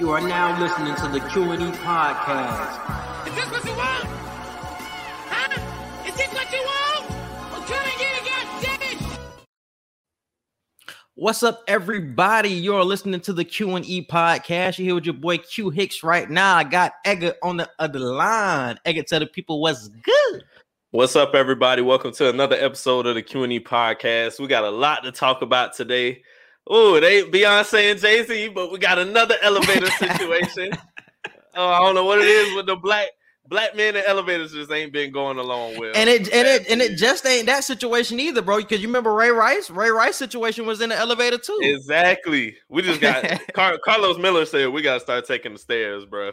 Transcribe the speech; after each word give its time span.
You 0.00 0.12
are 0.12 0.20
now 0.22 0.58
listening 0.58 0.94
to 0.94 1.08
the 1.08 1.20
Q&E 1.28 1.56
podcast. 1.76 3.28
Is 3.28 3.34
this 3.34 3.44
what 3.50 3.62
you 3.66 3.72
want? 3.72 4.06
Huh? 5.28 6.08
Is 6.08 6.16
this 6.16 6.32
what 6.32 6.50
you 6.50 6.64
want? 6.64 7.10
Well, 7.52 7.60
come 7.60 7.84
and 7.84 7.98
get 7.98 8.16
it, 8.16 8.24
goddammit! 8.96 9.18
What's 11.16 11.42
up, 11.42 11.62
everybody? 11.68 12.48
You're 12.48 12.82
listening 12.82 13.20
to 13.20 13.34
the 13.34 13.44
Q&E 13.44 14.06
podcast. 14.06 14.78
You're 14.78 14.86
here 14.86 14.94
with 14.94 15.04
your 15.04 15.16
boy 15.16 15.36
Q 15.36 15.68
Hicks 15.68 16.02
right 16.02 16.30
now. 16.30 16.56
I 16.56 16.64
got 16.64 16.94
Edgar 17.04 17.34
on 17.42 17.58
the 17.58 17.68
other 17.78 17.98
line. 17.98 18.78
Edgar, 18.86 19.02
tell 19.02 19.20
the 19.20 19.26
people 19.26 19.60
what's 19.60 19.88
good. 19.88 20.44
What's 20.92 21.14
up, 21.14 21.34
everybody? 21.34 21.82
Welcome 21.82 22.12
to 22.12 22.30
another 22.30 22.56
episode 22.56 23.06
of 23.06 23.16
the 23.16 23.22
Q&E 23.22 23.60
podcast. 23.60 24.40
We 24.40 24.46
got 24.46 24.64
a 24.64 24.70
lot 24.70 25.04
to 25.04 25.12
talk 25.12 25.42
about 25.42 25.74
today. 25.74 26.22
Oh, 26.72 26.94
it 26.94 27.02
ain't 27.02 27.32
Beyonce 27.32 27.90
and 27.90 28.00
Jay 28.00 28.22
Z, 28.24 28.48
but 28.50 28.70
we 28.70 28.78
got 28.78 28.96
another 28.98 29.34
elevator 29.42 29.90
situation. 29.90 30.70
oh, 31.56 31.68
I 31.68 31.80
don't 31.80 31.96
know 31.96 32.04
what 32.04 32.20
it 32.20 32.28
is 32.28 32.54
with 32.54 32.66
the 32.66 32.76
black 32.76 33.08
black 33.48 33.74
men 33.74 33.96
in 33.96 34.04
elevators 34.06 34.52
just 34.52 34.70
ain't 34.70 34.92
been 34.92 35.10
going 35.10 35.36
along 35.36 35.76
well. 35.78 35.90
And 35.96 36.08
it 36.08 36.32
and 36.32 36.46
it 36.46 36.68
and 36.70 36.80
it 36.80 36.96
just 36.96 37.26
ain't 37.26 37.46
that 37.46 37.64
situation 37.64 38.20
either, 38.20 38.40
bro. 38.40 38.58
Because 38.58 38.80
you 38.80 38.86
remember 38.86 39.12
Ray 39.12 39.30
Rice? 39.30 39.68
Ray 39.68 39.90
Rice 39.90 40.14
situation 40.14 40.64
was 40.66 40.80
in 40.80 40.90
the 40.90 40.96
elevator 40.96 41.38
too. 41.38 41.58
exactly. 41.60 42.56
We 42.68 42.82
just 42.82 43.00
got 43.00 43.24
Car- 43.54 43.78
Carlos 43.84 44.18
Miller 44.18 44.46
said 44.46 44.68
we 44.68 44.80
got 44.82 44.94
to 44.94 45.00
start 45.00 45.26
taking 45.26 45.52
the 45.54 45.58
stairs, 45.58 46.04
bro. 46.06 46.30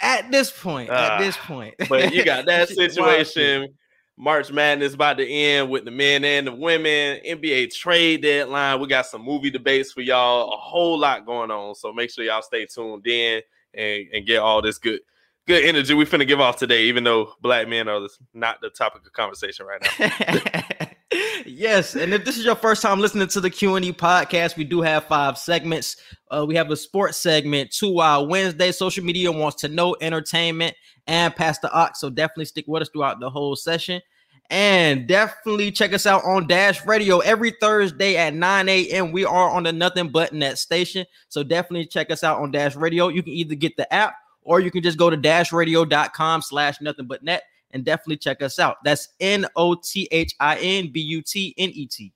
At 0.00 0.30
this 0.30 0.52
point, 0.52 0.90
at 0.90 1.12
Ah, 1.12 1.18
this 1.18 1.36
point. 1.36 1.74
But 1.88 2.14
you 2.14 2.24
got 2.24 2.46
that 2.46 2.68
situation. 3.08 3.74
March 4.16 4.52
Madness 4.52 4.94
about 4.94 5.18
to 5.18 5.28
end 5.28 5.70
with 5.70 5.84
the 5.84 5.90
men 5.90 6.24
and 6.24 6.46
the 6.46 6.54
women. 6.54 7.20
NBA 7.26 7.74
trade 7.74 8.22
deadline. 8.22 8.80
We 8.80 8.86
got 8.86 9.06
some 9.06 9.22
movie 9.22 9.50
debates 9.50 9.92
for 9.92 10.02
y'all. 10.02 10.52
A 10.52 10.56
whole 10.56 10.98
lot 10.98 11.26
going 11.26 11.50
on. 11.50 11.74
So 11.74 11.92
make 11.92 12.10
sure 12.10 12.24
y'all 12.24 12.42
stay 12.42 12.66
tuned 12.66 13.06
in 13.06 13.42
and, 13.74 14.06
and 14.12 14.26
get 14.26 14.38
all 14.38 14.62
this 14.62 14.78
good 14.78 15.00
good 15.46 15.64
energy 15.64 15.92
we 15.94 16.06
finna 16.06 16.26
give 16.26 16.40
off 16.40 16.56
today, 16.56 16.84
even 16.84 17.04
though 17.04 17.34
black 17.42 17.68
men 17.68 17.88
are 17.88 18.00
not 18.32 18.60
the 18.60 18.70
topic 18.70 19.04
of 19.04 19.12
conversation 19.12 19.66
right 19.66 19.82
now. 20.00 20.86
yes, 21.46 21.94
and 21.94 22.12
if 22.12 22.24
this 22.24 22.36
is 22.36 22.44
your 22.44 22.54
first 22.54 22.82
time 22.82 23.00
listening 23.00 23.28
to 23.28 23.40
the 23.40 23.50
Q 23.50 23.76
and 23.76 23.84
E 23.84 23.92
podcast, 23.92 24.56
we 24.56 24.64
do 24.64 24.80
have 24.80 25.04
five 25.04 25.38
segments. 25.38 25.96
Uh, 26.30 26.44
we 26.46 26.54
have 26.54 26.70
a 26.70 26.76
sports 26.76 27.18
segment, 27.18 27.70
two 27.70 27.92
Wild 27.92 28.28
Wednesday. 28.28 28.72
Social 28.72 29.04
media 29.04 29.30
wants 29.30 29.60
to 29.62 29.68
know 29.68 29.96
entertainment 30.00 30.74
and 31.06 31.34
Pastor 31.34 31.68
Ox. 31.72 32.00
So 32.00 32.10
definitely 32.10 32.46
stick 32.46 32.64
with 32.66 32.82
us 32.82 32.88
throughout 32.88 33.20
the 33.20 33.30
whole 33.30 33.56
session. 33.56 34.00
And 34.50 35.06
definitely 35.06 35.72
check 35.72 35.94
us 35.94 36.06
out 36.06 36.24
on 36.24 36.46
Dash 36.46 36.84
Radio 36.84 37.20
every 37.20 37.52
Thursday 37.60 38.16
at 38.16 38.34
9 38.34 38.68
a.m. 38.68 39.10
We 39.10 39.24
are 39.24 39.50
on 39.50 39.62
the 39.62 39.72
Nothing 39.72 40.10
But 40.10 40.32
Net 40.32 40.58
station. 40.58 41.06
So 41.28 41.42
definitely 41.42 41.86
check 41.86 42.10
us 42.10 42.22
out 42.22 42.40
on 42.40 42.50
Dash 42.50 42.76
Radio. 42.76 43.08
You 43.08 43.22
can 43.22 43.32
either 43.32 43.54
get 43.54 43.76
the 43.76 43.92
app 43.92 44.14
or 44.42 44.60
you 44.60 44.70
can 44.70 44.82
just 44.82 44.98
go 44.98 45.08
to 45.08 45.16
dashradio.com 45.16 46.42
slash 46.42 46.80
nothing 46.80 47.06
but 47.06 47.22
net 47.22 47.42
and 47.74 47.84
definitely 47.84 48.16
check 48.16 48.40
us 48.40 48.58
out. 48.58 48.76
That's 48.84 49.08
N 49.20 49.46
O 49.56 49.74
T 49.74 50.08
H 50.10 50.34
I 50.40 50.56
N 50.56 50.90
B 50.90 51.00
U 51.00 51.20
T 51.20 51.54
N 51.58 51.70
E 51.70 51.86
T. 51.86 52.12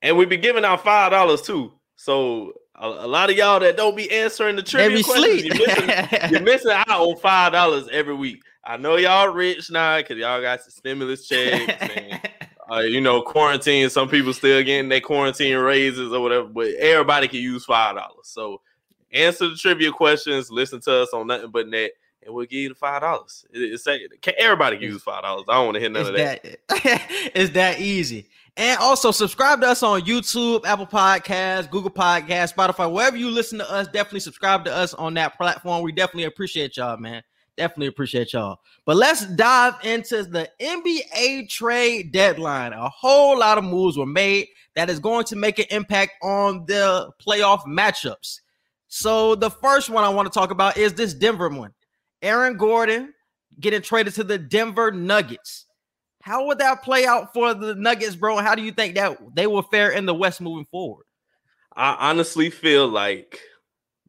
and 0.00 0.16
we 0.16 0.24
be 0.24 0.38
giving 0.38 0.64
out 0.64 0.82
five 0.82 1.10
dollars 1.10 1.42
too. 1.42 1.72
So 1.96 2.54
a, 2.76 2.86
a 2.86 3.06
lot 3.06 3.28
of 3.28 3.36
y'all 3.36 3.60
that 3.60 3.76
don't 3.76 3.96
be 3.96 4.10
answering 4.10 4.56
the 4.56 4.62
trivia 4.62 5.02
questions, 5.02 5.44
you're 5.44 5.66
missing 5.66 6.30
You're 6.30 6.40
missing 6.42 6.70
out 6.70 6.88
on 6.88 7.16
five 7.18 7.52
dollars 7.52 7.88
every 7.92 8.14
week. 8.14 8.42
I 8.64 8.76
know 8.76 8.96
y'all 8.96 9.28
rich 9.28 9.70
now 9.70 9.98
because 9.98 10.16
y'all 10.16 10.40
got 10.40 10.62
some 10.62 10.70
stimulus 10.70 11.26
checks 11.26 11.72
and 11.80 12.20
uh, 12.70 12.78
you 12.78 13.00
know 13.00 13.20
quarantine. 13.20 13.90
Some 13.90 14.08
people 14.08 14.32
still 14.32 14.62
getting 14.62 14.88
their 14.88 15.00
quarantine 15.00 15.56
raises 15.56 16.12
or 16.12 16.20
whatever, 16.20 16.46
but 16.46 16.68
everybody 16.74 17.28
can 17.28 17.40
use 17.40 17.64
five 17.64 17.96
dollars. 17.96 18.28
So 18.28 18.60
answer 19.12 19.48
the 19.48 19.56
trivia 19.56 19.90
questions, 19.90 20.50
listen 20.50 20.80
to 20.82 21.02
us 21.02 21.12
on 21.12 21.26
nothing 21.26 21.50
but 21.50 21.68
net, 21.68 21.90
and 22.24 22.34
we'll 22.34 22.46
give 22.46 22.60
you 22.60 22.68
the 22.70 22.74
five 22.74 23.02
dollars. 23.02 23.44
It's 23.52 23.84
can 23.84 24.34
everybody 24.38 24.78
use 24.78 25.02
five 25.02 25.22
dollars. 25.22 25.44
I 25.48 25.54
don't 25.54 25.66
want 25.66 25.74
to 25.76 25.80
hear 25.80 25.90
none 25.90 26.06
of 26.06 26.14
that. 26.14 26.42
that 26.42 26.60
it's 27.34 27.52
that 27.52 27.80
easy. 27.80 28.28
And 28.56 28.78
also 28.80 29.10
subscribe 29.10 29.62
to 29.62 29.68
us 29.68 29.82
on 29.82 30.02
YouTube, 30.02 30.66
Apple 30.66 30.86
Podcasts, 30.86 31.70
Google 31.70 31.90
Podcasts, 31.90 32.52
Spotify, 32.52 32.90
wherever 32.90 33.16
you 33.16 33.30
listen 33.30 33.58
to 33.58 33.70
us. 33.70 33.86
Definitely 33.86 34.20
subscribe 34.20 34.64
to 34.66 34.74
us 34.74 34.92
on 34.94 35.14
that 35.14 35.36
platform. 35.38 35.82
We 35.82 35.92
definitely 35.92 36.24
appreciate 36.24 36.76
y'all, 36.76 36.98
man. 36.98 37.22
Definitely 37.56 37.86
appreciate 37.86 38.32
y'all. 38.34 38.58
But 38.84 38.96
let's 38.96 39.26
dive 39.26 39.74
into 39.84 40.24
the 40.24 40.50
NBA 40.60 41.48
trade 41.48 42.12
deadline. 42.12 42.72
A 42.72 42.88
whole 42.90 43.38
lot 43.38 43.56
of 43.56 43.64
moves 43.64 43.96
were 43.96 44.06
made 44.06 44.48
that 44.74 44.90
is 44.90 44.98
going 44.98 45.24
to 45.26 45.36
make 45.36 45.58
an 45.58 45.66
impact 45.70 46.12
on 46.22 46.64
the 46.66 47.10
playoff 47.26 47.64
matchups. 47.64 48.40
So 48.88 49.34
the 49.34 49.50
first 49.50 49.88
one 49.88 50.04
I 50.04 50.08
want 50.10 50.30
to 50.30 50.38
talk 50.38 50.50
about 50.50 50.76
is 50.76 50.92
this 50.92 51.14
Denver 51.14 51.48
one. 51.48 51.72
Aaron 52.22 52.56
Gordon 52.56 53.12
getting 53.60 53.82
traded 53.82 54.14
to 54.14 54.24
the 54.24 54.38
Denver 54.38 54.90
Nuggets. 54.90 55.66
How 56.22 56.46
would 56.46 56.58
that 56.58 56.82
play 56.82 57.04
out 57.04 57.32
for 57.34 57.52
the 57.52 57.74
Nuggets, 57.74 58.14
bro? 58.14 58.38
How 58.38 58.54
do 58.54 58.62
you 58.62 58.72
think 58.72 58.94
that 58.94 59.18
they 59.34 59.46
will 59.46 59.62
fare 59.62 59.90
in 59.90 60.06
the 60.06 60.14
West 60.14 60.40
moving 60.40 60.66
forward? 60.66 61.04
I 61.74 62.10
honestly 62.10 62.48
feel 62.48 62.86
like 62.86 63.40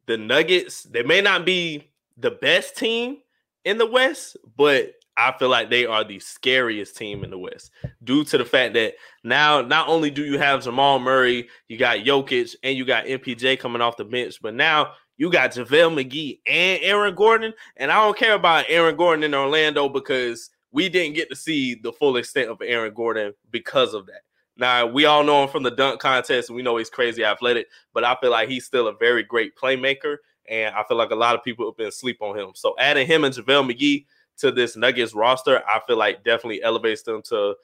the 0.06 0.16
Nuggets, 0.16 0.84
they 0.84 1.02
may 1.02 1.20
not 1.20 1.44
be 1.44 1.90
the 2.16 2.30
best 2.30 2.76
team 2.76 3.18
in 3.64 3.78
the 3.78 3.86
West, 3.86 4.36
but 4.56 4.92
I 5.16 5.32
feel 5.38 5.48
like 5.48 5.70
they 5.70 5.86
are 5.86 6.04
the 6.04 6.18
scariest 6.20 6.96
team 6.96 7.24
in 7.24 7.30
the 7.30 7.38
West 7.38 7.70
due 8.02 8.24
to 8.24 8.38
the 8.38 8.44
fact 8.44 8.74
that 8.74 8.94
now 9.22 9.60
not 9.62 9.88
only 9.88 10.10
do 10.10 10.24
you 10.24 10.38
have 10.38 10.64
Jamal 10.64 10.98
Murray, 10.98 11.48
you 11.68 11.78
got 11.78 11.98
Jokic, 11.98 12.54
and 12.62 12.76
you 12.76 12.84
got 12.84 13.06
MPJ 13.06 13.58
coming 13.58 13.80
off 13.80 13.96
the 13.96 14.04
bench, 14.04 14.40
but 14.42 14.54
now 14.54 14.92
you 15.16 15.30
got 15.30 15.52
JaVale 15.52 15.94
McGee 15.94 16.40
and 16.46 16.82
Aaron 16.82 17.14
Gordon. 17.14 17.52
And 17.76 17.90
I 17.90 17.96
don't 17.96 18.16
care 18.16 18.34
about 18.34 18.66
Aaron 18.68 18.96
Gordon 18.96 19.24
in 19.24 19.34
Orlando 19.34 19.88
because 19.88 20.50
we 20.72 20.88
didn't 20.88 21.14
get 21.14 21.30
to 21.30 21.36
see 21.36 21.74
the 21.74 21.92
full 21.92 22.16
extent 22.16 22.50
of 22.50 22.60
Aaron 22.62 22.92
Gordon 22.92 23.32
because 23.50 23.94
of 23.94 24.06
that. 24.06 24.22
Now 24.56 24.86
we 24.86 25.04
all 25.04 25.24
know 25.24 25.44
him 25.44 25.48
from 25.48 25.62
the 25.62 25.70
dunk 25.70 26.00
contest, 26.00 26.48
and 26.48 26.56
we 26.56 26.62
know 26.62 26.76
he's 26.76 26.90
crazy 26.90 27.24
athletic, 27.24 27.66
but 27.92 28.04
I 28.04 28.16
feel 28.20 28.30
like 28.30 28.48
he's 28.48 28.64
still 28.64 28.86
a 28.88 28.96
very 28.96 29.24
great 29.24 29.56
playmaker, 29.56 30.18
and 30.48 30.74
I 30.74 30.84
feel 30.84 30.96
like 30.96 31.10
a 31.10 31.16
lot 31.16 31.34
of 31.34 31.42
people 31.42 31.66
have 31.66 31.76
been 31.76 31.88
asleep 31.88 32.18
on 32.20 32.38
him. 32.38 32.52
So 32.54 32.74
adding 32.78 33.06
him 33.06 33.24
and 33.24 33.34
JaVale 33.34 33.72
McGee 33.72 34.04
to 34.38 34.52
this 34.52 34.76
Nuggets 34.76 35.14
roster, 35.14 35.62
I 35.66 35.80
feel 35.86 35.96
like 35.96 36.24
definitely 36.24 36.62
elevates 36.62 37.02
them 37.02 37.22
to 37.30 37.54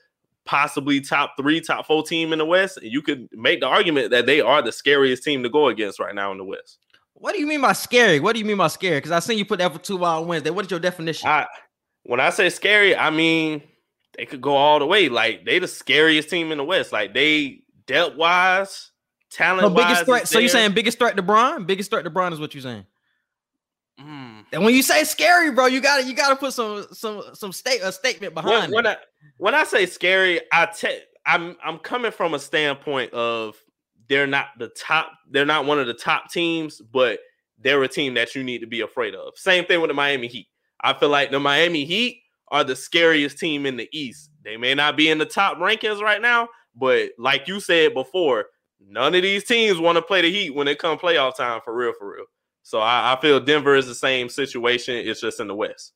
possibly 0.44 1.00
top 1.00 1.34
three, 1.38 1.60
top 1.60 1.86
four 1.86 2.02
team 2.02 2.32
in 2.32 2.38
the 2.38 2.44
West. 2.44 2.78
And 2.78 2.90
you 2.90 3.02
could 3.02 3.28
make 3.32 3.60
the 3.60 3.66
argument 3.66 4.10
that 4.10 4.26
they 4.26 4.40
are 4.40 4.62
the 4.62 4.72
scariest 4.72 5.22
team 5.22 5.42
to 5.42 5.48
go 5.48 5.68
against 5.68 6.00
right 6.00 6.14
now 6.14 6.32
in 6.32 6.38
the 6.38 6.44
West. 6.44 6.78
What 7.20 7.34
do 7.34 7.38
you 7.40 7.46
mean 7.46 7.60
by 7.60 7.74
scary? 7.74 8.18
What 8.18 8.32
do 8.32 8.38
you 8.38 8.46
mean 8.46 8.56
by 8.56 8.68
scary? 8.68 8.96
Because 8.96 9.10
I 9.12 9.18
seen 9.18 9.36
you 9.36 9.44
put 9.44 9.58
that 9.58 9.70
for 9.74 9.78
two 9.78 9.98
wild 9.98 10.26
Wednesday. 10.26 10.48
What 10.48 10.64
is 10.64 10.70
your 10.70 10.80
definition? 10.80 11.28
I 11.28 11.46
when 12.04 12.18
I 12.18 12.30
say 12.30 12.48
scary, 12.48 12.96
I 12.96 13.10
mean 13.10 13.62
they 14.16 14.24
could 14.24 14.40
go 14.40 14.56
all 14.56 14.78
the 14.78 14.86
way. 14.86 15.10
Like 15.10 15.44
they 15.44 15.58
the 15.58 15.68
scariest 15.68 16.30
team 16.30 16.50
in 16.50 16.56
the 16.56 16.64
West. 16.64 16.92
Like 16.92 17.12
they 17.12 17.60
depth 17.86 18.16
wise, 18.16 18.90
talent 19.30 19.68
No, 19.68 19.68
biggest 19.68 19.98
wise. 19.98 20.04
threat. 20.06 20.28
So 20.28 20.38
you 20.38 20.48
saying 20.48 20.72
biggest 20.72 20.98
threat 20.98 21.14
to 21.16 21.22
Bron? 21.22 21.64
Biggest 21.64 21.90
threat 21.90 22.04
to 22.04 22.10
Bron 22.10 22.32
is 22.32 22.40
what 22.40 22.54
you 22.54 22.62
saying. 22.62 22.86
Mm. 24.00 24.46
And 24.54 24.64
when 24.64 24.74
you 24.74 24.82
say 24.82 25.04
scary, 25.04 25.50
bro, 25.50 25.66
you 25.66 25.82
got 25.82 25.98
to 26.00 26.06
you 26.06 26.14
got 26.14 26.30
to 26.30 26.36
put 26.36 26.54
some 26.54 26.86
some 26.92 27.22
some 27.34 27.52
state 27.52 27.80
a 27.82 27.92
statement 27.92 28.32
behind 28.32 28.72
when 28.72 28.86
it. 28.86 28.88
I 28.88 28.96
when 29.36 29.54
I 29.54 29.64
say 29.64 29.84
scary, 29.84 30.40
I 30.52 30.66
te- 30.66 31.02
I'm 31.26 31.54
I'm 31.62 31.78
coming 31.78 32.12
from 32.12 32.32
a 32.32 32.38
standpoint 32.38 33.12
of 33.12 33.56
they're 34.10 34.26
not 34.26 34.48
the 34.58 34.68
top, 34.68 35.12
they're 35.30 35.46
not 35.46 35.64
one 35.64 35.78
of 35.78 35.86
the 35.86 35.94
top 35.94 36.30
teams, 36.30 36.82
but 36.92 37.20
they're 37.58 37.82
a 37.82 37.88
team 37.88 38.14
that 38.14 38.34
you 38.34 38.42
need 38.42 38.58
to 38.58 38.66
be 38.66 38.80
afraid 38.80 39.14
of. 39.14 39.38
Same 39.38 39.64
thing 39.64 39.80
with 39.80 39.88
the 39.88 39.94
Miami 39.94 40.26
Heat. 40.26 40.48
I 40.80 40.94
feel 40.94 41.10
like 41.10 41.30
the 41.30 41.38
Miami 41.38 41.84
Heat 41.84 42.20
are 42.48 42.64
the 42.64 42.74
scariest 42.74 43.38
team 43.38 43.66
in 43.66 43.76
the 43.76 43.88
East. 43.92 44.30
They 44.42 44.56
may 44.56 44.74
not 44.74 44.96
be 44.96 45.08
in 45.08 45.18
the 45.18 45.26
top 45.26 45.58
rankings 45.58 46.00
right 46.00 46.20
now, 46.20 46.48
but 46.74 47.10
like 47.18 47.46
you 47.46 47.60
said 47.60 47.94
before, 47.94 48.46
none 48.84 49.14
of 49.14 49.22
these 49.22 49.44
teams 49.44 49.78
want 49.78 49.94
to 49.96 50.02
play 50.02 50.22
the 50.22 50.32
Heat 50.32 50.56
when 50.56 50.66
it 50.66 50.80
come 50.80 50.98
playoff 50.98 51.36
time 51.36 51.60
for 51.64 51.72
real, 51.72 51.92
for 51.96 52.12
real. 52.12 52.24
So 52.64 52.80
I, 52.80 53.14
I 53.14 53.20
feel 53.20 53.38
Denver 53.38 53.76
is 53.76 53.86
the 53.86 53.94
same 53.94 54.28
situation. 54.28 54.96
It's 54.96 55.20
just 55.20 55.38
in 55.38 55.46
the 55.46 55.54
West. 55.54 55.92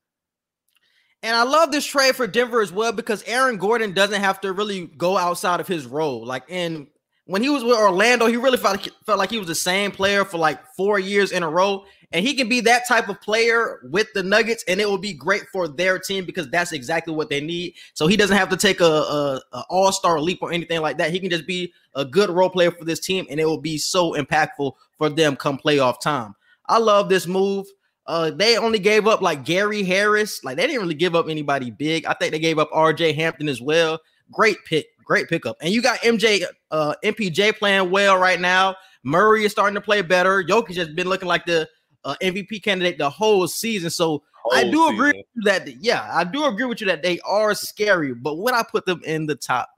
And 1.25 1.35
I 1.35 1.43
love 1.43 1.73
this 1.73 1.87
trade 1.87 2.15
for 2.15 2.29
Denver 2.29 2.61
as 2.61 2.71
well 2.71 2.93
because 2.93 3.25
Aaron 3.25 3.57
Gordon 3.57 3.93
doesn't 3.93 4.21
have 4.21 4.41
to 4.43 4.53
really 4.53 4.87
go 4.87 5.17
outside 5.17 5.59
of 5.59 5.67
his 5.67 5.87
role. 5.87 6.25
Like 6.25 6.45
in 6.49 6.87
when 7.27 7.43
he 7.43 7.49
was 7.49 7.65
with 7.65 7.77
Orlando, 7.77 8.27
he 8.27 8.37
really 8.37 8.59
felt 8.59 8.89
felt 9.07 9.19
like 9.19 9.31
he 9.31 9.39
was 9.39 9.49
the 9.49 9.55
same 9.55 9.91
player 9.91 10.25
for 10.25 10.39
like 10.39 10.65
four 10.77 10.99
years 10.99 11.33
in 11.33 11.43
a 11.43 11.49
row. 11.49 11.85
And 12.13 12.25
he 12.25 12.35
can 12.35 12.49
be 12.49 12.61
that 12.61 12.87
type 12.87 13.09
of 13.09 13.21
player 13.21 13.81
with 13.91 14.07
the 14.15 14.23
Nuggets, 14.23 14.63
and 14.69 14.81
it 14.81 14.89
will 14.89 14.99
be 14.99 15.13
great 15.13 15.49
for 15.53 15.67
their 15.67 15.99
team 15.99 16.25
because 16.25 16.49
that's 16.49 16.71
exactly 16.71 17.13
what 17.13 17.29
they 17.29 17.41
need. 17.41 17.75
So 17.95 18.07
he 18.07 18.17
doesn't 18.17 18.37
have 18.37 18.51
to 18.51 18.57
take 18.57 18.81
a, 18.81 18.85
a, 18.85 19.41
a 19.53 19.65
All 19.69 19.91
Star 19.91 20.21
leap 20.21 20.39
or 20.41 20.53
anything 20.53 20.81
like 20.81 20.99
that. 20.99 21.11
He 21.11 21.19
can 21.19 21.29
just 21.29 21.45
be 21.45 21.73
a 21.97 22.05
good 22.05 22.31
role 22.31 22.51
player 22.51 22.71
for 22.71 22.85
this 22.85 23.01
team, 23.01 23.27
and 23.29 23.41
it 23.41 23.47
will 23.47 23.61
be 23.61 23.79
so 23.79 24.13
impactful 24.13 24.75
for 24.97 25.09
them 25.09 25.35
come 25.35 25.59
playoff 25.59 26.01
time. 26.01 26.37
I 26.67 26.79
love 26.79 27.09
this 27.09 27.27
move. 27.27 27.67
Uh, 28.07 28.31
they 28.31 28.57
only 28.59 28.79
gave 28.79 29.09
up 29.09 29.21
like 29.21 29.45
Gary 29.45 29.83
Harris. 29.83 30.45
Like 30.45 30.57
they 30.57 30.67
didn't 30.67 30.83
really 30.83 30.95
give 30.95 31.17
up 31.17 31.29
anybody 31.29 31.71
big. 31.71 32.05
I 32.07 32.15
think 32.15 32.33
they 32.33 32.39
gave 32.39 32.59
up 32.59 32.71
RJ 32.71 33.15
Hampton 33.17 33.49
as 33.49 33.61
well. 33.61 33.99
Great 34.31 34.59
pick, 34.67 34.87
great 35.05 35.29
pickup. 35.29 35.57
And 35.61 35.73
you 35.73 35.83
got 35.83 35.99
MJ, 36.01 36.45
uh, 36.71 36.95
MPJ 37.05 37.57
playing 37.59 37.91
well 37.91 38.17
right 38.19 38.41
now. 38.41 38.77
Murray 39.03 39.45
is 39.45 39.53
starting 39.53 39.75
to 39.75 39.81
play 39.81 40.03
better. 40.03 40.43
Jokic 40.43 40.77
has 40.77 40.89
been 40.89 41.09
looking 41.09 41.29
like 41.29 41.45
the 41.45 41.69
uh, 42.05 42.15
MVP 42.23 42.63
candidate 42.63 42.99
the 42.99 43.09
whole 43.11 43.47
season. 43.47 43.91
So 43.91 44.23
I 44.53 44.63
Whole 44.63 44.71
do 44.73 44.89
agree 44.89 45.13
with 45.13 45.27
you 45.35 45.43
that 45.45 45.69
yeah, 45.81 46.09
I 46.13 46.25
do 46.25 46.45
agree 46.47 46.67
with 46.67 46.81
you 46.81 46.87
that 46.89 47.03
they 47.03 47.21
are 47.21 47.55
scary. 47.55 48.15
But 48.15 48.37
when 48.39 48.55
I 48.55 48.63
put 48.63 48.85
them 48.87 49.01
in 49.05 49.27
the 49.27 49.35
top 49.35 49.69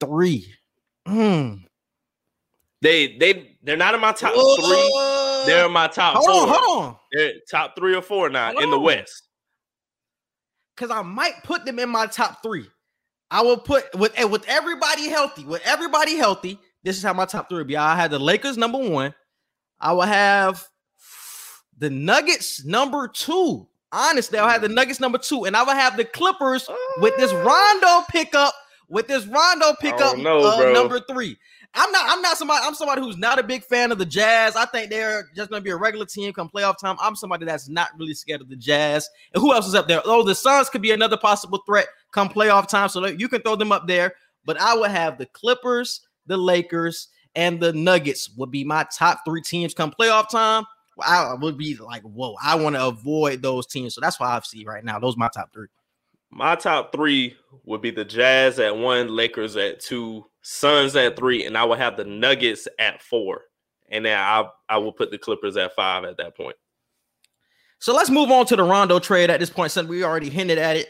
three, 0.00 0.52
hmm, 1.06 1.54
They 2.82 3.16
they 3.18 3.56
they're 3.62 3.76
not 3.76 3.94
in 3.94 4.00
my 4.00 4.12
top 4.12 4.34
three. 4.34 5.46
They're 5.46 5.66
in 5.66 5.72
my 5.72 5.88
top 5.88 6.14
hold 6.16 6.26
four. 6.26 6.56
on, 6.56 6.62
hold 6.62 6.82
on, 6.84 6.96
They're 7.12 7.32
top 7.50 7.76
three 7.76 7.94
or 7.94 8.02
four 8.02 8.28
now 8.28 8.50
Hold 8.52 8.62
in 8.62 8.70
the. 8.70 8.78
West. 8.78 9.22
because 10.76 10.90
I 10.90 11.02
might 11.02 11.42
put 11.42 11.64
them 11.64 11.78
in 11.78 11.88
my 11.88 12.06
top 12.06 12.42
three. 12.42 12.66
I 13.30 13.42
will 13.42 13.56
put 13.56 13.94
with 13.94 14.12
with 14.30 14.44
everybody 14.46 15.08
healthy. 15.08 15.44
With 15.44 15.62
everybody 15.64 16.16
healthy, 16.16 16.58
this 16.82 16.96
is 16.96 17.02
how 17.02 17.12
my 17.12 17.24
top 17.24 17.48
three 17.48 17.58
would 17.58 17.66
be. 17.66 17.76
I 17.76 17.96
had 17.96 18.10
the 18.10 18.18
Lakers 18.18 18.56
number 18.56 18.78
one. 18.78 19.14
I 19.80 19.92
will 19.92 20.02
have 20.02 20.66
the 21.78 21.90
Nuggets 21.90 22.64
number 22.64 23.08
two. 23.08 23.66
Honestly, 23.92 24.38
I'll 24.38 24.48
have 24.48 24.62
the 24.62 24.68
Nuggets 24.68 25.00
number 25.00 25.18
two, 25.18 25.44
and 25.44 25.56
I 25.56 25.62
will 25.62 25.74
have 25.74 25.96
the 25.96 26.04
Clippers 26.04 26.68
with 26.98 27.16
this 27.16 27.32
Rondo 27.32 28.04
pickup. 28.08 28.54
With 28.88 29.08
this 29.08 29.26
Rondo 29.26 29.72
pickup, 29.80 30.16
know, 30.16 30.46
uh, 30.46 30.72
number 30.72 31.00
three. 31.00 31.36
I'm 31.74 31.90
not. 31.90 32.04
I'm 32.08 32.22
not 32.22 32.38
somebody. 32.38 32.60
I'm 32.64 32.74
somebody 32.74 33.02
who's 33.02 33.16
not 33.18 33.38
a 33.38 33.42
big 33.42 33.64
fan 33.64 33.92
of 33.92 33.98
the 33.98 34.06
Jazz. 34.06 34.56
I 34.56 34.64
think 34.64 34.90
they're 34.90 35.28
just 35.34 35.50
going 35.50 35.60
to 35.60 35.64
be 35.64 35.70
a 35.70 35.76
regular 35.76 36.06
team 36.06 36.32
come 36.32 36.48
playoff 36.48 36.78
time. 36.78 36.96
I'm 37.00 37.16
somebody 37.16 37.44
that's 37.44 37.68
not 37.68 37.90
really 37.98 38.14
scared 38.14 38.40
of 38.40 38.48
the 38.48 38.56
Jazz. 38.56 39.10
And 39.34 39.42
who 39.42 39.52
else 39.52 39.66
is 39.66 39.74
up 39.74 39.88
there? 39.88 40.00
Oh, 40.04 40.22
the 40.22 40.34
Suns 40.34 40.70
could 40.70 40.82
be 40.82 40.92
another 40.92 41.16
possible 41.16 41.62
threat 41.66 41.88
come 42.16 42.28
playoff 42.28 42.66
time. 42.66 42.88
So 42.88 43.06
you 43.06 43.28
can 43.28 43.42
throw 43.42 43.54
them 43.54 43.70
up 43.70 43.86
there. 43.86 44.14
But 44.44 44.60
I 44.60 44.74
would 44.74 44.90
have 44.90 45.18
the 45.18 45.26
Clippers, 45.26 46.00
the 46.26 46.36
Lakers, 46.36 47.08
and 47.34 47.60
the 47.60 47.72
Nuggets 47.72 48.30
would 48.36 48.50
be 48.50 48.64
my 48.64 48.86
top 48.96 49.20
three 49.24 49.42
teams 49.42 49.74
come 49.74 49.92
playoff 49.92 50.30
time. 50.30 50.64
I 51.04 51.34
would 51.34 51.58
be 51.58 51.76
like, 51.76 52.02
whoa, 52.02 52.36
I 52.42 52.54
want 52.54 52.74
to 52.74 52.86
avoid 52.86 53.42
those 53.42 53.66
teams. 53.66 53.94
So 53.94 54.00
that's 54.00 54.18
why 54.18 54.28
I 54.28 54.40
see 54.40 54.64
right 54.64 54.82
now. 54.82 54.98
Those 54.98 55.14
are 55.14 55.18
my 55.18 55.28
top 55.28 55.52
three. 55.52 55.66
My 56.30 56.56
top 56.56 56.90
three 56.90 57.36
would 57.64 57.82
be 57.82 57.90
the 57.90 58.04
Jazz 58.04 58.58
at 58.58 58.76
one, 58.76 59.08
Lakers 59.08 59.56
at 59.56 59.80
two, 59.80 60.24
Suns 60.40 60.96
at 60.96 61.16
three, 61.16 61.44
and 61.44 61.58
I 61.58 61.64
would 61.64 61.78
have 61.78 61.96
the 61.96 62.04
Nuggets 62.04 62.66
at 62.78 63.02
four. 63.02 63.42
And 63.90 64.06
then 64.06 64.18
I 64.18 64.44
I 64.68 64.78
will 64.78 64.92
put 64.92 65.10
the 65.10 65.18
Clippers 65.18 65.56
at 65.56 65.74
five 65.74 66.04
at 66.04 66.16
that 66.16 66.36
point. 66.36 66.56
So 67.78 67.94
let's 67.94 68.10
move 68.10 68.30
on 68.30 68.46
to 68.46 68.56
the 68.56 68.62
Rondo 68.62 68.98
trade 68.98 69.28
at 69.28 69.38
this 69.38 69.50
point, 69.50 69.72
since 69.72 69.88
we 69.88 70.02
already 70.02 70.30
hinted 70.30 70.58
at 70.58 70.76
it. 70.76 70.88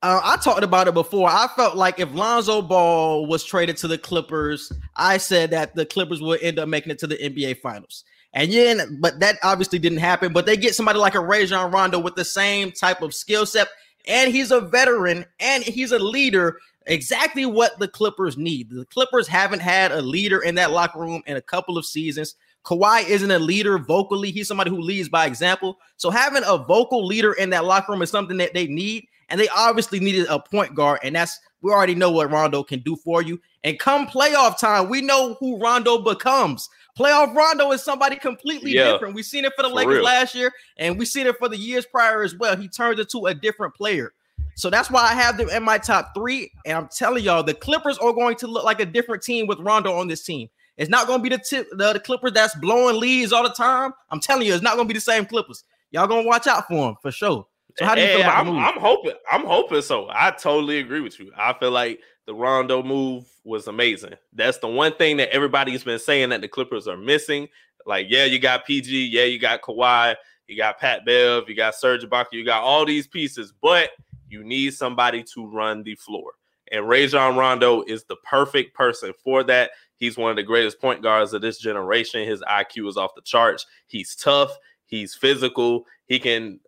Uh, 0.00 0.20
I 0.22 0.36
talked 0.36 0.62
about 0.62 0.86
it 0.86 0.94
before. 0.94 1.28
I 1.28 1.48
felt 1.56 1.76
like 1.76 1.98
if 1.98 2.12
Lonzo 2.14 2.62
Ball 2.62 3.26
was 3.26 3.42
traded 3.42 3.76
to 3.78 3.88
the 3.88 3.98
Clippers, 3.98 4.72
I 4.94 5.18
said 5.18 5.50
that 5.50 5.74
the 5.74 5.84
Clippers 5.84 6.22
would 6.22 6.40
end 6.40 6.60
up 6.60 6.68
making 6.68 6.92
it 6.92 7.00
to 7.00 7.08
the 7.08 7.16
NBA 7.16 7.60
Finals. 7.60 8.04
And 8.32 8.52
yeah, 8.52 8.84
but 9.00 9.18
that 9.18 9.38
obviously 9.42 9.80
didn't 9.80 9.98
happen. 9.98 10.32
But 10.32 10.46
they 10.46 10.56
get 10.56 10.76
somebody 10.76 11.00
like 11.00 11.16
a 11.16 11.20
Rajon 11.20 11.72
Rondo 11.72 11.98
with 11.98 12.14
the 12.14 12.24
same 12.24 12.70
type 12.70 13.02
of 13.02 13.12
skill 13.12 13.44
set, 13.44 13.66
and 14.06 14.30
he's 14.32 14.52
a 14.52 14.60
veteran 14.60 15.24
and 15.40 15.64
he's 15.64 15.90
a 15.90 15.98
leader. 15.98 16.58
Exactly 16.86 17.44
what 17.44 17.78
the 17.80 17.88
Clippers 17.88 18.38
need. 18.38 18.70
The 18.70 18.86
Clippers 18.86 19.26
haven't 19.26 19.60
had 19.60 19.90
a 19.90 20.00
leader 20.00 20.40
in 20.40 20.54
that 20.54 20.70
locker 20.70 21.00
room 21.00 21.22
in 21.26 21.36
a 21.36 21.42
couple 21.42 21.76
of 21.76 21.84
seasons. 21.84 22.36
Kawhi 22.64 23.06
isn't 23.08 23.30
a 23.30 23.38
leader 23.38 23.78
vocally. 23.78 24.30
He's 24.30 24.48
somebody 24.48 24.70
who 24.70 24.80
leads 24.80 25.08
by 25.08 25.26
example. 25.26 25.78
So 25.96 26.10
having 26.10 26.44
a 26.46 26.56
vocal 26.56 27.04
leader 27.04 27.32
in 27.32 27.50
that 27.50 27.64
locker 27.64 27.92
room 27.92 28.02
is 28.02 28.10
something 28.10 28.36
that 28.38 28.54
they 28.54 28.66
need. 28.68 29.06
And 29.28 29.40
they 29.40 29.48
obviously 29.48 30.00
needed 30.00 30.26
a 30.28 30.38
point 30.38 30.74
guard. 30.74 31.00
And 31.02 31.14
that's 31.14 31.38
we 31.60 31.72
already 31.72 31.94
know 31.94 32.10
what 32.10 32.30
Rondo 32.30 32.62
can 32.62 32.80
do 32.80 32.96
for 32.96 33.20
you. 33.20 33.40
And 33.64 33.78
come 33.78 34.06
playoff 34.06 34.58
time, 34.58 34.88
we 34.88 35.02
know 35.02 35.36
who 35.40 35.58
Rondo 35.58 35.98
becomes. 35.98 36.68
Playoff 36.98 37.34
Rondo 37.34 37.72
is 37.72 37.82
somebody 37.82 38.16
completely 38.16 38.72
Yeah, 38.72 38.92
different. 38.92 39.14
We've 39.14 39.24
seen 39.24 39.44
it 39.44 39.52
for 39.56 39.62
the 39.62 39.68
for 39.68 39.74
Lakers 39.74 39.96
real. 39.96 40.04
last 40.04 40.34
year, 40.34 40.52
and 40.76 40.98
we've 40.98 41.08
seen 41.08 41.26
it 41.26 41.36
for 41.38 41.48
the 41.48 41.56
years 41.56 41.86
prior 41.86 42.22
as 42.22 42.36
well. 42.36 42.56
He 42.56 42.68
turned 42.68 42.98
into 42.98 43.26
a 43.26 43.34
different 43.34 43.74
player. 43.74 44.12
So 44.54 44.70
that's 44.70 44.90
why 44.90 45.02
I 45.02 45.14
have 45.14 45.36
them 45.36 45.48
in 45.50 45.62
my 45.62 45.78
top 45.78 46.12
three. 46.14 46.50
And 46.66 46.76
I'm 46.76 46.88
telling 46.88 47.22
y'all, 47.22 47.42
the 47.44 47.54
Clippers 47.54 47.98
are 47.98 48.12
going 48.12 48.36
to 48.36 48.46
look 48.46 48.64
like 48.64 48.80
a 48.80 48.86
different 48.86 49.22
team 49.22 49.46
with 49.46 49.60
Rondo 49.60 49.92
on 49.92 50.08
this 50.08 50.24
team. 50.24 50.48
It's 50.76 50.90
not 50.90 51.06
going 51.06 51.20
to 51.20 51.22
be 51.22 51.28
the 51.28 51.42
tip, 51.42 51.68
the, 51.72 51.92
the 51.92 52.00
Clippers 52.00 52.32
that's 52.32 52.54
blowing 52.56 52.98
leads 52.98 53.32
all 53.32 53.42
the 53.42 53.50
time. 53.50 53.92
I'm 54.10 54.20
telling 54.20 54.46
you, 54.46 54.54
it's 54.54 54.62
not 54.62 54.74
going 54.74 54.88
to 54.88 54.92
be 54.92 54.98
the 54.98 55.02
same 55.02 55.26
Clippers. 55.26 55.64
Y'all 55.90 56.06
gonna 56.06 56.26
watch 56.26 56.46
out 56.46 56.68
for 56.68 56.86
them 56.86 56.96
for 57.00 57.10
sure. 57.10 57.46
So 57.78 57.84
how 57.84 57.94
do 57.94 58.00
you 58.00 58.08
feel 58.08 58.20
about 58.22 58.38
I'm, 58.38 58.46
the 58.46 58.52
move? 58.52 58.62
I'm 58.62 58.78
hoping. 58.78 59.12
I'm 59.30 59.44
hoping 59.44 59.82
so. 59.82 60.08
I 60.10 60.32
totally 60.32 60.78
agree 60.78 61.00
with 61.00 61.18
you. 61.20 61.30
I 61.36 61.52
feel 61.52 61.70
like 61.70 62.00
the 62.26 62.34
Rondo 62.34 62.82
move 62.82 63.24
was 63.44 63.68
amazing. 63.68 64.14
That's 64.32 64.58
the 64.58 64.68
one 64.68 64.94
thing 64.94 65.16
that 65.18 65.32
everybody's 65.32 65.84
been 65.84 65.98
saying 65.98 66.30
that 66.30 66.40
the 66.40 66.48
Clippers 66.48 66.88
are 66.88 66.96
missing. 66.96 67.48
Like, 67.86 68.06
yeah, 68.10 68.24
you 68.24 68.38
got 68.38 68.66
PG, 68.66 69.06
yeah, 69.06 69.24
you 69.24 69.38
got 69.38 69.62
Kawhi, 69.62 70.16
you 70.48 70.56
got 70.56 70.78
Pat 70.78 71.06
Bev, 71.06 71.48
you 71.48 71.54
got 71.54 71.74
Serge 71.74 72.04
Ibaka, 72.04 72.32
you 72.32 72.44
got 72.44 72.62
all 72.62 72.84
these 72.84 73.06
pieces, 73.06 73.54
but 73.62 73.90
you 74.28 74.44
need 74.44 74.74
somebody 74.74 75.22
to 75.34 75.46
run 75.46 75.82
the 75.82 75.94
floor. 75.94 76.32
And 76.72 76.86
Rajon 76.86 77.36
Rondo 77.36 77.82
is 77.84 78.04
the 78.04 78.16
perfect 78.16 78.74
person 78.74 79.12
for 79.24 79.42
that. 79.44 79.70
He's 79.96 80.16
one 80.16 80.30
of 80.30 80.36
the 80.36 80.42
greatest 80.42 80.80
point 80.80 81.02
guards 81.02 81.32
of 81.32 81.42
this 81.42 81.58
generation. 81.58 82.28
His 82.28 82.42
IQ 82.42 82.88
is 82.88 82.96
off 82.96 83.14
the 83.14 83.22
charts. 83.22 83.66
He's 83.86 84.14
tough. 84.14 84.50
He's 84.86 85.14
physical. 85.14 85.86
He 86.06 86.18
can 86.18 86.60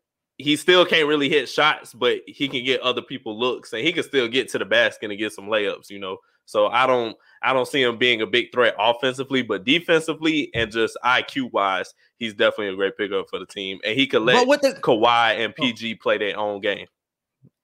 he 0.42 0.56
still 0.56 0.84
can't 0.84 1.06
really 1.06 1.28
hit 1.28 1.48
shots, 1.48 1.92
but 1.92 2.20
he 2.26 2.48
can 2.48 2.64
get 2.64 2.81
other 2.81 3.02
people 3.02 3.38
looks 3.38 3.72
and 3.72 3.82
he 3.82 3.92
can 3.92 4.02
still 4.02 4.28
get 4.28 4.48
to 4.50 4.58
the 4.58 4.64
basket 4.64 5.10
and 5.10 5.19
get 5.19 5.32
some 5.32 5.46
layups, 5.46 5.90
you 5.90 5.98
know. 5.98 6.19
So 6.46 6.66
I 6.66 6.87
don't 6.87 7.16
I 7.42 7.52
don't 7.52 7.69
see 7.69 7.82
him 7.82 7.96
being 7.96 8.22
a 8.22 8.26
big 8.26 8.52
threat 8.52 8.75
offensively, 8.78 9.42
but 9.42 9.64
defensively 9.64 10.50
and 10.54 10.70
just 10.70 10.98
IQ 11.04 11.52
wise, 11.52 11.94
he's 12.19 12.34
definitely 12.34 12.69
a 12.69 12.76
great 12.76 12.96
pickup 12.96 13.31
for 13.31 13.38
the 13.38 13.46
team. 13.46 13.78
And 13.84 13.96
he 13.96 14.06
could 14.06 14.22
let 14.22 14.34
but 14.34 14.48
with 14.48 14.60
the 14.62 14.81
Kawhi 14.81 15.44
and 15.44 15.54
oh. 15.58 15.62
PG 15.62 15.96
play 15.96 16.19
their 16.19 16.37
own 16.37 16.60
game. 16.60 16.87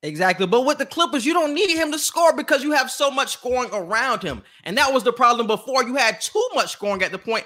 Exactly. 0.02 0.46
But 0.46 0.62
with 0.67 0.78
the 0.78 0.87
Clippers, 0.87 1.26
you 1.26 1.32
don't 1.32 1.52
need 1.52 1.76
him 1.76 1.90
to 1.90 1.99
score 1.99 2.34
because 2.34 2.62
you 2.62 2.73
have 2.73 2.90
so 2.90 3.11
much 3.11 3.32
scoring 3.32 3.70
around 3.73 4.23
him. 4.23 4.43
And 4.62 4.76
that 4.78 4.93
was 4.93 5.02
the 5.02 5.12
problem 5.12 5.49
before. 5.49 5.82
You 5.82 5.96
had 5.96 6.20
too 6.20 6.49
much 6.55 6.73
scoring 6.73 7.02
at 7.02 7.11
the 7.11 7.19
point 7.19 7.44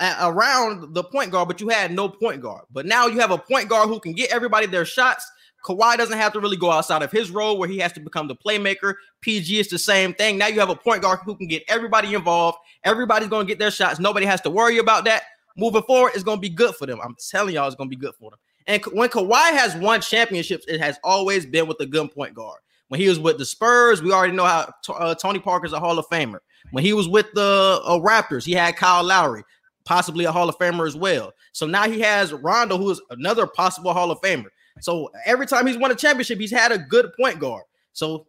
around 0.00 0.94
the 0.94 1.04
point 1.04 1.30
guard, 1.30 1.48
but 1.48 1.60
you 1.60 1.68
had 1.68 1.92
no 1.92 2.08
point 2.08 2.40
guard. 2.40 2.64
But 2.72 2.86
now 2.86 3.06
you 3.06 3.20
have 3.20 3.30
a 3.30 3.38
point 3.38 3.68
guard 3.68 3.88
who 3.88 4.00
can 4.00 4.12
get 4.12 4.30
everybody 4.30 4.66
their 4.66 4.84
shots. 4.84 5.30
Kawhi 5.64 5.96
doesn't 5.96 6.18
have 6.18 6.32
to 6.32 6.40
really 6.40 6.56
go 6.56 6.72
outside 6.72 7.02
of 7.02 7.12
his 7.12 7.30
role 7.30 7.56
where 7.56 7.68
he 7.68 7.78
has 7.78 7.92
to 7.92 8.00
become 8.00 8.26
the 8.26 8.34
playmaker. 8.34 8.94
PG 9.20 9.60
is 9.60 9.68
the 9.68 9.78
same 9.78 10.12
thing. 10.12 10.36
Now 10.36 10.48
you 10.48 10.58
have 10.58 10.70
a 10.70 10.76
point 10.76 11.02
guard 11.02 11.20
who 11.24 11.36
can 11.36 11.46
get 11.46 11.62
everybody 11.68 12.14
involved. 12.14 12.58
Everybody's 12.84 13.28
going 13.28 13.46
to 13.46 13.50
get 13.50 13.60
their 13.60 13.70
shots. 13.70 14.00
Nobody 14.00 14.26
has 14.26 14.40
to 14.40 14.50
worry 14.50 14.78
about 14.78 15.04
that. 15.04 15.22
Moving 15.56 15.82
forward, 15.82 16.12
it's 16.14 16.24
going 16.24 16.38
to 16.38 16.40
be 16.40 16.48
good 16.48 16.74
for 16.74 16.86
them. 16.86 16.98
I'm 17.02 17.14
telling 17.30 17.54
y'all, 17.54 17.66
it's 17.66 17.76
going 17.76 17.88
to 17.88 17.96
be 17.96 18.00
good 18.00 18.14
for 18.18 18.30
them. 18.30 18.38
And 18.66 18.82
when 18.86 19.08
Kawhi 19.08 19.52
has 19.52 19.76
won 19.76 20.00
championships, 20.00 20.64
it 20.66 20.80
has 20.80 20.98
always 21.04 21.46
been 21.46 21.66
with 21.66 21.78
a 21.80 21.86
good 21.86 22.10
point 22.12 22.34
guard. 22.34 22.58
When 22.88 23.00
he 23.00 23.08
was 23.08 23.18
with 23.18 23.38
the 23.38 23.44
Spurs, 23.44 24.02
we 24.02 24.12
already 24.12 24.34
know 24.34 24.44
how 24.44 24.72
uh, 24.90 25.14
Tony 25.14 25.38
Parker's 25.38 25.72
a 25.72 25.80
Hall 25.80 25.98
of 25.98 26.06
Famer. 26.08 26.38
When 26.72 26.84
he 26.84 26.92
was 26.92 27.08
with 27.08 27.26
the 27.34 27.80
uh, 27.84 27.98
Raptors, 27.98 28.44
he 28.44 28.52
had 28.52 28.76
Kyle 28.76 29.02
Lowry, 29.02 29.42
possibly 29.84 30.24
a 30.24 30.32
Hall 30.32 30.48
of 30.48 30.58
Famer 30.58 30.86
as 30.86 30.96
well. 30.96 31.32
So 31.52 31.66
now 31.66 31.88
he 31.88 32.00
has 32.00 32.32
Rondo, 32.32 32.78
who 32.78 32.90
is 32.90 33.00
another 33.10 33.46
possible 33.46 33.92
Hall 33.92 34.10
of 34.10 34.20
Famer. 34.20 34.46
So 34.80 35.10
every 35.26 35.46
time 35.46 35.66
he's 35.66 35.76
won 35.76 35.90
a 35.90 35.94
championship, 35.94 36.38
he's 36.38 36.50
had 36.50 36.72
a 36.72 36.78
good 36.78 37.12
point 37.14 37.38
guard. 37.38 37.64
So 37.92 38.26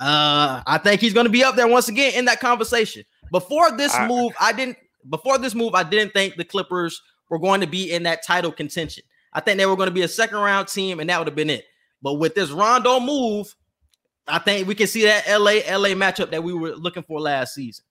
uh, 0.00 0.62
I 0.66 0.78
think 0.78 1.00
he's 1.00 1.14
going 1.14 1.26
to 1.26 1.32
be 1.32 1.44
up 1.44 1.56
there 1.56 1.68
once 1.68 1.88
again 1.88 2.14
in 2.14 2.24
that 2.24 2.40
conversation. 2.40 3.04
Before 3.30 3.70
this 3.76 3.94
I- 3.94 4.08
move, 4.08 4.32
I 4.40 4.52
didn't. 4.52 4.78
Before 5.10 5.36
this 5.36 5.54
move, 5.54 5.74
I 5.74 5.82
didn't 5.82 6.14
think 6.14 6.36
the 6.36 6.44
Clippers 6.44 7.02
were 7.28 7.38
going 7.38 7.60
to 7.60 7.66
be 7.66 7.92
in 7.92 8.04
that 8.04 8.24
title 8.24 8.50
contention. 8.50 9.04
I 9.34 9.40
think 9.40 9.58
they 9.58 9.66
were 9.66 9.76
going 9.76 9.88
to 9.88 9.94
be 9.94 10.02
a 10.02 10.08
second 10.08 10.38
round 10.38 10.68
team, 10.68 10.98
and 10.98 11.10
that 11.10 11.18
would 11.18 11.28
have 11.28 11.34
been 11.34 11.50
it. 11.50 11.66
But 12.00 12.14
with 12.14 12.34
this 12.34 12.50
Rondo 12.50 13.00
move, 13.00 13.54
I 14.26 14.38
think 14.38 14.66
we 14.66 14.74
can 14.74 14.86
see 14.86 15.04
that 15.04 15.26
LA 15.28 15.60
LA 15.76 15.90
matchup 15.90 16.30
that 16.30 16.42
we 16.42 16.54
were 16.54 16.74
looking 16.74 17.02
for 17.02 17.20
last 17.20 17.54
season. 17.54 17.84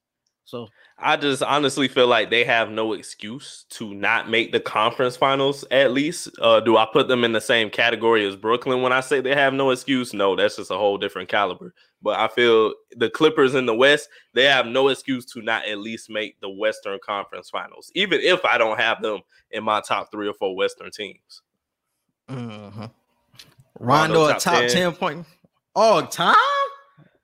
So 0.45 0.67
I 1.03 1.17
just 1.17 1.43
honestly 1.43 1.87
feel 1.87 2.07
like 2.07 2.29
they 2.29 2.43
have 2.45 2.69
no 2.69 2.93
excuse 2.93 3.65
to 3.71 3.93
not 3.93 4.29
make 4.29 4.51
the 4.51 4.59
conference 4.59 5.17
finals. 5.17 5.65
At 5.71 5.91
least, 5.91 6.29
uh, 6.41 6.61
do 6.61 6.77
I 6.77 6.87
put 6.91 7.07
them 7.07 7.23
in 7.23 7.33
the 7.33 7.41
same 7.41 7.69
category 7.69 8.25
as 8.25 8.35
Brooklyn 8.35 8.81
when 8.81 8.93
I 8.93 9.01
say 9.01 9.21
they 9.21 9.35
have 9.35 9.53
no 9.53 9.71
excuse? 9.71 10.13
No, 10.13 10.35
that's 10.35 10.55
just 10.55 10.71
a 10.71 10.77
whole 10.77 10.97
different 10.97 11.29
caliber. 11.29 11.73
But 12.01 12.19
I 12.19 12.27
feel 12.27 12.73
the 12.95 13.09
Clippers 13.09 13.55
in 13.55 13.65
the 13.65 13.75
West, 13.75 14.09
they 14.33 14.45
have 14.45 14.65
no 14.65 14.87
excuse 14.87 15.25
to 15.27 15.41
not 15.41 15.67
at 15.67 15.77
least 15.77 16.09
make 16.09 16.39
the 16.41 16.49
Western 16.49 16.99
Conference 17.05 17.49
Finals, 17.49 17.91
even 17.95 18.19
if 18.21 18.43
I 18.45 18.57
don't 18.57 18.79
have 18.79 19.01
them 19.01 19.19
in 19.51 19.63
my 19.63 19.81
top 19.81 20.11
three 20.11 20.27
or 20.27 20.33
four 20.33 20.55
Western 20.55 20.91
teams. 20.91 21.41
mhm. 22.29 22.89
Rondo 23.79 24.25
Rondo, 24.25 24.25
a 24.25 24.33
top 24.33 24.41
top 24.41 24.61
10. 24.61 24.69
10 24.69 24.93
point 24.93 25.25
all 25.75 26.05
time? 26.05 26.35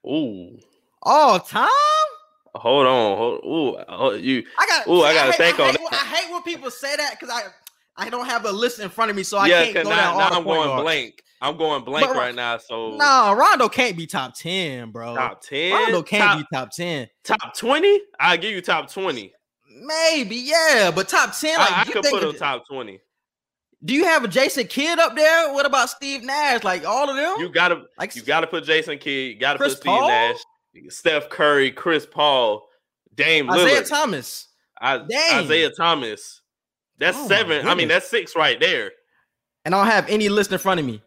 Ooh, 0.05 0.57
All 1.03 1.39
time? 1.39 1.69
Hold 2.59 2.85
on, 2.85 3.17
hold, 3.17 3.39
ooh, 3.45 3.83
oh, 3.87 4.11
you. 4.13 4.43
I 4.57 4.65
got 4.67 4.87
Ooh, 4.87 5.01
I 5.03 5.09
see, 5.11 5.15
gotta 5.15 5.33
think 5.33 5.59
on 5.59 5.69
hate, 5.71 5.79
I 5.91 5.95
hate 5.95 6.31
when 6.31 6.41
people 6.43 6.69
say 6.71 6.95
that 6.95 7.17
because 7.19 7.29
I 7.33 7.43
I 8.05 8.09
don't 8.09 8.25
have 8.27 8.45
a 8.45 8.51
list 8.51 8.79
in 8.79 8.89
front 8.89 9.11
of 9.11 9.17
me, 9.17 9.23
so 9.23 9.37
I 9.37 9.47
yeah, 9.47 9.63
can't 9.65 9.83
go 9.85 9.89
now, 9.89 9.95
down 9.95 10.17
now 10.17 10.37
I'm 10.37 10.43
going 10.43 10.67
guards. 10.67 10.83
blank. 10.83 11.23
I'm 11.41 11.57
going 11.57 11.83
blank 11.85 12.07
But- 12.07 12.15
right 12.17 12.35
now. 12.35 12.57
So 12.57 12.95
No, 12.97 13.33
Rondo 13.33 13.69
can't 13.69 13.95
be 13.97 14.05
top 14.07 14.35
10, 14.35 14.91
bro. 14.91 15.15
top 15.15 15.41
ten, 15.41 15.73
Rondo 15.73 16.03
can't 16.03 16.23
top, 16.23 16.37
be 16.39 16.45
top 16.57 16.69
10. 16.71 17.07
top 17.23 17.55
twenty. 17.57 17.99
I'll 18.19 18.37
give 18.37 18.51
you 18.51 18.61
top 18.61 18.91
twenty. 18.91 19.33
Maybe, 19.81 20.35
yeah, 20.35 20.91
but 20.93 21.07
top 21.07 21.33
10, 21.37 21.57
like 21.57 21.71
I, 21.71 21.81
I 21.81 21.85
could 21.85 22.03
put 22.03 22.23
him 22.23 22.33
top 22.35 22.67
twenty. 22.67 22.99
Do 23.85 23.93
you 23.93 24.03
have 24.03 24.25
a 24.25 24.27
Jason 24.27 24.67
Kidd 24.67 24.99
up 24.99 25.15
there? 25.15 25.53
What 25.53 25.65
about 25.65 25.89
Steve 25.89 26.23
Nash? 26.23 26.65
Like 26.65 26.85
all 26.85 27.09
of 27.09 27.15
them? 27.15 27.35
You 27.39 27.47
gotta 27.49 27.83
like 27.97 28.13
you 28.15 28.21
gotta 28.21 28.45
put 28.47 28.65
Jason 28.65 28.97
Kidd, 28.97 29.33
you 29.35 29.39
gotta 29.39 29.57
Chris 29.57 29.75
put 29.75 29.81
Steve 29.83 29.91
Paul? 29.91 30.07
Nash, 30.09 30.35
Steph 30.89 31.29
Curry, 31.29 31.71
Chris 31.71 32.05
Paul, 32.05 32.67
Dame 33.15 33.49
Isaiah 33.49 33.81
Lillard, 33.81 33.89
Thomas. 33.89 34.47
I-. 34.79 35.05
Isaiah 35.33 35.71
Thomas. 35.71 36.41
That's 36.97 37.17
Oh 37.17 37.27
seven. 37.27 37.67
I 37.67 37.75
mean, 37.75 37.87
that's 37.87 38.07
six 38.09 38.35
right 38.35 38.59
there. 38.59 38.91
And 39.65 39.73
I 39.75 39.79
don't 39.83 39.91
have 39.91 40.09
any 40.09 40.29
list 40.29 40.51
in 40.51 40.57
front 40.57 40.79
of 40.79 40.85
me. 40.85 41.01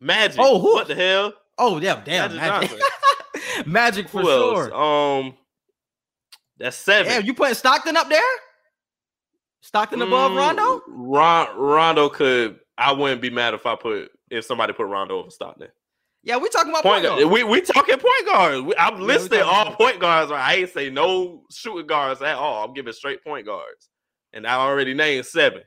Magic. 0.00 0.38
Oh, 0.42 0.58
who- 0.60 0.74
what 0.74 0.88
the 0.88 0.94
hell? 0.94 1.32
Oh, 1.58 1.78
yeah, 1.80 2.00
damn. 2.04 2.36
Magic 2.36 2.70
Magic, 2.70 3.66
Magic 3.66 4.08
for 4.10 4.20
Who 4.22 4.30
else? 4.30 4.68
sure. 4.68 4.74
Um, 4.74 5.34
that's 6.58 6.76
seven. 6.76 7.10
Damn, 7.10 7.24
you 7.24 7.32
putting 7.34 7.54
Stockton 7.54 7.96
up 7.96 8.08
there? 8.10 8.20
Stockton 9.62 10.02
above 10.02 10.32
Mm, 10.32 10.36
Rondo? 10.36 10.82
Ron, 10.88 11.56
Rondo 11.58 12.08
could. 12.08 12.58
I 12.78 12.92
wouldn't 12.92 13.22
be 13.22 13.30
mad 13.30 13.54
if 13.54 13.64
I 13.66 13.74
put 13.74 14.10
if 14.30 14.44
somebody 14.44 14.72
put 14.74 14.86
Rondo 14.86 15.18
over 15.18 15.30
Stockton. 15.30 15.68
Yeah, 16.26 16.38
we 16.38 16.48
talking 16.48 16.70
about 16.70 16.82
Point 16.82 17.04
point 17.06 17.20
guard. 17.20 17.30
We 17.32 17.44
we 17.44 17.60
talking 17.60 17.98
point 17.98 18.26
guards. 18.26 18.62
We, 18.62 18.74
I'm 18.76 18.98
we 18.98 19.04
listing 19.04 19.38
talking 19.38 19.54
all 19.54 19.64
point- 19.66 19.78
point 19.78 20.00
guards. 20.00 20.32
Right? 20.32 20.40
I 20.40 20.54
ain't 20.60 20.70
say 20.72 20.90
no 20.90 21.44
shooting 21.52 21.86
guards 21.86 22.20
at 22.20 22.34
all. 22.34 22.64
I'm 22.64 22.74
giving 22.74 22.92
straight 22.92 23.22
point 23.22 23.46
guards, 23.46 23.88
and 24.32 24.44
I 24.44 24.56
already 24.56 24.92
named 24.92 25.24
seven. 25.26 25.62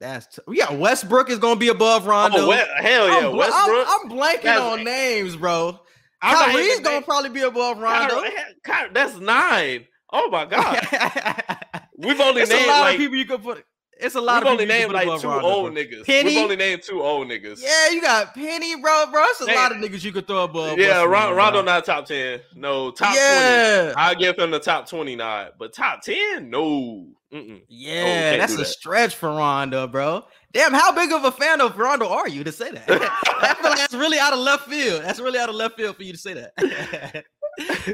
That's 0.00 0.26
t- 0.26 0.42
yeah. 0.50 0.72
Westbrook 0.72 1.30
is 1.30 1.38
gonna 1.38 1.54
be 1.60 1.68
above 1.68 2.04
oh, 2.06 2.10
Rondo. 2.10 2.38
Oh, 2.38 2.48
we- 2.48 2.56
hell 2.84 3.08
yeah, 3.08 3.28
I'm, 3.28 3.36
Westbrook. 3.36 3.86
I'm, 3.88 4.10
I'm 4.10 4.18
blanking 4.18 4.42
That's- 4.42 4.60
on 4.78 4.82
names, 4.84 5.36
bro. 5.36 5.78
I'm 6.20 6.50
Kyrie's 6.52 6.80
gonna 6.80 6.96
name- 6.96 7.02
probably 7.04 7.30
be 7.30 7.42
above 7.42 7.78
Rondo. 7.78 8.16
Kyrie- 8.22 8.34
Kyrie- 8.64 8.90
that's 8.92 9.16
nine. 9.18 9.86
Oh 10.12 10.28
my 10.30 10.46
god, 10.46 10.84
we've 11.96 12.20
only 12.20 12.42
it's 12.42 12.50
a 12.50 12.54
named 12.54 12.66
lot 12.66 12.80
like 12.80 12.94
of 12.96 12.98
people 12.98 13.16
you 13.16 13.24
could 13.24 13.42
put. 13.42 13.64
It's 14.02 14.14
a 14.16 14.20
lot 14.20 14.42
we've 14.42 14.48
of 14.48 14.52
only 14.52 14.66
named 14.66 14.92
like 14.92 15.04
two 15.20 15.30
old 15.30 15.72
bro. 15.72 15.82
niggas. 15.82 16.04
Penny? 16.04 16.30
We've 16.30 16.42
only 16.42 16.56
named 16.56 16.82
two 16.82 17.00
old 17.02 17.28
niggas. 17.28 17.62
Yeah, 17.62 17.90
you 17.90 18.00
got 18.00 18.34
Penny, 18.34 18.74
bro, 18.80 19.06
bro. 19.10 19.22
It's 19.26 19.40
a 19.40 19.46
Man. 19.46 19.54
lot 19.56 19.72
of 19.72 19.78
niggas 19.78 20.04
you 20.04 20.12
could 20.12 20.26
throw 20.26 20.44
above. 20.44 20.78
yeah. 20.78 21.04
Ron. 21.04 21.34
Rondo 21.36 21.62
not 21.62 21.84
top 21.84 22.06
ten. 22.06 22.40
No 22.54 22.90
top 22.90 23.08
twenty. 23.14 23.20
Yeah, 23.20 23.94
I'll 23.96 24.14
give 24.14 24.38
him 24.38 24.50
the 24.50 24.58
top 24.58 24.92
nod, 24.92 25.52
but 25.58 25.72
top 25.72 26.02
10, 26.02 26.50
no. 26.50 27.06
Mm-mm. 27.32 27.62
yeah, 27.66 28.36
that's 28.36 28.56
do 28.56 28.60
a 28.60 28.64
stretch 28.64 29.14
for 29.14 29.30
Rondo, 29.30 29.86
bro. 29.86 30.22
Damn, 30.52 30.74
how 30.74 30.92
big 30.92 31.10
of 31.12 31.24
a 31.24 31.32
fan 31.32 31.62
of 31.62 31.78
Rondo 31.78 32.06
are 32.06 32.28
you 32.28 32.44
to 32.44 32.52
say 32.52 32.70
that? 32.70 32.84
I 32.90 33.54
feel 33.54 33.70
like 33.70 33.78
that's 33.78 33.94
really 33.94 34.18
out 34.18 34.34
of 34.34 34.38
left 34.40 34.68
field. 34.68 35.02
That's 35.02 35.18
really 35.18 35.38
out 35.38 35.48
of 35.48 35.54
left 35.54 35.76
field 35.78 35.96
for 35.96 36.02
you 36.02 36.12
to 36.12 36.18
say 36.18 36.34
that. 36.34 37.24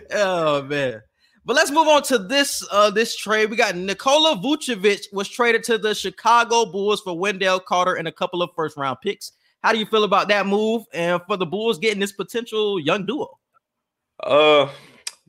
oh 0.12 0.62
man. 0.62 1.02
But 1.48 1.56
let's 1.56 1.70
move 1.70 1.88
on 1.88 2.02
to 2.02 2.18
this 2.18 2.62
uh 2.70 2.90
this 2.90 3.16
trade. 3.16 3.48
We 3.48 3.56
got 3.56 3.74
Nikola 3.74 4.36
Vucevic 4.36 5.10
was 5.14 5.30
traded 5.30 5.64
to 5.64 5.78
the 5.78 5.94
Chicago 5.94 6.66
Bulls 6.66 7.00
for 7.00 7.18
Wendell 7.18 7.58
Carter 7.58 7.94
and 7.94 8.06
a 8.06 8.12
couple 8.12 8.42
of 8.42 8.50
first 8.54 8.76
round 8.76 8.98
picks. 9.02 9.32
How 9.62 9.72
do 9.72 9.78
you 9.78 9.86
feel 9.86 10.04
about 10.04 10.28
that 10.28 10.46
move 10.46 10.84
and 10.92 11.22
for 11.26 11.38
the 11.38 11.46
Bulls 11.46 11.78
getting 11.78 12.00
this 12.00 12.12
potential 12.12 12.78
young 12.78 13.06
duo? 13.06 13.38
Uh, 14.22 14.68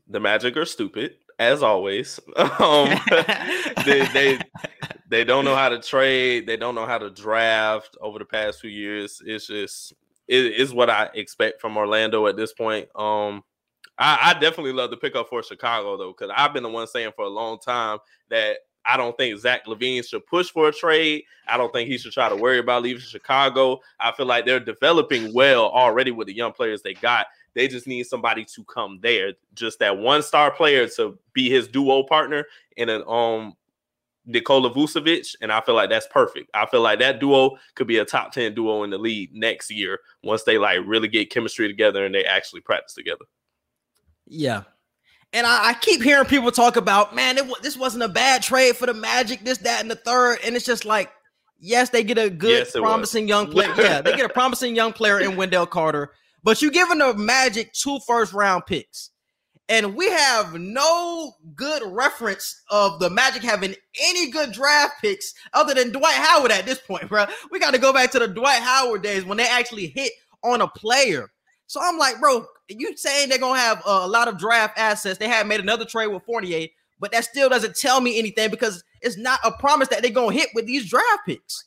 the 0.10 0.20
Magic 0.20 0.58
are 0.58 0.66
stupid 0.66 1.16
as 1.40 1.64
always. 1.64 2.20
Um, 2.38 2.90
they, 3.86 4.06
they 4.14 4.40
they 5.08 5.24
don't 5.24 5.46
know 5.46 5.56
how 5.56 5.70
to 5.70 5.80
trade. 5.80 6.48
They 6.48 6.58
don't 6.58 6.76
know 6.76 6.86
how 6.86 6.98
to 6.98 7.10
draft. 7.10 7.96
Over 8.02 8.20
the 8.20 8.26
past 8.26 8.60
few 8.60 8.70
years, 8.70 9.22
it's 9.26 9.48
just 9.48 9.94
it 10.28 10.48
is 10.48 10.74
what 10.74 10.90
I 10.90 11.12
expect 11.14 11.62
from 11.62 11.78
Orlando 11.78 12.28
at 12.28 12.36
this 12.36 12.52
point. 12.52 12.90
Um, 12.94 13.42
I, 14.00 14.32
I 14.32 14.34
definitely 14.40 14.72
love 14.72 14.90
the 14.90 14.98
pickup 14.98 15.30
for 15.30 15.44
Chicago 15.44 15.98
though, 15.98 16.16
because 16.18 16.34
I've 16.36 16.54
been 16.54 16.64
the 16.64 16.70
one 16.70 16.88
saying 16.88 17.12
for 17.16 17.26
a 17.26 17.30
long 17.30 17.60
time 17.60 18.00
that 18.30 18.60
I 18.86 18.98
don't 18.98 19.16
think 19.18 19.38
Zach 19.40 19.66
LaVine 19.66 20.08
should 20.08 20.26
push 20.26 20.50
for 20.50 20.70
a 20.70 20.72
trade. 20.72 21.24
I 21.48 21.58
don't 21.58 21.72
think 21.72 21.90
he 21.90 21.98
should 21.98 22.14
try 22.14 22.30
to 22.30 22.36
worry 22.36 22.60
about 22.60 22.82
leaving 22.82 23.02
Chicago. 23.02 23.82
I 24.00 24.14
feel 24.14 24.26
like 24.26 24.46
they're 24.46 24.60
developing 24.60 25.34
well 25.34 25.70
already 25.70 26.12
with 26.12 26.28
the 26.28 26.36
young 26.36 26.54
players 26.54 26.82
they 26.82 26.94
got. 26.94 27.28
They 27.54 27.68
just 27.68 27.88
need 27.88 28.04
somebody 28.06 28.46
to 28.46 28.64
come 28.64 29.00
there, 29.02 29.34
just 29.54 29.80
that 29.80 29.98
one 29.98 30.24
star 30.24 30.50
player 30.50 30.88
to 30.96 31.20
be 31.34 31.50
his 31.50 31.68
duo 31.68 32.04
partner 32.04 32.46
in 32.78 32.90
an 32.90 33.04
um 33.08 33.54
Nikola 34.26 34.70
Vucevic, 34.70 35.36
and 35.42 35.52
I 35.52 35.60
feel 35.62 35.76
like 35.76 35.90
that's 35.90 36.08
perfect. 36.08 36.52
I 36.54 36.68
feel 36.68 36.82
like 36.82 37.00
that 37.00 37.20
duo 37.20 37.58
could 37.76 37.88
be 37.88 37.98
a 37.98 38.06
top 38.06 38.32
10 38.32 38.54
duo 38.54 38.84
in 38.84 38.92
the 38.92 38.98
league 38.98 39.34
next 39.34 39.72
year 39.72 40.00
once 40.24 40.44
they 40.44 40.58
like 40.58 40.80
really 40.86 41.08
get 41.08 41.32
chemistry 41.32 41.68
together 41.68 42.06
and 42.06 42.14
they 42.14 42.26
actually 42.26 42.62
practice 42.62 42.94
together. 42.94 43.26
Yeah. 44.30 44.64
And 45.34 45.46
I, 45.46 45.70
I 45.70 45.74
keep 45.74 46.02
hearing 46.02 46.26
people 46.26 46.52
talk 46.52 46.76
about, 46.76 47.14
man, 47.14 47.38
it, 47.38 47.46
this 47.62 47.78
wasn't 47.78 48.04
a 48.04 48.08
bad 48.10 48.42
trade 48.42 48.78
for 48.78 48.86
the 48.86 48.94
Magic, 48.94 49.44
this, 49.44 49.58
that, 49.60 49.82
and 49.82 49.92
the 49.92 49.96
third. 49.96 50.40
And 50.44 50.56
it's 50.56 50.66
just 50.66 50.86
like, 50.86 51.12
yes, 51.60 51.90
they 51.90 52.04
get 52.04 52.18
a 52.18 52.30
good, 52.30 52.50
Yes, 52.52 52.76
it 52.76 52.82
was. 52.82 52.90
promising 52.90 53.28
young 53.28 53.52
player. 53.52 53.74
yeah, 53.78 54.02
they 54.02 54.16
get 54.16 54.26
a 54.26 54.34
promising 54.34 54.76
young 54.76 54.94
player 54.94 55.20
in 55.20 55.36
Wendell 55.36 55.68
Carter, 55.68 56.14
but 56.44 56.62
you're 56.62 56.72
giving 56.72 57.00
the 57.00 57.14
Magic 57.14 57.74
two 57.74 58.00
first 58.08 58.34
round 58.34 58.66
picks. 58.66 59.12
And 59.68 59.96
we 59.96 60.10
have 60.10 60.56
no 60.56 61.34
good 61.54 61.84
reference 61.86 62.60
of 62.72 63.00
the 63.00 63.12
Magic 63.12 63.44
having 63.44 63.76
any 64.02 64.32
good 64.32 64.52
draft 64.52 64.96
picks 65.00 65.32
other 65.54 65.76
than 65.76 65.92
Dwight 65.92 66.16
Howard 66.16 66.52
at 66.52 66.66
this 66.66 66.80
point, 66.80 67.08
bro. 67.10 67.26
We 67.52 67.60
got 67.60 67.76
to 67.76 67.80
go 67.80 67.94
back 67.94 68.10
to 68.12 68.20
the 68.20 68.28
Dwight 68.28 68.64
Howard 68.64 69.04
days 69.04 69.26
when 69.26 69.38
they 69.38 69.48
actually 69.48 69.88
hit 69.88 70.12
on 70.44 70.62
a 70.62 70.68
player. 70.68 71.30
So 71.70 71.80
I'm 71.80 72.00
like, 72.00 72.20
bro, 72.20 72.48
you 72.68 72.98
saying 72.98 73.30
they're 73.30 73.38
gonna 73.38 73.60
have 73.60 73.84
a 73.86 74.08
lot 74.08 74.28
of 74.28 74.40
draft 74.40 74.80
assets? 74.80 75.20
They 75.20 75.28
have 75.28 75.46
made 75.46 75.60
another 75.60 75.86
trade 75.86 76.08
with 76.08 76.24
Fournier, 76.24 76.68
but 77.00 77.12
that 77.12 77.26
still 77.26 77.48
doesn't 77.48 77.76
tell 77.76 78.02
me 78.02 78.18
anything 78.18 78.50
because 78.50 78.84
it's 79.04 79.18
not 79.18 79.40
a 79.46 79.52
promise 79.52 79.88
that 79.90 80.02
they're 80.02 80.10
gonna 80.10 80.34
hit 80.34 80.50
with 80.56 80.66
these 80.66 80.90
draft 80.90 81.28
picks. 81.28 81.66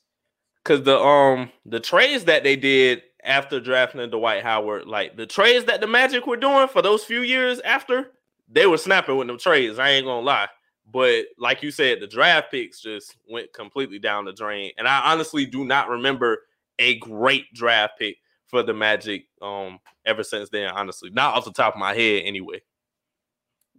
Cause 0.64 0.82
the 0.82 0.98
um 0.98 1.52
the 1.64 1.78
trades 1.78 2.24
that 2.24 2.42
they 2.42 2.56
did 2.56 3.02
after 3.22 3.60
drafting 3.60 4.10
Dwight 4.10 4.42
Howard, 4.42 4.88
like 4.88 5.16
the 5.16 5.24
trades 5.24 5.66
that 5.66 5.80
the 5.80 5.86
Magic 5.86 6.26
were 6.26 6.36
doing 6.36 6.66
for 6.66 6.82
those 6.82 7.04
few 7.04 7.20
years 7.20 7.60
after, 7.60 8.10
they 8.48 8.66
were 8.66 8.78
snapping 8.78 9.16
with 9.16 9.28
them 9.28 9.38
trades. 9.38 9.78
I 9.78 9.90
ain't 9.90 10.06
gonna 10.06 10.26
lie. 10.26 10.48
But 10.92 11.26
like 11.38 11.62
you 11.62 11.70
said, 11.70 12.00
the 12.00 12.08
draft 12.08 12.50
picks 12.50 12.80
just 12.80 13.16
went 13.30 13.52
completely 13.52 14.00
down 14.00 14.24
the 14.24 14.32
drain. 14.32 14.72
And 14.78 14.88
I 14.88 15.12
honestly 15.12 15.46
do 15.46 15.64
not 15.64 15.88
remember 15.88 16.42
a 16.80 16.98
great 16.98 17.54
draft 17.54 18.00
pick 18.00 18.16
for 18.52 18.62
the 18.62 18.74
Magic 18.74 19.24
um 19.40 19.80
ever 20.06 20.22
since 20.22 20.48
then, 20.50 20.70
honestly. 20.70 21.10
Not 21.10 21.34
off 21.34 21.44
the 21.44 21.52
top 21.52 21.74
of 21.74 21.80
my 21.80 21.94
head 21.94 22.22
anyway. 22.24 22.62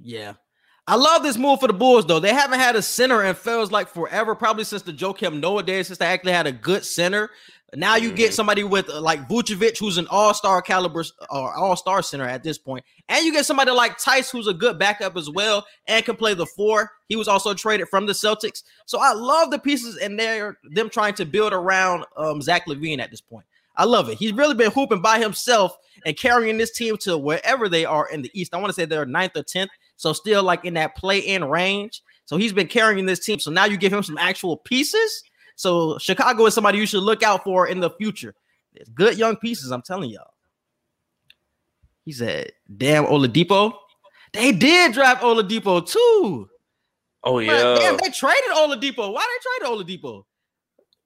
Yeah. 0.01 0.33
I 0.85 0.95
love 0.97 1.23
this 1.23 1.37
move 1.37 1.61
for 1.61 1.67
the 1.67 1.73
Bulls, 1.73 2.05
though. 2.05 2.19
They 2.19 2.33
haven't 2.33 2.59
had 2.59 2.75
a 2.75 2.81
center 2.81 3.21
and 3.21 3.37
feels 3.37 3.71
like 3.71 3.87
forever, 3.87 4.35
probably 4.35 4.65
since 4.65 4.81
the 4.81 4.91
Joakim 4.91 5.39
Noah 5.39 5.63
days, 5.63 5.87
since 5.87 5.99
they 5.99 6.05
actually 6.07 6.33
had 6.33 6.45
a 6.47 6.51
good 6.51 6.83
center. 6.83 7.29
Now 7.75 7.95
you 7.95 8.11
get 8.11 8.31
Mhm. 8.31 8.35
somebody 8.35 8.63
with 8.65 8.89
uh, 8.89 8.99
like 8.99 9.27
Vucevic, 9.29 9.77
who's 9.79 9.97
an 9.97 10.07
all-star 10.11 10.61
caliber 10.61 11.05
or 11.31 11.53
all-star 11.55 12.01
center 12.03 12.25
at 12.25 12.43
this 12.43 12.57
point, 12.57 12.83
and 13.09 13.25
you 13.25 13.31
get 13.31 13.45
somebody 13.45 13.71
like 13.71 13.97
Theis, 13.97 14.29
who's 14.29 14.47
a 14.47 14.53
good 14.53 14.77
backup 14.77 15.15
as 15.15 15.29
well 15.29 15.65
and 15.87 16.03
can 16.05 16.15
play 16.17 16.33
the 16.33 16.45
four. 16.45 16.91
He 17.07 17.15
was 17.15 17.27
also 17.27 17.53
traded 17.53 17.87
from 17.89 18.05
the 18.05 18.13
Celtics, 18.13 18.63
so 18.85 18.99
I 18.99 19.13
love 19.13 19.51
the 19.51 19.59
pieces 19.59 19.97
and 19.97 20.19
they're 20.19 20.59
them 20.71 20.89
trying 20.89 21.13
to 21.15 21.25
build 21.25 21.53
around 21.53 22.05
um, 22.17 22.41
Zach 22.41 22.67
LaVine 22.67 22.99
at 22.99 23.09
this 23.09 23.21
point. 23.21 23.45
I 23.75 23.85
love 23.85 24.09
it. 24.09 24.17
He's 24.17 24.33
really 24.33 24.55
been 24.55 24.71
hooping 24.71 25.01
by 25.01 25.19
himself 25.19 25.77
and 26.05 26.17
carrying 26.17 26.57
this 26.57 26.71
team 26.71 26.97
to 26.97 27.17
wherever 27.17 27.69
they 27.69 27.85
are 27.85 28.09
in 28.09 28.21
the 28.21 28.31
East. 28.33 28.53
I 28.53 28.57
want 28.57 28.69
to 28.69 28.73
say 28.73 28.85
they're 28.85 29.05
ninth 29.05 29.35
or 29.35 29.43
tenth, 29.43 29.71
so 29.95 30.13
still 30.13 30.43
like 30.43 30.65
in 30.65 30.75
that 30.75 30.95
play-in 30.95 31.45
range. 31.45 32.01
So 32.25 32.37
he's 32.37 32.53
been 32.53 32.67
carrying 32.67 33.05
this 33.05 33.25
team. 33.25 33.39
So 33.39 33.51
now 33.51 33.65
you 33.65 33.77
give 33.77 33.93
him 33.93 34.03
some 34.03 34.17
actual 34.17 34.57
pieces. 34.57 35.23
So 35.55 35.97
Chicago 35.97 36.45
is 36.45 36.53
somebody 36.53 36.77
you 36.77 36.85
should 36.85 37.03
look 37.03 37.23
out 37.23 37.43
for 37.43 37.67
in 37.67 37.79
the 37.79 37.89
future. 37.91 38.35
There's 38.73 38.89
good 38.89 39.17
young 39.17 39.35
pieces, 39.37 39.71
I'm 39.71 39.81
telling 39.81 40.09
y'all. 40.09 40.33
He 42.05 42.11
said, 42.11 42.51
"Damn 42.77 43.05
Oladipo." 43.05 43.73
They 44.33 44.51
did 44.51 44.93
draft 44.93 45.21
Oladipo 45.21 45.85
too. 45.85 46.49
Oh 47.23 47.39
yeah. 47.39 47.75
damn, 47.75 47.97
they 47.97 48.09
traded 48.09 48.49
Oladipo. 48.55 49.13
Why 49.13 49.25
they 49.25 49.65
trade 49.65 49.71
Oladipo? 49.71 50.25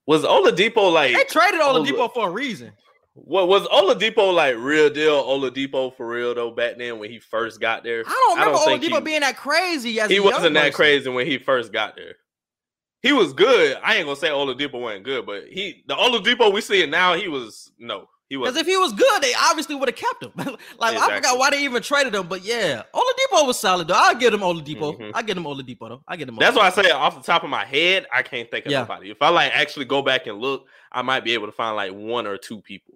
Was 0.07 0.23
Oladipo 0.23 0.91
like 0.91 1.15
They 1.15 1.23
traded 1.25 1.59
Ola- 1.61 1.81
Oladipo 1.85 2.11
for 2.13 2.27
a 2.29 2.31
reason. 2.31 2.71
what 3.13 3.47
was 3.47 3.67
Oladipo 3.67 4.33
like 4.33 4.55
real 4.57 4.89
deal 4.89 5.23
Oladipo 5.23 5.95
for 5.95 6.07
real 6.07 6.33
though 6.33 6.51
back 6.51 6.77
then 6.77 6.97
when 6.99 7.11
he 7.11 7.19
first 7.19 7.59
got 7.59 7.83
there? 7.83 8.03
I 8.07 8.23
don't 8.27 8.39
remember 8.39 8.57
think 8.65 8.83
Oladipo 8.83 8.95
he- 8.99 9.03
being 9.03 9.21
that 9.21 9.37
crazy. 9.37 9.99
As 9.99 10.09
he 10.09 10.19
wasn't 10.19 10.53
that 10.55 10.61
person. 10.67 10.73
crazy 10.73 11.09
when 11.09 11.27
he 11.27 11.37
first 11.37 11.71
got 11.71 11.95
there. 11.95 12.15
He 13.03 13.13
was 13.13 13.31
good. 13.33 13.77
I 13.83 13.95
ain't 13.97 14.05
gonna 14.05 14.15
say 14.17 14.29
Oladipo 14.29 14.81
wasn't 14.81 15.03
good, 15.05 15.25
but 15.25 15.43
he 15.49 15.83
the 15.87 15.95
Oladipo 15.95 16.51
we 16.51 16.61
see 16.61 16.85
now, 16.87 17.13
he 17.13 17.27
was 17.27 17.71
no, 17.77 18.07
Because 18.29 18.57
if 18.57 18.67
he 18.67 18.75
was 18.75 18.91
good, 18.93 19.21
they 19.21 19.33
obviously 19.33 19.75
would 19.75 19.87
have 19.87 19.95
kept 19.95 20.23
him. 20.23 20.31
like 20.79 20.97
I 20.97 21.15
forgot 21.15 21.37
why 21.37 21.49
they 21.49 21.63
even 21.63 21.81
traded 21.81 22.13
him, 22.13 22.27
but 22.27 22.43
yeah, 22.43 22.83
Oladipo 22.93 23.47
was 23.47 23.57
solid 23.59 23.87
though. 23.87 23.93
I'll 23.95 24.15
give 24.15 24.33
him 24.33 24.41
Oladipo. 24.41 24.97
Mhm. 24.99 25.11
I 25.13 25.21
get 25.21 25.37
him 25.37 25.45
Oladipo 25.45 25.87
though. 25.87 26.03
I 26.07 26.17
get 26.17 26.27
him. 26.27 26.35
that's 26.35 26.55
Oladipo. 26.55 26.59
why 26.59 26.67
I 26.67 26.69
say 26.71 26.89
off 26.91 27.15
the 27.15 27.23
top 27.23 27.43
of 27.43 27.49
my 27.49 27.63
head, 27.63 28.05
I 28.13 28.23
can't 28.23 28.51
think 28.51 28.65
of 28.65 28.71
Yeah. 28.71 28.81
nobody. 28.81 29.11
If 29.11 29.21
I 29.21 29.29
like 29.29 29.55
actually 29.55 29.85
go 29.85 30.01
back 30.01 30.27
and 30.27 30.39
look, 30.39 30.65
I 30.91 31.01
might 31.03 31.23
be 31.23 31.33
able 31.35 31.45
to 31.47 31.51
find 31.53 31.75
like 31.77 31.93
one 31.93 32.27
or 32.27 32.37
two 32.37 32.59
people. 32.61 32.95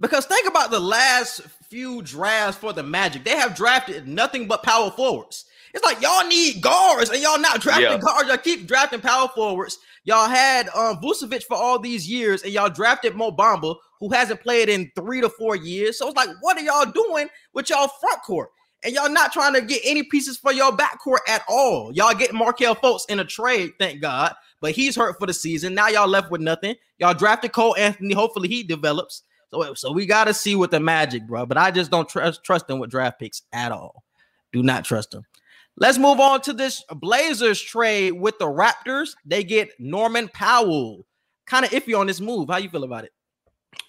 Because 0.00 0.26
think 0.26 0.46
about 0.46 0.70
the 0.70 0.78
last 0.80 1.40
few 1.68 2.02
drafts 2.02 2.58
for 2.60 2.72
the 2.72 2.82
Magic. 2.82 3.24
They 3.24 3.36
have 3.36 3.54
drafted 3.56 4.06
nothing 4.06 4.46
but 4.46 4.62
power 4.62 4.90
forwards. 4.90 5.44
It's 5.74 5.84
like 5.84 6.00
y'all 6.00 6.26
need 6.26 6.60
guards 6.62 7.10
and 7.10 7.20
y'all 7.20 7.38
not 7.38 7.60
drafting 7.60 7.84
Yeah. 7.90 7.98
guards. 7.98 8.28
Y'all 8.28 8.38
keep 8.38 8.66
drafting 8.66 9.00
power 9.00 9.28
forwards. 9.28 9.78
Y'all 10.04 10.28
had 10.28 10.68
um 10.68 11.00
Vucevic 11.02 11.42
for 11.44 11.56
all 11.56 11.78
these 11.78 12.08
years, 12.08 12.42
and 12.42 12.52
y'all 12.52 12.70
drafted 12.70 13.14
Mo 13.16 13.30
Bamba, 13.32 13.76
who 14.00 14.10
hasn't 14.12 14.40
played 14.40 14.68
in 14.68 14.90
three 14.94 15.20
to 15.20 15.28
four 15.28 15.56
years. 15.56 15.98
So 15.98 16.08
it's 16.08 16.16
like, 16.16 16.30
what 16.40 16.56
are 16.56 16.62
y'all 16.62 16.90
doing 16.90 17.28
with 17.52 17.70
y'all 17.70 17.88
front 18.00 18.22
court? 18.22 18.50
And 18.84 18.94
y'all 18.94 19.10
not 19.10 19.32
trying 19.32 19.54
to 19.54 19.60
get 19.60 19.82
any 19.84 20.04
pieces 20.04 20.36
for 20.36 20.52
your 20.52 20.70
backcourt 20.70 21.18
at 21.26 21.42
all. 21.48 21.92
Y'all 21.92 22.14
get 22.14 22.32
Markelle 22.32 22.76
Fultz 22.76 23.02
in 23.08 23.18
a 23.18 23.24
trade, 23.24 23.72
thank 23.78 24.00
God, 24.00 24.34
but 24.60 24.70
he's 24.70 24.94
hurt 24.94 25.18
for 25.18 25.26
the 25.26 25.34
season. 25.34 25.74
Now 25.74 25.88
y'all 25.88 26.06
left 26.06 26.30
with 26.30 26.40
nothing. 26.40 26.76
Y'all 26.98 27.14
drafted 27.14 27.52
Cole 27.52 27.76
Anthony. 27.76 28.14
Hopefully 28.14 28.48
he 28.48 28.62
develops. 28.62 29.22
So, 29.50 29.74
so 29.74 29.92
we 29.92 30.06
got 30.06 30.24
to 30.24 30.34
see 30.34 30.54
with 30.54 30.70
the 30.70 30.78
Magic, 30.78 31.26
bro. 31.26 31.46
But 31.46 31.58
I 31.58 31.70
just 31.70 31.90
don't 31.90 32.08
trust 32.08 32.44
trust 32.44 32.68
them 32.68 32.78
with 32.78 32.90
draft 32.90 33.18
picks 33.18 33.42
at 33.52 33.72
all. 33.72 34.04
Do 34.52 34.62
not 34.62 34.84
trust 34.84 35.10
them. 35.10 35.24
Let's 35.76 35.98
move 35.98 36.20
on 36.20 36.40
to 36.42 36.52
this 36.52 36.84
Blazers 36.90 37.60
trade 37.60 38.12
with 38.12 38.38
the 38.38 38.46
Raptors. 38.46 39.14
They 39.24 39.44
get 39.44 39.70
Norman 39.78 40.28
Powell. 40.28 41.06
Kind 41.46 41.64
of 41.64 41.70
iffy 41.70 41.98
on 41.98 42.06
this 42.06 42.20
move. 42.20 42.48
How 42.50 42.58
you 42.58 42.68
feel 42.68 42.84
about 42.84 43.04
it? 43.04 43.12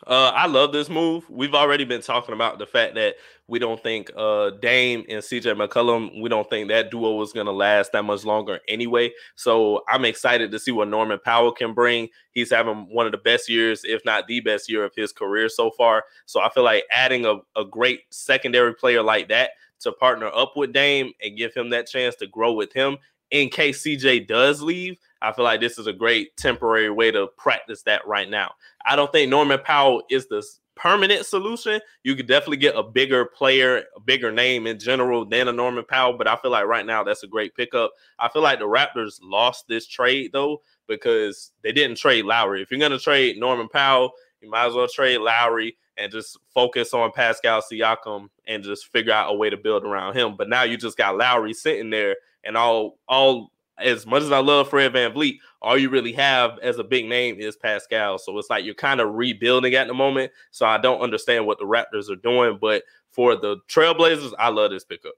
Uh, 0.08 0.32
I 0.34 0.48
love 0.48 0.72
this 0.72 0.90
move. 0.90 1.30
We've 1.30 1.54
already 1.54 1.86
been 1.86 2.02
talking 2.02 2.34
about 2.34 2.58
the 2.58 2.66
fact 2.66 2.96
that 2.96 3.16
we 3.48 3.60
don't 3.60 3.82
think 3.82 4.12
uh, 4.16 4.52
Dame 4.62 5.04
and 5.10 5.22
CJ 5.22 5.56
McCollum, 5.56 6.22
we 6.22 6.30
don't 6.30 6.50
think 6.50 6.70
that 6.70 6.92
duo 6.92 7.22
is 7.22 7.34
going 7.34 7.48
to 7.48 7.52
last 7.52 7.92
that 7.92 8.04
much 8.04 8.24
longer 8.24 8.60
anyway. 8.68 9.12
So 9.36 9.84
I'm 9.90 10.06
excited 10.06 10.52
to 10.52 10.60
see 10.60 10.72
what 10.72 10.88
Norman 10.88 11.20
Powell 11.24 11.52
can 11.52 11.74
bring. 11.74 12.10
He's 12.32 12.52
having 12.52 12.88
one 12.94 13.06
of 13.08 13.12
the 13.12 13.18
best 13.18 13.50
years, 13.50 13.84
if 13.84 14.06
not 14.06 14.28
the 14.28 14.40
best 14.40 14.70
year 14.70 14.84
of 14.84 14.94
his 14.96 15.12
career 15.12 15.50
so 15.50 15.72
far. 15.72 16.04
So 16.26 16.40
I 16.40 16.50
feel 16.50 16.64
like 16.64 16.86
adding 16.92 17.26
a, 17.26 17.36
a 17.60 17.66
great 17.66 18.02
secondary 18.10 18.76
player 18.76 19.02
like 19.02 19.28
that 19.30 19.52
to 19.82 19.92
partner 19.92 20.28
up 20.28 20.54
with 20.56 20.74
Dame 20.74 21.12
and 21.22 21.38
give 21.38 21.54
him 21.54 21.70
that 21.72 21.88
chance 21.88 22.16
to 22.18 22.28
grow 22.28 22.54
with 22.54 22.72
him 22.74 22.98
in 23.32 23.50
case 23.50 23.84
CJ 23.84 24.28
does 24.28 24.62
leave. 24.62 24.98
I 25.22 25.32
feel 25.32 25.46
like 25.46 25.60
this 25.60 25.78
is 25.78 25.88
a 25.88 25.94
great 25.94 26.36
temporary 26.38 26.90
way 26.90 27.12
to 27.12 27.28
practice 27.38 27.82
that 27.84 28.06
right 28.08 28.30
now. 28.30 28.54
I 28.86 28.96
don't 28.96 29.12
think 29.12 29.30
Norman 29.30 29.60
Powell 29.64 30.04
is 30.10 30.28
the 30.28 30.46
permanent 30.76 31.26
solution. 31.26 31.82
You 32.04 32.16
could 32.16 32.28
definitely 32.28 32.58
get 32.58 32.78
a 32.78 32.84
bigger 32.84 33.26
player, 33.26 33.84
a 33.96 34.00
bigger 34.00 34.32
name 34.32 34.66
in 34.66 34.80
general 34.80 35.26
than 35.26 35.50
a 35.50 35.52
Norman 35.52 35.84
Powell, 35.84 36.18
but 36.18 36.28
I 36.28 36.38
feel 36.38 36.52
like 36.52 36.66
right 36.66 36.86
now 36.86 37.04
that's 37.04 37.24
a 37.24 37.28
great 37.28 37.54
pickup. 37.54 37.92
I 38.18 38.30
feel 38.30 38.42
like 38.42 38.60
the 38.60 38.66
Raptors 38.66 39.20
lost 39.22 39.68
this 39.68 39.86
trade 39.86 40.32
though 40.32 40.62
because 40.88 41.52
they 41.64 41.74
didn't 41.74 41.98
trade 41.98 42.26
Lowry. 42.26 42.62
If 42.62 42.72
you're 42.72 42.80
going 42.80 42.92
to 42.92 43.00
trade 43.00 43.38
Norman 43.38 43.68
Powell, 43.68 44.14
you 44.42 44.50
might 44.50 44.68
as 44.68 44.74
well 44.74 44.88
trade 44.88 45.18
Lowry 45.18 45.76
and 45.98 46.12
just 46.12 46.38
focus 46.54 46.94
on 46.94 47.12
Pascal 47.12 47.62
Siakam 47.62 48.30
and 48.48 48.64
just 48.64 48.88
figure 48.88 49.12
out 49.12 49.32
a 49.32 49.36
way 49.36 49.50
to 49.50 49.58
build 49.58 49.84
around 49.84 50.16
him. 50.16 50.36
But 50.38 50.48
now 50.48 50.64
you 50.64 50.78
just 50.78 50.98
got 50.98 51.18
Lowry 51.18 51.54
sitting 51.54 51.90
there 51.90 52.16
and 52.46 52.56
all 52.56 52.98
all 53.08 53.52
as 53.82 54.06
much 54.06 54.24
as 54.24 54.32
I 54.32 54.40
love 54.40 54.70
Fred 54.70 54.94
VanVleet, 54.94 55.38
all 55.62 55.78
you 55.78 55.90
really 55.90 56.14
have 56.14 56.58
as 56.60 56.80
a 56.80 56.84
big 56.84 57.06
name 57.08 57.40
is 57.40 57.56
Pascal. 57.56 58.18
So 58.18 58.38
it's 58.38 58.50
like 58.50 58.64
you're 58.66 58.76
kind 58.76 59.02
of 59.02 59.14
rebuilding 59.14 59.76
at 59.76 59.88
the 59.88 59.94
moment. 59.94 60.32
So 60.52 60.66
I 60.66 60.78
don't 60.78 61.02
understand 61.02 61.46
what 61.46 61.60
the 61.60 61.66
Raptors 61.66 62.10
are 62.10 62.16
doing. 62.16 62.58
But 62.60 62.84
for 63.12 63.36
the 63.36 63.58
Trailblazers, 63.68 64.34
I 64.40 64.50
love 64.50 64.72
this 64.72 64.84
pickup. 64.84 65.14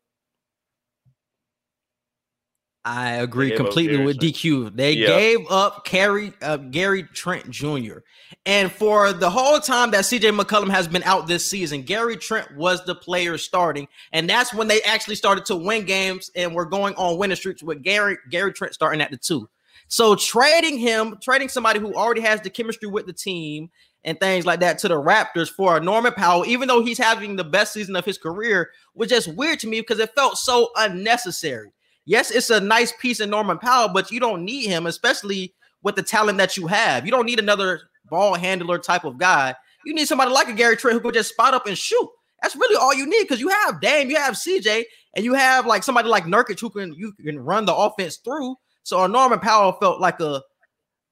I 2.84 3.12
agree 3.12 3.52
completely 3.52 4.04
with 4.04 4.18
DQ. 4.18 4.76
They 4.76 4.94
Yeah. 4.94 5.08
gave 5.08 5.40
up 5.52 5.86
Gary 5.86 6.34
uh, 6.42 6.58
Gary 6.58 7.04
Trent 7.04 7.50
Jr. 7.50 8.00
And 8.46 8.72
for 8.72 9.14
the 9.14 9.30
whole 9.30 9.60
time 9.60 9.92
that 9.92 10.04
CJ 10.06 10.36
McCollum 10.36 10.72
has 10.72 10.88
been 10.88 11.04
out 11.04 11.28
this 11.28 11.46
season, 11.46 11.84
Gary 11.84 12.18
Trent 12.18 12.56
was 12.56 12.84
the 12.86 12.96
player 12.96 13.38
starting, 13.38 13.88
and 14.14 14.28
that's 14.28 14.52
when 14.52 14.68
they 14.68 14.82
actually 14.82 15.16
started 15.16 15.46
to 15.46 15.56
win 15.56 15.86
games 15.86 16.32
and 16.36 16.56
were 16.56 16.66
going 16.66 16.96
on 16.96 17.18
winning 17.18 17.38
streaks 17.38 17.62
with 17.62 17.84
Gary 17.84 18.18
Gary 18.32 18.52
Trent 18.52 18.74
starting 18.74 19.02
at 19.02 19.12
the 19.12 19.18
two. 19.18 19.48
So 19.88 20.16
trading 20.16 20.80
him, 20.80 21.18
trading 21.22 21.50
somebody 21.50 21.80
who 21.80 21.94
already 21.94 22.22
has 22.22 22.42
the 22.42 22.50
chemistry 22.50 22.88
with 22.88 23.06
the 23.06 23.14
team 23.14 23.70
and 24.04 24.20
things 24.20 24.46
like 24.46 24.62
that 24.62 24.80
to 24.80 24.88
the 24.88 24.96
Raptors 24.96 25.50
for 25.50 25.80
Norman 25.80 26.14
Powell, 26.14 26.46
even 26.48 26.68
though 26.68 26.84
he's 26.84 26.98
having 26.98 27.36
the 27.36 27.44
best 27.44 27.74
season 27.74 27.96
of 27.96 28.06
his 28.06 28.18
career, 28.18 28.72
was 28.96 29.10
just 29.10 29.28
weird 29.28 29.60
to 29.60 29.68
me 29.68 29.82
because 29.82 30.00
it 30.00 30.16
felt 30.16 30.38
so 30.38 30.70
unnecessary. 30.78 31.72
Yes, 32.06 32.32
it's 32.32 32.50
a 32.50 32.60
nice 32.60 32.94
piece 33.00 33.20
in 33.20 33.30
Norman 33.30 33.58
Powell, 33.58 33.90
but 33.90 34.12
you 34.12 34.20
don't 34.20 34.44
need 34.44 34.68
him, 34.68 34.86
especially 34.88 35.54
with 35.84 35.96
the 35.96 36.04
talent 36.04 36.38
that 36.38 36.58
you 36.58 36.68
have. 36.68 37.06
You 37.06 37.12
don't 37.12 37.26
need 37.26 37.40
another 37.40 37.82
ball 38.10 38.36
handler 38.36 38.80
type 38.80 39.04
of 39.04 39.18
guy. 39.18 39.56
You 39.86 39.94
need 39.94 40.08
somebody 40.08 40.32
like 40.32 40.50
a 40.50 40.54
Gary 40.54 40.78
Trent 40.78 40.94
who 40.96 41.02
could 41.02 41.14
just 41.14 41.32
spot 41.32 41.54
up 41.54 41.68
and 41.68 41.78
shoot. 41.78 42.10
That's 42.42 42.56
really 42.56 42.76
all 42.76 42.94
you 42.94 43.06
need 43.06 43.24
because 43.24 43.40
you 43.40 43.50
have 43.50 43.82
Dame, 43.82 44.10
you 44.10 44.18
have 44.18 44.34
CJ, 44.34 44.84
and 45.16 45.26
you 45.26 45.34
have 45.34 45.66
like 45.66 45.84
somebody 45.84 46.10
like 46.10 46.26
Nurkic 46.26 46.60
who 46.60 46.70
can 46.70 46.94
you 46.94 47.14
can 47.24 47.40
run 47.40 47.66
the 47.66 47.76
offense 47.76 48.18
through. 48.18 48.56
So 48.84 49.04
a 49.04 49.08
Norman 49.08 49.40
Powell 49.40 49.74
felt 49.74 50.00
like 50.00 50.20
a 50.20 50.42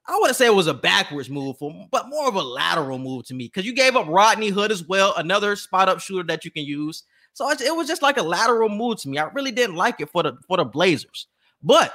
I 0.07 0.17
wouldn't 0.17 0.37
say 0.37 0.47
it 0.47 0.55
was 0.55 0.65
a 0.65 0.73
backwards 0.73 1.29
move 1.29 1.57
for, 1.59 1.71
but 1.91 2.09
more 2.09 2.27
of 2.27 2.33
a 2.33 2.41
lateral 2.41 2.97
move 2.97 3.25
to 3.27 3.35
me 3.35 3.45
because 3.45 3.65
you 3.65 3.73
gave 3.75 3.95
up 3.95 4.07
Rodney 4.07 4.49
Hood 4.49 4.71
as 4.71 4.83
well, 4.83 5.13
another 5.17 5.55
spot 5.55 5.87
up 5.87 5.99
shooter 5.99 6.25
that 6.27 6.43
you 6.43 6.49
can 6.49 6.63
use. 6.63 7.03
So 7.33 7.49
it, 7.49 7.75
was 7.75 7.87
just 7.87 8.01
like 8.01 8.17
a 8.17 8.23
lateral 8.23 8.69
move 8.69 8.97
to 9.01 9.09
me. 9.09 9.17
I 9.17 9.25
really 9.25 9.51
didn't 9.51 9.75
like 9.75 10.01
it 10.01 10.09
for 10.09 10.23
the 10.23 10.37
for 10.47 10.57
the 10.57 10.65
Blazers, 10.65 11.27
but 11.63 11.93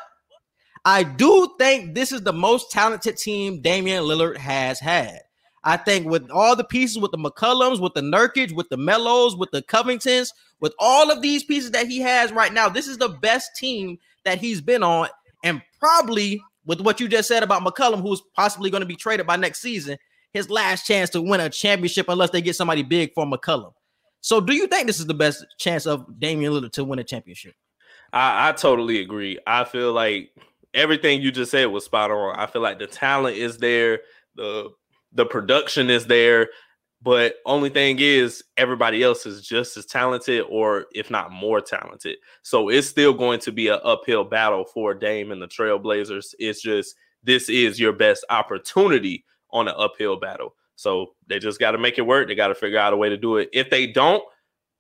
I 0.84 1.02
do 1.02 1.54
think 1.58 1.94
this 1.94 2.12
is 2.12 2.22
the 2.22 2.32
most 2.32 2.70
talented 2.70 3.16
team 3.16 3.60
Damian 3.60 4.04
Lillard 4.04 4.36
has 4.36 4.80
had. 4.80 5.20
I 5.64 5.78
think 5.78 6.06
with 6.06 6.30
all 6.30 6.54
the 6.56 6.64
pieces, 6.64 6.98
with 6.98 7.10
the 7.10 7.18
McCollums, 7.18 7.80
with 7.80 7.94
the 7.94 8.02
Nurkic, 8.02 8.52
with 8.52 8.68
the 8.68 8.76
Melos, 8.76 9.34
with 9.36 9.50
the 9.50 9.62
Covingtons, 9.62 10.28
with 10.60 10.74
all 10.78 11.10
of 11.10 11.22
these 11.22 11.42
pieces 11.42 11.70
that 11.70 11.86
he 11.86 12.00
has 12.00 12.32
right 12.32 12.52
now, 12.52 12.68
this 12.68 12.86
is 12.86 12.98
the 12.98 13.08
best 13.08 13.50
team 13.56 13.98
that 14.24 14.38
he's 14.38 14.60
been 14.60 14.82
on, 14.82 15.08
and 15.42 15.62
probably 15.80 16.42
with 16.66 16.80
what 16.80 17.00
you 17.00 17.08
just 17.08 17.28
said 17.28 17.42
about 17.42 17.62
McCollum, 17.62 18.02
who's 18.02 18.22
possibly 18.36 18.70
going 18.70 18.82
to 18.82 18.86
be 18.86 18.96
traded 18.96 19.26
by 19.26 19.36
next 19.36 19.60
season, 19.60 19.98
his 20.32 20.50
last 20.50 20.86
chance 20.86 21.10
to 21.10 21.22
win 21.22 21.40
a 21.40 21.48
championship 21.48 22.08
unless 22.08 22.30
they 22.30 22.42
get 22.42 22.56
somebody 22.56 22.82
big 22.82 23.12
for 23.14 23.24
McCollum. 23.24 23.72
So, 24.24 24.40
do 24.40 24.54
you 24.54 24.66
think 24.66 24.86
this 24.86 25.00
is 25.00 25.06
the 25.06 25.12
best 25.12 25.44
chance 25.58 25.84
of 25.84 26.18
Damian 26.18 26.50
Lillard 26.50 26.72
to 26.72 26.84
win 26.84 26.98
a 26.98 27.04
championship? 27.04 27.52
I, 28.10 28.48
I 28.48 28.52
totally 28.52 29.02
agree. 29.02 29.38
I 29.46 29.64
feel 29.64 29.92
like 29.92 30.30
everything 30.72 31.20
you 31.20 31.30
just 31.30 31.50
said 31.50 31.66
was 31.66 31.84
spot 31.84 32.10
on. 32.10 32.34
I 32.34 32.46
feel 32.46 32.62
like 32.62 32.78
the 32.78 32.86
talent 32.86 33.36
is 33.36 33.58
there, 33.58 34.00
the 34.34 34.70
the 35.12 35.26
production 35.26 35.90
is 35.90 36.06
there, 36.06 36.48
but 37.02 37.34
only 37.44 37.68
thing 37.68 37.98
is 38.00 38.42
everybody 38.56 39.02
else 39.02 39.26
is 39.26 39.46
just 39.46 39.76
as 39.76 39.84
talented 39.84 40.46
or 40.48 40.86
if 40.94 41.10
not 41.10 41.30
more 41.30 41.60
talented. 41.60 42.16
So 42.40 42.70
it's 42.70 42.88
still 42.88 43.12
going 43.12 43.40
to 43.40 43.52
be 43.52 43.68
an 43.68 43.80
uphill 43.84 44.24
battle 44.24 44.64
for 44.64 44.94
Dame 44.94 45.32
and 45.32 45.42
the 45.42 45.48
Trailblazers. 45.48 46.34
It's 46.38 46.62
just 46.62 46.96
this 47.24 47.50
is 47.50 47.78
your 47.78 47.92
best 47.92 48.24
opportunity 48.30 49.26
on 49.50 49.68
an 49.68 49.74
uphill 49.76 50.16
battle. 50.16 50.54
So 50.76 51.14
they 51.26 51.38
just 51.38 51.60
got 51.60 51.72
to 51.72 51.78
make 51.78 51.98
it 51.98 52.06
work. 52.06 52.28
They 52.28 52.34
got 52.34 52.48
to 52.48 52.54
figure 52.54 52.78
out 52.78 52.92
a 52.92 52.96
way 52.96 53.08
to 53.08 53.16
do 53.16 53.36
it. 53.36 53.48
If 53.52 53.70
they 53.70 53.86
don't, 53.86 54.22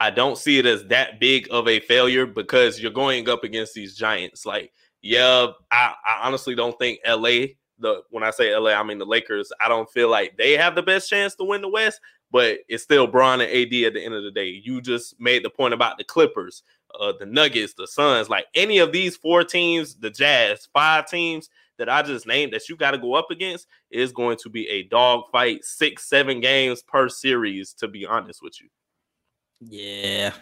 I 0.00 0.10
don't 0.10 0.36
see 0.36 0.58
it 0.58 0.66
as 0.66 0.84
that 0.86 1.20
big 1.20 1.48
of 1.50 1.68
a 1.68 1.80
failure 1.80 2.26
because 2.26 2.80
you're 2.80 2.90
going 2.90 3.28
up 3.28 3.44
against 3.44 3.74
these 3.74 3.94
giants. 3.94 4.44
Like, 4.44 4.72
yeah, 5.02 5.48
I, 5.70 5.94
I 6.04 6.26
honestly 6.26 6.54
don't 6.54 6.78
think 6.78 6.98
LA, 7.06 7.46
the 7.78 8.02
when 8.10 8.22
I 8.22 8.30
say 8.30 8.54
LA, 8.56 8.70
I 8.70 8.82
mean 8.82 8.98
the 8.98 9.06
Lakers, 9.06 9.52
I 9.64 9.68
don't 9.68 9.90
feel 9.90 10.08
like 10.08 10.36
they 10.36 10.52
have 10.52 10.74
the 10.74 10.82
best 10.82 11.08
chance 11.08 11.34
to 11.36 11.44
win 11.44 11.62
the 11.62 11.68
West, 11.68 12.00
but 12.30 12.58
it's 12.68 12.82
still 12.82 13.06
Bron 13.06 13.40
and 13.40 13.50
AD 13.50 13.72
at 13.84 13.94
the 13.94 14.04
end 14.04 14.14
of 14.14 14.24
the 14.24 14.30
day. 14.30 14.48
You 14.48 14.80
just 14.80 15.18
made 15.20 15.44
the 15.44 15.50
point 15.50 15.74
about 15.74 15.98
the 15.98 16.04
Clippers, 16.04 16.62
uh, 16.98 17.12
the 17.18 17.26
Nuggets, 17.26 17.74
the 17.74 17.86
Suns, 17.86 18.28
like 18.28 18.46
any 18.54 18.78
of 18.78 18.92
these 18.92 19.16
four 19.16 19.44
teams, 19.44 19.94
the 19.94 20.10
Jazz, 20.10 20.68
five 20.72 21.08
teams 21.08 21.48
that 21.78 21.88
I 21.88 22.02
just 22.02 22.26
named 22.26 22.52
that 22.52 22.68
you 22.68 22.76
got 22.76 22.92
to 22.92 22.98
go 22.98 23.14
up 23.14 23.30
against 23.30 23.66
is 23.90 24.12
going 24.12 24.36
to 24.42 24.48
be 24.48 24.68
a 24.68 24.84
dog 24.84 25.24
fight, 25.32 25.64
six, 25.64 26.08
seven 26.08 26.40
games 26.40 26.82
per 26.82 27.08
series, 27.08 27.72
to 27.74 27.88
be 27.88 28.06
honest 28.06 28.40
with 28.42 28.54
you. 28.60 28.68
Yeah. 29.60 30.32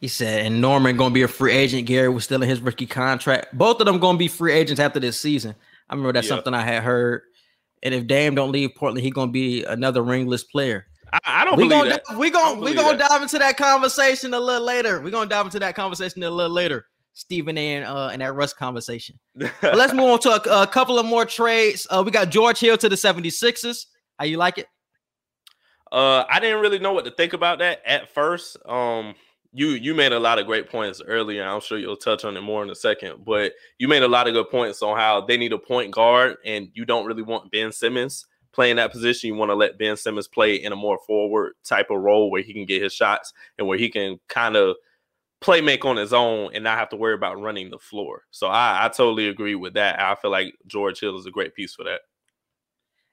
He 0.00 0.08
said, 0.08 0.44
and 0.46 0.60
Norman 0.60 0.96
going 0.96 1.10
to 1.10 1.14
be 1.14 1.22
a 1.22 1.28
free 1.28 1.52
agent. 1.52 1.86
Gary 1.86 2.08
was 2.08 2.24
still 2.24 2.42
in 2.42 2.48
his 2.48 2.60
rookie 2.60 2.86
contract. 2.86 3.56
Both 3.56 3.80
of 3.80 3.86
them 3.86 3.98
going 3.98 4.16
to 4.16 4.18
be 4.18 4.28
free 4.28 4.52
agents 4.52 4.78
after 4.80 5.00
this 5.00 5.18
season. 5.20 5.54
I 5.88 5.94
remember 5.94 6.12
that's 6.12 6.26
Yeah. 6.28 6.36
something 6.36 6.54
I 6.54 6.62
had 6.62 6.82
heard. 6.82 7.22
And 7.82 7.94
if 7.94 8.06
Dame 8.06 8.34
don't 8.34 8.52
leave 8.52 8.74
Portland, 8.74 9.02
he 9.04 9.10
going 9.10 9.28
to 9.28 9.32
be 9.32 9.64
another 9.64 10.02
ringless 10.02 10.44
player. 10.44 10.86
I, 11.12 11.18
I 11.24 11.44
don't 11.44 11.56
We 11.56 11.68
believe 11.68 11.84
gonna 11.84 12.00
that. 12.08 12.18
we 12.18 12.30
gonna 12.30 12.60
we 12.60 12.74
gonna 12.74 12.98
that. 12.98 13.08
dive 13.08 13.22
into 13.22 13.38
that 13.38 13.56
conversation 13.56 14.34
a 14.34 14.40
little 14.40 14.66
later. 14.66 15.00
We're 15.00 15.10
gonna 15.12 15.30
dive 15.30 15.46
into 15.46 15.60
that 15.60 15.76
conversation 15.76 16.20
a 16.24 16.30
little 16.30 16.52
later. 16.52 16.86
Stephen 17.16 17.56
A. 17.56 17.76
and 17.76 17.84
uh 17.86 18.10
and 18.12 18.20
that 18.20 18.34
Russ 18.34 18.52
conversation. 18.52 19.18
But 19.60 19.76
let's 19.76 19.94
move 19.94 20.04
on 20.04 20.18
to 20.20 20.30
a, 20.30 20.62
a 20.62 20.66
couple 20.66 20.98
of 20.98 21.06
more 21.06 21.24
trades. 21.24 21.86
Uh, 21.90 22.02
we 22.04 22.10
got 22.10 22.28
George 22.30 22.60
Hill 22.60 22.76
to 22.76 22.88
the 22.90 22.94
76ers. 22.94 23.86
How 24.18 24.26
you 24.26 24.36
like 24.36 24.58
it? 24.58 24.66
Uh, 25.90 26.24
I 26.28 26.40
didn't 26.40 26.60
really 26.60 26.78
know 26.78 26.92
what 26.92 27.06
to 27.06 27.10
think 27.10 27.32
about 27.32 27.58
that 27.60 27.80
at 27.86 28.12
first. 28.12 28.58
Um, 28.66 29.14
you 29.52 29.68
you 29.68 29.94
made 29.94 30.12
a 30.12 30.18
lot 30.18 30.38
of 30.38 30.46
great 30.46 30.68
points 30.68 31.00
earlier. 31.06 31.42
I'm 31.42 31.60
sure 31.60 31.78
you'll 31.78 31.96
touch 31.96 32.26
on 32.26 32.36
it 32.36 32.42
more 32.42 32.62
in 32.62 32.68
a 32.68 32.74
second, 32.74 33.24
but 33.24 33.52
you 33.78 33.88
made 33.88 34.02
a 34.02 34.08
lot 34.08 34.28
of 34.28 34.34
good 34.34 34.50
points 34.50 34.82
on 34.82 34.98
how 34.98 35.22
they 35.22 35.38
need 35.38 35.54
a 35.54 35.58
point 35.58 35.92
guard, 35.92 36.36
and 36.44 36.68
you 36.74 36.84
don't 36.84 37.06
really 37.06 37.22
want 37.22 37.50
Ben 37.50 37.72
Simmons 37.72 38.26
playing 38.52 38.76
that 38.76 38.92
position. 38.92 39.28
You 39.28 39.36
want 39.36 39.50
to 39.50 39.54
let 39.54 39.78
Ben 39.78 39.96
Simmons 39.96 40.28
play 40.28 40.56
in 40.56 40.72
a 40.72 40.76
more 40.76 40.98
forward 41.06 41.54
type 41.64 41.90
of 41.90 42.02
role 42.02 42.30
where 42.30 42.42
he 42.42 42.52
can 42.52 42.66
get 42.66 42.82
his 42.82 42.92
shots 42.92 43.32
and 43.56 43.66
where 43.66 43.78
he 43.78 43.88
can 43.88 44.20
kind 44.28 44.56
of 44.56 44.76
play 45.40 45.60
make 45.60 45.84
on 45.84 45.96
his 45.96 46.12
own 46.12 46.50
and 46.54 46.64
not 46.64 46.78
have 46.78 46.88
to 46.90 46.96
worry 46.96 47.14
about 47.14 47.40
running 47.40 47.70
the 47.70 47.78
floor. 47.78 48.22
So 48.30 48.46
I, 48.48 48.86
I 48.86 48.88
totally 48.88 49.28
agree 49.28 49.54
with 49.54 49.74
that. 49.74 50.00
I 50.00 50.14
feel 50.14 50.30
like 50.30 50.54
George 50.66 51.00
Hill 51.00 51.18
is 51.18 51.26
a 51.26 51.30
great 51.30 51.54
piece 51.54 51.74
for 51.74 51.84
that. 51.84 52.00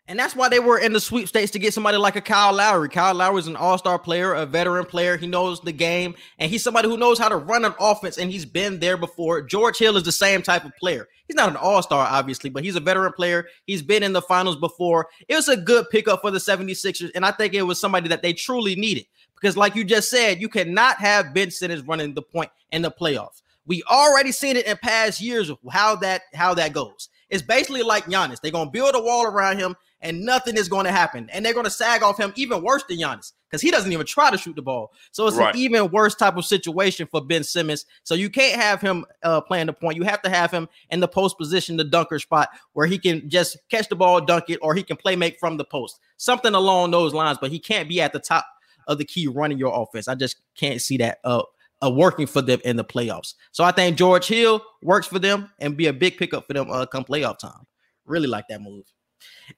And 0.06 0.20
that's 0.20 0.36
why 0.36 0.50
they 0.50 0.60
were 0.60 0.80
in 0.80 0.92
the 0.92 1.00
sweepstakes 1.00 1.52
to 1.52 1.60
get 1.60 1.74
somebody 1.74 1.96
like 1.96 2.18
a 2.18 2.22
Kyle 2.22 2.52
Lowry. 2.52 2.90
Kyle 2.90 3.14
Lowry 3.14 3.40
is 3.40 3.48
an 3.48 3.56
all-star 3.56 3.98
player, 3.98 4.34
a 4.34 4.46
veteran 4.46 4.86
player. 4.86 5.16
He 5.16 5.28
knows 5.28 5.62
the 5.62 5.72
game, 5.72 6.14
and 6.40 6.52
he's 6.52 6.62
somebody 6.62 6.90
who 6.90 6.98
knows 6.98 7.18
how 7.18 7.30
to 7.30 7.38
run 7.38 7.64
an 7.64 7.74
offense, 7.80 8.18
and 8.18 8.30
he's 8.30 8.44
been 8.44 8.82
there 8.82 8.98
before. 8.98 9.42
George 9.42 9.78
Hill 9.78 9.96
is 9.96 10.04
the 10.04 10.12
same 10.12 10.42
type 10.42 10.66
of 10.66 10.76
player. 10.78 11.08
He's 11.26 11.36
not 11.36 11.48
an 11.48 11.56
all-star, 11.56 12.06
obviously, 12.06 12.50
but 12.50 12.66
he's 12.66 12.76
a 12.76 12.82
veteran 12.82 13.14
player. 13.14 13.48
He's 13.66 13.82
been 13.82 14.04
in 14.04 14.12
the 14.12 14.22
finals 14.22 14.58
before. 14.58 15.08
It 15.30 15.36
was 15.36 15.48
a 15.48 15.56
good 15.56 15.90
pickup 15.90 16.20
for 16.20 16.32
the 16.32 16.38
76ers, 16.38 17.12
and 17.16 17.26
I 17.26 17.32
think 17.32 17.54
it 17.54 17.62
was 17.62 17.80
somebody 17.80 18.10
that 18.10 18.22
they 18.22 18.34
truly 18.34 18.76
needed. 18.76 19.06
Because, 19.44 19.58
like 19.58 19.76
you 19.76 19.84
just 19.84 20.10
said, 20.10 20.40
you 20.40 20.48
cannot 20.48 21.00
have 21.00 21.34
Ben 21.34 21.52
Simmons 21.52 21.84
running 21.84 22.14
the 22.14 22.22
point 22.22 22.50
in 22.72 22.82
the 22.82 22.90
playoffs. 22.90 23.42
We 23.66 23.84
already 23.92 24.32
seen 24.32 24.56
it 24.56 24.66
in 24.66 24.78
past 24.78 25.20
years 25.20 25.52
how 25.70 25.98
that 25.98 26.22
how 26.34 26.54
that 26.54 26.72
goes. 26.72 27.10
It's 27.30 27.42
basically 27.42 27.84
like 27.84 28.06
Giannis. 28.06 28.40
They're 28.40 28.54
gonna 28.54 28.72
build 28.72 28.96
a 28.96 29.02
wall 29.02 29.26
around 29.26 29.60
him 29.60 29.76
and 30.04 30.22
nothing 30.22 30.58
is 30.58 30.68
going 30.68 30.86
to 30.86 30.92
happen. 30.92 31.30
And 31.32 31.44
they're 31.44 31.54
going 31.54 31.64
to 31.64 31.72
sag 31.72 32.04
off 32.04 32.20
him 32.20 32.34
even 32.36 32.62
worse 32.62 32.84
than 32.84 32.98
Giannis 32.98 33.32
because 33.50 33.62
he 33.62 33.72
doesn't 33.72 33.92
even 33.92 34.06
try 34.06 34.30
to 34.30 34.38
shoot 34.38 34.56
the 34.56 34.62
ball. 34.62 34.92
So 35.12 35.26
it's 35.28 35.38
right. 35.38 35.56
an 35.56 35.60
even 35.60 35.90
worse 35.92 36.14
type 36.14 36.36
of 36.36 36.46
situation 36.46 37.08
for 37.08 37.22
Ben 37.22 37.44
Simmons. 37.44 37.86
So 38.04 38.14
you 38.14 38.30
can't 38.30 38.62
have 38.62 38.82
him 38.82 39.06
uh, 39.24 39.42
playing 39.42 39.68
the 39.68 39.74
point. 39.74 39.96
You 39.96 40.04
have 40.04 40.22
to 40.24 40.30
have 40.30 40.52
him 40.52 40.68
in 40.90 41.00
the 41.00 41.08
post 41.08 41.38
position, 41.38 41.78
the 41.78 41.86
dunker 41.86 42.20
spot, 42.20 42.50
where 42.74 42.86
he 42.86 43.00
can 43.00 43.30
just 43.30 43.58
catch 43.70 43.88
the 43.90 43.96
ball, 43.96 44.22
dunk 44.22 44.46
it, 44.50 44.60
or 44.62 44.76
he 44.76 44.84
can 44.84 44.98
play 44.98 45.16
make 45.16 45.40
from 45.40 45.58
the 45.58 45.66
post. 45.66 46.00
Something 46.18 46.54
along 46.54 46.92
those 46.92 47.14
lines, 47.14 47.38
but 47.40 47.52
he 47.52 47.60
can't 47.60 47.88
be 47.88 48.02
at 48.02 48.14
the 48.14 48.20
top 48.20 48.46
of 48.88 48.98
the 48.98 49.06
key 49.06 49.28
running 49.28 49.58
your 49.58 49.82
offense. 49.82 50.08
I 50.08 50.16
just 50.16 50.38
can't 50.56 50.82
see 50.82 50.98
that 50.98 51.20
uh, 51.24 51.44
uh, 51.84 51.90
working 51.90 52.28
for 52.28 52.42
them 52.42 52.60
in 52.64 52.76
the 52.76 52.86
playoffs. 52.86 53.34
So 53.52 53.64
I 53.64 53.72
think 53.72 53.98
George 53.98 54.28
Hill 54.28 54.62
works 54.82 55.08
for 55.08 55.20
them 55.20 55.50
and 55.60 55.78
be 55.78 55.88
a 55.88 55.94
big 55.94 56.18
pickup 56.18 56.48
for 56.48 56.54
them 56.54 56.70
uh, 56.70 56.86
come 56.86 57.04
playoff 57.04 57.40
time. 57.40 57.66
Really 58.06 58.28
like 58.28 58.48
that 58.50 58.62
move. 58.62 58.86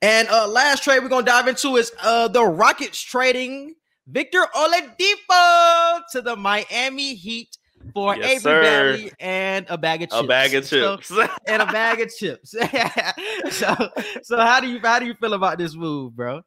And 0.02 0.28
uh 0.30 0.48
last 0.48 0.84
trade 0.84 1.00
we're 1.02 1.10
gonna 1.10 1.26
dive 1.26 1.48
into 1.48 1.78
is 1.78 1.92
uh 2.04 2.28
the 2.28 2.44
Rockets 2.44 3.02
trading 3.02 3.74
Victor 4.08 4.46
Oladipo 4.56 6.02
to 6.12 6.22
the 6.22 6.36
Miami 6.36 7.16
Heat 7.16 7.58
for 7.94 8.16
yes, 8.16 8.46
Avery 8.46 8.62
Bradley 8.62 9.12
and 9.20 9.66
a 9.70 9.78
bag 9.78 10.04
of 10.04 10.10
chips. 10.10 10.22
A 10.22 10.28
bag 10.28 10.54
of 10.54 10.68
chips. 10.68 11.08
So, 11.08 11.28
and 11.48 11.62
a 11.62 11.66
bag 11.66 12.02
of 12.02 12.14
chips. 12.14 12.52
so 13.52 13.90
so 14.24 14.38
how 14.38 14.60
do 14.60 14.68
you 14.68 14.80
how 14.84 15.00
do 15.00 15.06
you 15.06 15.14
feel 15.16 15.34
about 15.34 15.58
this 15.58 15.76
move, 15.76 16.16
bro? 16.16 16.42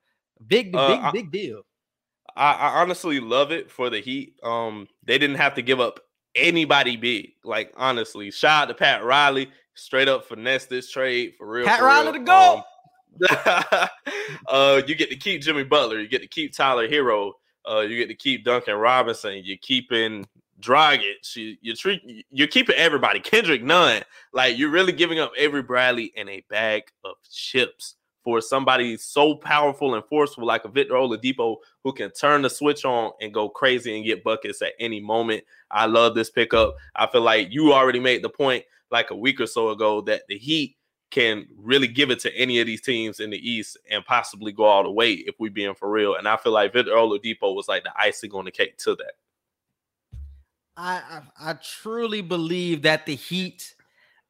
Big 0.46 0.74
uh, 0.74 0.88
big 0.88 1.00
I, 1.00 1.10
big 1.10 1.32
deal. 1.32 1.62
I, 2.38 2.52
I 2.52 2.80
honestly 2.80 3.18
love 3.18 3.50
it 3.50 3.70
for 3.70 3.90
the 3.90 4.00
Heat. 4.00 4.38
Um, 4.42 4.86
they 5.04 5.18
didn't 5.18 5.36
have 5.36 5.54
to 5.54 5.62
give 5.62 5.80
up 5.80 6.00
anybody 6.34 6.96
big. 6.96 7.32
Like 7.44 7.72
honestly, 7.76 8.30
shout 8.30 8.62
out 8.62 8.68
to 8.68 8.74
Pat 8.74 9.04
Riley, 9.04 9.50
straight 9.74 10.08
up 10.08 10.24
finesse 10.24 10.66
this 10.66 10.90
trade 10.90 11.34
for 11.36 11.48
real. 11.48 11.66
Pat 11.66 11.80
for 11.80 11.86
Riley 11.86 12.12
real. 12.12 12.12
to 12.12 12.18
go. 12.20 12.56
Um, 12.56 13.88
uh, 14.48 14.82
you 14.86 14.94
get 14.94 15.10
to 15.10 15.16
keep 15.16 15.42
Jimmy 15.42 15.64
Butler. 15.64 15.98
You 16.00 16.08
get 16.08 16.22
to 16.22 16.28
keep 16.28 16.54
Tyler 16.54 16.88
Herro. 16.88 17.32
Uh, 17.68 17.80
you 17.80 17.96
get 17.96 18.06
to 18.06 18.14
keep 18.14 18.44
Duncan 18.44 18.76
Robinson. 18.76 19.42
You're 19.44 19.58
keeping 19.60 20.26
Dragic. 20.60 21.36
You, 21.36 21.56
you're 21.60 21.76
treat, 21.76 22.24
you're 22.30 22.46
keeping 22.46 22.76
everybody. 22.76 23.18
Kendrick 23.18 23.64
Nunn. 23.64 24.02
Like 24.32 24.56
you're 24.56 24.70
really 24.70 24.92
giving 24.92 25.18
up 25.18 25.32
Avery 25.36 25.62
Bradley 25.62 26.12
and 26.16 26.28
a 26.28 26.44
bag 26.48 26.84
of 27.04 27.16
chips 27.28 27.96
for 28.28 28.42
somebody 28.42 28.94
so 28.98 29.34
powerful 29.34 29.94
and 29.94 30.04
forceful 30.04 30.44
like 30.44 30.62
a 30.66 30.68
Victor 30.68 30.92
Oladipo 30.92 31.56
who 31.82 31.94
can 31.94 32.10
turn 32.10 32.42
the 32.42 32.50
switch 32.50 32.84
on 32.84 33.10
and 33.22 33.32
go 33.32 33.48
crazy 33.48 33.96
and 33.96 34.04
get 34.04 34.22
buckets 34.22 34.60
at 34.60 34.74
any 34.78 35.00
moment. 35.00 35.42
I 35.70 35.86
love 35.86 36.14
this 36.14 36.28
pickup. 36.28 36.76
I 36.94 37.06
feel 37.06 37.22
like 37.22 37.48
you 37.50 37.72
already 37.72 38.00
made 38.00 38.22
the 38.22 38.28
point 38.28 38.66
like 38.90 39.10
a 39.10 39.16
week 39.16 39.40
or 39.40 39.46
so 39.46 39.70
ago 39.70 40.02
that 40.02 40.24
the 40.28 40.36
Heat 40.36 40.76
can 41.10 41.46
really 41.56 41.88
give 41.88 42.10
it 42.10 42.18
to 42.18 42.36
any 42.36 42.60
of 42.60 42.66
these 42.66 42.82
teams 42.82 43.20
in 43.20 43.30
the 43.30 43.50
East 43.50 43.78
and 43.90 44.04
possibly 44.04 44.52
go 44.52 44.64
all 44.64 44.82
the 44.82 44.90
way 44.90 45.12
if 45.12 45.34
we 45.38 45.48
being 45.48 45.74
for 45.74 45.90
real. 45.90 46.16
And 46.16 46.28
I 46.28 46.36
feel 46.36 46.52
like 46.52 46.74
Victor 46.74 46.92
Oladipo 46.92 47.54
was 47.54 47.66
like 47.66 47.84
the 47.84 47.92
icing 47.98 48.32
on 48.32 48.44
the 48.44 48.50
cake 48.50 48.76
to 48.76 48.94
that. 48.96 49.12
I 50.76 51.22
I, 51.40 51.52
I 51.52 51.52
truly 51.54 52.20
believe 52.20 52.82
that 52.82 53.06
the 53.06 53.14
Heat, 53.14 53.74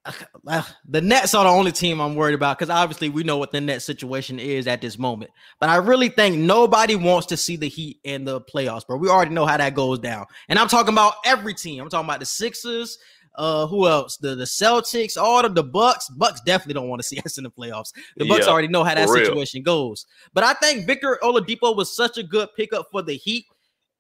the 0.89 1.01
Nets 1.01 1.35
are 1.35 1.45
the 1.45 1.51
only 1.51 1.73
team 1.73 2.01
I'm 2.01 2.15
worried 2.15 2.35
about 2.35 2.59
because 2.59 2.71
obviously 2.71 3.09
we 3.09 3.23
know 3.23 3.37
what 3.37 3.53
the 3.53 3.61
net 3.61 3.83
situation 3.83 4.39
is 4.39 4.67
at 4.67 4.81
this 4.81 4.99
moment. 4.99 5.31
But 5.61 5.69
I 5.71 5.77
really 5.77 6.09
think 6.09 6.37
nobody 6.37 6.95
wants 6.95 7.27
to 7.29 7.37
see 7.37 7.57
the 7.57 7.69
Heat 7.69 8.01
in 8.05 8.25
the 8.25 8.41
playoffs, 8.41 8.87
bro. 8.87 8.97
We 8.97 9.09
already 9.09 9.35
know 9.35 9.47
how 9.47 9.57
that 9.57 9.75
goes 9.75 9.99
down. 9.99 10.27
And 10.49 10.59
I'm 10.59 10.69
talking 10.69 10.95
about 10.95 11.15
every 11.25 11.55
team. 11.55 11.83
I'm 11.83 11.89
talking 11.89 12.09
about 12.09 12.21
the 12.21 12.27
Sixers, 12.27 12.99
uh, 13.37 13.67
who 13.67 13.87
else? 13.87 14.17
The 14.17 14.35
the 14.35 14.45
Celtics, 14.45 15.17
all 15.17 15.45
of 15.45 15.55
the 15.55 15.63
Bucks. 15.63 16.09
Bucks 16.11 16.41
definitely 16.41 16.75
don't 16.75 16.89
want 16.89 17.01
to 17.01 17.09
see 17.09 17.21
us 17.25 17.39
in 17.39 17.45
the 17.45 17.51
playoffs. 17.51 17.93
The 18.17 18.27
Bucks 18.27 18.47
yeah, 18.47 18.53
already 18.53 18.69
know 18.69 18.85
how 18.85 18.95
that 18.95 19.09
situation 19.09 19.63
goes. 19.63 20.07
But 20.35 20.45
I 20.45 20.55
think 20.55 20.87
Victor 20.87 21.19
Oladipo 21.23 21.77
was 21.77 21.95
such 21.95 22.19
a 22.19 22.23
good 22.23 22.49
pickup 22.57 22.87
for 22.91 23.03
the 23.03 23.15
Heat, 23.15 23.45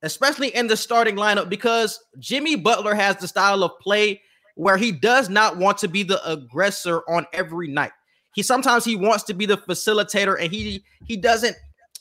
especially 0.02 0.48
in 0.48 0.66
the 0.66 0.76
starting 0.76 1.16
lineup, 1.16 1.48
because 1.48 2.00
Jimmy 2.18 2.56
Butler 2.56 2.94
has 2.94 3.16
the 3.16 3.28
style 3.28 3.62
of 3.62 3.72
play 3.80 4.22
where 4.58 4.76
he 4.76 4.90
does 4.90 5.28
not 5.28 5.56
want 5.56 5.78
to 5.78 5.86
be 5.86 6.02
the 6.02 6.20
aggressor 6.28 7.02
on 7.08 7.24
every 7.32 7.68
night. 7.68 7.92
He 8.34 8.42
sometimes 8.42 8.84
he 8.84 8.96
wants 8.96 9.22
to 9.24 9.34
be 9.34 9.46
the 9.46 9.56
facilitator, 9.56 10.36
and 10.40 10.52
he 10.52 10.82
he 11.04 11.16
doesn't 11.16 11.56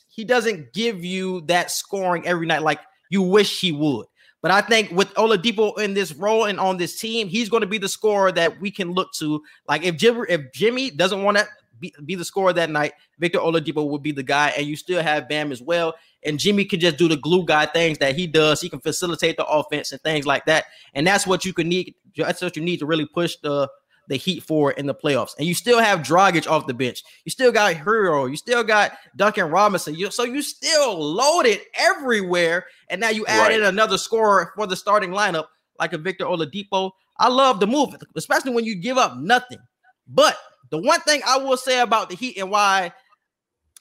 he 0.08 0.24
doesn't 0.24 0.72
give 0.72 1.04
you 1.04 1.42
that 1.42 1.70
scoring 1.70 2.26
every 2.26 2.46
night 2.46 2.62
like 2.62 2.80
you 3.10 3.22
wish 3.22 3.60
he 3.60 3.70
would. 3.70 4.06
But 4.42 4.50
I 4.50 4.60
think 4.60 4.90
with 4.90 5.14
Oladipo 5.14 5.78
in 5.78 5.94
this 5.94 6.12
role 6.12 6.46
and 6.46 6.58
on 6.58 6.76
this 6.78 6.98
team, 6.98 7.28
he's 7.28 7.48
going 7.48 7.60
to 7.60 7.66
be 7.68 7.78
the 7.78 7.88
scorer 7.88 8.32
that 8.32 8.60
we 8.60 8.72
can 8.72 8.90
look 8.90 9.12
to. 9.14 9.40
Like 9.68 9.84
if 9.84 9.96
Jimmy, 9.96 10.24
if 10.28 10.52
Jimmy 10.52 10.90
doesn't 10.90 11.22
want 11.22 11.38
to 11.38 11.46
be, 11.78 11.94
be 12.04 12.14
the 12.14 12.24
scorer 12.24 12.52
that 12.52 12.70
night, 12.70 12.92
Victor 13.18 13.38
Oladipo 13.38 13.88
would 13.88 14.02
be 14.02 14.12
the 14.12 14.22
guy, 14.22 14.48
and 14.56 14.66
you 14.66 14.76
still 14.76 15.02
have 15.02 15.28
Bam 15.28 15.52
as 15.52 15.62
well. 15.62 15.94
And 16.24 16.38
Jimmy 16.38 16.64
can 16.64 16.80
just 16.80 16.96
do 16.96 17.08
the 17.08 17.16
glue 17.16 17.44
guy 17.44 17.66
things 17.66 17.98
that 17.98 18.16
he 18.16 18.26
does. 18.26 18.60
He 18.60 18.68
can 18.68 18.80
facilitate 18.80 19.36
the 19.36 19.46
offense 19.46 19.92
and 19.92 20.00
things 20.02 20.26
like 20.26 20.46
that. 20.46 20.64
And 20.94 21.06
that's 21.06 21.26
what 21.26 21.44
you 21.44 21.52
can 21.52 21.68
need. 21.68 21.94
That's 22.16 22.42
what 22.42 22.56
you 22.56 22.62
need 22.62 22.78
to 22.78 22.86
really 22.86 23.06
push 23.06 23.36
the 23.42 23.68
the 24.08 24.16
Heat 24.16 24.42
forward 24.42 24.78
in 24.78 24.86
the 24.86 24.94
playoffs. 24.94 25.34
And 25.38 25.46
you 25.46 25.54
still 25.54 25.78
have 25.78 26.00
Dragic 26.00 26.50
off 26.50 26.66
the 26.66 26.74
bench. 26.74 27.02
You 27.24 27.30
still 27.30 27.52
got 27.52 27.74
Herro. 27.74 28.28
You 28.28 28.36
still 28.36 28.64
got 28.64 28.92
Duncan 29.16 29.50
Robinson. 29.50 29.94
You, 29.94 30.10
so 30.10 30.24
you 30.24 30.42
still 30.42 30.98
loaded 30.98 31.60
everywhere. 31.74 32.66
And 32.88 33.00
now 33.00 33.10
you 33.10 33.26
add 33.26 33.48
right. 33.48 33.60
another 33.60 33.98
scorer 33.98 34.52
for 34.56 34.66
the 34.66 34.76
starting 34.76 35.10
lineup, 35.10 35.46
like 35.78 35.92
a 35.92 35.98
Victor 35.98 36.24
Oladipo. 36.24 36.90
I 37.18 37.28
love 37.28 37.60
the 37.60 37.66
move, 37.66 37.94
especially 38.16 38.52
when 38.52 38.64
you 38.64 38.76
give 38.76 38.96
up 38.96 39.16
nothing. 39.16 39.58
But 40.06 40.38
the 40.70 40.78
one 40.78 41.00
thing 41.00 41.22
I 41.26 41.38
will 41.38 41.56
say 41.56 41.80
about 41.80 42.10
the 42.10 42.16
Heat 42.16 42.38
and 42.38 42.50
why 42.50 42.92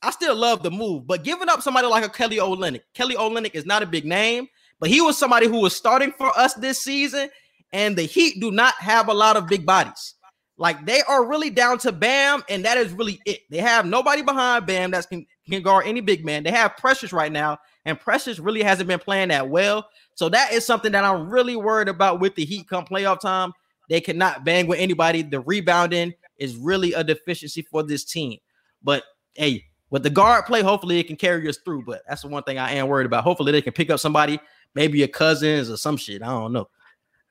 I 0.02 0.12
still 0.12 0.36
love 0.36 0.64
the 0.64 0.72
move, 0.72 1.08
but 1.08 1.24
giving 1.24 1.50
up 1.50 1.62
somebody 1.62 1.88
like 1.88 2.06
a 2.06 2.10
Kelly 2.10 2.38
Olynyk. 2.38 2.82
Kelly 2.94 3.16
Olynyk 3.16 3.56
is 3.56 3.66
not 3.66 3.84
a 3.84 3.88
big 3.88 4.06
name, 4.06 4.48
but 4.80 4.90
he 4.90 5.02
was 5.02 5.18
somebody 5.18 5.48
who 5.48 5.60
was 5.60 5.76
starting 5.76 6.12
for 6.12 6.38
us 6.38 6.54
this 6.54 6.82
season, 6.82 7.30
and 7.74 7.96
the 7.96 8.04
Heat 8.04 8.40
do 8.40 8.52
not 8.52 8.76
have 8.76 9.10
a 9.10 9.14
lot 9.14 9.38
of 9.38 9.48
big 9.48 9.66
bodies. 9.66 10.16
Like 10.58 10.86
they 10.86 11.02
are 11.04 11.28
really 11.28 11.50
down 11.50 11.78
to 11.80 11.92
Bam, 11.92 12.44
and 12.50 12.66
that 12.66 12.78
is 12.78 12.92
really 12.92 13.20
it. 13.26 13.42
They 13.50 13.60
have 13.60 13.86
nobody 13.86 14.22
behind 14.22 14.66
Bam 14.66 14.92
that 14.92 15.08
can, 15.08 15.26
can 15.50 15.62
guard 15.62 15.86
any 15.86 16.02
big 16.02 16.26
man. 16.26 16.44
They 16.44 16.52
have 16.52 16.78
Precious 16.78 17.14
right 17.14 17.32
now, 17.32 17.58
and 17.86 18.00
Precious 18.00 18.40
really 18.40 18.64
hasn't 18.64 18.88
been 18.88 19.00
playing 19.00 19.30
that 19.30 19.50
well. 19.50 19.88
So 20.16 20.30
that 20.30 20.54
is 20.54 20.66
something 20.66 20.92
that 20.94 21.04
I'm 21.04 21.30
really 21.30 21.56
worried 21.56 21.90
about 21.90 22.20
with 22.20 22.36
the 22.36 22.46
Heat 22.46 22.68
come 22.68 22.86
playoff 22.86 23.20
time. 23.20 23.54
They 23.90 24.02
cannot 24.02 24.44
bang 24.44 24.68
with 24.68 24.80
anybody. 24.80 25.22
The 25.22 25.40
rebounding 25.40 26.14
is 26.38 26.56
really 26.56 26.94
a 26.94 27.04
deficiency 27.04 27.62
for 27.62 27.84
this 27.84 28.04
team. 28.04 28.40
But 28.84 29.04
hey, 29.34 29.66
with 29.90 30.04
the 30.04 30.10
guard 30.10 30.46
play, 30.46 30.62
hopefully 30.62 31.00
it 31.00 31.08
can 31.08 31.16
carry 31.16 31.48
us 31.48 31.58
through. 31.58 31.84
But 31.84 32.04
that's 32.08 32.22
the 32.22 32.28
one 32.28 32.44
thing 32.44 32.58
I 32.58 32.74
am 32.74 32.88
worried 32.88 33.06
about. 33.06 33.24
Hopefully 33.24 33.52
they 33.52 33.62
can 33.62 33.74
pick 33.74 33.90
up 33.90 34.00
somebody, 34.00 34.40
maybe 34.76 35.04
a 35.04 35.08
cousins 35.08 35.70
or 35.70 35.78
some 35.78 35.98
shit. 35.98 36.22
I 36.22 36.28
don't 36.28 36.54
know. 36.54 36.70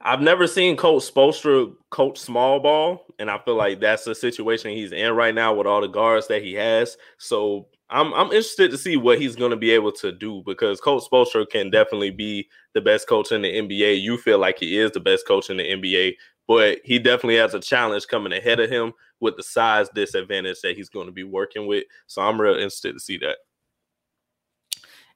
I've 0.01 0.21
never 0.21 0.47
seen 0.47 0.77
Coach 0.77 1.11
Spoelstra 1.11 1.75
coach 1.91 2.19
small 2.19 2.61
ball, 2.61 3.07
and 3.19 3.31
I 3.31 3.39
feel 3.39 3.57
like 3.57 3.81
that's 3.81 4.05
the 4.05 4.15
situation 4.15 4.71
he's 4.71 4.93
in 4.93 5.15
right 5.15 5.35
now 5.35 5.55
with 5.55 5.67
all 5.67 5.81
the 5.81 5.89
guards 5.89 6.29
that 6.29 6.43
he 6.43 6.53
has. 6.55 6.97
So 7.19 7.69
I'm 7.89 8.13
I'm 8.15 8.27
interested 8.27 8.71
to 8.71 8.79
see 8.79 8.97
what 8.97 9.21
he's 9.21 9.37
going 9.37 9.53
to 9.53 9.57
be 9.57 9.71
able 9.71 9.93
to 9.93 10.13
do 10.13 10.43
because 10.45 10.81
Coach 10.81 11.05
Spoelstra 11.11 11.49
can 11.49 11.71
definitely 11.71 12.11
be 12.11 12.49
the 12.75 12.81
best 12.81 13.09
coach 13.09 13.33
in 13.33 13.43
the 13.43 13.53
NBA. 13.53 14.01
You 14.01 14.19
feel 14.19 14.39
like 14.39 14.59
he 14.59 14.79
is 14.79 14.93
the 14.93 15.01
best 15.01 15.27
coach 15.27 15.51
in 15.51 15.57
the 15.57 15.65
NBA, 15.65 16.15
but 16.47 16.79
he 16.85 16.99
definitely 16.99 17.37
has 17.37 17.55
a 17.55 17.61
challenge 17.61 18.07
coming 18.07 18.33
ahead 18.33 18.61
of 18.61 18.71
him 18.71 18.93
with 19.21 19.37
the 19.37 19.43
size 19.43 19.89
disadvantage 19.95 20.61
that 20.63 20.77
he's 20.77 20.89
going 20.89 21.07
to 21.07 21.13
be 21.13 21.25
working 21.25 21.67
with. 21.67 21.85
So 22.07 22.23
I'm 22.23 22.41
real 22.41 22.55
interested 22.55 22.93
to 22.93 23.01
see 23.01 23.19
that. 23.19 23.37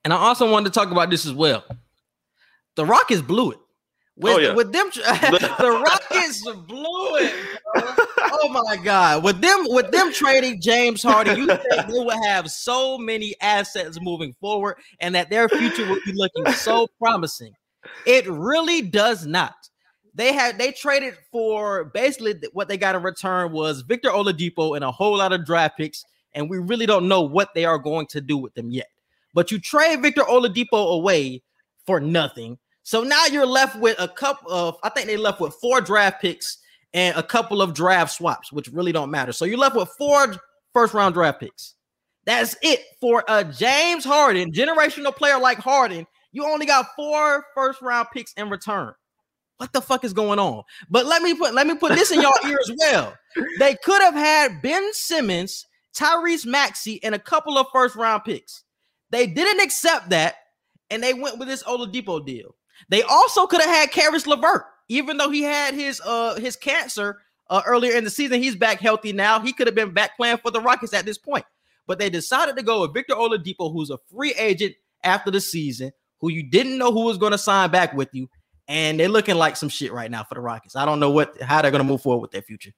And 0.05 0.13
I 0.13 0.17
also 0.17 0.51
wanted 0.51 0.73
to 0.73 0.79
talk 0.79 0.91
about 0.91 1.11
this 1.11 1.27
as 1.27 1.35
well. 1.35 1.65
The 2.77 2.87
Rockets 2.87 3.21
blew 3.21 3.53
it 3.53 3.59
oh, 3.59 3.67
With, 4.17 4.35
Oh, 4.35 4.39
yeah. 4.39 4.55
with 4.55 4.73
them, 4.73 4.91
the 4.95 5.83
Rockets 5.85 6.43
blew 6.67 7.17
it. 7.17 7.35
bro. 7.75 7.95
Oh 8.43 8.49
my 8.49 8.77
god! 8.77 9.23
With 9.23 9.41
them, 9.41 9.65
with 9.69 9.91
them 9.91 10.13
trading 10.13 10.61
James 10.61 11.03
Harden, 11.03 11.37
you 11.37 11.47
think 11.47 11.63
they 11.69 11.85
would 11.89 12.17
have 12.25 12.51
so 12.51 12.97
many 12.97 13.35
assets 13.41 13.99
moving 14.01 14.35
forward, 14.41 14.77
and 15.01 15.15
that 15.15 15.31
their 15.31 15.49
future 15.49 15.89
would 15.89 16.03
be 16.05 16.13
looking 16.13 16.51
so 16.53 16.87
promising. 16.99 17.53
It 18.07 18.27
really 18.29 18.83
does 18.83 19.27
not. 19.27 19.55
They 20.15 20.33
had 20.33 20.59
they 20.59 20.73
traded 20.73 21.15
for 21.31 21.85
basically 21.85 22.35
what 22.53 22.69
they 22.69 22.77
got 22.77 22.95
in 22.95 23.03
return 23.03 23.53
was 23.53 23.83
Victor 23.83 24.11
Oladipo 24.11 24.75
and 24.75 24.85
a 24.85 24.91
whole 24.91 25.19
lot 25.19 25.33
of 25.33 25.45
draft 25.45 25.77
picks, 25.77 26.05
and 26.35 26.51
we 26.51 26.59
really 26.59 26.87
don't 26.87 27.09
know 27.09 27.23
what 27.23 27.55
they 27.55 27.65
are 27.65 27.79
going 27.79 28.07
to 28.09 28.21
do 28.21 28.37
with 28.37 28.55
them 28.55 28.71
yet. 28.71 28.89
But 29.35 29.51
you 29.51 29.59
trade 29.59 30.03
Victor 30.03 30.23
Oladipo 30.23 30.95
away 30.95 31.43
for 31.87 32.01
nothing. 32.01 32.59
So 32.83 33.03
now 33.03 33.27
you're 33.27 33.47
left 33.47 33.79
with 33.79 33.97
a 34.01 34.09
couple 34.09 34.51
of, 34.51 34.77
I 34.83 34.89
think 34.89 35.07
they 35.07 35.17
left 35.17 35.41
with 35.41 35.55
four 35.55 35.81
draft 35.81 36.21
picks 36.21 36.59
and 36.93 37.17
a 37.17 37.23
couple 37.23 37.63
of 37.63 37.75
draft 37.75 38.13
swaps, 38.13 38.53
which 38.53 38.69
really 38.69 38.93
don't 38.93 39.11
matter. 39.11 39.33
So 39.33 39.45
you're 39.45 39.59
left 39.59 39.77
with 39.77 39.89
four 39.91 40.35
first 40.73 40.95
round 40.95 41.15
draft 41.15 41.41
picks. 41.41 41.75
That's 42.25 42.57
it 42.63 42.81
for 43.01 43.25
a 43.29 43.45
James 43.45 44.05
Harden, 44.05 44.53
generational 44.53 45.15
player 45.15 45.39
like 45.39 45.59
Harden. 45.59 46.07
You 46.33 46.45
only 46.45 46.67
got 46.67 46.87
four 46.97 47.45
first 47.55 47.81
round 47.81 48.09
picks 48.13 48.33
in 48.35 48.51
return. 48.51 48.95
What 49.61 49.75
the 49.75 49.83
fuck 49.83 50.05
is 50.05 50.15
going 50.15 50.39
on? 50.39 50.63
But 50.89 51.05
let 51.05 51.21
me 51.21 51.35
put 51.35 51.53
let 51.53 51.67
me 51.67 51.75
put 51.75 51.93
this 51.93 52.11
in 52.11 52.23
y'all 52.23 52.33
ear 52.49 52.59
as 52.59 52.73
well. 52.79 53.15
They 53.59 53.75
could 53.85 54.01
have 54.01 54.15
had 54.15 54.63
Ben 54.63 54.89
Simmons, 54.95 55.67
Tyrese 55.95 56.47
Maxey, 56.47 56.99
and 57.05 57.15
a 57.15 57.19
couple 57.19 57.59
of 57.59 57.67
first 57.71 57.95
round 57.95 58.25
picks. 58.25 58.65
They 59.11 59.27
didn't 59.27 59.63
accept 59.63 60.09
that, 60.11 60.37
and 60.89 61.03
they 61.03 61.13
went 61.13 61.39
with 61.39 61.47
this 61.47 61.63
Oladipo 61.65 62.25
deal. 62.25 62.55
They 62.89 63.03
also 63.03 63.47
could 63.47 63.61
have 63.61 63.69
had 63.69 63.91
Caris 63.91 64.27
LeVert, 64.27 64.65
even 64.89 65.19
though 65.19 65.29
he 65.29 65.43
had 65.43 65.75
his 65.75 66.01
uh 66.07 66.37
his 66.37 66.57
cancer 66.57 67.19
uh, 67.51 67.61
earlier 67.67 67.93
in 67.95 68.05
the 68.05 68.11
season. 68.11 68.43
He's 68.43 68.57
back 68.57 68.81
healthy 68.81 69.13
now. 69.13 69.41
He 69.41 69.53
could 69.53 69.67
have 69.67 69.77
been 69.77 69.93
back 69.93 70.17
playing 70.17 70.39
for 70.39 70.51
the 70.51 70.63
Rockets 70.63 70.95
at 70.95 71.05
this 71.05 71.19
point. 71.19 71.45
But 71.87 71.99
they 71.99 72.09
decided 72.09 72.57
to 72.57 72.63
go 72.63 72.81
with 72.81 72.95
Victor 72.95 73.15
Oladipo, 73.15 73.71
who's 73.71 73.91
a 73.91 73.99
free 74.11 74.33
agent 74.39 74.75
after 75.05 75.31
the 75.31 75.41
season, 75.43 75.93
who 76.21 76.31
you 76.31 76.49
didn't 76.49 76.79
know 76.79 76.93
who 76.93 77.05
was 77.05 77.19
going 77.19 77.33
to 77.33 77.39
sign 77.39 77.71
back 77.71 77.93
with 77.93 78.09
you, 78.13 78.31
and 78.71 79.01
they're 79.01 79.09
looking 79.09 79.35
like 79.35 79.57
some 79.57 79.69
shit 79.69 79.93
right 79.93 80.11
now 80.11 80.23
for 80.23 80.35
the 80.37 80.41
Rockets. 80.41 80.77
I 80.77 80.85
don't 80.87 81.01
know 81.01 81.11
what 81.11 81.41
how 81.43 81.61
they're 81.61 81.73
going 81.73 81.83
to 81.83 81.89
move 81.89 82.03
forward 82.03 82.21
with 82.23 82.31
their 82.31 82.41
future. 82.43 82.71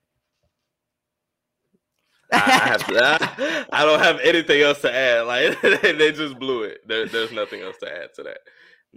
I, 2.33 2.39
have 2.39 2.85
I, 2.89 3.67
I 3.73 3.85
don't 3.85 4.01
have 4.01 4.19
anything 4.21 4.63
else 4.63 4.81
to 4.81 4.93
add. 4.93 5.27
Like 5.27 5.61
they 5.61 6.13
just 6.13 6.39
blew 6.39 6.63
it. 6.63 6.81
There, 6.89 7.07
there's 7.07 7.31
nothing 7.31 7.61
else 7.61 7.77
to 7.79 7.93
add 7.93 8.15
to 8.15 8.23
that. 8.23 8.39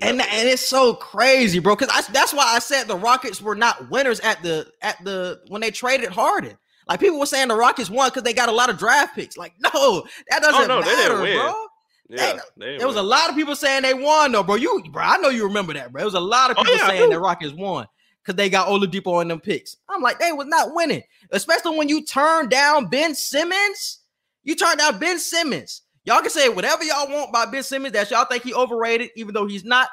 and 0.02 0.20
Nothing. 0.20 0.34
and 0.40 0.48
it's 0.50 0.62
so 0.66 0.94
crazy, 0.94 1.60
bro. 1.60 1.76
Because 1.76 2.08
that's 2.08 2.34
why 2.34 2.46
I 2.46 2.60
said 2.60 2.86
the 2.86 2.96
Rockets 2.98 3.42
were 3.42 3.56
not 3.56 3.90
winners 3.90 4.22
at 4.22 4.42
the 4.42 4.66
at 4.82 5.04
the 5.04 5.42
when 5.50 5.60
they 5.60 5.72
traded 5.72 6.10
Harden. 6.10 6.58
Like 6.88 7.02
people 7.02 7.20
were 7.20 7.26
saying 7.26 7.50
the 7.50 7.56
Rockets 7.56 7.90
won 7.90 8.08
because 8.10 8.24
they 8.24 8.34
got 8.34 8.48
a 8.48 8.54
lot 8.54 8.70
of 8.70 8.78
draft 8.78 9.16
picks. 9.16 9.36
Like 9.36 9.54
no, 9.60 10.06
that 10.30 10.40
oh, 10.44 10.52
doesn't 10.52 10.72
Oh, 10.72 10.80
no, 10.80 10.82
matter, 10.82 11.18
bro. 11.18 11.68
Yeah, 12.10 12.40
they 12.58 12.78
There 12.78 12.88
was 12.88 12.96
a 12.96 13.04
lot 13.04 13.30
of 13.30 13.36
people 13.36 13.56
saying 13.56 13.82
they 13.84 13.94
won 13.94 14.32
though, 14.32 14.44
bro. 14.44 14.56
You, 14.56 14.84
bro, 14.92 15.04
I 15.04 15.18
know 15.18 15.30
you 15.30 15.46
remember 15.46 15.74
that, 15.74 15.92
bro. 15.92 16.00
There 16.00 16.06
was 16.06 16.14
a 16.14 16.20
lot 16.20 16.52
of 16.52 16.58
Oh, 16.58 16.64
people 16.64 16.78
yeah, 16.78 16.88
saying 16.88 17.10
the 17.10 17.20
Rockets 17.20 17.54
won 17.54 17.88
because 18.24 18.36
they 18.36 18.50
got 18.50 18.68
Oladipo 18.68 19.22
in 19.22 19.28
them 19.28 19.40
picks. 19.40 19.78
I'm 19.90 20.02
like, 20.02 20.20
they 20.20 20.32
was 20.32 20.48
not 20.48 20.74
winning, 20.74 21.04
especially 21.32 21.78
when 21.78 21.90
you 21.90 22.04
turn 22.04 22.50
down 22.50 22.88
Ben 22.88 23.16
Simmons. 23.16 24.00
You 24.44 24.56
turn 24.56 24.78
down 24.78 25.00
Ben 25.00 25.20
Simmons. 25.20 25.82
Y'all 26.04 26.22
can 26.22 26.30
say 26.30 26.50
whatever 26.50 26.84
y'all 26.84 27.10
want 27.10 27.30
about 27.30 27.52
Ben 27.52 27.64
Simmons 27.64 27.94
that 27.94 28.12
y'all 28.12 28.26
think 28.26 28.44
he 28.44 28.54
overrated, 28.54 29.10
even 29.16 29.34
though 29.34 29.48
he's 29.48 29.66
not. 29.66 29.90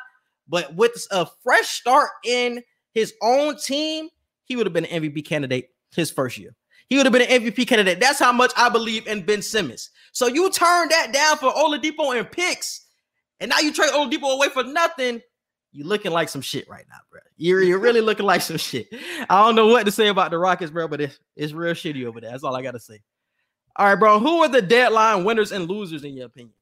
But 0.48 0.75
with 0.75 0.92
a 1.11 1.27
fresh 1.42 1.68
start 1.68 2.11
in 2.25 2.62
his 2.92 3.14
own 3.22 3.57
team, 3.57 4.09
he 4.44 4.57
would 4.57 4.66
have 4.66 4.75
been 4.75 4.85
an 4.85 5.03
MVP 5.03 5.25
candidate 5.25 5.70
his 5.94 6.11
first 6.11 6.37
year. 6.37 6.55
He 6.92 6.98
would 6.98 7.07
have 7.07 7.12
been 7.14 7.22
an 7.22 7.42
MVP 7.42 7.66
candidate. 7.66 8.00
That's 8.00 8.18
how 8.18 8.33
much 8.33 8.52
I 8.55 8.68
believe 8.68 9.07
in 9.07 9.22
Ben 9.22 9.40
Simmons. 9.40 9.88
So 10.12 10.26
you 10.26 10.50
turn 10.50 10.90
that 10.90 11.11
down 11.11 11.38
for 11.38 11.50
Oladipo 11.50 12.14
and 12.14 12.31
picks, 12.31 12.85
and 13.40 13.48
now 13.48 13.61
you 13.61 13.72
trade 13.72 13.92
Oladipo 13.92 14.35
away 14.35 14.50
for 14.50 14.62
nothing. 14.62 15.22
You're 15.72 15.87
looking 15.87 16.12
like 16.12 16.28
some 16.28 16.42
shit 16.42 16.68
right 16.68 16.85
now, 16.90 16.98
bro. 17.11 17.20
You're, 17.38 17.62
you're 17.62 17.78
really 17.78 18.00
looking 18.02 18.26
like 18.26 18.42
some 18.42 18.59
shit. 18.59 18.88
I 19.31 19.42
don't 19.42 19.55
know 19.55 19.68
what 19.68 19.87
to 19.87 19.90
say 19.90 20.09
about 20.09 20.33
the 20.33 20.37
Rockets, 20.37 20.70
bro, 20.70 20.87
but 20.87 21.00
it's, 21.00 21.18
it's 21.35 21.55
real 21.55 21.72
shitty 21.72 22.05
over 22.05 22.20
there. 22.20 22.31
That's 22.31 22.44
all 22.44 22.55
I 22.55 22.61
got 22.61 22.72
to 22.72 22.78
say. 22.78 23.00
All 23.76 23.87
right, 23.87 23.94
bro. 23.94 24.18
Who 24.18 24.42
are 24.42 24.48
the 24.48 24.61
deadline 24.61 25.24
winners 25.24 25.50
and 25.50 25.66
losers 25.66 26.05
in 26.05 26.14
your 26.14 26.26
opinion? 26.26 26.52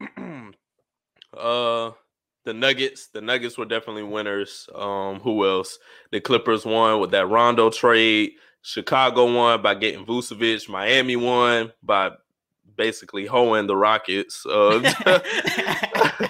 uh 1.36 1.90
the 2.46 2.54
Nuggets. 2.54 3.08
The 3.08 3.20
Nuggets 3.20 3.58
were 3.58 3.66
definitely 3.66 4.04
winners. 4.04 4.70
Um, 4.74 5.20
who 5.20 5.44
else? 5.46 5.78
The 6.12 6.20
Clippers 6.20 6.64
won 6.64 7.00
with 7.00 7.10
that 7.10 7.26
Rondo 7.26 7.68
trade. 7.68 8.32
Chicago 8.66 9.32
won 9.32 9.62
by 9.62 9.76
getting 9.76 10.04
Vucevic. 10.04 10.68
Miami 10.68 11.14
won 11.14 11.72
by 11.84 12.10
basically 12.76 13.24
hoeing 13.24 13.68
the 13.68 13.76
Rockets. 13.76 14.44
Uh, 14.44 14.80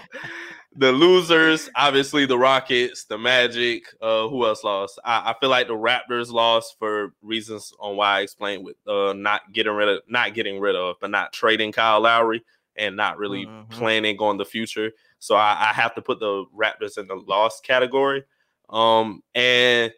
the 0.76 0.92
losers, 0.92 1.70
obviously 1.74 2.26
the 2.26 2.36
Rockets, 2.36 3.04
the 3.04 3.16
Magic. 3.16 3.84
Uh, 4.02 4.28
who 4.28 4.44
else 4.44 4.62
lost? 4.62 4.98
I, 5.02 5.30
I 5.30 5.34
feel 5.40 5.48
like 5.48 5.66
the 5.68 5.74
Raptors 5.74 6.30
lost 6.30 6.76
for 6.78 7.14
reasons 7.22 7.72
on 7.80 7.96
why 7.96 8.18
I 8.18 8.20
explained 8.20 8.66
with 8.66 8.76
uh 8.86 9.14
not 9.14 9.40
getting 9.54 9.72
rid 9.72 9.88
of 9.88 10.02
not 10.06 10.34
getting 10.34 10.60
rid 10.60 10.76
of, 10.76 10.96
but 11.00 11.10
not 11.10 11.32
trading 11.32 11.72
Kyle 11.72 12.02
Lowry 12.02 12.44
and 12.76 12.96
not 12.96 13.16
really 13.16 13.46
Mhm. 13.46 13.70
planning 13.70 14.18
on 14.18 14.36
the 14.36 14.44
future. 14.44 14.92
So 15.20 15.36
I, 15.36 15.70
I 15.70 15.72
have 15.72 15.94
to 15.94 16.02
put 16.02 16.20
the 16.20 16.44
Raptors 16.54 16.98
in 16.98 17.06
the 17.06 17.14
lost 17.16 17.64
category. 17.64 18.24
Um, 18.68 19.22
and 19.34 19.90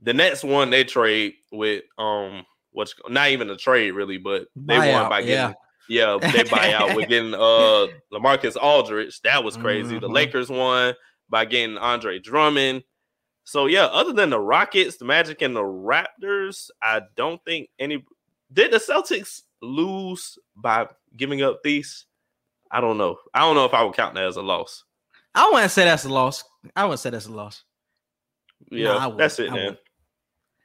the 0.00 0.14
next 0.14 0.44
one 0.44 0.70
they 0.70 0.84
trade 0.84 1.34
with 1.52 1.84
um 1.98 2.44
what's 2.72 2.94
not 3.08 3.30
even 3.30 3.50
a 3.50 3.56
trade 3.56 3.92
really, 3.92 4.18
but 4.18 4.46
they 4.54 4.78
won 4.78 4.86
Buyout, 4.86 5.10
by 5.10 5.22
getting 5.22 5.54
yeah, 5.88 6.18
they 6.32 6.44
buy 6.44 6.72
out 6.72 6.94
with 6.94 7.08
getting 7.08 7.34
uh 7.34 7.86
Lamarcus 8.12 8.56
Aldridge. 8.56 9.20
That 9.22 9.42
was 9.42 9.56
crazy. 9.56 9.98
The 9.98 10.08
Mhm. 10.08 10.12
Lakers 10.14 10.50
won 10.50 10.94
by 11.28 11.44
getting 11.44 11.78
Andre 11.78 12.18
Drummond. 12.18 12.84
So 13.44 13.66
yeah, 13.66 13.86
other 13.86 14.12
than 14.12 14.30
the 14.30 14.38
Rockets, 14.38 14.98
the 14.98 15.06
Magic, 15.06 15.40
and 15.42 15.56
the 15.56 15.62
Raptors, 15.62 16.68
I 16.82 17.00
don't 17.16 17.42
think 17.44 17.70
any 17.78 18.04
did 18.52 18.70
the 18.72 18.76
Celtics 18.78 19.42
lose 19.62 20.38
by 20.54 20.86
giving 21.16 21.42
up 21.42 21.62
these. 21.62 22.04
I 22.70 22.80
don't 22.82 22.98
know. 22.98 23.18
I 23.32 23.40
don't 23.40 23.54
know 23.54 23.64
if 23.64 23.72
I 23.72 23.82
would 23.82 23.94
count 23.94 24.14
that 24.14 24.24
as 24.24 24.36
a 24.36 24.42
loss. 24.42 24.84
I 25.34 25.50
wouldn't 25.50 25.70
say 25.70 25.84
that's 25.86 26.04
a 26.04 26.08
loss. 26.10 26.44
I 26.76 26.84
wouldn't 26.84 27.00
say 27.00 27.10
that's 27.10 27.26
a 27.26 27.32
loss. 27.32 27.64
Yeah, 28.70 28.96
I 28.96 29.10
that's 29.10 29.38
it, 29.38 29.50
I 29.50 29.54
man. 29.54 29.78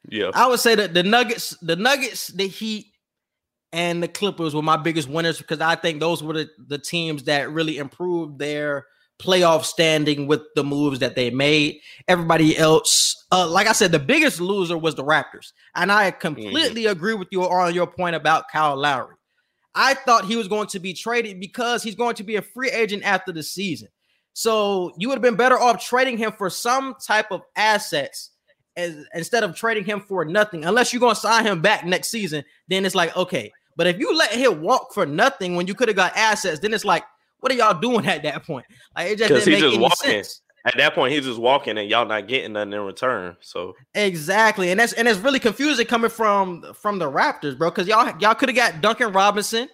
Yeah, 0.10 0.32
I 0.34 0.48
would 0.48 0.60
say 0.60 0.76
that 0.76 0.94
the 0.94 1.04
Nuggets, 1.04 1.58
the 1.62 1.76
Nuggets, 1.76 2.28
the 2.28 2.48
Heat, 2.48 2.88
and 3.72 4.04
the 4.04 4.08
Clippers 4.08 4.54
were 4.54 4.62
my 4.62 4.78
biggest 4.78 5.10
winners 5.10 5.40
because 5.40 5.60
I 5.60 5.76
think 5.76 6.00
those 6.00 6.22
were 6.22 6.34
the, 6.34 6.50
the 6.68 6.78
teams 6.78 7.24
that 7.24 7.52
really 7.52 7.78
improved 7.78 8.38
their 8.38 8.86
playoff 9.20 9.64
standing 9.64 10.28
with 10.28 10.42
the 10.56 10.64
moves 10.64 11.00
that 11.00 11.16
they 11.16 11.30
made. 11.30 11.80
Everybody 12.08 12.58
else, 12.58 13.26
uh, 13.32 13.48
like 13.48 13.68
I 13.68 13.72
said, 13.72 13.92
the 13.92 14.00
biggest 14.00 14.40
loser 14.40 14.78
was 14.78 14.96
the 14.96 15.04
Raptors. 15.04 15.54
And 15.76 15.92
I 15.92 16.12
completely 16.12 16.86
agree 16.86 17.14
with 17.14 17.30
you 17.32 17.44
on 17.44 17.74
your 17.74 17.88
point 17.88 18.16
about 18.16 18.50
Kyle 18.52 18.76
Lowry. 18.76 19.16
I 19.76 19.96
thought 19.96 20.26
he 20.26 20.36
was 20.36 20.48
going 20.48 20.68
to 20.68 20.80
be 20.80 20.94
traded 20.94 21.40
because 21.40 21.82
he's 21.82 21.96
going 21.96 22.16
to 22.16 22.24
be 22.24 22.36
a 22.36 22.42
free 22.42 22.70
agent 22.70 23.04
after 23.04 23.32
the 23.32 23.42
season. 23.42 23.88
So 24.34 24.94
you 24.98 25.08
would 25.08 25.16
have 25.16 25.24
been 25.24 25.36
better 25.36 25.60
off 25.60 25.84
trading 25.84 26.18
him 26.18 26.32
for 26.38 26.50
some 26.50 26.96
type 27.04 27.32
of 27.32 27.42
assets 27.56 28.32
as, 28.76 29.06
instead 29.14 29.44
of 29.44 29.56
trading 29.56 29.86
him 29.86 30.02
for 30.02 30.26
nothing. 30.26 30.66
Unless 30.66 30.94
you're 30.94 31.08
to 31.10 31.16
sign 31.16 31.46
him 31.46 31.62
back 31.62 31.86
next 31.86 32.10
season, 32.10 32.44
then 32.68 32.86
it's 32.86 32.96
like, 32.96 33.16
okay. 33.16 33.52
But 33.76 33.88
if 33.88 33.98
you 34.00 34.16
let 34.16 34.32
him 34.32 34.62
walk 34.62 34.94
for 34.94 35.06
nothing 35.06 35.56
when 35.56 35.68
you 35.68 35.74
could 35.74 35.88
have 35.88 35.98
got 35.98 36.16
assets, 36.16 36.60
then 36.60 36.74
it's 36.74 36.86
like, 36.86 37.04
what 37.40 37.52
are 37.52 37.56
y'all 37.56 37.80
doing 37.80 38.06
at 38.06 38.24
that 38.24 38.46
point? 38.46 38.66
Like 38.96 39.12
it 39.12 39.18
just 39.18 39.30
didn't 39.34 39.46
make 39.52 39.60
just 39.62 39.74
any 39.76 39.82
walking. 39.84 40.10
sense. 40.12 40.42
at 40.66 40.78
that 40.78 40.94
point 40.96 41.12
he's 41.14 41.26
just 41.26 41.40
walking 41.40 41.78
and 41.78 41.90
y'all 41.90 42.06
not 42.06 42.28
getting 42.28 42.54
nothing 42.54 42.72
in 42.74 42.80
return. 42.82 43.36
So 43.42 43.74
Exactly, 43.96 44.72
and 44.72 44.80
that's 44.80 44.94
and 44.94 45.08
it's 45.08 45.20
really 45.20 45.40
confusing 45.40 45.86
coming 45.86 46.10
from 46.12 46.74
from 46.74 47.00
the 47.00 47.12
Raptors, 47.12 47.58
bro. 47.58 47.70
Because 47.70 47.88
y'all 47.88 48.14
y'all 48.20 48.34
could 48.36 48.50
have 48.50 48.56
got 48.56 48.82
Duncan 48.82 49.12
Robinson. 49.12 49.68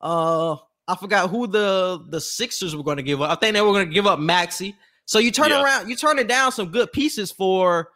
Uh, 0.00 0.56
I 0.88 0.96
forgot 0.98 1.30
who 1.30 1.46
the 1.46 2.04
the 2.08 2.20
Sixers 2.20 2.74
were 2.74 2.82
going 2.82 2.96
to 2.96 3.02
give 3.02 3.22
up. 3.22 3.30
I 3.30 3.34
think 3.36 3.54
they 3.54 3.60
were 3.62 3.72
going 3.72 3.86
to 3.88 3.94
give 3.94 4.06
up 4.06 4.18
Maxey. 4.18 4.74
So 5.04 5.18
you 5.18 5.30
turn 5.30 5.50
Yeah. 5.50 5.62
around, 5.62 5.88
you 5.88 5.96
turning 5.96 6.26
down 6.26 6.52
some 6.52 6.70
good 6.70 6.90
pieces 6.92 7.30
for 7.30 7.88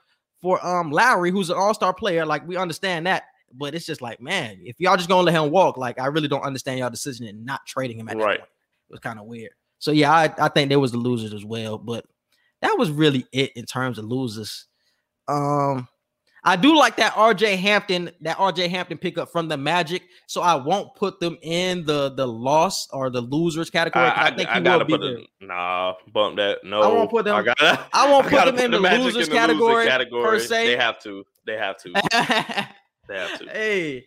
for 0.46 0.64
um 0.64 0.92
Lowry, 0.92 1.32
who's 1.32 1.50
an 1.50 1.56
All 1.56 1.74
Star 1.74 1.92
player. 1.92 2.24
Like 2.24 2.46
we 2.46 2.56
understand 2.56 3.04
that, 3.08 3.24
but 3.52 3.74
it's 3.74 3.84
just 3.84 4.00
like, 4.00 4.20
man, 4.20 4.60
if 4.62 4.78
y'all 4.78 4.96
just 4.96 5.08
gonna 5.08 5.24
let 5.24 5.34
him 5.34 5.50
walk, 5.50 5.76
like 5.76 5.98
I 5.98 6.06
really 6.06 6.28
don't 6.28 6.44
understand 6.44 6.78
y'all 6.78 6.88
decision 6.88 7.26
in 7.26 7.44
not 7.44 7.66
trading 7.66 7.98
him 7.98 8.08
at 8.08 8.16
that 8.16 8.24
Right. 8.24 8.38
point. 8.38 8.50
It 8.88 8.92
was 8.92 9.00
kind 9.00 9.18
of 9.18 9.26
weird. 9.26 9.50
So 9.80 9.90
yeah, 9.90 10.12
I, 10.12 10.32
I 10.38 10.48
think 10.48 10.68
there 10.68 10.78
was 10.78 10.92
the 10.92 10.98
losers 10.98 11.34
as 11.34 11.44
well, 11.44 11.78
but 11.78 12.04
that 12.62 12.78
was 12.78 12.92
really 12.92 13.26
it 13.32 13.54
in 13.56 13.64
terms 13.64 13.98
of 13.98 14.04
losers. 14.04 14.66
Um, 15.26 15.88
I 16.46 16.54
do 16.54 16.76
like 16.76 16.96
that 16.96 17.12
RJ 17.14 17.56
Hampton, 17.56 18.12
that 18.20 18.36
RJ 18.38 18.70
Hampton 18.70 18.98
pickup 18.98 19.32
from 19.32 19.48
the 19.48 19.56
Magic. 19.56 20.02
So 20.28 20.42
I 20.42 20.54
won't 20.54 20.94
put 20.94 21.18
them 21.18 21.36
in 21.42 21.84
the 21.84 22.14
the 22.14 22.26
loss 22.26 22.86
or 22.92 23.10
the 23.10 23.20
losers 23.20 23.68
category. 23.68 24.04
I, 24.04 24.28
I, 24.28 24.36
think 24.36 24.48
I, 24.48 24.60
gotta 24.60 24.84
put 24.84 25.00
them. 25.00 25.26
Nah, 25.40 25.94
bump 26.12 26.36
that. 26.36 26.62
No, 26.62 26.82
I 26.82 26.86
won't 26.86 27.10
put 27.10 27.24
them. 27.24 27.34
I, 27.34 27.42
gotta, 27.42 27.86
I 27.92 28.08
won't 28.08 28.26
put 28.28 28.44
them 28.44 28.54
put 28.54 28.64
in 28.64 28.70
the, 28.70 28.78
the 28.78 28.98
losers 28.98 29.26
in 29.26 29.34
the 29.34 29.36
category, 29.36 29.74
loser 29.74 29.88
category 29.88 30.24
per 30.24 30.38
se. 30.38 30.66
They 30.68 30.76
have 30.76 31.02
to. 31.02 31.24
They 31.46 31.56
have 31.56 31.76
to. 31.78 31.92
they 33.08 33.18
have 33.18 33.38
to. 33.40 33.48
Hey, 33.50 34.04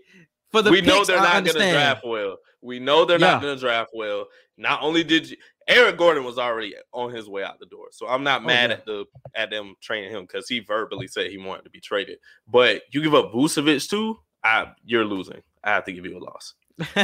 for 0.50 0.62
the 0.62 0.72
we 0.72 0.82
picks, 0.82 0.88
know 0.88 1.04
they're 1.04 1.18
not 1.18 1.44
going 1.44 1.58
to 1.58 1.72
draft 1.72 2.06
well. 2.06 2.38
We 2.62 2.80
know 2.80 3.04
they're 3.04 3.20
yeah. 3.20 3.32
not 3.32 3.42
going 3.42 3.56
to 3.56 3.60
draft 3.60 3.92
well. 3.94 4.28
Not 4.58 4.82
only 4.82 5.04
did 5.04 5.30
you, 5.30 5.38
Eric 5.70 5.98
Gordon 5.98 6.24
was 6.24 6.40
already 6.40 6.76
on 6.92 7.14
his 7.14 7.30
way 7.30 7.44
out 7.44 7.60
the 7.60 7.68
door, 7.68 7.88
so 7.92 8.08
I'm 8.08 8.24
not 8.24 8.42
oh, 8.42 8.48
mad 8.48 8.72
oh, 8.72 8.74
yeah. 8.74 8.78
at 8.78 8.86
the 8.86 9.06
at 9.36 9.50
them 9.52 9.76
training 9.80 10.12
him 10.12 10.24
because 10.24 10.50
he 10.50 10.60
verbally 10.60 11.08
said 11.08 11.30
he 11.30 11.38
wanted 11.38 11.64
to 11.64 11.70
be 11.70 11.80
traded. 11.80 12.18
But 12.48 12.82
you 12.92 13.04
give 13.04 13.14
up 13.14 13.32
Vucevic 13.32 13.88
too, 13.88 14.18
I 14.44 14.72
you're 14.84 15.06
losing. 15.06 15.42
I 15.64 15.72
have 15.72 15.86
to 15.86 15.94
give 15.94 16.06
you 16.06 16.18
a 16.18 16.24
loss. 16.24 16.56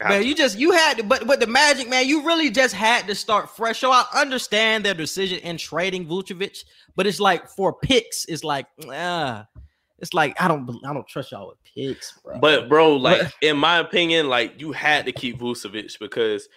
man, 0.00 0.22
you 0.22 0.34
just 0.34 0.58
you 0.58 0.72
had 0.72 0.98
to, 0.98 1.04
but 1.04 1.26
but 1.26 1.38
the 1.38 1.46
Magic, 1.46 1.88
man, 1.88 2.08
you 2.08 2.24
really 2.24 2.50
just 2.50 2.74
had 2.74 3.06
to 3.08 3.14
start 3.14 3.50
fresh. 3.50 3.80
So 3.80 3.90
I 3.90 4.06
understand 4.14 4.84
their 4.84 4.94
decision 4.94 5.38
in 5.40 5.58
trading 5.58 6.06
Vucevic, 6.06 6.64
but 6.96 7.06
it's 7.06 7.20
like 7.20 7.48
for 7.48 7.72
picks, 7.72 8.24
it's 8.24 8.44
like 8.44 8.66
ah, 8.88 9.46
it's 9.98 10.14
like 10.14 10.40
I 10.40 10.48
don't 10.48 10.80
I 10.86 10.92
don't 10.94 11.06
trust 11.06 11.32
y'all 11.32 11.48
with 11.48 11.58
picks, 11.74 12.12
bro. 12.24 12.38
But 12.38 12.68
bro, 12.68 12.96
like 12.96 13.32
in 13.42 13.56
my 13.56 13.78
opinion, 13.78 14.28
like 14.28 14.60
you 14.60 14.72
had 14.72 15.06
to 15.06 15.12
keep 15.12 15.38
Vucevic 15.38 15.98
because 15.98 16.48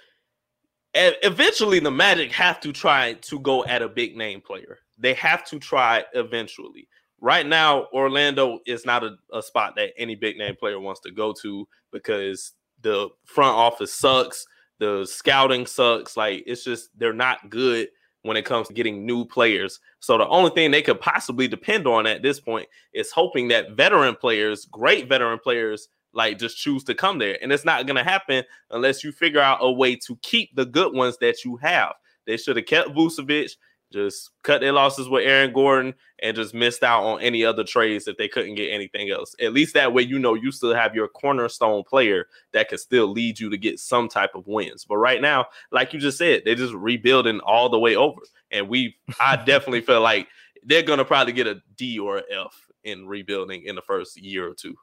eventually 1.23 1.79
the 1.79 1.91
Magic 1.91 2.31
have 2.31 2.59
to 2.61 2.71
try 2.71 3.13
to 3.13 3.39
go 3.39 3.65
at 3.65 3.81
a 3.81 3.89
big 3.89 4.15
name 4.15 4.41
player. 4.41 4.79
They 4.97 5.13
have 5.13 5.45
to 5.45 5.59
try 5.59 6.03
eventually. 6.13 6.87
Right 7.19 7.45
now, 7.45 7.87
Orlando 7.93 8.59
is 8.65 8.85
not 8.85 9.03
a, 9.03 9.15
a 9.33 9.41
spot 9.41 9.75
that 9.75 9.91
any 9.97 10.15
big 10.15 10.37
name 10.37 10.55
player 10.55 10.79
wants 10.79 11.01
to 11.01 11.11
go 11.11 11.33
to 11.41 11.67
because 11.91 12.53
the 12.81 13.09
front 13.25 13.55
office 13.55 13.93
sucks, 13.93 14.45
the 14.79 15.05
scouting 15.05 15.65
sucks. 15.65 16.15
Like 16.15 16.43
it's 16.45 16.63
just 16.63 16.89
they're 16.97 17.13
not 17.13 17.49
good 17.49 17.89
when 18.21 18.37
it 18.37 18.45
comes 18.45 18.67
to 18.67 18.73
getting 18.73 19.05
new 19.05 19.25
players. 19.25 19.79
So 19.99 20.17
the 20.17 20.27
only 20.27 20.51
thing 20.51 20.69
they 20.69 20.81
could 20.81 20.99
possibly 20.99 21.47
depend 21.47 21.87
on 21.87 22.05
at 22.05 22.21
this 22.21 22.39
point 22.39 22.67
is 22.93 23.11
hoping 23.11 23.47
that 23.49 23.71
veteran 23.71 24.15
players, 24.15 24.65
great 24.65 25.09
veteran 25.09 25.39
players, 25.39 25.87
like 26.13 26.39
just 26.39 26.57
choose 26.57 26.83
to 26.85 26.95
come 26.95 27.19
there. 27.19 27.37
And 27.41 27.51
it's 27.51 27.65
not 27.65 27.85
going 27.85 27.97
to 27.97 28.03
happen 28.03 28.43
unless 28.71 29.03
you 29.03 29.11
figure 29.11 29.41
out 29.41 29.59
a 29.61 29.71
way 29.71 29.95
to 29.95 30.15
keep 30.21 30.55
the 30.55 30.65
good 30.65 30.93
ones 30.93 31.17
that 31.21 31.45
you 31.45 31.57
have. 31.57 31.93
They 32.25 32.37
should 32.37 32.57
have 32.57 32.65
kept 32.65 32.89
Vucevic, 32.89 33.51
just 33.91 34.31
cut 34.43 34.61
their 34.61 34.73
losses 34.73 35.07
with 35.07 35.25
Aaron 35.25 35.53
Gordon, 35.53 35.93
and 36.21 36.35
just 36.35 36.53
missed 36.53 36.83
out 36.83 37.03
on 37.03 37.21
any 37.21 37.45
other 37.45 37.63
trades 37.63 38.07
if 38.07 38.17
they 38.17 38.27
couldn't 38.27 38.55
get 38.55 38.71
anything 38.71 39.09
else. 39.09 39.33
At 39.39 39.53
least 39.53 39.73
that 39.75 39.93
way, 39.93 40.01
you 40.01 40.19
know, 40.19 40.33
you 40.33 40.51
still 40.51 40.73
have 40.73 40.93
your 40.93 41.07
cornerstone 41.07 41.83
player 41.83 42.27
that 42.51 42.69
could 42.69 42.79
still 42.79 43.07
lead 43.07 43.39
you 43.39 43.49
to 43.49 43.57
get 43.57 43.79
some 43.79 44.09
type 44.09 44.31
of 44.35 44.47
wins. 44.47 44.83
But 44.83 44.97
right 44.97 45.21
now, 45.21 45.45
like 45.71 45.93
you 45.93 45.99
just 45.99 46.17
said, 46.17 46.41
they're 46.43 46.55
just 46.55 46.73
rebuilding 46.73 47.39
all 47.41 47.69
the 47.69 47.79
way 47.79 47.95
over. 47.95 48.21
And 48.51 48.67
we, 48.67 48.95
I 49.19 49.35
definitely 49.45 49.81
feel 49.81 50.01
like 50.01 50.27
they're 50.63 50.83
going 50.83 50.99
to 50.99 51.05
probably 51.05 51.33
get 51.33 51.47
a 51.47 51.61
D 51.75 51.97
or 51.99 52.17
an 52.17 52.23
F 52.31 52.67
in 52.83 53.07
rebuilding 53.07 53.63
in 53.63 53.75
the 53.75 53.81
first 53.81 54.17
year 54.17 54.49
or 54.49 54.53
two. 54.53 54.75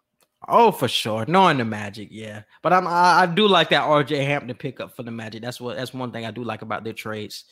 Oh, 0.48 0.70
for 0.70 0.88
sure. 0.88 1.24
Knowing 1.26 1.58
the 1.58 1.64
Magic, 1.64 2.08
yeah. 2.10 2.42
But 2.62 2.72
I'm 2.72 2.86
I, 2.86 3.22
I, 3.22 3.26
do 3.26 3.48
like 3.48 3.70
that 3.70 3.82
RJ 3.82 4.24
Hampton 4.24 4.54
pickup 4.56 4.94
for 4.94 5.02
the 5.02 5.10
Magic. 5.10 5.42
That's 5.42 5.60
what 5.60 5.76
that's 5.76 5.94
one 5.94 6.12
thing 6.12 6.26
I 6.26 6.30
do 6.30 6.44
like 6.44 6.62
about 6.62 6.84
their 6.84 6.92
trades. 6.92 7.44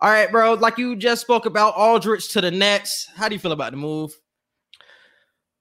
All 0.00 0.10
right, 0.10 0.30
bro. 0.30 0.54
Like 0.54 0.78
you 0.78 0.96
just 0.96 1.20
spoke 1.20 1.46
about 1.46 1.76
Aldridge 1.76 2.28
to 2.28 2.40
the 2.40 2.50
Nets. 2.50 3.08
How 3.14 3.28
do 3.28 3.34
you 3.34 3.38
feel 3.38 3.52
about 3.52 3.72
the 3.72 3.76
move? 3.76 4.18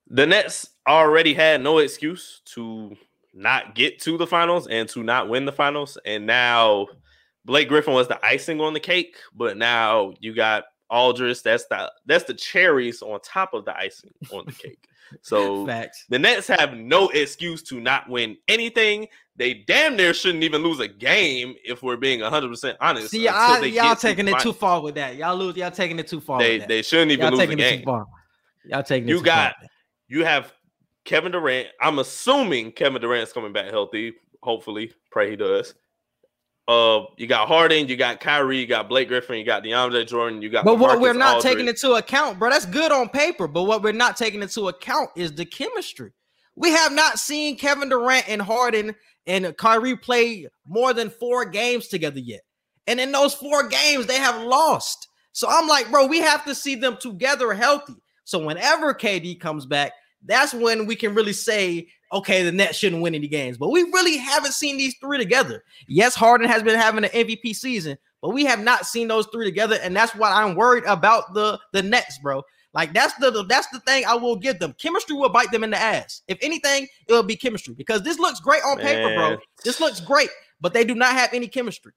The 0.07 0.25
Nets 0.25 0.67
already 0.87 1.33
had 1.33 1.61
no 1.61 1.77
excuse 1.79 2.41
to 2.53 2.95
not 3.33 3.75
get 3.75 3.99
to 4.01 4.17
the 4.17 4.25
finals 4.25 4.67
and 4.67 4.89
to 4.89 5.03
not 5.03 5.29
win 5.29 5.45
the 5.45 5.51
finals. 5.51 5.97
And 6.05 6.25
now 6.25 6.87
Blake 7.45 7.67
Griffin 7.67 7.93
was 7.93 8.07
the 8.07 8.23
icing 8.25 8.61
on 8.61 8.73
the 8.73 8.79
cake, 8.79 9.17
but 9.35 9.57
now 9.57 10.13
you 10.19 10.33
got 10.33 10.63
Aldridge. 10.89 11.43
That's 11.43 11.65
the 11.67 11.91
that's 12.05 12.23
the 12.23 12.33
cherries 12.33 13.01
on 13.01 13.19
top 13.21 13.53
of 13.53 13.65
the 13.65 13.75
icing 13.77 14.11
on 14.31 14.45
the 14.45 14.53
cake. 14.53 14.83
So 15.21 15.65
Facts. 15.65 16.05
the 16.09 16.19
Nets 16.19 16.47
have 16.47 16.75
no 16.75 17.09
excuse 17.09 17.63
to 17.63 17.79
not 17.79 18.09
win 18.09 18.37
anything. 18.47 19.07
They 19.35 19.53
damn 19.53 19.95
near 19.95 20.13
shouldn't 20.13 20.43
even 20.43 20.61
lose 20.63 20.79
a 20.79 20.87
game 20.87 21.55
if 21.63 21.81
we're 21.81 21.97
being 21.97 22.19
100% 22.19 22.75
honest. 22.81 23.11
See, 23.11 23.27
I, 23.27 23.59
y'all 23.61 23.95
taking 23.95 24.27
it 24.27 24.39
too 24.39 24.53
far 24.53 24.81
with 24.81 24.95
that. 24.95 25.15
Y'all 25.15 25.35
lose. 25.35 25.55
Y'all 25.55 25.71
taking 25.71 25.97
it 25.99 26.07
too 26.07 26.19
far. 26.19 26.39
They 26.39 26.59
they 26.59 26.81
shouldn't 26.81 27.11
even 27.11 27.27
y'all 27.27 27.37
lose 27.37 27.49
a 27.49 27.55
game. 27.55 27.83
Y'all 28.65 28.83
taking 28.83 29.07
it 29.07 29.11
too 29.11 29.17
far. 29.17 29.19
you 29.19 29.23
got 29.23 29.55
far. 29.59 29.67
you 30.07 30.25
have 30.25 30.53
Kevin 31.05 31.31
Durant. 31.31 31.69
I'm 31.79 31.99
assuming 31.99 32.71
Kevin 32.73 33.01
Durant's 33.01 33.31
coming 33.31 33.53
back 33.53 33.71
healthy. 33.71 34.13
Hopefully, 34.43 34.91
pray 35.09 35.31
he 35.31 35.35
does. 35.35 35.73
Uh, 36.69 37.07
you 37.17 37.25
got 37.25 37.47
Harden, 37.47 37.87
you 37.87 37.97
got 37.97 38.19
Kyrie, 38.19 38.59
you 38.59 38.67
got 38.67 38.87
Blake 38.87 39.07
Griffin, 39.07 39.39
you 39.39 39.43
got 39.43 39.63
DeAndre 39.63 40.05
Jordan, 40.05 40.39
you 40.39 40.51
got. 40.51 40.63
But 40.65 40.77
what 40.77 40.99
we're 41.01 41.13
not 41.13 41.37
Aldridge. 41.37 41.51
taking 41.51 41.67
into 41.67 41.93
account, 41.93 42.37
bro, 42.37 42.51
that's 42.51 42.67
good 42.67 42.91
on 42.91 43.09
paper. 43.09 43.47
But 43.47 43.63
what 43.63 43.81
we're 43.81 43.91
not 43.91 44.15
taking 44.15 44.43
into 44.43 44.67
account 44.67 45.09
is 45.15 45.33
the 45.33 45.47
chemistry. 45.47 46.11
We 46.55 46.69
have 46.69 46.91
not 46.91 47.17
seen 47.17 47.57
Kevin 47.57 47.89
Durant 47.89 48.29
and 48.29 48.39
Harden 48.39 48.95
and 49.25 49.57
Kyrie 49.57 49.95
play 49.95 50.47
more 50.67 50.93
than 50.93 51.09
four 51.09 51.43
games 51.43 51.87
together 51.87 52.19
yet, 52.19 52.41
and 52.85 52.99
in 52.99 53.11
those 53.11 53.33
four 53.33 53.67
games 53.67 54.05
they 54.05 54.17
have 54.17 54.43
lost. 54.43 55.07
So 55.31 55.47
I'm 55.49 55.67
like, 55.67 55.89
bro, 55.89 56.05
we 56.05 56.19
have 56.19 56.45
to 56.45 56.53
see 56.53 56.75
them 56.75 56.97
together 56.97 57.51
healthy. 57.51 57.95
So 58.25 58.45
whenever 58.45 58.93
KD 58.93 59.39
comes 59.39 59.65
back, 59.65 59.93
that's 60.25 60.53
when 60.53 60.85
we 60.85 60.95
can 60.95 61.15
really 61.15 61.33
say 61.33 61.87
okay, 62.11 62.43
the 62.43 62.51
Nets 62.51 62.77
shouldn't 62.77 63.01
win 63.01 63.15
any 63.15 63.27
games. 63.27 63.57
But 63.57 63.69
we 63.69 63.83
really 63.83 64.17
haven't 64.17 64.53
seen 64.53 64.77
these 64.77 64.95
three 64.99 65.17
together. 65.17 65.63
Yes, 65.87 66.15
Harden 66.15 66.47
has 66.47 66.63
been 66.63 66.79
having 66.79 67.03
an 67.03 67.11
MVP 67.11 67.55
season, 67.55 67.97
but 68.21 68.29
we 68.29 68.45
have 68.45 68.63
not 68.63 68.85
seen 68.85 69.07
those 69.07 69.27
three 69.27 69.45
together, 69.45 69.77
and 69.81 69.95
that's 69.95 70.15
why 70.15 70.31
I'm 70.31 70.55
worried 70.55 70.85
about 70.85 71.33
the 71.33 71.59
the 71.73 71.81
Nets, 71.81 72.19
bro. 72.19 72.43
Like 72.73 72.93
that's 72.93 73.13
the 73.15 73.45
that's 73.47 73.67
the 73.67 73.79
thing 73.81 74.05
I 74.05 74.15
will 74.15 74.35
give 74.35 74.59
them. 74.59 74.75
Chemistry 74.79 75.15
will 75.15 75.29
bite 75.29 75.51
them 75.51 75.63
in 75.63 75.71
the 75.71 75.77
ass. 75.77 76.21
If 76.27 76.37
anything, 76.41 76.87
it 77.07 77.13
will 77.13 77.23
be 77.23 77.35
chemistry 77.35 77.73
because 77.73 78.03
this 78.03 78.19
looks 78.19 78.39
great 78.39 78.63
on 78.63 78.77
paper, 78.77 79.13
bro. 79.15 79.37
This 79.63 79.79
looks 79.79 79.99
great, 79.99 80.29
but 80.61 80.73
they 80.73 80.83
do 80.83 80.95
not 80.95 81.13
have 81.13 81.33
any 81.33 81.47
chemistry. 81.47 81.93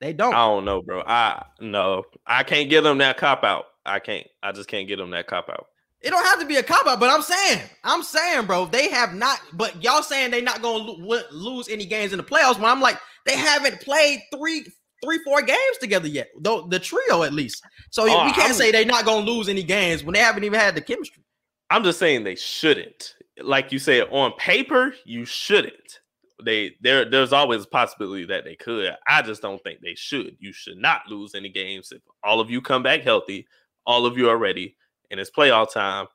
They 0.00 0.12
don't. 0.12 0.34
I 0.34 0.46
don't 0.46 0.64
know, 0.64 0.82
bro. 0.82 1.02
I 1.06 1.44
no, 1.60 2.04
I 2.26 2.44
can't 2.44 2.70
give 2.70 2.84
them 2.84 2.98
that 2.98 3.16
cop 3.16 3.42
out. 3.42 3.66
I 3.84 3.98
can't. 3.98 4.26
I 4.42 4.52
just 4.52 4.68
can't 4.68 4.86
give 4.86 4.98
them 4.98 5.10
that 5.10 5.26
cop 5.26 5.48
out. 5.48 5.66
It 6.02 6.10
don't 6.10 6.24
have 6.24 6.40
to 6.40 6.46
be 6.46 6.56
a 6.56 6.62
cop 6.62 6.86
out, 6.86 6.98
but 6.98 7.10
I'm 7.10 7.22
saying, 7.22 7.60
I'm 7.84 8.02
saying, 8.02 8.46
bro, 8.46 8.66
they 8.66 8.90
have 8.90 9.14
not. 9.14 9.40
But 9.52 9.82
y'all 9.82 10.02
saying 10.02 10.32
they 10.32 10.40
not 10.40 10.60
gonna 10.60 10.82
lo- 10.82 11.22
lose 11.30 11.68
any 11.68 11.86
games 11.86 12.12
in 12.12 12.16
the 12.16 12.24
playoffs. 12.24 12.56
When 12.56 12.64
I'm 12.64 12.80
like, 12.80 12.98
they 13.24 13.36
haven't 13.36 13.80
played 13.80 14.20
three, 14.34 14.66
three, 15.04 15.18
four 15.24 15.42
games 15.42 15.78
together 15.80 16.08
yet. 16.08 16.28
Though 16.40 16.66
the 16.66 16.80
trio 16.80 17.22
at 17.22 17.32
least. 17.32 17.62
So 17.90 18.02
oh, 18.02 18.24
we 18.24 18.32
can't 18.32 18.50
I'm, 18.50 18.54
say 18.54 18.72
they're 18.72 18.84
not 18.84 19.04
gonna 19.04 19.24
lose 19.24 19.48
any 19.48 19.62
games 19.62 20.02
when 20.02 20.14
they 20.14 20.18
haven't 20.18 20.42
even 20.42 20.58
had 20.58 20.74
the 20.74 20.80
chemistry. 20.80 21.22
I'm 21.70 21.84
just 21.84 22.00
saying 22.00 22.24
they 22.24 22.34
shouldn't. 22.34 23.14
Like 23.40 23.70
you 23.70 23.78
said, 23.78 24.08
on 24.10 24.32
paper, 24.32 24.94
you 25.04 25.24
shouldn't. 25.24 26.00
They 26.44 26.72
there, 26.80 27.08
there's 27.08 27.32
always 27.32 27.62
a 27.62 27.68
possibility 27.68 28.24
that 28.26 28.42
they 28.42 28.56
could. 28.56 28.92
I 29.06 29.22
just 29.22 29.40
don't 29.40 29.62
think 29.62 29.78
they 29.80 29.94
should. 29.94 30.36
You 30.40 30.52
should 30.52 30.78
not 30.78 31.02
lose 31.06 31.36
any 31.36 31.48
games 31.48 31.92
if 31.92 32.02
all 32.24 32.40
of 32.40 32.50
you 32.50 32.60
come 32.60 32.82
back 32.82 33.02
healthy. 33.02 33.46
All 33.86 34.04
of 34.04 34.18
you 34.18 34.28
are 34.28 34.36
ready 34.36 34.76
and 35.12 35.20
it's 35.20 35.30
playoff 35.30 35.72
time, 35.72 36.06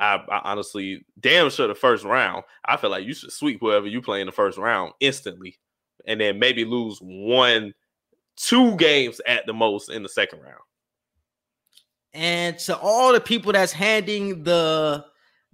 I, 0.00 0.16
I, 0.28 0.40
honestly 0.44 1.04
damn 1.20 1.50
sure 1.50 1.68
the 1.68 1.74
first 1.74 2.04
round. 2.04 2.44
I 2.64 2.76
feel 2.76 2.90
like 2.90 3.04
you 3.04 3.14
should 3.14 3.30
sweep 3.30 3.58
whoever 3.60 3.86
you 3.86 4.00
play 4.00 4.20
in 4.20 4.26
the 4.26 4.32
first 4.32 4.58
round 4.58 4.92
instantly, 5.00 5.58
and 6.06 6.20
then 6.20 6.38
maybe 6.38 6.64
lose 6.64 6.98
one, 7.00 7.74
two 8.36 8.74
games 8.76 9.20
at 9.26 9.46
the 9.46 9.52
most 9.52 9.90
in 9.90 10.02
the 10.02 10.08
second 10.08 10.40
round. 10.40 10.60
And 12.14 12.58
to 12.60 12.76
all 12.78 13.12
the 13.12 13.20
people 13.20 13.52
that's 13.52 13.72
handing 13.72 14.42
the 14.42 15.04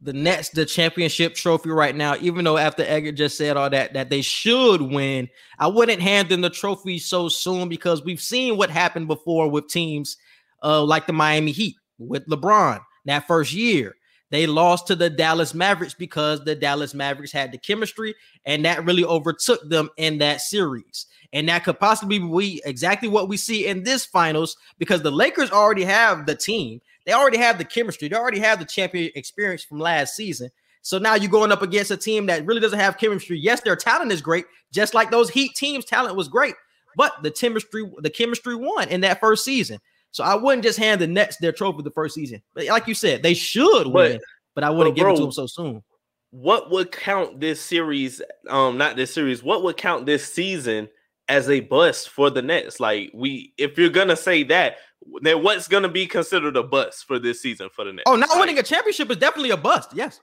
the 0.01 0.13
Nets 0.13 0.51
the 0.51 0.67
championship 0.67 1.35
trophy 1.35 1.71
right 1.71 1.97
now, 1.97 2.17
even 2.21 2.45
though 2.45 2.59
after 2.59 2.85
Edgar 2.87 3.13
just 3.13 3.39
said 3.39 3.57
all 3.57 3.71
that 3.71 3.95
that 3.95 4.11
they 4.11 4.21
should 4.21 4.83
win, 4.83 5.29
I 5.59 5.67
wouldn't 5.67 6.01
hand 6.01 6.29
them 6.29 6.43
the 6.43 6.51
trophy 6.51 6.99
so 6.99 7.29
soon 7.29 7.69
because 7.69 8.05
we've 8.05 8.21
seen 8.21 8.57
what 8.57 8.71
happened 8.71 9.09
before 9.09 9.51
with 9.51 9.69
teams 9.69 10.17
uh, 10.63 10.85
like 10.85 11.07
the 11.07 11.13
Miami 11.13 11.51
Heat 11.53 11.77
with 11.99 12.27
LeBron 12.27 12.81
that 13.05 13.27
first 13.27 13.53
year. 13.53 13.97
They 14.31 14.47
lost 14.47 14.87
to 14.89 14.97
the 14.97 15.11
Dallas 15.11 15.55
Mavericks 15.55 15.95
because 15.95 16.45
the 16.45 16.55
Dallas 16.57 16.95
Mavericks 16.95 17.31
had 17.31 17.53
the 17.53 17.59
chemistry 17.59 18.15
and 18.45 18.65
that 18.65 18.85
really 18.85 19.05
overtook 19.05 19.69
them 19.69 19.91
in 19.97 20.19
that 20.19 20.41
series. 20.41 21.07
And 21.33 21.49
that 21.49 21.65
could 21.65 21.79
possibly 21.79 22.19
be 22.19 22.63
exactly 22.65 23.09
what 23.09 23.29
we 23.29 23.37
see 23.37 23.67
in 23.67 23.85
this 23.85 24.05
finals 24.05 24.57
because 24.79 25.03
the 25.03 25.11
Lakers 25.11 25.51
already 25.51 25.85
have 25.85 26.27
the 26.27 26.35
team. 26.35 26.81
They 27.07 27.13
already 27.13 27.39
have 27.39 27.59
the 27.59 27.65
chemistry. 27.65 28.09
They 28.09 28.17
already 28.17 28.41
have 28.41 28.59
the 28.59 28.65
champion 28.65 29.13
experience 29.15 29.63
from 29.63 29.79
last 29.79 30.17
season. 30.17 30.51
So 30.83 30.99
now 30.99 31.15
you're 31.15 31.31
going 31.31 31.53
up 31.53 31.63
against 31.63 31.91
a 31.91 31.97
team 31.97 32.27
that 32.27 32.45
really 32.45 32.61
doesn't 32.61 32.79
have 32.79 32.99
chemistry. 32.99 33.39
Yes, 33.39 33.61
their 33.61 33.77
talent 33.77 34.13
is 34.13 34.21
great, 34.21 34.45
just 34.71 34.95
like 34.95 35.11
those 35.11 35.31
Heat 35.31 35.55
teams' 35.55 35.85
talent 35.85 36.17
was 36.17 36.29
great, 36.29 36.55
but 36.97 37.13
the 37.23 37.31
chemistry, 37.31 37.91
the 37.99 38.11
chemistry 38.11 38.55
won 38.55 38.89
in 38.89 39.01
that 39.03 39.21
first 39.21 39.45
season. 39.45 39.81
So 40.15 40.23
I 40.23 40.37
wouldn't 40.37 40.63
just 40.63 40.79
hand 40.79 41.01
the 41.01 41.09
Nets 41.09 41.37
their 41.39 41.51
trophy 41.51 41.83
the 41.83 41.91
first 41.91 42.15
season. 42.15 42.41
But 42.55 42.67
like 42.67 42.87
you 42.87 42.95
said, 42.95 43.23
they 43.25 43.35
should 43.35 43.89
win. 43.89 44.21
but 44.55 44.63
I 44.63 44.71
wouldn't 44.71 44.95
But, 44.97 45.03
give 45.03 45.09
it 45.13 45.17
to 45.17 45.23
them 45.23 45.33
so 45.33 45.47
soon. 45.49 45.83
what 46.31 46.71
would 46.71 46.93
count 46.93 47.41
this 47.41 47.61
series 47.61 48.23
um 48.49 48.79
not 48.79 48.95
this 48.97 49.13
series 49.13 49.43
what 49.43 49.63
would 49.65 49.77
count 49.77 50.07
this 50.07 50.25
season 50.33 50.89
as 51.29 51.49
a 51.51 51.61
bust 51.61 52.09
for 52.11 52.29
the 52.31 52.43
nets 52.43 52.79
like 52.81 53.11
we 53.15 53.53
if 53.59 53.77
you're 53.79 53.89
gonna 53.89 54.17
say 54.17 54.43
that 54.45 54.77
then 55.23 55.43
what's 55.43 55.67
gonna 55.69 55.89
be 55.89 56.07
considered 56.07 56.57
a 56.57 56.63
bust 56.63 57.05
for 57.07 57.19
this 57.19 57.41
season 57.43 57.69
for 57.75 57.85
the 57.85 57.93
nets 57.93 58.05
Oh, 58.07 58.15
not 58.17 58.29
Like, 58.31 58.39
winning 58.41 58.59
a 58.59 58.63
championship 58.63 59.11
is 59.11 59.17
definitely 59.17 59.51
a 59.51 59.57
bust. 59.57 59.91
Yes. 59.95 60.21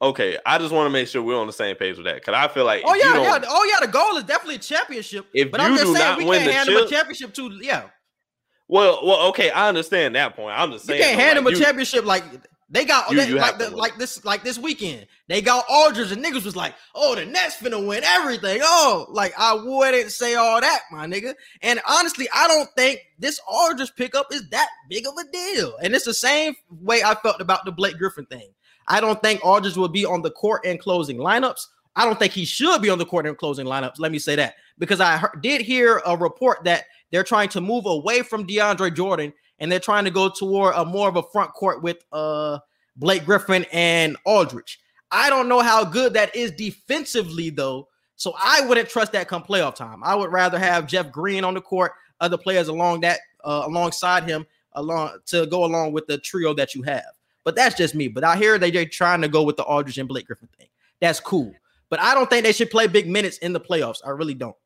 okay 0.00 0.36
i 0.46 0.58
just 0.58 0.72
want 0.74 0.86
to 0.86 0.90
make 0.90 1.06
sure 1.08 1.22
we're 1.22 1.38
on 1.38 1.46
the 1.46 1.52
same 1.52 1.74
page 1.76 1.96
with 1.96 2.06
that 2.06 2.16
because 2.16 2.34
i 2.34 2.46
feel 2.48 2.64
like 2.64 2.82
Oh 2.84 2.94
yeah, 2.94 3.20
yeah. 3.22 3.38
Oh 3.48 3.64
yeah. 3.72 3.84
The 3.86 3.92
goal 3.92 4.16
is 4.18 4.24
definitely 4.24 4.56
a 4.56 4.58
championship. 4.58 5.26
If 5.34 5.50
but 5.50 5.60
you 5.60 5.66
I'm 5.66 5.72
just 5.74 5.86
do 5.86 5.94
saying 5.94 6.08
not 6.08 6.18
we 6.18 6.24
win 6.26 6.38
can't 6.40 6.48
the 6.50 6.54
hand 6.54 6.68
him 6.70 6.86
a 6.86 6.88
championship 6.88 7.34
too. 7.34 7.50
Yeah, 7.62 7.84
well 8.72 9.00
well 9.04 9.28
okay 9.28 9.50
i 9.50 9.68
understand 9.68 10.14
that 10.16 10.34
point 10.34 10.58
i'm 10.58 10.72
just 10.72 10.86
saying 10.86 10.98
you 10.98 11.04
can't 11.04 11.18
though, 11.18 11.24
hand 11.24 11.38
him 11.38 11.46
a 11.46 11.50
you- 11.50 11.56
championship 11.56 12.04
like 12.04 12.24
they 12.70 12.86
got 12.86 13.10
You- 13.10 13.18
they- 13.18 13.28
you 13.28 13.34
like 13.36 13.58
the, 13.58 13.68
like 13.68 13.98
this 13.98 14.24
like 14.24 14.42
this 14.44 14.56
weekend. 14.58 15.06
They 15.28 15.42
got 15.42 15.66
Aldridge 15.68 16.10
and 16.10 16.24
niggas 16.24 16.44
was 16.46 16.56
like, 16.56 16.74
oh, 16.94 17.14
the 17.14 17.26
Nets 17.26 17.56
finna 17.56 17.86
win 17.86 18.02
everything. 18.02 18.60
Oh, 18.64 19.06
like 19.10 19.34
I 19.38 19.52
wouldn't 19.52 20.10
say 20.10 20.36
all 20.36 20.58
that, 20.58 20.80
my 20.90 21.06
nigga. 21.06 21.34
And 21.60 21.80
honestly, 21.86 22.26
I 22.34 22.48
don't 22.48 22.70
think 22.74 23.00
this 23.18 23.38
Aldridge 23.46 23.94
pickup 23.94 24.32
is 24.32 24.48
that 24.48 24.68
big 24.88 25.06
of 25.06 25.12
a 25.18 25.24
deal. 25.30 25.76
And 25.82 25.94
it's 25.94 26.06
the 26.06 26.14
same 26.14 26.54
way 26.80 27.02
I 27.02 27.14
felt 27.16 27.42
about 27.42 27.66
the 27.66 27.72
Blake 27.72 27.98
Griffin 27.98 28.24
thing. 28.24 28.48
I 28.88 29.02
don't 29.02 29.20
think 29.22 29.44
Aldridge 29.44 29.76
will 29.76 29.88
be 29.88 30.06
on 30.06 30.22
the 30.22 30.30
court 30.30 30.62
and 30.64 30.80
closing 30.80 31.18
lineups. 31.18 31.66
I 31.94 32.06
don't 32.06 32.18
think 32.18 32.32
he 32.32 32.46
should 32.46 32.80
be 32.80 32.88
on 32.88 32.96
the 32.98 33.04
court 33.04 33.26
and 33.26 33.36
closing 33.36 33.66
lineups. 33.66 33.98
Let 33.98 34.12
me 34.12 34.18
say 34.18 34.34
that 34.36 34.54
because 34.78 34.98
I 35.00 35.18
heard, 35.18 35.42
did 35.42 35.60
hear 35.60 36.00
a 36.06 36.16
report 36.16 36.64
that 36.64 36.84
they're 37.12 37.22
trying 37.22 37.48
to 37.50 37.60
move 37.60 37.86
away 37.86 38.22
from 38.22 38.46
DeAndre 38.46 38.94
Jordan 38.96 39.32
and 39.60 39.70
they're 39.70 39.78
trying 39.78 40.04
to 40.04 40.10
go 40.10 40.28
toward 40.28 40.74
a 40.74 40.84
more 40.84 41.08
of 41.08 41.14
a 41.16 41.22
front 41.22 41.52
court 41.54 41.82
with 41.82 41.98
uh 42.10 42.58
Blake 42.96 43.24
Griffin 43.24 43.64
and 43.72 44.16
Aldridge. 44.26 44.80
I 45.12 45.30
don't 45.30 45.48
know 45.48 45.60
how 45.60 45.84
good 45.84 46.14
that 46.14 46.34
is 46.34 46.50
defensively 46.52 47.50
though, 47.50 47.88
so 48.16 48.34
I 48.42 48.62
wouldn't 48.66 48.88
trust 48.88 49.12
that 49.12 49.28
come 49.28 49.42
playoff 49.42 49.74
time. 49.74 50.02
I 50.02 50.14
would 50.14 50.32
rather 50.32 50.58
have 50.58 50.86
Jeff 50.86 51.12
Green 51.12 51.44
on 51.44 51.54
the 51.54 51.60
court, 51.60 51.92
other 52.20 52.36
players 52.38 52.68
along 52.68 53.00
that 53.02 53.20
uh, 53.44 53.62
alongside 53.66 54.24
him, 54.24 54.46
along 54.72 55.18
to 55.26 55.46
go 55.46 55.64
along 55.64 55.92
with 55.92 56.06
the 56.06 56.18
trio 56.18 56.54
that 56.54 56.74
you 56.74 56.82
have. 56.82 57.04
But 57.44 57.56
that's 57.56 57.76
just 57.76 57.94
me. 57.94 58.08
But 58.08 58.24
I 58.24 58.36
hear 58.36 58.58
they- 58.58 58.70
they're 58.70 58.84
trying 58.86 59.20
to 59.22 59.28
go 59.28 59.42
with 59.42 59.56
the 59.56 59.64
Aldridge 59.64 59.98
and 59.98 60.08
Blake 60.08 60.26
Griffin 60.26 60.48
thing. 60.58 60.68
That's 61.00 61.18
cool. 61.18 61.52
But 61.88 62.00
I 62.00 62.14
don't 62.14 62.30
think 62.30 62.44
they 62.44 62.52
should 62.52 62.70
play 62.70 62.86
big 62.86 63.08
minutes 63.08 63.38
in 63.38 63.52
the 63.52 63.60
playoffs. 63.60 63.98
I 64.06 64.10
really 64.10 64.34
don't. 64.34 64.56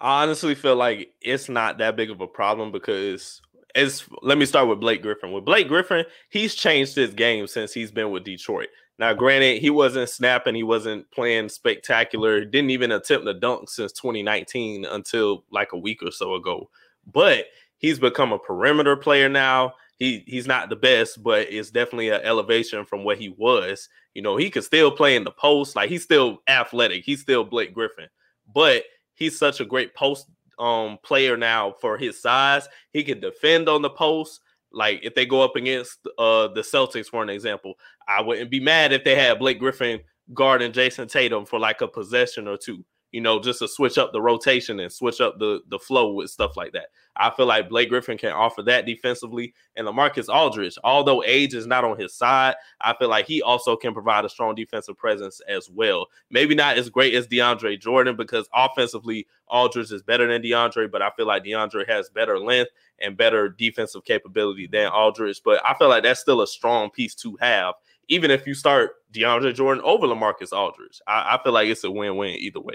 I 0.00 0.22
honestly 0.22 0.54
feel 0.54 0.76
like 0.76 1.12
it's 1.20 1.48
not 1.48 1.78
that 1.78 1.96
big 1.96 2.10
of 2.10 2.20
a 2.20 2.26
problem 2.26 2.72
because 2.72 3.42
it's 3.74 4.08
let 4.22 4.38
me 4.38 4.46
start 4.46 4.68
with 4.68 4.80
Blake 4.80 5.02
Griffin. 5.02 5.32
With 5.32 5.44
Blake 5.44 5.68
Griffin, 5.68 6.04
he's 6.30 6.54
changed 6.54 6.96
his 6.96 7.12
game 7.12 7.46
since 7.46 7.72
he's 7.72 7.92
been 7.92 8.10
with 8.10 8.24
Detroit. 8.24 8.68
Now, 8.98 9.14
granted, 9.14 9.62
he 9.62 9.70
wasn't 9.70 10.10
snapping, 10.10 10.54
he 10.54 10.62
wasn't 10.62 11.10
playing 11.10 11.48
spectacular, 11.48 12.44
didn't 12.44 12.70
even 12.70 12.92
attempt 12.92 13.26
a 13.28 13.34
dunk 13.34 13.70
since 13.70 13.92
2019 13.92 14.84
until 14.84 15.44
like 15.50 15.72
a 15.72 15.78
week 15.78 16.02
or 16.02 16.10
so 16.10 16.34
ago. 16.34 16.68
But 17.10 17.46
he's 17.78 17.98
become 17.98 18.32
a 18.32 18.38
perimeter 18.38 18.96
player 18.96 19.28
now. 19.28 19.74
He 19.98 20.24
he's 20.26 20.46
not 20.46 20.70
the 20.70 20.76
best, 20.76 21.22
but 21.22 21.50
it's 21.50 21.70
definitely 21.70 22.08
an 22.08 22.22
elevation 22.22 22.86
from 22.86 23.04
what 23.04 23.18
he 23.18 23.28
was. 23.28 23.88
You 24.14 24.22
know, 24.22 24.36
he 24.36 24.50
could 24.50 24.64
still 24.64 24.90
play 24.90 25.14
in 25.14 25.24
the 25.24 25.30
post, 25.30 25.76
like 25.76 25.90
he's 25.90 26.02
still 26.02 26.38
athletic, 26.48 27.04
he's 27.04 27.20
still 27.20 27.44
Blake 27.44 27.74
Griffin, 27.74 28.08
but 28.52 28.84
he's 29.20 29.38
such 29.38 29.60
a 29.60 29.64
great 29.64 29.94
post 29.94 30.26
um 30.58 30.98
player 31.04 31.36
now 31.36 31.74
for 31.80 31.96
his 31.96 32.20
size. 32.20 32.68
He 32.92 33.04
can 33.04 33.20
defend 33.20 33.68
on 33.68 33.82
the 33.82 33.90
post. 33.90 34.40
Like 34.72 35.00
if 35.02 35.14
they 35.14 35.24
go 35.24 35.42
up 35.42 35.54
against 35.54 35.98
uh 36.18 36.48
the 36.48 36.62
Celtics, 36.62 37.06
for 37.06 37.22
an 37.22 37.30
example, 37.30 37.74
I 38.08 38.20
wouldn't 38.20 38.50
be 38.50 38.60
mad 38.60 38.92
if 38.92 39.04
they 39.04 39.14
had 39.14 39.38
Blake 39.38 39.60
Griffin 39.60 40.00
guarding 40.34 40.72
Jayson 40.72 41.08
Tatum 41.08 41.46
for 41.46 41.60
like 41.60 41.80
a 41.80 41.88
possession 41.88 42.48
or 42.48 42.56
two. 42.56 42.84
You 43.12 43.20
know, 43.20 43.40
just 43.40 43.58
to 43.58 43.68
switch 43.68 43.98
up 43.98 44.12
the 44.12 44.22
rotation 44.22 44.78
and 44.80 44.92
switch 44.92 45.20
up 45.20 45.38
the 45.38 45.60
the 45.68 45.78
flow 45.78 46.12
with 46.12 46.30
stuff 46.30 46.56
like 46.56 46.72
that. 46.72 46.86
I 47.16 47.30
feel 47.30 47.46
like 47.46 47.68
Blake 47.68 47.88
Griffin 47.88 48.16
can 48.16 48.32
offer 48.32 48.62
that 48.62 48.86
defensively, 48.86 49.52
and 49.76 49.86
Lamarcus 49.86 50.32
Aldridge, 50.32 50.78
although 50.84 51.24
age 51.24 51.54
is 51.54 51.66
not 51.66 51.84
on 51.84 51.98
his 51.98 52.14
side, 52.14 52.54
I 52.80 52.94
feel 52.94 53.08
like 53.08 53.26
he 53.26 53.42
also 53.42 53.76
can 53.76 53.92
provide 53.92 54.24
a 54.24 54.28
strong 54.28 54.54
defensive 54.54 54.96
presence 54.96 55.40
as 55.48 55.68
well. 55.68 56.06
Maybe 56.30 56.54
not 56.54 56.78
as 56.78 56.88
great 56.88 57.14
as 57.14 57.26
DeAndre 57.26 57.80
Jordan 57.80 58.16
because 58.16 58.48
offensively 58.54 59.26
Aldridge 59.48 59.90
is 59.92 60.02
better 60.02 60.26
than 60.26 60.42
DeAndre, 60.42 60.90
but 60.90 61.02
I 61.02 61.10
feel 61.10 61.26
like 61.26 61.44
DeAndre 61.44 61.88
has 61.88 62.08
better 62.10 62.38
length 62.38 62.70
and 63.00 63.16
better 63.16 63.48
defensive 63.48 64.04
capability 64.04 64.66
than 64.66 64.88
Aldridge. 64.88 65.40
But 65.44 65.60
I 65.66 65.74
feel 65.74 65.88
like 65.88 66.04
that's 66.04 66.20
still 66.20 66.42
a 66.42 66.46
strong 66.46 66.90
piece 66.90 67.14
to 67.16 67.36
have, 67.40 67.74
even 68.08 68.30
if 68.30 68.46
you 68.46 68.54
start 68.54 68.92
DeAndre 69.12 69.54
Jordan 69.54 69.82
over 69.84 70.06
Lamarcus 70.06 70.52
Aldridge. 70.52 71.00
I, 71.06 71.34
I 71.34 71.42
feel 71.42 71.52
like 71.52 71.68
it's 71.68 71.84
a 71.84 71.90
win-win 71.90 72.36
either 72.36 72.60
way. 72.60 72.74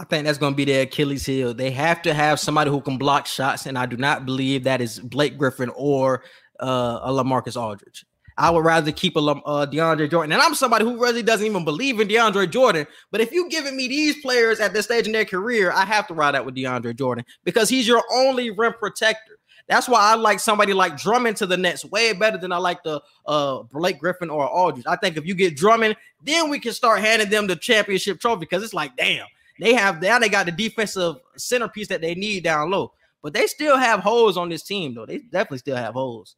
I 0.00 0.04
think 0.04 0.24
that's 0.24 0.38
going 0.38 0.54
to 0.54 0.56
be 0.56 0.64
their 0.64 0.84
Achilles 0.84 1.26
heel. 1.26 1.52
They 1.52 1.70
have 1.72 2.00
to 2.02 2.14
have 2.14 2.40
somebody 2.40 2.70
who 2.70 2.80
can 2.80 2.96
block 2.96 3.26
shots, 3.26 3.66
and 3.66 3.76
I 3.76 3.84
do 3.84 3.98
not 3.98 4.24
believe 4.24 4.64
that 4.64 4.80
is 4.80 4.98
Blake 4.98 5.36
Griffin 5.36 5.70
or 5.76 6.22
uh, 6.58 7.00
a 7.02 7.10
Lamarcus 7.10 7.60
Aldridge. 7.60 8.06
I 8.38 8.48
would 8.48 8.64
rather 8.64 8.92
keep 8.92 9.14
a 9.16 9.18
uh, 9.18 9.66
DeAndre 9.66 10.10
Jordan, 10.10 10.32
and 10.32 10.40
I'm 10.40 10.54
somebody 10.54 10.86
who 10.86 10.98
really 10.98 11.22
doesn't 11.22 11.44
even 11.44 11.66
believe 11.66 12.00
in 12.00 12.08
DeAndre 12.08 12.50
Jordan. 12.50 12.86
But 13.10 13.20
if 13.20 13.30
you're 13.30 13.50
giving 13.50 13.76
me 13.76 13.88
these 13.88 14.22
players 14.22 14.58
at 14.58 14.72
this 14.72 14.86
stage 14.86 15.04
in 15.04 15.12
their 15.12 15.26
career, 15.26 15.70
I 15.70 15.84
have 15.84 16.06
to 16.06 16.14
ride 16.14 16.34
out 16.34 16.46
with 16.46 16.54
DeAndre 16.54 16.96
Jordan 16.96 17.26
because 17.44 17.68
he's 17.68 17.86
your 17.86 18.02
only 18.10 18.48
rim 18.48 18.72
protector. 18.78 19.38
That's 19.68 19.86
why 19.86 20.00
I 20.00 20.14
like 20.14 20.40
somebody 20.40 20.72
like 20.72 20.96
Drummond 20.96 21.36
to 21.36 21.46
the 21.46 21.58
Nets 21.58 21.84
way 21.84 22.14
better 22.14 22.38
than 22.38 22.52
I 22.52 22.56
like 22.56 22.82
the 22.84 23.02
uh 23.26 23.64
Blake 23.64 23.98
Griffin 23.98 24.30
or 24.30 24.48
Aldridge. 24.48 24.86
I 24.86 24.96
think 24.96 25.18
if 25.18 25.26
you 25.26 25.34
get 25.34 25.56
Drummond, 25.56 25.94
then 26.24 26.48
we 26.48 26.58
can 26.58 26.72
start 26.72 27.00
handing 27.00 27.28
them 27.28 27.46
the 27.46 27.56
championship 27.56 28.18
trophy 28.18 28.40
because 28.40 28.62
it's 28.62 28.72
like, 28.72 28.96
damn, 28.96 29.26
they 29.60 29.74
have 29.74 30.00
now 30.00 30.18
they 30.18 30.28
got 30.28 30.46
the 30.46 30.52
defensive 30.52 31.16
centerpiece 31.36 31.88
that 31.88 32.00
they 32.00 32.14
need 32.14 32.44
down 32.44 32.70
low. 32.70 32.92
But 33.22 33.34
they 33.34 33.46
still 33.46 33.76
have 33.76 34.00
holes 34.00 34.36
on 34.36 34.48
this 34.48 34.62
team, 34.62 34.94
though. 34.94 35.04
They 35.06 35.18
definitely 35.18 35.58
still 35.58 35.76
have 35.76 35.94
holes. 35.94 36.36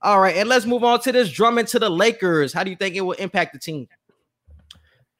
All 0.00 0.20
right, 0.20 0.36
and 0.36 0.48
let's 0.48 0.66
move 0.66 0.84
on 0.84 1.00
to 1.00 1.12
this 1.12 1.30
Drummond 1.30 1.68
to 1.68 1.78
the 1.78 1.90
Lakers. 1.90 2.52
How 2.52 2.64
do 2.64 2.70
you 2.70 2.76
think 2.76 2.94
it 2.94 3.02
will 3.02 3.12
impact 3.12 3.52
the 3.52 3.58
team? 3.58 3.88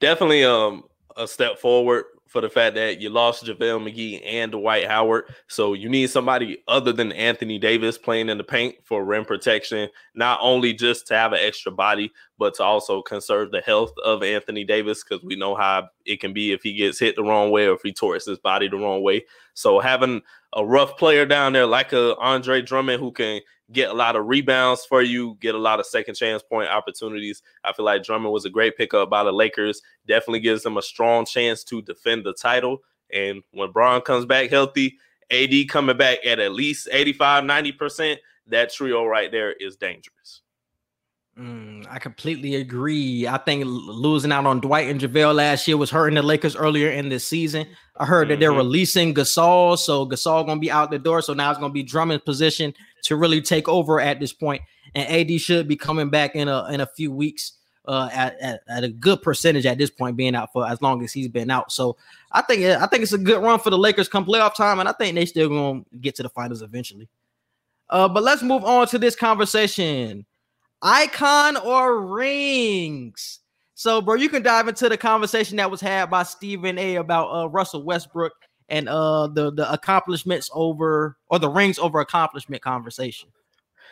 Definitely 0.01 0.45
um 0.45 0.85
a 1.17 1.29
step 1.29 1.59
forward 1.59 2.05
for 2.35 2.41
the 2.41 2.51
fact 2.51 2.75
that 2.75 3.01
you 3.01 3.11
lost 3.11 3.45
JaVale 3.45 3.89
McGee 3.89 4.21
and 4.25 4.51
Dwight 4.51 4.89
Howard. 4.89 5.33
So 5.47 5.73
you 5.73 5.89
need 5.89 6.11
somebody 6.11 6.65
other 6.67 6.93
than 6.93 7.13
Anthony 7.13 7.61
Davis 7.61 7.97
playing 7.97 8.29
in 8.29 8.39
the 8.39 8.43
paint 8.43 8.75
for 8.83 9.05
rim 9.05 9.25
protection, 9.25 9.89
not 10.17 10.41
only 10.43 10.73
just 10.73 11.07
to 11.07 11.15
have 11.15 11.33
an 11.33 11.39
extra 11.41 11.71
body, 11.71 12.13
but 12.37 12.55
to 12.55 12.65
also 12.65 13.03
conserve 13.03 13.53
the 13.53 13.61
health 13.61 13.93
of 14.05 14.25
Anthony 14.25 14.65
Davis 14.65 15.05
because 15.05 15.25
we 15.25 15.37
know 15.37 15.55
how 15.55 15.89
it 16.07 16.19
can 16.19 16.33
be 16.33 16.51
if 16.51 16.61
he 16.65 16.75
gets 16.75 16.99
hit 16.99 17.15
the 17.15 17.23
wrong 17.23 17.53
way 17.53 17.69
or 17.69 17.75
if 17.75 17.83
he 17.85 17.93
torts 17.93 18.27
his 18.27 18.41
body 18.41 18.67
the 18.67 18.79
wrong 18.79 19.01
way. 19.01 19.25
So 19.55 19.79
having 19.79 20.21
a 20.55 20.67
rough 20.67 20.97
player 20.97 21.27
down 21.27 21.53
there 21.53 21.67
like 21.67 21.93
a 21.93 22.17
Andre 22.17 22.63
Drummond 22.63 23.01
who 23.01 23.13
can 23.13 23.43
get 23.73 23.91
a 23.91 23.95
lot 23.95 24.17
of 24.17 24.27
rebounds 24.27 24.85
for 24.85 25.03
you, 25.03 25.37
get 25.41 25.55
a 25.55 25.59
lot 25.59 25.81
of 25.81 25.87
second 25.87 26.15
chance 26.15 26.43
point 26.43 26.69
opportunities. 26.69 27.43
I 27.65 27.73
feel 27.73 27.85
like 27.85 28.03
Drummond 28.05 28.33
was 28.33 28.45
a 28.45 28.51
great 28.51 28.77
pickup 28.77 29.11
by 29.11 29.25
the 29.25 29.33
Lakers. 29.33 29.81
Definitely 30.07 30.41
gives 30.41 30.63
them 30.63 30.77
a 30.77 30.83
strong 30.83 31.25
chance 31.25 31.65
to 31.65 31.83
defend 31.83 32.25
the 32.25 32.35
title. 32.35 32.79
And 33.13 33.43
when 33.53 33.73
Bron 33.73 34.01
comes 34.03 34.27
back 34.27 34.51
healthy, 34.51 34.99
AD 35.31 35.69
coming 35.69 35.97
back 35.97 36.19
at 36.27 36.39
at 36.39 36.53
least 36.53 36.89
85, 36.91 37.45
90%, 37.45 38.17
that 38.49 38.73
trio 38.73 39.05
right 39.07 39.31
there 39.33 39.53
is 39.53 39.77
dangerous. 39.77 40.43
Mm, 41.39 41.85
I 41.91 41.99
completely 41.99 42.55
agree. 42.55 43.27
I 43.27 43.39
think 43.39 43.65
losing 43.67 44.31
out 44.31 44.47
on 44.47 44.61
Dwight 44.61 44.89
and 44.89 45.01
JaVale 45.01 45.35
last 45.35 45.67
year 45.67 45.77
was 45.77 45.91
hurting 45.91 46.15
the 46.15 46.23
Lakers 46.23 46.55
earlier 46.55 46.91
in 46.91 47.09
this 47.09 47.27
season. 47.27 47.67
I 47.97 48.05
heard 48.07 48.29
that 48.29 48.39
they're 48.39 48.53
Mhm. 48.53 48.59
releasing 48.59 49.15
Gasol, 49.15 49.77
so 49.77 50.07
Gasol 50.07 50.47
gonna 50.47 50.61
be 50.61 50.71
out 50.71 50.93
the 50.93 50.99
door. 50.99 51.23
So 51.23 51.35
now 51.35 51.51
it's 51.51 51.59
gonna 51.59 51.73
be 51.73 51.83
Drummond's 51.83 52.23
position 52.25 52.73
to 53.03 53.17
really 53.17 53.41
take 53.43 53.69
over 53.69 53.99
at 54.01 54.21
this 54.21 54.33
point, 54.33 54.63
and 54.95 55.09
AD 55.09 55.37
should 55.39 55.67
be 55.67 55.75
coming 55.75 56.09
back 56.09 56.37
in 56.37 56.47
a 56.47 56.67
in 56.71 56.81
a 56.81 56.87
few 56.87 57.11
weeks. 57.11 57.53
Uh, 57.87 58.09
at, 58.15 58.41
at, 58.41 58.63
at 58.67 58.83
a 58.83 58.89
good 58.89 59.21
percentage 59.21 59.67
at 59.67 59.77
this 59.77 59.91
point, 59.91 60.17
being 60.17 60.35
out 60.35 60.51
for 60.55 60.67
as 60.67 60.81
long 60.81 61.05
as 61.05 61.13
he's 61.13 61.29
been 61.29 61.51
out. 61.51 61.71
So 61.71 61.99
I 62.33 62.41
think 62.41 62.65
I 62.65 62.87
think 62.87 63.03
it's 63.03 63.13
a 63.13 63.19
good 63.19 63.43
run 63.43 63.59
for 63.59 63.69
the 63.69 63.77
Lakers 63.77 64.09
come 64.09 64.25
playoff 64.25 64.55
time, 64.55 64.79
and 64.81 64.89
I 64.89 64.93
think 64.93 65.15
they 65.15 65.27
still 65.27 65.51
gonna 65.51 65.83
get 66.01 66.15
to 66.15 66.23
the 66.23 66.31
finals 66.31 66.63
eventually. 66.63 67.09
Uh, 67.91 68.09
but 68.09 68.23
let's 68.23 68.43
move 68.43 68.65
on 68.65 68.87
to 68.87 68.99
this 68.99 69.15
conversation 69.15 70.25
icon 70.85 71.57
or 71.57 72.01
rings. 72.07 73.41
So, 73.75 74.01
bro, 74.01 74.15
you 74.15 74.29
can 74.29 74.43
dive 74.43 74.69
into 74.69 74.89
the 74.89 74.97
conversation 74.97 75.57
that 75.57 75.71
was 75.71 75.81
had 75.81 76.11
by 76.11 76.23
Stephen 76.23 76.79
A 76.79 76.97
about 76.97 77.31
uh, 77.31 77.49
Russell 77.49 77.83
Westbrook 77.83 78.33
and 78.71 78.89
uh 78.89 79.27
the 79.27 79.53
the 79.53 79.71
accomplishments 79.71 80.49
over 80.55 81.19
or 81.29 81.39
the 81.39 81.51
rings 81.51 81.79
over 81.79 82.01
accomplishment 82.01 82.63
conversation. 82.63 83.29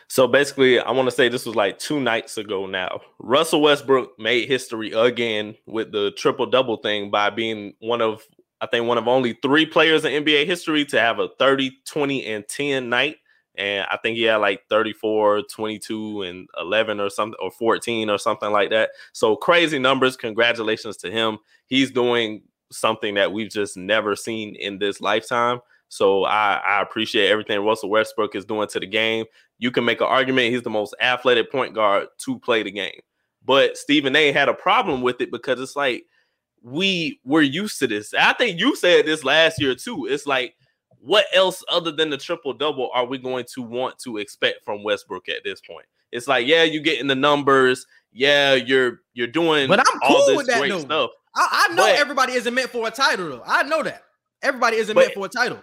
So 0.09 0.27
basically, 0.27 0.79
I 0.79 0.91
want 0.93 1.07
to 1.09 1.15
say 1.15 1.29
this 1.29 1.47
was 1.47 1.57
like 1.57 1.79
two 1.79 2.01
nights 2.01 2.37
ago 2.37 2.67
now. 2.67 3.01
Russell 3.19 3.63
Westbrook 3.63 4.19
made 4.19 4.49
history 4.49 4.93
again 4.93 5.57
with 5.67 5.93
the 5.93 6.11
triple 6.13 6.47
double 6.47 6.77
thing 6.77 7.11
by 7.11 7.31
being 7.31 7.75
one 7.79 8.03
of, 8.03 8.23
I 8.61 8.67
think, 8.67 8.87
one 8.87 8.99
of 8.99 9.09
only 9.09 9.39
three 9.41 9.65
players 9.65 10.05
in 10.05 10.25
NBA 10.25 10.45
history 10.47 10.85
to 10.87 11.01
have 11.01 11.19
a 11.19 11.29
30, 11.39 11.73
20, 11.87 12.27
and 12.27 12.47
10 12.47 12.91
night 12.91 13.17
And 13.57 13.87
I 13.91 13.99
think 13.99 14.17
he 14.17 14.23
had 14.23 14.37
like 14.37 14.63
34, 14.69 15.43
22, 15.43 16.23
and 16.23 16.49
11 16.59 17.01
or 17.01 17.11
something, 17.11 17.39
or 17.41 17.51
14 17.51 18.09
or 18.09 18.19
something 18.19 18.51
like 18.51 18.71
that. 18.71 18.91
So 19.13 19.37
crazy 19.37 19.79
numbers. 19.79 20.17
Congratulations 20.17 20.97
to 20.99 21.11
him. 21.11 21.39
He's 21.67 21.91
doing 21.91 22.43
something 22.71 23.15
that 23.15 23.33
we've 23.33 23.51
just 23.51 23.77
never 23.77 24.17
seen 24.17 24.55
in 24.57 24.79
this 24.79 25.01
lifetime. 25.01 25.61
So 25.89 26.25
I, 26.25 26.55
I 26.67 26.81
appreciate 26.81 27.29
everything 27.29 27.61
Russell 27.61 27.91
Westbrook 27.91 28.35
is 28.35 28.47
doing 28.47 28.69
to 28.69 28.81
the 28.81 28.87
game. 28.87 29.27
You 29.59 29.71
can 29.71 29.85
make 29.85 30.01
an 30.01 30.07
argument 30.07 30.53
he's 30.53 30.63
the 30.63 30.71
most 30.71 30.95
athletic 31.01 31.53
point 31.53 31.75
guard 31.75 32.09
to 32.19 32.39
play 32.39 32.63
the 32.63 32.71
game. 32.71 33.01
But 33.45 33.77
Stephen 33.77 34.17
A 34.17 34.33
had 34.33 34.49
a 34.49 34.55
problem 34.55 35.03
with 35.03 35.21
it 35.21 35.31
because 35.31 35.61
it's 35.61 35.77
like 35.77 36.07
we 36.63 37.21
were 37.25 37.43
used 37.43 37.79
to 37.81 37.87
this. 37.87 38.15
I 38.15 38.33
think 38.33 38.59
you 38.59 38.75
said 38.77 39.05
this 39.05 39.25
last 39.25 39.61
year 39.61 39.75
too. 39.75 40.07
It's 40.09 40.27
like, 40.27 40.55
what 41.05 41.27
else 41.35 41.65
other 41.69 41.91
than 41.93 42.11
the 42.11 42.17
triple 42.17 42.53
double 42.53 42.91
are 42.95 43.05
we 43.05 43.19
going 43.19 43.45
to 43.55 43.63
want 43.63 43.99
to 44.05 44.19
expect 44.19 44.65
from 44.65 44.85
Westbrook 44.85 45.29
at 45.29 45.43
this 45.45 45.61
point? 45.61 45.87
It's 46.13 46.29
like, 46.29 46.47
yeah, 46.47 46.63
you're 46.63 46.83
getting 46.83 47.07
the 47.09 47.15
numbers. 47.15 47.87
Yeah, 48.13 48.55
you're 48.55 49.01
you're 49.15 49.27
doing 49.27 49.69
But 49.69 49.81
I'm 49.81 50.01
all 50.03 50.09
cool 50.17 50.27
this 50.29 50.37
with 50.37 50.47
that, 50.47 50.59
great 50.61 50.71
though. 50.71 50.79
stuff. 50.81 51.11
I, 51.35 51.67
I 51.71 51.75
know 51.75 51.83
But- 51.85 51.97
everybody 51.99 52.33
isn't 52.35 52.55
meant 52.55 52.71
for 52.71 52.87
a 52.87 52.91
title, 52.91 53.29
though. 53.31 53.43
I 53.47 53.63
know 53.65 53.83
that 53.83 54.03
everybody 54.43 54.77
isn't 54.77 54.95
But- 54.95 55.01
meant 55.03 55.15
for 55.15 55.27
a 55.27 55.29
title. 55.29 55.63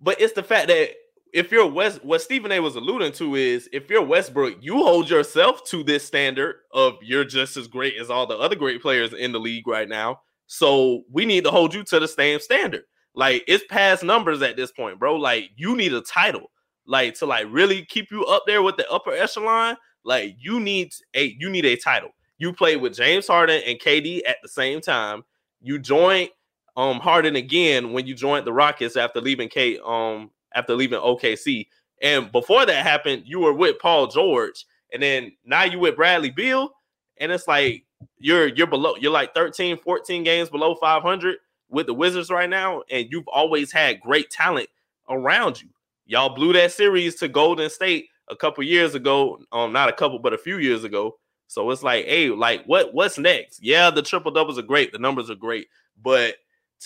But 0.00 0.20
it's 0.20 0.32
the 0.32 0.42
fact 0.42 0.66
that 0.68 0.90
if 1.32 1.52
you're 1.52 1.66
West, 1.66 2.04
what 2.04 2.20
Stephen 2.20 2.50
A 2.50 2.60
was 2.60 2.74
alluding 2.76 3.12
to 3.12 3.36
is 3.36 3.68
if 3.72 3.88
you're 3.88 4.02
Westbrook, 4.02 4.56
you 4.60 4.78
hold 4.78 5.08
yourself 5.08 5.62
to 5.66 5.84
this 5.84 6.04
standard 6.04 6.56
of 6.72 6.94
you're 7.02 7.24
just 7.24 7.56
as 7.56 7.68
great 7.68 7.96
as 7.98 8.10
all 8.10 8.26
the 8.26 8.36
other 8.36 8.56
great 8.56 8.82
players 8.82 9.12
in 9.12 9.30
the 9.32 9.38
league 9.40 9.66
right 9.68 9.88
now. 9.88 10.20
So 10.48 11.02
we 11.10 11.24
need 11.24 11.44
to 11.44 11.50
hold 11.50 11.72
you 11.72 11.84
to 11.84 12.00
the 12.00 12.08
same 12.08 12.40
standard. 12.40 12.82
Like 13.14 13.44
it's 13.46 13.64
past 13.68 14.02
numbers 14.02 14.42
at 14.42 14.56
this 14.56 14.72
point, 14.72 14.98
bro. 14.98 15.16
Like 15.16 15.50
you 15.56 15.76
need 15.76 15.92
a 15.92 16.00
title, 16.00 16.50
like 16.86 17.14
to 17.14 17.26
like 17.26 17.46
really 17.50 17.84
keep 17.84 18.10
you 18.10 18.24
up 18.24 18.44
there 18.46 18.62
with 18.62 18.76
the 18.76 18.90
upper 18.90 19.12
echelon. 19.12 19.76
Like 20.04 20.36
you 20.38 20.60
need 20.60 20.92
a 21.14 21.36
you 21.38 21.50
need 21.50 21.66
a 21.66 21.76
title. 21.76 22.10
You 22.38 22.52
played 22.52 22.80
with 22.80 22.94
James 22.96 23.26
Harden 23.26 23.62
and 23.66 23.78
KD 23.78 24.22
at 24.26 24.36
the 24.42 24.48
same 24.48 24.80
time. 24.80 25.22
You 25.60 25.78
joined 25.78 26.30
um 26.76 27.00
Harden 27.00 27.36
again 27.36 27.92
when 27.92 28.06
you 28.06 28.14
joined 28.14 28.46
the 28.46 28.52
Rockets 28.52 28.96
after 28.96 29.20
leaving 29.20 29.48
K 29.48 29.78
um 29.84 30.30
after 30.54 30.74
leaving 30.74 31.00
OKC. 31.00 31.66
And 32.00 32.32
before 32.32 32.66
that 32.66 32.84
happened, 32.84 33.22
you 33.26 33.40
were 33.40 33.52
with 33.52 33.78
Paul 33.78 34.08
George, 34.08 34.64
and 34.92 35.02
then 35.02 35.32
now 35.44 35.64
you 35.64 35.78
with 35.78 35.96
Bradley 35.96 36.30
Beal, 36.30 36.70
and 37.18 37.30
it's 37.30 37.46
like 37.46 37.84
you're 38.18 38.48
you're 38.48 38.66
below 38.66 38.96
you're 38.96 39.12
like 39.12 39.34
13, 39.34 39.76
14 39.76 40.24
games 40.24 40.48
below 40.48 40.74
500 40.74 41.36
with 41.72 41.86
the 41.86 41.94
Wizards 41.94 42.30
right 42.30 42.48
now, 42.48 42.82
and 42.90 43.08
you've 43.10 43.28
always 43.28 43.72
had 43.72 44.00
great 44.00 44.30
talent 44.30 44.68
around 45.08 45.60
you. 45.60 45.68
Y'all 46.06 46.34
blew 46.34 46.52
that 46.52 46.72
series 46.72 47.16
to 47.16 47.28
Golden 47.28 47.70
State 47.70 48.08
a 48.28 48.36
couple 48.36 48.62
years 48.62 48.94
ago, 48.94 49.38
um 49.52 49.72
not 49.72 49.88
a 49.88 49.92
couple 49.92 50.18
but 50.18 50.32
a 50.32 50.38
few 50.38 50.58
years 50.58 50.84
ago. 50.84 51.18
So 51.48 51.70
it's 51.70 51.82
like, 51.82 52.06
hey, 52.06 52.28
like 52.30 52.64
what 52.66 52.94
what's 52.94 53.18
next? 53.18 53.62
Yeah, 53.62 53.90
the 53.90 54.02
triple 54.02 54.30
doubles 54.30 54.58
are 54.58 54.62
great, 54.62 54.92
the 54.92 54.98
numbers 54.98 55.30
are 55.30 55.34
great, 55.34 55.68
but 56.02 56.36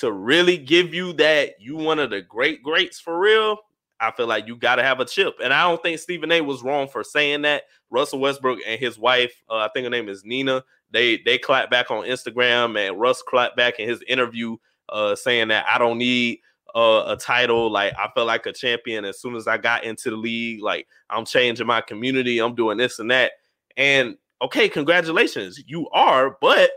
to 0.01 0.13
really 0.13 0.59
give 0.59 0.93
you 0.93 1.13
that 1.15 1.61
you 1.61 1.77
one 1.77 1.99
of 1.99 2.11
the 2.11 2.23
great 2.23 2.63
greats 2.63 3.01
for 3.01 3.19
real, 3.19 3.59
I 4.01 4.11
feel 4.11 4.27
like 4.27 4.47
you 4.47 4.57
got 4.57 4.77
to 4.77 4.83
have 4.83 5.01
a 5.01 5.05
chip. 5.07 5.37
And 5.43 5.53
I 5.53 5.63
don't 5.63 5.83
think 5.83 5.99
Stephen 5.99 6.33
A 6.33 6.41
was 6.43 6.63
wrong 6.63 6.89
for 6.89 7.03
saying 7.03 7.43
that. 7.43 7.65
Russell 7.89 8.19
Westbrook 8.19 8.59
and 8.67 8.81
his 8.81 8.99
wife, 8.99 9.33
uh, 9.49 9.59
I 9.59 9.69
think 9.73 9.85
her 9.85 9.91
name 9.91 10.09
is 10.09 10.25
Nina, 10.25 10.65
they 10.91 11.19
they 11.19 11.39
clapped 11.39 11.71
back 11.71 11.91
on 11.91 12.05
Instagram 12.05 12.79
and 12.79 13.01
Russ 13.01 13.23
clapped 13.23 13.57
back 13.57 13.79
in 13.79 13.89
his 13.89 14.03
interview 14.07 14.57
uh, 14.89 15.17
saying 15.17 15.49
that 15.49 15.67
I 15.73 15.79
don't 15.79 15.99
need 15.99 16.41
uh, 16.75 17.05
a 17.07 17.17
title. 17.17 17.71
Like 17.71 17.95
I 17.99 18.09
felt 18.15 18.27
like 18.27 18.47
a 18.47 18.53
champion 18.53 19.05
as 19.05 19.21
soon 19.21 19.35
as 19.35 19.47
I 19.49 19.57
got 19.57 19.85
into 19.85 20.11
the 20.11 20.17
league. 20.17 20.63
Like 20.63 20.87
I'm 21.11 21.25
changing 21.25 21.67
my 21.67 21.81
community. 21.81 22.39
I'm 22.39 22.55
doing 22.55 22.79
this 22.79 22.99
and 22.99 23.11
that. 23.11 23.33
And 23.77 24.17
okay, 24.43 24.69
congratulations, 24.69 25.63
you 25.67 25.89
are. 25.91 26.37
But 26.41 26.71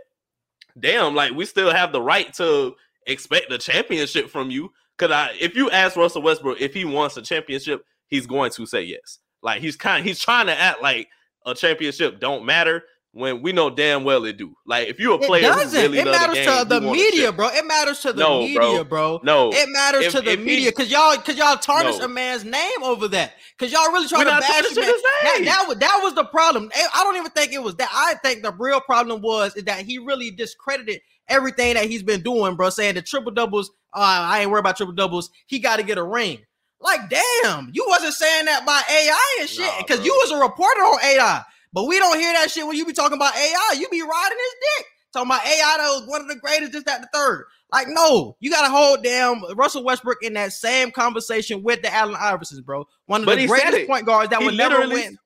damn, 0.80 1.16
like 1.16 1.34
we 1.34 1.46
still 1.46 1.72
have 1.72 1.92
the 1.92 2.02
right 2.02 2.34
to 2.36 2.76
expect 3.08 3.52
a 3.52 3.58
championship 3.58 4.30
from 4.30 4.50
you. 4.50 4.72
Cause 4.98 5.12
I, 5.12 5.32
if 5.40 5.56
you 5.56 5.70
ask 5.72 5.96
Russell 5.96 6.22
Westbrook 6.22 6.60
if 6.60 6.74
he 6.74 6.84
wants 6.84 7.16
a 7.16 7.22
championship, 7.22 7.86
he's 8.08 8.28
going 8.28 8.52
to 8.52 8.66
say 8.66 8.84
yes. 8.84 9.20
Like 9.42 9.62
he's 9.62 9.78
kind, 9.78 10.06
he's 10.06 10.20
trying 10.20 10.48
to 10.48 10.58
act 10.58 10.82
like 10.82 11.08
a 11.46 11.56
championship 11.56 12.20
don't 12.20 12.46
matter 12.46 12.84
when 13.12 13.42
we 13.42 13.52
know 13.52 13.70
damn 13.70 14.04
well 14.04 14.24
it 14.26 14.38
do. 14.38 14.56
Like 14.66 14.88
if 14.88 15.00
you're 15.00 15.16
a 15.16 15.20
player, 15.20 15.52
who 15.52 15.60
doesn't. 15.60 15.82
really 15.82 16.00
it 16.00 16.06
matters 16.06 16.38
the, 16.38 16.44
game, 16.46 16.60
to 16.60 16.66
the 16.66 16.82
you 16.82 16.92
media, 16.92 17.32
bro. 17.32 17.48
It 17.48 17.66
matters 17.66 18.00
to 18.02 18.14
the 18.14 18.20
No, 18.20 18.40
media, 18.42 18.84
bro. 18.84 19.20
No, 19.24 19.52
It 19.52 19.68
matters 19.70 20.06
If- 20.06 20.12
to 20.14 20.22
the 20.22 20.38
media 20.38 20.70
because 20.72 20.92
y'all 20.92 21.18
because 21.18 21.36
y'all 21.38 21.58
tarnish 21.58 21.98
No. 21.98 22.06
a 22.06 22.08
man's 22.08 22.46
name 22.46 22.84
over 22.84 23.08
that. 23.10 23.34
Because 23.58 23.74
y'all 23.74 23.92
really 23.92 24.08
trying 24.08 24.26
We're 24.26 24.36
to 24.36 24.40
bash 24.40 24.60
him. 24.60 24.64
his 24.66 24.76
That, 24.76 25.34
name. 25.38 25.46
that 25.46 25.66
was 25.68 25.78
that 25.80 26.00
was 26.04 26.14
the 26.14 26.26
problem. 26.26 26.72
I 26.76 26.88
I 26.94 27.04
don't 27.04 27.16
even 27.18 27.32
think 27.32 27.52
it 27.52 27.64
was 27.64 27.76
that. 27.76 27.90
I 27.92 28.14
think 28.24 28.44
the 28.44 28.54
real 28.54 28.80
problem 28.80 29.22
was 29.22 29.56
is 29.56 29.64
that 29.64 29.82
he 29.86 29.98
really 29.98 30.30
discredited 30.32 31.02
everything 31.28 31.74
that 31.76 31.86
he's 31.86 32.04
been 32.04 32.22
doing, 32.22 32.56
bro. 32.56 32.70
Saying 32.70 32.96
the 32.96 33.02
triple 33.02 33.32
doubles, 33.32 33.70
uh, 33.94 34.00
I 34.02 34.42
ain't 34.42 34.52
worried 34.52 34.62
about 34.62 34.78
triple 34.78 34.96
doubles. 34.96 35.32
He 35.48 35.60
got 35.60 35.78
to 35.78 35.84
get 35.84 35.98
a 35.98 36.04
ring. 36.04 36.40
Like, 36.82 37.10
damn, 37.10 37.70
you 37.74 37.86
wasn't 37.90 38.14
saying 38.14 38.46
that 38.46 38.66
by 38.66 38.82
AI 38.90 39.38
and 39.42 39.50
shit 39.50 39.70
because 39.80 39.98
bro. 39.98 40.06
you 40.06 40.14
was 40.24 40.32
a 40.32 40.38
reporter 40.38 40.80
on 40.82 40.98
AI. 41.04 41.44
But 41.74 41.86
we 41.86 42.00
don't 42.00 42.20
hear 42.20 42.34
that 42.34 42.50
shit 42.52 42.66
when 42.66 42.78
you 42.78 42.86
be 42.86 42.94
talking 42.94 43.18
about 43.18 43.36
AI. 43.36 43.76
You 43.78 43.88
be 43.90 44.02
riding 44.02 44.38
his 44.38 44.56
dick. 44.78 44.86
Talking 45.14 45.30
about 45.30 45.46
AI 45.46 45.76
that 45.78 46.00
was 46.00 46.08
one 46.08 46.22
of 46.22 46.28
the 46.28 46.36
greatest, 46.36 46.72
just 46.72 46.86
that, 46.86 47.02
the 47.02 47.10
third. 47.14 47.46
Like, 47.72 47.88
no, 47.88 48.36
you 48.40 48.50
gotta 48.50 48.70
hold 48.72 49.04
down 49.04 49.44
Russell 49.56 49.84
Westbrook 49.84 50.24
in 50.24 50.34
that 50.34 50.54
same 50.54 50.92
conversation 50.92 51.64
with 51.64 51.82
the 51.82 51.94
Allen 51.94 52.16
Iversons, 52.16 52.64
bro. 52.64 52.88
One 53.06 53.22
of 53.22 53.26
But 53.26 53.38
the 53.38 53.48
greatest 53.48 53.88
point 53.88 54.06
guards 54.06 54.30
that 54.32 54.40
He 54.40 54.46
would 54.46 54.56
never 54.56 54.88
win. 54.88 55.18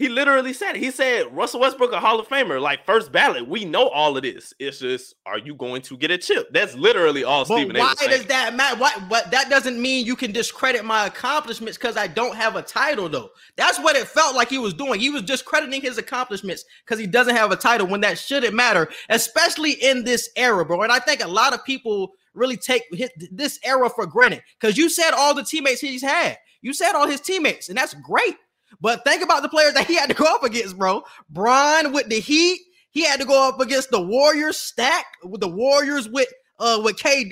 He 0.00 0.08
literally 0.08 0.54
said 0.54 0.76
it. 0.76 0.78
He 0.78 0.90
said 0.90 1.26
Russell 1.36 1.60
Westbrook 1.60 1.92
a 1.92 2.00
Hall 2.00 2.18
of 2.18 2.26
Famer, 2.26 2.58
like 2.58 2.86
first 2.86 3.12
ballot. 3.12 3.46
We 3.46 3.66
know 3.66 3.86
all 3.88 4.16
of 4.16 4.22
this. 4.22 4.54
It's 4.58 4.78
just, 4.78 5.14
are 5.26 5.36
you 5.36 5.54
going 5.54 5.82
to 5.82 5.96
get 5.98 6.10
a 6.10 6.16
chip? 6.16 6.50
That's 6.54 6.74
literally 6.74 7.22
all 7.22 7.44
But 7.44 7.56
Stephen 7.56 7.76
A. 7.76 7.80
why 7.80 7.94
does 8.08 8.24
that 8.24 8.54
matter? 8.54 8.80
What? 8.80 8.94
What? 9.10 9.30
That 9.30 9.50
doesn't 9.50 9.78
mean 9.78 10.06
you 10.06 10.16
can 10.16 10.32
discredit 10.32 10.86
my 10.86 11.04
accomplishments 11.04 11.76
because 11.76 11.98
I 11.98 12.06
don't 12.06 12.34
have 12.34 12.56
a 12.56 12.62
title, 12.62 13.10
though. 13.10 13.28
That's 13.56 13.78
what 13.78 13.94
it 13.94 14.08
felt 14.08 14.34
like 14.34 14.48
he 14.48 14.56
was 14.56 14.72
doing. 14.72 15.00
He 15.00 15.10
was 15.10 15.20
discrediting 15.20 15.82
his 15.82 15.98
accomplishments 15.98 16.64
because 16.82 16.98
he 16.98 17.06
doesn't 17.06 17.36
have 17.36 17.52
a 17.52 17.56
title 17.56 17.86
when 17.86 18.00
that 18.00 18.18
shouldn't 18.18 18.54
matter, 18.54 18.88
especially 19.10 19.72
in 19.72 20.04
this 20.04 20.30
era, 20.34 20.64
bro. 20.64 20.80
And 20.80 20.92
I 20.92 21.00
think 21.00 21.22
a 21.22 21.28
lot 21.28 21.52
of 21.52 21.62
people 21.62 22.12
really 22.32 22.56
take 22.56 22.84
his, 22.90 23.10
this 23.30 23.58
era 23.62 23.90
for 23.90 24.06
granted 24.06 24.44
because 24.58 24.78
you 24.78 24.88
said 24.88 25.10
all 25.10 25.34
the 25.34 25.44
teammates 25.44 25.82
he's 25.82 26.00
had. 26.00 26.38
You 26.62 26.72
said 26.72 26.94
all 26.94 27.06
his 27.06 27.20
teammates, 27.20 27.68
and 27.68 27.76
that's 27.76 27.92
great. 27.92 28.36
But 28.80 29.04
think 29.04 29.22
about 29.22 29.42
the 29.42 29.48
players 29.48 29.74
that 29.74 29.86
he 29.86 29.94
had 29.94 30.08
to 30.08 30.14
go 30.14 30.24
up 30.24 30.42
against, 30.42 30.76
bro. 30.78 31.02
Bron 31.28 31.92
with 31.92 32.08
the 32.08 32.20
Heat. 32.20 32.60
He 32.90 33.04
had 33.04 33.20
to 33.20 33.26
go 33.26 33.48
up 33.48 33.60
against 33.60 33.90
the 33.90 34.00
Warriors 34.00 34.58
stack 34.58 35.06
with 35.22 35.40
the 35.40 35.48
Warriors 35.48 36.08
with 36.08 36.28
uh 36.58 36.80
with 36.82 36.96
KD. 36.96 37.30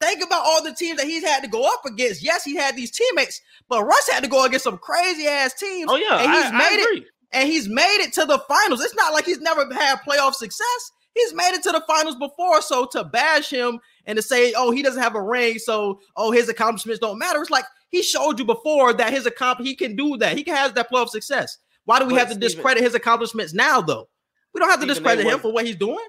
Think 0.00 0.24
about 0.24 0.44
all 0.46 0.62
the 0.62 0.72
teams 0.72 0.98
that 0.98 1.06
he's 1.06 1.24
had 1.24 1.42
to 1.42 1.48
go 1.48 1.64
up 1.64 1.84
against. 1.84 2.22
Yes, 2.22 2.44
he 2.44 2.54
had 2.56 2.76
these 2.76 2.90
teammates, 2.90 3.40
but 3.68 3.84
Russ 3.84 4.08
had 4.10 4.22
to 4.22 4.28
go 4.28 4.44
against 4.44 4.64
some 4.64 4.78
crazy 4.78 5.26
ass 5.26 5.54
teams. 5.54 5.90
Oh 5.90 5.96
yeah, 5.96 6.18
and 6.18 6.32
he's 6.32 6.44
I, 6.44 6.48
I 6.48 6.58
made 6.58 6.80
it 6.80 6.86
agree. 6.86 7.06
and 7.32 7.48
he's 7.48 7.68
made 7.68 7.98
it 8.00 8.12
to 8.14 8.24
the 8.24 8.38
finals. 8.48 8.80
It's 8.80 8.94
not 8.94 9.12
like 9.12 9.24
he's 9.24 9.40
never 9.40 9.72
had 9.74 9.98
playoff 10.06 10.34
success. 10.34 10.92
He's 11.14 11.34
made 11.34 11.52
it 11.52 11.62
to 11.64 11.72
the 11.72 11.82
finals 11.86 12.16
before. 12.16 12.62
So 12.62 12.86
to 12.92 13.04
bash 13.04 13.50
him 13.50 13.80
and 14.06 14.16
to 14.16 14.22
say, 14.22 14.54
oh, 14.56 14.70
he 14.70 14.82
doesn't 14.82 15.02
have 15.02 15.14
a 15.14 15.22
ring, 15.22 15.58
so 15.58 16.00
oh, 16.16 16.30
his 16.30 16.48
accomplishments 16.48 17.00
don't 17.00 17.18
matter. 17.18 17.40
It's 17.40 17.50
like 17.50 17.64
he 17.92 18.02
showed 18.02 18.38
you 18.40 18.44
before 18.44 18.92
that 18.94 19.12
his 19.12 19.26
accomp 19.26 19.60
he 19.60 19.76
can 19.76 19.94
do 19.94 20.16
that. 20.16 20.36
He 20.36 20.42
has 20.50 20.72
that 20.72 20.90
that 20.90 20.98
of 20.98 21.10
success. 21.10 21.58
Why 21.84 22.00
do 22.00 22.06
we 22.06 22.14
But 22.14 22.18
have 22.18 22.28
to 22.28 22.34
Stephen- 22.34 22.48
discredit 22.48 22.82
his 22.82 22.94
accomplishments 22.94 23.52
now, 23.54 23.80
though? 23.80 24.08
We 24.52 24.58
don't 24.58 24.68
have 24.70 24.80
to 24.80 24.84
Stephen 24.86 24.94
discredit 24.96 25.26
him 25.26 25.38
for 25.38 25.52
what 25.52 25.66
he's 25.66 25.76
doing. 25.76 26.04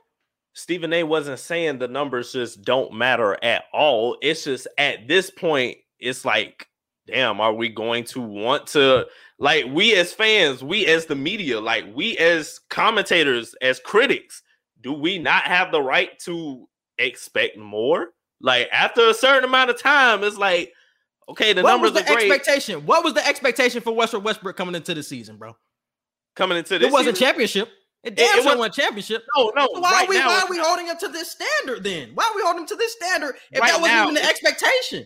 Stephen 0.53 0.93
A. 0.93 1.03
wasn't 1.03 1.39
saying 1.39 1.79
the 1.79 1.87
numbers 1.87 2.31
just 2.31 2.61
don't 2.63 2.93
matter 2.93 3.37
at 3.43 3.65
all. 3.73 4.17
It's 4.21 4.43
just 4.43 4.67
at 4.77 5.07
this 5.07 5.29
point, 5.29 5.77
it's 5.99 6.25
like, 6.25 6.67
damn, 7.07 7.41
are 7.41 7.53
we 7.53 7.69
going 7.69 8.03
to 8.05 8.21
want 8.21 8.67
to 8.67 9.05
like 9.39 9.65
we 9.65 9.95
as 9.95 10.13
fans, 10.13 10.63
we 10.63 10.85
as 10.85 11.05
the 11.07 11.15
media, 11.15 11.59
like 11.59 11.85
we 11.95 12.17
as 12.17 12.59
commentators, 12.69 13.55
as 13.61 13.79
critics, 13.79 14.43
do 14.81 14.93
we 14.93 15.17
not 15.17 15.43
have 15.43 15.71
the 15.71 15.81
right 15.81 16.17
to 16.19 16.69
expect 16.99 17.57
more? 17.57 18.09
Like 18.39 18.69
after 18.71 19.09
a 19.09 19.13
certain 19.13 19.45
amount 19.45 19.71
of 19.71 19.79
time, 19.81 20.23
it's 20.23 20.37
like, 20.37 20.71
okay, 21.29 21.53
the 21.53 21.63
what 21.63 21.81
was 21.81 21.93
the 21.93 22.01
are 22.01 22.15
great 22.15 22.31
expectation? 22.31 22.85
What 22.85 23.03
was 23.03 23.13
the 23.13 23.25
expectation 23.27 23.81
for 23.81 23.93
Westbrook 23.93 24.23
Westbrook 24.23 24.57
coming 24.57 24.75
into 24.75 24.93
the 24.93 25.03
season, 25.03 25.37
bro? 25.37 25.55
coming 26.35 26.57
into 26.57 26.79
this. 26.79 26.87
It 26.87 26.91
wasn't 26.91 27.15
season. 27.15 27.27
championship. 27.27 27.69
It 28.03 28.15
damn 28.15 28.39
it 28.39 28.45
wasn't 28.45 28.73
championship. 28.73 29.23
No, 29.35 29.51
no. 29.55 29.67
So 29.73 29.79
why 29.79 29.91
right 29.91 30.05
are 30.05 30.09
we 30.09 30.17
now, 30.17 30.27
why 30.27 30.41
are 30.41 30.49
we 30.49 30.57
holding 30.57 30.87
him 30.87 30.97
to 30.97 31.07
this 31.07 31.31
standard 31.31 31.83
then? 31.83 32.11
Why 32.13 32.25
are 32.25 32.35
we 32.35 32.41
holding 32.43 32.63
him 32.63 32.67
to 32.67 32.75
this 32.75 32.93
standard 32.93 33.35
if 33.51 33.61
Right 33.61 33.71
that 33.71 33.81
wasn't 33.81 33.97
now, 33.97 34.03
even 34.03 34.15
the 34.15 34.25
expectation? 34.25 35.05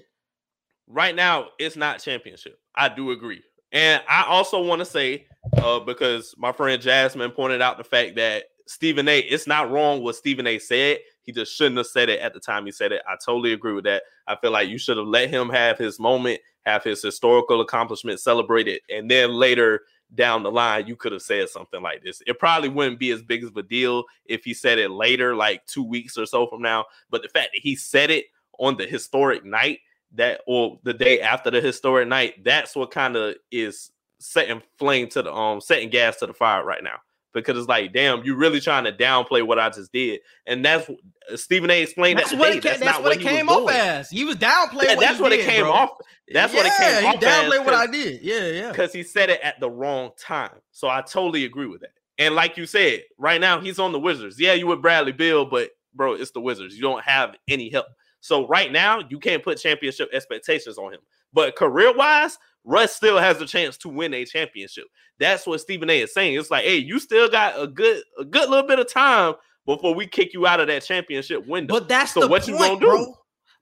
right 0.88 1.16
now 1.16 1.50
it's 1.60 1.76
not 1.76 2.00
championship. 2.00 2.60
I 2.76 2.90
do 2.90 3.12
agree. 3.12 3.44
And 3.72 4.02
I 4.08 4.24
also 4.24 4.64
want 4.64 4.80
to 4.80 4.86
say, 4.86 5.28
uh, 5.58 5.80
because 5.80 6.34
my 6.38 6.52
friend 6.52 6.82
Jasmine 6.82 7.32
pointed 7.32 7.62
out 7.62 7.78
the 7.78 7.84
fact 7.84 8.16
that 8.16 8.46
Stephen 8.68 9.08
A, 9.08 9.20
it's 9.20 9.48
not 9.48 9.72
wrong 9.72 10.04
what 10.04 10.16
Stephen 10.16 10.48
A 10.48 10.60
said. 10.60 11.00
He 11.22 11.32
just 11.32 11.56
shouldn't 11.56 11.78
have 11.78 11.88
said 11.88 12.10
it 12.10 12.20
at 12.20 12.34
the 12.34 12.40
time 12.40 12.66
he 12.66 12.72
said 12.72 12.92
it. 12.92 13.02
I 13.08 13.16
totally 13.24 13.54
agree 13.54 13.74
with 13.74 13.86
that. 13.86 14.04
I 14.28 14.36
feel 14.36 14.52
like 14.52 14.70
you 14.70 14.78
should 14.78 14.98
have 14.98 15.08
let 15.08 15.30
him 15.30 15.50
have 15.50 15.78
his 15.78 16.00
moment, 16.00 16.40
have 16.66 16.84
his 16.84 17.02
historical 17.02 17.62
accomplishment 17.62 18.20
celebrated, 18.20 18.82
and 18.90 19.10
then 19.10 19.32
later 19.34 19.82
down 20.16 20.44
the 20.44 20.52
line, 20.52 20.88
you 20.88 20.96
could 20.96 21.12
have 21.12 21.22
said 21.22 21.50
something 21.50 21.82
like 21.82 22.02
this. 22.02 22.22
It 22.26 22.40
probably 22.40 22.70
wouldn't 22.70 23.00
be 23.00 23.12
as 23.12 23.22
big 23.22 23.44
of 23.44 23.58
a 23.58 23.64
deal 23.64 24.06
if 24.26 24.46
he 24.46 24.54
said 24.54 24.80
it 24.80 24.92
later, 24.92 25.36
like 25.36 25.66
two 25.66 25.84
weeks 25.84 26.18
or 26.18 26.26
so 26.26 26.48
from 26.48 26.62
now. 26.62 26.86
But 27.10 27.24
the 27.24 27.30
fact 27.30 27.50
that 27.54 27.62
he 27.62 27.76
said 27.76 28.10
it 28.10 28.26
on 28.60 28.78
the 28.78 28.86
historic 28.86 29.44
night 29.44 29.80
that 30.14 30.42
or 30.48 30.80
the 30.84 30.94
day 30.94 31.20
after 31.20 31.52
the 31.52 31.60
historic 31.60 32.08
night, 32.08 32.44
that's 32.44 32.76
what 32.76 32.92
kind 32.92 33.18
of 33.18 33.36
is 33.52 33.92
setting 34.20 34.64
flame 34.80 35.08
to 35.08 35.22
the 35.22 35.32
um 35.32 35.62
setting 35.62 35.90
gas 35.90 36.18
to 36.18 36.26
the 36.26 36.34
fire 36.34 36.64
right 36.64 36.84
now 36.84 36.98
because 37.34 37.58
it's 37.58 37.68
like, 37.68 37.94
damn, 37.94 38.24
you're 38.24 38.38
really 38.38 38.60
trying 38.60 38.84
to 38.86 38.92
downplay 38.92 39.46
what 39.46 39.60
I 39.60 39.70
just 39.70 39.92
did, 39.92 40.22
and 40.46 40.64
that's 40.66 40.90
Stephen 41.36 41.70
A. 41.70 41.82
explained 41.82 42.20
That's 42.20 42.32
that 42.32 42.40
what 42.40 42.56
it, 42.56 42.64
That's, 42.64 42.80
that's 42.80 42.92
not 42.92 43.04
what 43.04 43.18
what 43.18 43.18
it 43.18 43.22
came 43.22 43.50
off 43.50 43.68
doing. 43.68 43.76
as. 43.76 44.10
He 44.10 44.24
was 44.24 44.36
downplaying. 44.38 44.84
Yeah, 44.84 44.96
what 44.96 45.00
that's 45.00 45.20
what 45.20 45.30
did, 45.30 45.40
it 45.42 45.46
came 45.46 45.64
bro. 45.64 45.72
off. 45.72 45.90
That's 46.32 46.54
what 46.54 46.66
it 46.66 46.74
came 46.78 47.02
he 47.02 47.08
off 47.08 47.16
downplayed 47.22 47.66
what 47.66 47.74
I 47.74 47.88
did. 47.88 48.22
Yeah, 48.22 48.48
yeah. 48.48 48.72
because 48.72 48.94
he 48.94 49.04
said 49.04 49.30
it 49.30 49.42
at 49.42 49.60
the 49.60 49.70
wrong 49.70 50.12
time. 50.20 50.56
So 50.72 50.90
I 50.90 51.02
totally 51.02 51.46
agree 51.46 51.68
with 51.68 51.82
that. 51.82 51.92
And 52.18 52.36
like 52.36 52.58
you 52.58 52.66
said, 52.66 53.04
right 53.18 53.40
now 53.40 53.60
he's 53.60 53.80
on 53.80 53.92
the 53.92 54.00
Wizards. 54.00 54.40
Yeah, 54.40 54.54
you 54.54 54.68
with 54.68 54.82
Bradley 54.82 55.12
Beal, 55.12 55.46
but 55.46 55.70
bro, 55.94 56.14
it's 56.14 56.32
the 56.32 56.42
Wizards. 56.42 56.76
You 56.76 56.82
don't 56.82 57.04
have 57.04 57.36
any 57.48 57.70
help. 57.70 57.88
So 58.22 58.48
right 58.48 58.72
now 58.72 59.02
you 59.10 59.20
can't 59.20 59.44
put 59.44 59.60
championship 59.60 60.10
expectations 60.12 60.78
on 60.78 60.94
him. 60.94 61.00
But 61.34 61.56
career 61.56 61.94
wise, 61.96 62.38
Russ 62.68 62.94
still 62.96 63.18
has 63.18 63.40
a 63.42 63.46
chance 63.46 63.78
to 63.78 63.90
win 63.90 64.14
a 64.14 64.26
championship. 64.26 64.86
That's 65.20 65.48
what 65.48 65.62
Stephen 65.62 65.90
A. 65.90 66.02
is 66.02 66.14
saying. 66.14 66.38
It's 66.38 66.52
like, 66.52 66.66
hey, 66.66 66.78
you 66.78 67.00
still 67.00 67.30
got 67.30 67.60
a 67.60 67.66
good 67.66 68.04
a 68.20 68.26
good 68.26 68.50
little 68.50 68.68
bit 68.68 68.78
of 68.78 68.92
time 68.92 69.36
before 69.66 69.96
we 69.96 70.06
kick 70.06 70.34
you 70.34 70.46
out 70.46 70.60
of 70.60 70.68
that 70.68 70.84
championship 70.84 71.48
window. 71.48 71.74
But 71.74 71.88
that's 71.88 72.12
So 72.14 72.22
the 72.22 72.28
what 72.28 72.44
point, 72.44 72.52
you 72.52 72.58
gonna 72.58 72.80
do? 72.80 72.86
bro. 72.86 73.16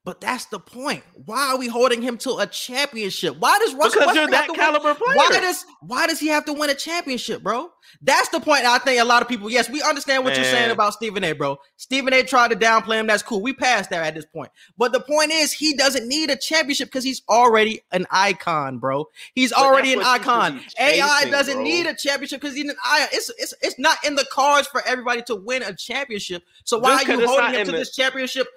But 0.06 0.22
that's 0.22 0.46
the 0.46 0.60
point. 0.60 1.04
Why 1.26 1.50
are 1.50 1.58
we 1.58 1.68
holding 1.68 2.02
him 2.04 2.18
to 2.20 2.36
a 2.38 2.46
championship? 2.46 3.38
Why 3.40 3.58
does 3.58 3.74
Russell 3.74 4.02
because 4.02 4.16
you're 4.16 4.30
Westbrook 4.30 4.32
that 4.32 4.46
to 4.46 4.52
win- 4.52 4.60
caliber 4.60 4.94
player. 4.96 5.18
Why 5.18 5.30
does 5.42 5.66
why 5.82 6.06
does 6.08 6.20
he 6.20 6.28
have 6.28 6.46
to 6.46 6.54
win 6.54 6.70
a 6.70 6.76
championship, 6.76 7.42
bro? 7.42 7.72
That's 8.02 8.30
the 8.30 8.40
point. 8.40 8.66
I 8.66 8.78
think 8.78 9.02
a 9.02 9.06
lot 9.06 9.24
of 9.24 9.28
people. 9.28 9.50
Yes, 9.50 9.68
we 9.70 9.82
understand 9.82 10.24
what 10.24 10.36
you're 10.36 10.46
saying 10.46 10.70
about 10.72 10.94
Stephen 10.94 11.24
A. 11.24 11.34
Bro, 11.34 11.58
Stephen 11.78 12.14
A. 12.14 12.22
tried 12.24 12.52
to 12.52 12.56
downplay 12.56 13.00
him. 13.00 13.08
That's 13.08 13.24
cool. 13.24 13.42
We 13.42 13.54
passed 13.54 13.90
that 13.90 14.04
at 14.06 14.14
this 14.16 14.26
point. 14.26 14.52
But 14.78 14.92
the 14.94 15.00
point 15.00 15.32
is, 15.32 15.52
he 15.52 15.74
doesn't 15.74 16.08
need 16.08 16.30
a 16.30 16.36
championship 16.36 16.88
because 16.90 17.04
he's 17.04 17.24
already 17.28 17.82
an 17.92 18.06
icon, 18.12 18.78
bro. 18.78 19.06
He's 19.34 19.52
But 19.52 19.60
already 19.60 19.94
an 19.94 20.00
that's 20.00 20.10
what 20.10 20.18
you 20.20 20.24
should 20.24 20.32
icon. 20.32 20.58
be 20.58 21.00
AI 21.02 21.26
doesn't 21.32 21.56
bro. 21.56 21.64
need 21.64 21.86
a 21.88 21.96
championship 21.96 22.42
because 22.42 22.56
he's 22.56 22.70
an 22.70 22.76
icon. 22.86 23.08
It's, 23.12 23.32
it's 23.40 23.54
it's 23.62 23.80
not 23.80 23.98
in 24.06 24.16
the 24.16 24.26
cards 24.32 24.68
for 24.68 24.82
everybody 24.86 25.24
to 25.24 25.36
win 25.36 25.64
a 25.64 25.74
championship. 25.76 26.44
So 26.64 26.78
why 26.78 26.98
Just 27.04 27.10
are 27.10 27.22
you 27.22 27.28
holding 27.28 27.54
him 27.60 27.66
to 27.68 27.72
this 27.72 27.96
championship? 27.96 28.48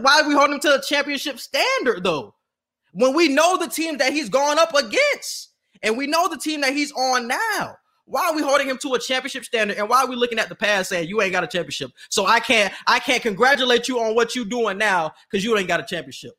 Why 0.00 0.20
are 0.20 0.28
we 0.28 0.34
holding 0.34 0.54
him 0.54 0.60
to 0.60 0.74
a 0.78 0.82
championship 0.82 1.38
standard 1.38 2.04
though? 2.04 2.34
When 2.92 3.14
we 3.14 3.28
know 3.28 3.56
the 3.56 3.68
team 3.68 3.98
that 3.98 4.12
he's 4.12 4.28
gone 4.28 4.58
up 4.58 4.74
against, 4.74 5.50
and 5.82 5.96
we 5.96 6.06
know 6.06 6.28
the 6.28 6.36
team 6.36 6.60
that 6.62 6.72
he's 6.74 6.92
on 6.92 7.28
now. 7.28 7.76
Why 8.04 8.26
are 8.26 8.34
we 8.34 8.42
holding 8.42 8.68
him 8.68 8.76
to 8.78 8.94
a 8.94 8.98
championship 8.98 9.44
standard? 9.44 9.76
And 9.78 9.88
why 9.88 10.00
are 10.02 10.08
we 10.08 10.16
looking 10.16 10.40
at 10.40 10.48
the 10.48 10.56
past 10.56 10.88
saying 10.88 11.08
you 11.08 11.22
ain't 11.22 11.30
got 11.32 11.44
a 11.44 11.46
championship? 11.46 11.92
So 12.08 12.26
I 12.26 12.40
can't 12.40 12.74
I 12.86 12.98
can't 12.98 13.22
congratulate 13.22 13.86
you 13.88 14.00
on 14.00 14.14
what 14.16 14.34
you're 14.34 14.44
doing 14.44 14.76
now 14.78 15.12
because 15.30 15.44
you 15.44 15.56
ain't 15.56 15.68
got 15.68 15.78
a 15.80 15.84
championship. 15.84 16.32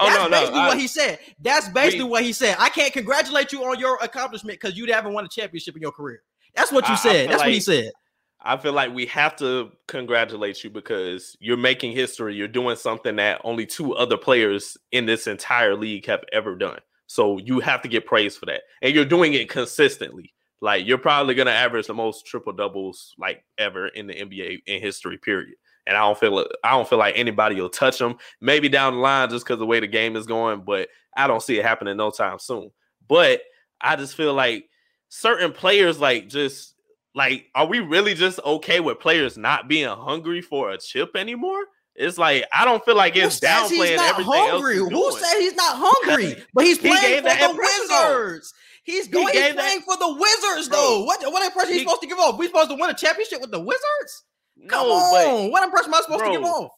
Oh 0.00 0.06
That's 0.06 0.16
no, 0.18 0.24
no. 0.24 0.30
basically 0.30 0.60
I- 0.60 0.68
what 0.68 0.78
he 0.78 0.86
said. 0.88 1.18
That's 1.40 1.68
basically 1.68 2.04
We- 2.04 2.10
what 2.10 2.22
he 2.22 2.32
said. 2.32 2.56
I 2.58 2.70
can't 2.70 2.92
congratulate 2.94 3.52
you 3.52 3.62
on 3.64 3.78
your 3.78 3.98
accomplishment 4.00 4.58
because 4.58 4.76
you 4.78 4.90
haven't 4.92 5.12
won 5.12 5.24
a 5.24 5.28
championship 5.28 5.76
in 5.76 5.82
your 5.82 5.92
career. 5.92 6.22
That's 6.54 6.72
what 6.72 6.84
you 6.88 6.94
I- 6.94 6.96
I 6.96 7.00
said. 7.00 7.12
feel 7.12 7.28
That's 7.28 7.42
what 7.42 7.52
he 7.52 7.60
said. 7.60 7.92
I 8.40 8.56
feel 8.56 8.72
like 8.72 8.94
we 8.94 9.06
have 9.06 9.34
to 9.36 9.72
congratulate 9.88 10.62
you 10.62 10.70
because 10.70 11.36
you're 11.40 11.56
making 11.56 11.92
history. 11.92 12.34
You're 12.34 12.48
doing 12.48 12.76
something 12.76 13.16
that 13.16 13.40
only 13.44 13.66
two 13.66 13.94
other 13.94 14.16
players 14.16 14.76
in 14.92 15.06
this 15.06 15.26
entire 15.26 15.74
league 15.74 16.06
have 16.06 16.22
ever 16.32 16.54
done. 16.54 16.78
So 17.08 17.38
you 17.38 17.58
have 17.60 17.82
to 17.82 17.88
get 17.88 18.06
praise 18.06 18.36
for 18.36 18.46
that. 18.46 18.62
And 18.80 18.94
you're 18.94 19.04
doing 19.04 19.34
it 19.34 19.48
consistently. 19.48 20.34
Like 20.60 20.86
you're 20.86 20.98
probably 20.98 21.34
gonna 21.34 21.50
average 21.50 21.86
the 21.86 21.94
most 21.94 22.26
triple 22.26 22.52
doubles 22.52 23.14
like 23.18 23.44
ever 23.58 23.88
in 23.88 24.06
the 24.06 24.14
NBA 24.14 24.62
in 24.66 24.80
history, 24.80 25.18
period. 25.18 25.54
And 25.86 25.96
I 25.96 26.00
don't 26.00 26.18
feel 26.18 26.46
I 26.62 26.70
don't 26.70 26.88
feel 26.88 26.98
like 26.98 27.16
anybody 27.16 27.60
will 27.60 27.70
touch 27.70 27.98
them. 27.98 28.16
Maybe 28.40 28.68
down 28.68 28.94
the 28.94 29.00
line 29.00 29.30
just 29.30 29.46
because 29.46 29.58
the 29.58 29.66
way 29.66 29.80
the 29.80 29.86
game 29.86 30.16
is 30.16 30.26
going, 30.26 30.62
but 30.62 30.88
I 31.16 31.26
don't 31.26 31.42
see 31.42 31.58
it 31.58 31.64
happening 31.64 31.96
no 31.96 32.10
time 32.10 32.38
soon. 32.38 32.70
But 33.08 33.40
I 33.80 33.96
just 33.96 34.16
feel 34.16 34.34
like 34.34 34.68
certain 35.08 35.52
players 35.52 36.00
like 36.00 36.28
just 36.28 36.74
like 37.18 37.46
are 37.54 37.66
we 37.66 37.80
really 37.80 38.14
just 38.14 38.40
okay 38.44 38.80
with 38.80 38.98
players 39.00 39.36
not 39.36 39.68
being 39.68 39.88
hungry 39.88 40.40
for 40.40 40.70
a 40.70 40.78
chip 40.78 41.14
anymore? 41.16 41.60
It's 41.94 42.16
like 42.16 42.44
I 42.52 42.64
don't 42.64 42.84
feel 42.84 42.96
like 42.96 43.14
Who 43.14 43.20
it's 43.22 43.40
he's 43.40 43.50
downplaying 43.50 43.96
not 43.96 44.10
everything 44.12 44.32
hungry? 44.32 44.78
else. 44.78 44.88
Who 44.88 44.90
doing. 45.10 45.16
said 45.24 45.40
he's 45.40 45.54
not 45.54 45.72
hungry? 45.78 46.36
But 46.54 46.64
he's 46.64 46.78
He 46.80 46.88
playing 46.88 47.22
for 47.24 47.28
the. 47.28 47.58
Wizards. 47.58 48.54
He's 48.84 49.06
He 49.06 49.12
going. 49.12 49.26
He's 49.28 49.32
gave 49.42 49.56
that- 49.56 49.62
playing 49.64 49.80
for 49.82 49.96
the 49.98 50.14
Wizards, 50.14 50.68
Bro, 50.68 50.78
though. 50.78 51.04
What 51.04 51.20
what 51.32 51.44
impression 51.44 51.72
he's 51.72 51.82
he- 51.82 51.84
supposed 51.84 52.00
to 52.02 52.06
give 52.08 52.18
off? 52.18 52.38
We 52.38 52.46
supposed 52.46 52.70
to 52.70 52.76
win 52.76 52.88
a 52.88 52.94
championship 52.94 53.40
with 53.42 53.50
the 53.50 53.60
Wizards? 53.60 54.24
Come 54.68 54.86
No, 54.88 55.10
but. 55.12 55.50
What 55.50 55.64
impression 55.64 55.90
am 55.92 55.94
I 55.94 56.00
supposed 56.02 56.24
to 56.24 56.30
give 56.30 56.42
off? 56.44 56.70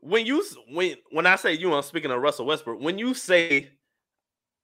when 0.00 0.24
you 0.24 0.44
when 0.70 0.94
when 1.10 1.26
I 1.26 1.36
say 1.36 1.52
you, 1.54 1.72
I'm 1.74 1.82
speaking 1.82 2.10
of 2.10 2.20
Russell 2.20 2.46
Westbrook. 2.46 2.80
When 2.80 2.98
you 2.98 3.12
say 3.14 3.70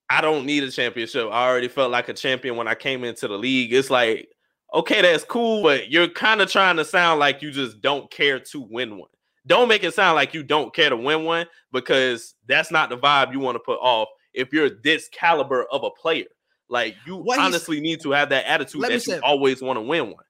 I 0.08 0.20
don't 0.20 0.44
need 0.46 0.62
a 0.62 0.70
championship, 0.70 1.28
I 1.30 1.48
already 1.48 1.68
felt 1.68 1.90
like 1.90 2.08
a 2.08 2.14
champion 2.14 2.56
when 2.56 2.68
I 2.68 2.74
came 2.74 3.04
into 3.04 3.28
the 3.28 3.36
league. 3.38 3.72
It's 3.72 3.90
like 3.90 4.28
okay, 4.72 5.02
that's 5.02 5.24
cool, 5.24 5.62
but 5.62 5.90
you're 5.90 6.08
kind 6.08 6.40
of 6.40 6.50
trying 6.50 6.76
to 6.76 6.84
sound 6.84 7.20
like 7.20 7.42
you 7.42 7.50
just 7.50 7.80
don't 7.80 8.10
care 8.10 8.40
to 8.40 8.60
win 8.60 8.98
one. 8.98 9.08
Don't 9.46 9.68
make 9.68 9.82
it 9.82 9.92
sound 9.94 10.14
like 10.14 10.34
you 10.34 10.42
don't 10.42 10.74
care 10.74 10.90
to 10.90 10.96
win 10.96 11.24
one 11.24 11.46
because 11.72 12.34
that's 12.46 12.70
not 12.70 12.90
the 12.90 12.96
vibe 12.96 13.32
you 13.32 13.40
want 13.40 13.56
to 13.56 13.60
put 13.60 13.78
off 13.80 14.08
if 14.34 14.52
you're 14.52 14.70
this 14.70 15.08
caliber 15.08 15.64
of 15.72 15.82
a 15.82 15.90
player. 15.90 16.26
Like 16.68 16.94
you 17.06 17.16
What 17.16 17.38
honestly 17.38 17.80
need 17.80 18.00
to 18.02 18.12
have 18.12 18.30
that 18.30 18.46
attitude 18.46 18.82
that 18.82 18.92
you 18.92 18.98
say- 19.00 19.18
always 19.18 19.60
want 19.60 19.76
to 19.78 19.82
win 19.82 20.06
one. 20.06 20.24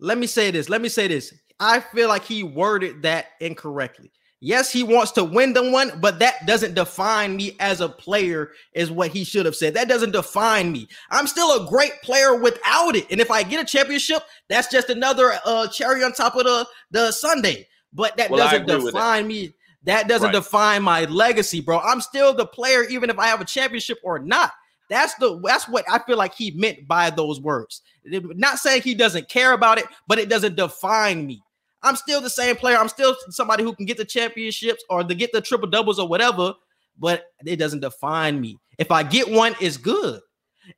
Let 0.00 0.18
me 0.18 0.26
say 0.26 0.50
this. 0.50 0.68
Let 0.68 0.82
me 0.82 0.88
say 0.88 1.06
this. 1.08 1.32
I 1.60 1.80
feel 1.80 2.08
like 2.08 2.24
he 2.24 2.42
worded 2.42 3.02
that 3.02 3.26
incorrectly. 3.40 4.10
Yes, 4.44 4.70
he 4.70 4.82
wants 4.82 5.10
to 5.12 5.24
win 5.24 5.54
the 5.54 5.70
one, 5.70 5.98
but 6.02 6.18
that 6.18 6.44
doesn't 6.44 6.74
define 6.74 7.34
me 7.34 7.56
as 7.60 7.80
a 7.80 7.88
player, 7.88 8.50
is 8.74 8.90
what 8.90 9.08
he 9.10 9.24
should 9.24 9.46
have 9.46 9.56
said. 9.56 9.72
That 9.72 9.88
doesn't 9.88 10.10
define 10.12 10.70
me. 10.70 10.86
I'm 11.10 11.26
still 11.26 11.64
a 11.64 11.66
great 11.66 11.92
player 12.02 12.34
without 12.36 12.94
it. 12.94 13.06
And 13.10 13.22
if 13.22 13.30
I 13.30 13.42
get 13.42 13.62
a 13.62 13.64
championship, 13.64 14.22
that's 14.50 14.70
just 14.70 14.90
another 14.90 15.32
uh, 15.46 15.68
cherry 15.68 16.04
on 16.04 16.12
top 16.12 16.36
of 16.36 16.44
the, 16.44 16.66
the 16.90 17.10
sundae. 17.12 17.66
But 17.94 18.18
that 18.18 18.30
Well, 18.30 18.40
doesn't 18.40 18.66
define 18.66 19.26
me. 19.26 19.54
That 19.84 20.08
doesn't 20.08 20.26
Right. 20.26 20.34
define 20.34 20.82
my 20.82 21.04
legacy, 21.06 21.62
bro. 21.62 21.78
I'm 21.78 22.02
still 22.02 22.34
the 22.34 22.44
player, 22.44 22.84
even 22.84 23.08
if 23.08 23.18
I 23.18 23.28
have 23.28 23.40
a 23.40 23.46
championship 23.46 23.98
or 24.04 24.18
not. 24.18 24.52
That's 24.90 25.14
the 25.14 25.40
that's 25.42 25.66
what 25.68 25.86
I 25.90 26.00
feel 26.00 26.18
like 26.18 26.34
he 26.34 26.50
meant 26.50 26.86
by 26.86 27.08
those 27.08 27.40
words. 27.40 27.80
Not 28.04 28.58
saying 28.58 28.82
he 28.82 28.94
doesn't 28.94 29.30
care 29.30 29.54
about 29.54 29.78
it, 29.78 29.86
but 30.06 30.18
it 30.18 30.28
doesn't 30.28 30.56
define 30.56 31.26
me. 31.26 31.42
I'm 31.84 31.96
still 31.96 32.20
the 32.20 32.30
same 32.30 32.56
player. 32.56 32.76
I'm 32.76 32.88
still 32.88 33.14
somebody 33.28 33.62
who 33.62 33.74
can 33.74 33.86
get 33.86 33.98
the 33.98 34.04
championships 34.04 34.82
or 34.88 35.04
to 35.04 35.14
get 35.14 35.32
the 35.32 35.40
triple 35.40 35.68
doubles 35.68 35.98
or 35.98 36.08
whatever, 36.08 36.54
but 36.98 37.26
it 37.44 37.56
doesn't 37.56 37.80
define 37.80 38.40
me. 38.40 38.58
If 38.78 38.90
I 38.90 39.02
get 39.02 39.30
one, 39.30 39.54
it's 39.60 39.76
good. 39.76 40.20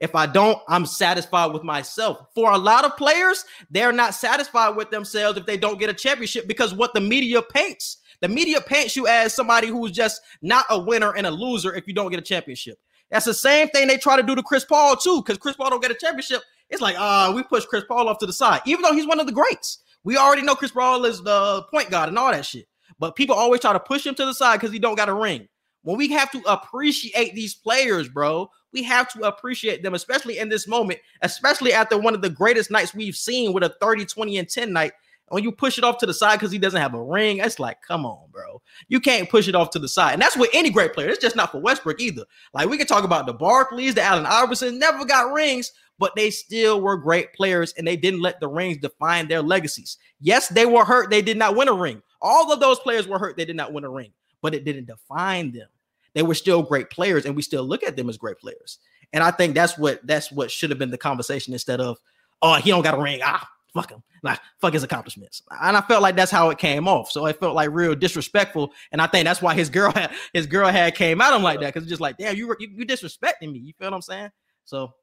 If 0.00 0.14
I 0.14 0.26
don't, 0.26 0.58
I'm 0.68 0.84
satisfied 0.84 1.52
with 1.52 1.62
myself. 1.62 2.18
For 2.34 2.50
a 2.50 2.58
lot 2.58 2.84
of 2.84 2.96
players, 2.96 3.44
they're 3.70 3.92
not 3.92 4.14
satisfied 4.14 4.76
with 4.76 4.90
themselves 4.90 5.38
if 5.38 5.46
they 5.46 5.56
don't 5.56 5.78
get 5.78 5.88
a 5.88 5.94
championship 5.94 6.48
because 6.48 6.74
what 6.74 6.92
the 6.92 7.00
media 7.00 7.40
paints. 7.40 7.98
The 8.20 8.28
media 8.28 8.60
paints 8.60 8.96
you 8.96 9.06
as 9.06 9.34
somebody 9.34 9.68
who's 9.68 9.92
just 9.92 10.20
not 10.42 10.66
a 10.70 10.78
winner 10.78 11.14
and 11.14 11.26
a 11.26 11.30
loser 11.30 11.74
if 11.74 11.86
you 11.86 11.94
don't 11.94 12.10
get 12.10 12.18
a 12.18 12.22
championship. 12.22 12.78
That's 13.10 13.26
the 13.26 13.34
same 13.34 13.68
thing 13.68 13.86
they 13.86 13.98
try 13.98 14.16
to 14.16 14.22
do 14.22 14.34
to 14.34 14.42
Chris 14.42 14.64
Paul 14.64 14.96
too, 14.96 15.22
because 15.22 15.38
Chris 15.38 15.54
Paul 15.54 15.70
don't 15.70 15.82
get 15.82 15.92
a 15.92 15.94
championship. 15.94 16.42
It's 16.68 16.82
like, 16.82 16.96
ah, 16.98 17.32
we 17.32 17.44
push 17.44 17.64
Chris 17.64 17.84
Paul 17.86 18.08
off 18.08 18.18
to 18.18 18.26
the 18.26 18.32
side, 18.32 18.62
even 18.66 18.82
though 18.82 18.92
he's 18.92 19.06
one 19.06 19.20
of 19.20 19.26
the 19.26 19.32
greats. 19.32 19.78
We 20.06 20.16
already 20.16 20.42
know 20.42 20.54
Chris 20.54 20.70
Paul 20.70 21.04
is 21.04 21.20
the 21.20 21.64
point 21.64 21.90
guard 21.90 22.08
and 22.08 22.16
all 22.16 22.30
that 22.30 22.46
shit. 22.46 22.68
But 22.96 23.16
people 23.16 23.34
always 23.34 23.60
try 23.60 23.72
to 23.72 23.80
push 23.80 24.06
him 24.06 24.14
to 24.14 24.24
the 24.24 24.34
side 24.34 24.60
because 24.60 24.72
he 24.72 24.78
don't 24.78 24.94
got 24.94 25.08
a 25.08 25.14
ring. 25.14 25.48
When 25.82 25.96
we 25.96 26.12
have 26.12 26.30
to 26.30 26.40
appreciate 26.46 27.34
these 27.34 27.56
players, 27.56 28.08
bro, 28.08 28.48
we 28.72 28.84
have 28.84 29.12
to 29.14 29.22
appreciate 29.22 29.82
them, 29.82 29.94
especially 29.94 30.38
in 30.38 30.48
this 30.48 30.68
moment, 30.68 31.00
especially 31.22 31.72
after 31.72 31.98
one 31.98 32.14
of 32.14 32.22
the 32.22 32.30
greatest 32.30 32.70
nights 32.70 32.94
we've 32.94 33.16
seen 33.16 33.52
with 33.52 33.64
a 33.64 33.74
30, 33.80 34.04
20, 34.04 34.38
and 34.38 34.48
10 34.48 34.72
night. 34.72 34.92
When 35.28 35.42
you 35.42 35.50
push 35.50 35.76
it 35.76 35.82
off 35.82 35.98
to 35.98 36.06
the 36.06 36.14
side 36.14 36.36
because 36.36 36.52
he 36.52 36.58
doesn't 36.58 36.80
have 36.80 36.94
a 36.94 37.02
ring, 37.02 37.38
it's 37.38 37.58
like, 37.58 37.78
come 37.82 38.06
on, 38.06 38.30
bro. 38.30 38.62
You 38.86 39.00
can't 39.00 39.28
push 39.28 39.48
it 39.48 39.56
off 39.56 39.70
to 39.70 39.80
the 39.80 39.88
side. 39.88 40.12
And 40.12 40.22
that's 40.22 40.36
with 40.36 40.50
any 40.52 40.70
great 40.70 40.92
player. 40.92 41.08
It's 41.08 41.20
just 41.20 41.34
not 41.34 41.50
for 41.50 41.58
Westbrook 41.58 42.00
either. 42.00 42.22
Like 42.54 42.68
we 42.68 42.78
can 42.78 42.86
talk 42.86 43.02
about 43.02 43.26
the 43.26 43.34
Barkleys, 43.34 43.96
the 43.96 44.02
Allen 44.02 44.24
Iverson, 44.24 44.78
never 44.78 45.04
got 45.04 45.32
rings, 45.32 45.72
but 45.98 46.14
they 46.16 46.30
still 46.30 46.80
were 46.80 46.96
great 46.96 47.32
players 47.32 47.72
and 47.76 47.86
they 47.86 47.96
didn't 47.96 48.20
let 48.20 48.40
the 48.40 48.48
rings 48.48 48.78
define 48.78 49.28
their 49.28 49.42
legacies. 49.42 49.98
Yes, 50.20 50.48
they 50.48 50.66
were 50.66 50.84
hurt. 50.84 51.10
They 51.10 51.22
did 51.22 51.36
not 51.36 51.56
win 51.56 51.68
a 51.68 51.72
ring. 51.72 52.02
All 52.20 52.52
of 52.52 52.60
those 52.60 52.78
players 52.80 53.06
were 53.06 53.18
hurt. 53.18 53.36
They 53.36 53.44
did 53.44 53.56
not 53.56 53.72
win 53.72 53.84
a 53.84 53.90
ring, 53.90 54.12
but 54.42 54.54
it 54.54 54.64
didn't 54.64 54.86
define 54.86 55.52
them. 55.52 55.68
They 56.14 56.22
were 56.22 56.34
still 56.34 56.62
great 56.62 56.88
players, 56.88 57.26
and 57.26 57.36
we 57.36 57.42
still 57.42 57.64
look 57.64 57.82
at 57.82 57.94
them 57.94 58.08
as 58.08 58.16
great 58.16 58.38
players. 58.38 58.78
And 59.12 59.22
I 59.22 59.30
think 59.30 59.54
that's 59.54 59.76
what 59.76 60.04
that's 60.06 60.32
what 60.32 60.50
should 60.50 60.70
have 60.70 60.78
been 60.78 60.90
the 60.90 60.98
conversation 60.98 61.52
instead 61.52 61.80
of, 61.80 61.98
oh, 62.40 62.54
he 62.54 62.70
don't 62.70 62.82
got 62.82 62.98
a 62.98 63.02
ring. 63.02 63.20
Ah, 63.22 63.46
fuck 63.74 63.90
him, 63.90 64.02
like 64.22 64.40
fuck 64.58 64.72
his 64.72 64.82
accomplishments. 64.82 65.42
And 65.62 65.76
I 65.76 65.82
felt 65.82 66.02
like 66.02 66.16
that's 66.16 66.30
how 66.30 66.48
it 66.50 66.58
came 66.58 66.88
off. 66.88 67.10
So 67.10 67.26
it 67.26 67.38
felt 67.38 67.54
like 67.54 67.70
real 67.70 67.94
disrespectful. 67.94 68.72
And 68.92 69.02
I 69.02 69.06
think 69.06 69.26
that's 69.26 69.42
why 69.42 69.54
his 69.54 69.68
girl 69.68 69.92
had 69.92 70.10
his 70.32 70.46
girl 70.46 70.68
had 70.68 70.94
came 70.94 71.20
at 71.20 71.34
him 71.34 71.42
like 71.42 71.60
that 71.60 71.68
because 71.74 71.82
it's 71.82 71.90
just 71.90 72.00
like, 72.00 72.16
damn, 72.16 72.34
you 72.34 72.48
were 72.48 72.56
you, 72.58 72.70
you 72.74 72.86
disrespecting 72.86 73.52
me. 73.52 73.58
You 73.58 73.74
feel 73.78 73.90
what 73.90 73.94
I'm 73.94 74.02
saying? 74.02 74.30
So 74.64 74.94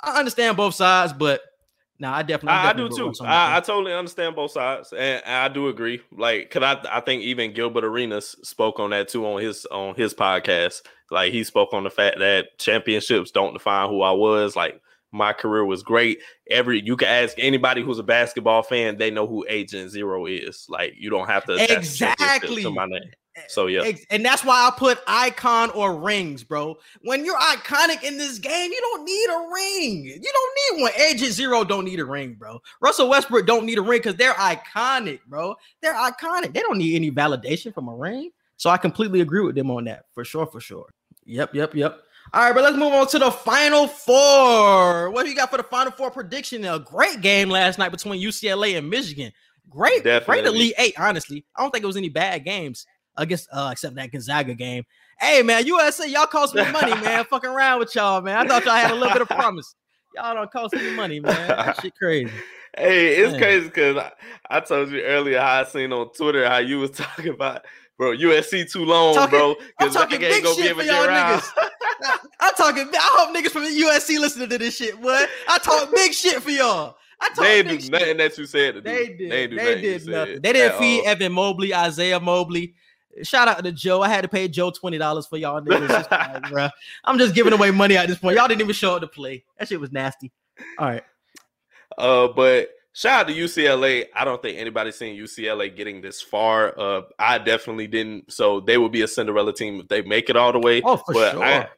I 0.00 0.18
understand 0.18 0.56
both 0.56 0.74
sides, 0.74 1.12
but 1.12 1.40
no, 1.98 2.10
I 2.10 2.22
definitely, 2.22 2.50
I, 2.58 2.62
I 2.64 2.66
definitely 2.68 2.90
do 2.90 2.96
too. 2.96 3.04
want 3.04 3.16
something 3.16 3.30
like 3.30 3.38
I, 3.38 3.56
I 3.56 3.60
totally 3.60 3.94
understand 3.94 4.36
both 4.36 4.50
sides, 4.50 4.92
and, 4.92 5.22
and 5.24 5.34
I 5.34 5.48
do 5.48 5.68
agree. 5.68 6.02
Like, 6.12 6.50
cause 6.50 6.62
I 6.62 6.78
I 6.90 7.00
think 7.00 7.22
even 7.22 7.54
Gilbert 7.54 7.84
Arenas 7.84 8.36
spoke 8.42 8.78
on 8.78 8.90
that 8.90 9.08
too 9.08 9.26
on 9.26 9.40
his 9.40 9.64
on 9.66 9.94
his 9.94 10.12
podcast. 10.12 10.82
Like, 11.10 11.32
he 11.32 11.44
spoke 11.44 11.72
on 11.72 11.84
the 11.84 11.90
fact 11.90 12.18
that 12.18 12.58
championships 12.58 13.30
don't 13.30 13.52
define 13.52 13.88
who 13.88 14.02
I 14.02 14.10
was. 14.10 14.56
Like, 14.56 14.80
my 15.12 15.32
career 15.32 15.64
was 15.64 15.82
great. 15.82 16.18
Every 16.50 16.84
you 16.84 16.96
can 16.96 17.08
ask 17.08 17.36
anybody 17.38 17.82
who's 17.82 17.98
a 17.98 18.02
basketball 18.02 18.62
fan, 18.62 18.98
they 18.98 19.10
know 19.10 19.26
who 19.26 19.46
Agent 19.48 19.90
Zero 19.90 20.26
is. 20.26 20.66
Like, 20.68 20.94
you 20.98 21.08
don't 21.08 21.28
have 21.28 21.44
to 21.46 21.54
Exactly. 21.72 22.62
to 22.62 22.70
my 22.70 22.86
name. 22.86 23.10
So 23.48 23.66
yeah, 23.66 23.92
And 24.10 24.24
that's 24.24 24.44
why 24.44 24.66
I 24.66 24.70
put 24.76 24.98
icon 25.06 25.70
or 25.70 25.96
rings, 25.96 26.42
bro. 26.42 26.76
When 27.02 27.24
you're 27.24 27.38
iconic 27.38 28.02
in 28.02 28.16
this 28.16 28.38
game, 28.38 28.70
you 28.70 28.80
don't 28.80 29.04
need 29.04 29.26
a 29.26 29.52
ring. 29.52 30.04
You 30.04 30.32
don't 30.32 30.76
need 30.76 30.82
one. 30.82 30.92
Agent 30.98 31.32
Zero 31.32 31.64
don't 31.64 31.84
need 31.84 32.00
a 32.00 32.04
ring, 32.04 32.34
bro. 32.34 32.60
Russell 32.80 33.08
Westbrook 33.08 33.46
don't 33.46 33.66
need 33.66 33.78
a 33.78 33.82
ring 33.82 33.98
because 33.98 34.16
they're 34.16 34.34
iconic, 34.34 35.20
bro. 35.26 35.54
They're 35.82 35.94
iconic. 35.94 36.54
They 36.54 36.60
don't 36.60 36.78
need 36.78 36.96
any 36.96 37.10
validation 37.10 37.74
from 37.74 37.88
a 37.88 37.94
ring. 37.94 38.30
So 38.56 38.70
I 38.70 38.78
completely 38.78 39.20
agree 39.20 39.42
with 39.42 39.54
them 39.54 39.70
on 39.70 39.84
that 39.84 40.06
for 40.12 40.24
sure, 40.24 40.46
for 40.46 40.60
sure. 40.60 40.86
Yep, 41.26 41.54
yep, 41.54 41.74
yep. 41.74 42.00
All 42.32 42.42
right, 42.42 42.54
but 42.54 42.64
let's 42.64 42.76
move 42.76 42.92
on 42.92 43.06
to 43.08 43.18
the 43.18 43.30
final 43.30 43.86
four. 43.86 45.10
What 45.10 45.24
do 45.24 45.30
you 45.30 45.36
got 45.36 45.50
for 45.50 45.58
the 45.58 45.62
final 45.62 45.92
four 45.92 46.10
prediction? 46.10 46.64
A 46.64 46.78
great 46.78 47.20
game 47.20 47.50
last 47.50 47.78
night 47.78 47.90
between 47.92 48.20
UCLA 48.20 48.78
and 48.78 48.88
Michigan. 48.88 49.32
Great, 49.68 50.02
great 50.02 50.04
Definitely. 50.04 50.48
Elite 50.48 50.74
Eight, 50.78 50.94
honestly. 50.98 51.44
I 51.54 51.62
don't 51.62 51.70
think 51.70 51.84
it 51.84 51.86
was 51.86 51.96
any 51.96 52.08
bad 52.08 52.44
games 52.44 52.86
against 53.16 53.48
uh 53.52 53.70
except 53.72 53.94
that 53.96 54.10
Gonzaga 54.12 54.54
game. 54.54 54.84
Hey 55.18 55.42
man, 55.42 55.64
USC, 55.64 56.10
y'all 56.10 56.26
cost 56.26 56.54
me 56.54 56.70
money, 56.70 56.94
man. 57.02 57.24
Fucking 57.30 57.50
around 57.50 57.78
with 57.80 57.94
y'all, 57.94 58.20
man. 58.20 58.36
I 58.36 58.48
thought 58.48 58.64
y'all 58.64 58.74
had 58.74 58.90
a 58.90 58.94
little 58.94 59.12
bit 59.12 59.22
of 59.22 59.28
promise. 59.36 59.74
Y'all 60.14 60.34
don't 60.34 60.50
cost 60.50 60.74
me 60.74 60.94
money, 60.94 61.20
man. 61.20 61.48
That 61.48 61.80
shit 61.80 61.94
crazy. 61.94 62.32
Hey, 62.76 63.16
it's 63.16 63.32
Man. 63.32 63.40
crazy 63.40 63.64
because 63.66 63.96
I, 63.96 64.12
I 64.50 64.60
told 64.60 64.90
you 64.90 65.00
earlier 65.00 65.40
how 65.40 65.60
I 65.60 65.64
seen 65.64 65.92
on 65.92 66.12
Twitter 66.12 66.46
how 66.46 66.58
you 66.58 66.78
was 66.78 66.90
talking 66.92 67.28
about, 67.28 67.62
bro, 67.96 68.14
USC 68.14 68.70
too 68.70 68.84
long, 68.84 69.14
Talking- 69.14 69.30
bro. 69.30 69.54
I'm 69.80 69.90
talking 69.90 70.20
big 70.20 70.44
shit 70.44 70.76
for 70.76 70.82
y'all 70.82 71.06
niggas. 71.06 71.48
I'm 72.40 72.52
talking. 72.54 72.86
I 72.92 73.16
hope 73.18 73.34
niggas 73.34 73.50
from 73.50 73.64
the 73.64 73.70
USC 73.70 74.18
listening 74.18 74.50
to 74.50 74.58
this 74.58 74.76
shit, 74.76 75.00
boy. 75.00 75.24
I 75.48 75.58
talk 75.58 75.90
big 75.94 76.12
shit 76.12 76.42
for 76.42 76.50
y'all. 76.50 76.96
I 77.18 77.28
talk 77.28 77.44
they 77.44 77.62
big 77.62 77.70
ain't 77.72 77.80
do 77.80 77.84
shit. 77.84 77.92
nothing 77.92 78.16
that 78.18 78.38
you 78.38 78.46
said. 78.46 78.84
They 78.84 79.06
did. 79.08 79.18
They, 79.18 79.28
They, 79.28 79.46
do 79.46 79.56
nothing 79.56 79.80
did 79.82 80.06
nothing. 80.06 80.40
They 80.42 80.52
didn't 80.52 80.78
feed 80.78 81.00
all. 81.00 81.08
Evan 81.08 81.32
Mobley, 81.32 81.74
Isaiah 81.74 82.20
Mobley. 82.20 82.74
Shout 83.22 83.48
out 83.48 83.62
to 83.64 83.72
Joe. 83.72 84.02
I 84.02 84.08
had 84.08 84.22
to 84.22 84.28
pay 84.28 84.48
Joe 84.48 84.70
twenty 84.70 84.98
dollars 84.98 85.26
for 85.26 85.36
y'all 85.36 85.60
niggas. 85.60 85.82
It's 85.82 85.90
like, 86.10 86.42
bruh, 86.44 86.70
I'm 87.04 87.18
just 87.18 87.34
giving 87.34 87.52
away 87.52 87.70
money 87.70 87.96
at 87.96 88.08
this 88.08 88.18
point. 88.18 88.36
Y'all 88.36 88.48
didn't 88.48 88.62
even 88.62 88.74
show 88.74 88.96
up 88.96 89.00
to 89.00 89.06
play. 89.06 89.44
That 89.58 89.68
shit 89.68 89.80
was 89.80 89.92
nasty. 89.92 90.32
All 90.78 90.86
right. 90.86 91.04
Uh, 91.96 92.28
but 92.28 92.70
shout 92.92 93.20
out 93.20 93.28
to 93.28 93.34
UCLA. 93.34 94.06
I 94.14 94.24
don't 94.24 94.40
think 94.40 94.58
anybody's 94.58 94.96
seen 94.96 95.18
UCLA 95.18 95.74
getting 95.74 96.00
this 96.00 96.20
far. 96.20 96.78
Uh, 96.78 97.02
I 97.18 97.38
definitely 97.38 97.86
didn't. 97.86 98.32
So 98.32 98.60
they 98.60 98.78
will 98.78 98.88
be 98.88 99.02
a 99.02 99.08
Cinderella 99.08 99.52
team 99.52 99.80
if 99.80 99.88
they 99.88 100.02
make 100.02 100.30
it 100.30 100.36
all 100.36 100.52
the 100.52 100.58
way. 100.58 100.82
Oh, 100.84 100.96
for 100.96 101.14
but 101.14 101.32
sure. 101.32 101.44
I, 101.44 101.68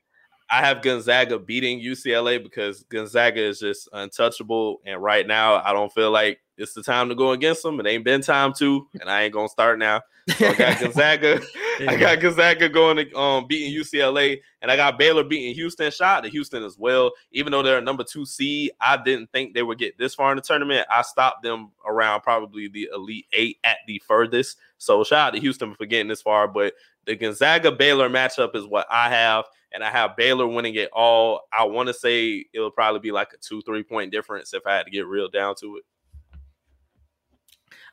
I 0.51 0.65
have 0.65 0.83
Gonzaga 0.83 1.39
beating 1.39 1.81
UCLA 1.81 2.43
because 2.43 2.83
Gonzaga 2.85 3.41
is 3.41 3.61
just 3.61 3.89
untouchable. 3.93 4.81
And 4.87 5.03
right 5.03 5.27
now, 5.27 5.63
I 5.63 5.73
don't 5.73 5.93
feel 5.93 6.11
like 6.11 6.41
it's 6.57 6.73
the 6.73 6.83
time 6.83 7.09
to 7.09 7.15
go 7.15 7.33
against 7.33 7.63
them. 7.63 7.79
It 7.81 7.87
ain't 7.87 8.05
been 8.05 8.23
time 8.23 8.53
to, 8.55 8.87
and 9.01 9.11
I 9.11 9.23
ain't 9.23 9.35
gonna 9.35 9.49
start 9.49 9.79
now. 9.79 10.01
So 10.37 10.49
I 10.49 10.55
got 10.55 10.81
Gonzaga. 10.81 11.41
I 11.87 11.97
got 11.97 12.21
Gonzaga 12.21 12.69
going 12.69 12.97
to 12.97 13.17
um 13.17 13.47
beating 13.47 13.79
UCLA, 13.79 14.41
and 14.63 14.71
I 14.71 14.77
got 14.77 14.99
Baylor 14.99 15.23
beating 15.23 15.55
Houston. 15.55 15.91
Shout 15.91 16.19
out 16.19 16.25
to 16.25 16.31
Houston 16.31 16.65
as 16.65 16.77
well. 16.79 17.13
Even 17.33 17.53
though 17.53 17.63
they're 17.63 17.79
a 17.79 17.83
number 17.83 18.05
two 18.05 18.27
seed, 18.27 18.73
I 18.81 18.97
didn't 18.97 19.31
think 19.33 19.55
they 19.55 19.63
would 19.63 19.79
get 19.79 19.99
this 19.99 20.15
far 20.15 20.33
in 20.33 20.37
the 20.37 20.43
tournament. 20.43 20.87
I 20.91 21.03
stopped 21.03 21.43
them 21.43 21.71
around 21.87 22.23
probably 22.23 22.69
the 22.69 22.89
elite 22.95 23.27
eight 23.33 23.59
at 23.65 23.79
the 23.87 24.03
furthest. 24.07 24.59
So 24.79 25.05
shout 25.05 25.29
out 25.29 25.35
to 25.35 25.41
Houston 25.41 25.75
for 25.75 25.87
getting 25.87 26.09
this 26.09 26.23
far. 26.23 26.49
But 26.49 26.75
the 27.09 27.17
Gonzaga 27.17 27.73
Baylor 27.73 28.11
matchup 28.11 28.55
is 28.55 28.67
what 28.67 28.87
I 28.91 29.09
have, 29.09 29.47
and 29.73 29.83
I 29.83 29.91
have 29.91 30.15
Baylor 30.15 30.47
winning 30.47 30.75
it 30.75 30.91
all. 30.93 31.41
I 31.53 31.65
want 31.65 31.89
to 31.89 31.95
say 31.95 32.45
it'll 32.53 32.71
probably 32.71 33.01
be 33.01 33.11
like 33.11 33.33
a 33.33 33.39
two 33.39 33.63
three 33.63 33.83
point 33.83 34.13
difference 34.13 34.53
if 34.53 34.65
I 34.67 34.77
had 34.77 34.85
to 34.85 34.91
get 34.91 35.07
real 35.07 35.29
down 35.29 35.55
to 35.61 35.79
it. 35.79 35.85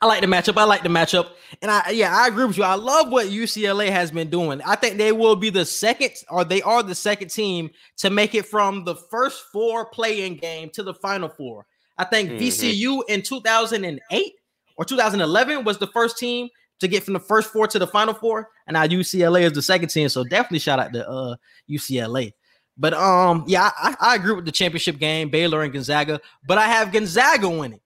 I 0.01 0.07
like 0.07 0.19
the 0.19 0.27
matchup. 0.27 0.57
I 0.57 0.65
like 0.65 0.83
the 0.83 0.89
matchup. 0.89 1.29
And 1.61 1.71
I 1.71 1.91
yeah, 1.91 2.15
I 2.15 2.27
agree 2.27 2.43
with 2.43 2.57
you. 2.57 2.65
I 2.65 2.75
love 2.75 3.09
what 3.09 3.27
UCLA 3.27 3.89
has 3.89 4.11
been 4.11 4.29
doing. 4.29 4.61
I 4.63 4.75
think 4.75 4.97
they 4.97 5.13
will 5.13 5.37
be 5.37 5.49
the 5.49 5.63
second, 5.65 6.11
or 6.29 6.43
they 6.43 6.61
are 6.61 6.83
the 6.83 6.93
second 6.93 7.29
team 7.29 7.69
to 7.97 8.09
make 8.09 8.35
it 8.35 8.45
from 8.45 8.83
the 8.83 8.95
first 8.95 9.45
four 9.53 9.85
playing 9.85 10.35
game 10.37 10.69
to 10.71 10.83
the 10.83 10.93
final 10.93 11.29
four. 11.29 11.65
I 11.97 12.03
think 12.03 12.31
Mhm. 12.31 12.39
VCU 12.39 13.03
in 13.07 13.21
2008 13.21 14.33
or 14.75 14.83
2011 14.83 15.63
was 15.63 15.77
the 15.77 15.87
first 15.87 16.17
team 16.17 16.49
to 16.79 16.87
get 16.87 17.03
from 17.03 17.13
the 17.13 17.19
first 17.19 17.51
four 17.51 17.67
to 17.67 17.79
the 17.79 17.87
final 17.87 18.13
four, 18.13 18.49
and 18.67 18.75
now 18.75 18.85
UCLA 18.85 19.41
is 19.41 19.53
the 19.53 19.61
second 19.61 19.89
team. 19.89 20.09
So 20.09 20.23
definitely 20.23 20.59
shout 20.59 20.79
out 20.79 20.93
to 20.93 21.07
uh 21.07 21.35
UCLA. 21.69 22.33
But 22.77 22.93
um, 22.93 23.45
yeah, 23.47 23.71
I, 23.77 23.95
I 23.99 24.15
agree 24.15 24.33
with 24.33 24.45
the 24.45 24.51
championship 24.51 24.99
game, 24.99 25.29
Baylor 25.29 25.63
and 25.63 25.71
Gonzaga. 25.71 26.19
But 26.45 26.57
I 26.57 26.67
have 26.67 26.91
Gonzaga 26.91 27.49
winning. 27.49 27.79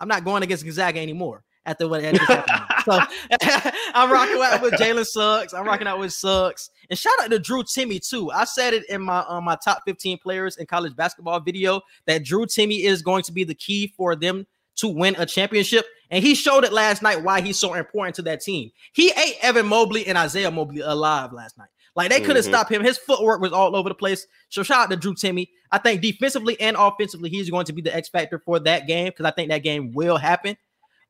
I'm 0.00 0.08
not 0.08 0.24
going 0.24 0.42
against 0.42 0.64
Gonzaga 0.64 1.00
anymore 1.00 1.42
after 1.64 1.88
what 1.88 2.02
just 2.02 2.22
happened. 2.22 2.62
So 2.86 2.92
I'm 3.94 4.12
rocking 4.12 4.40
out 4.40 4.62
with 4.62 4.74
Jalen 4.74 5.04
Suggs. 5.04 5.52
I'm 5.52 5.66
rocking 5.66 5.88
out 5.88 5.98
with 5.98 6.12
Suggs. 6.12 6.70
And 6.88 6.96
shout 6.96 7.12
out 7.20 7.32
to 7.32 7.40
Drew 7.40 7.64
Timme 7.64 7.98
too. 8.08 8.30
I 8.30 8.44
said 8.44 8.74
it 8.74 8.88
in 8.88 9.02
my 9.02 9.24
uh, 9.28 9.40
my 9.40 9.56
top 9.56 9.82
15 9.84 10.18
players 10.18 10.56
in 10.58 10.66
college 10.66 10.94
basketball 10.94 11.40
video 11.40 11.80
that 12.06 12.22
Drew 12.22 12.46
Timme 12.46 12.84
is 12.84 13.02
going 13.02 13.24
to 13.24 13.32
be 13.32 13.42
the 13.42 13.56
key 13.56 13.92
for 13.96 14.14
them 14.14 14.46
to 14.76 14.88
win 14.88 15.14
a 15.18 15.26
championship. 15.26 15.86
And 16.10 16.22
he 16.24 16.34
showed 16.34 16.64
it 16.64 16.72
last 16.72 17.02
night 17.02 17.22
why 17.24 17.40
he's 17.40 17.58
so 17.58 17.74
important 17.74 18.14
to 18.16 18.22
that 18.22 18.40
team. 18.40 18.70
He 18.92 19.10
ate 19.10 19.36
Evan 19.42 19.66
Mobley 19.66 20.06
and 20.06 20.16
Isaiah 20.16 20.50
Mobley 20.50 20.80
alive 20.80 21.32
last 21.32 21.58
night. 21.58 21.68
Like 21.96 22.10
they 22.10 22.20
couldn't 22.20 22.42
Mhm. 22.42 22.48
stop 22.48 22.70
him. 22.70 22.84
His 22.84 22.98
footwork 22.98 23.40
was 23.40 23.52
all 23.52 23.74
over 23.74 23.88
the 23.88 23.94
place. 23.94 24.26
So 24.50 24.62
shout 24.62 24.84
out 24.84 24.90
to 24.90 24.96
Drew 24.96 25.14
Timme. 25.14 25.48
I 25.72 25.78
think 25.78 26.02
defensively 26.02 26.60
and 26.60 26.76
offensively, 26.78 27.30
he's 27.30 27.50
going 27.50 27.64
to 27.66 27.72
be 27.72 27.80
the 27.82 27.94
X 27.94 28.08
factor 28.08 28.38
for 28.44 28.58
that 28.60 28.86
game 28.86 29.06
because 29.06 29.24
I 29.24 29.30
think 29.30 29.48
that 29.50 29.62
game 29.64 29.92
will 29.92 30.16
happen. 30.18 30.56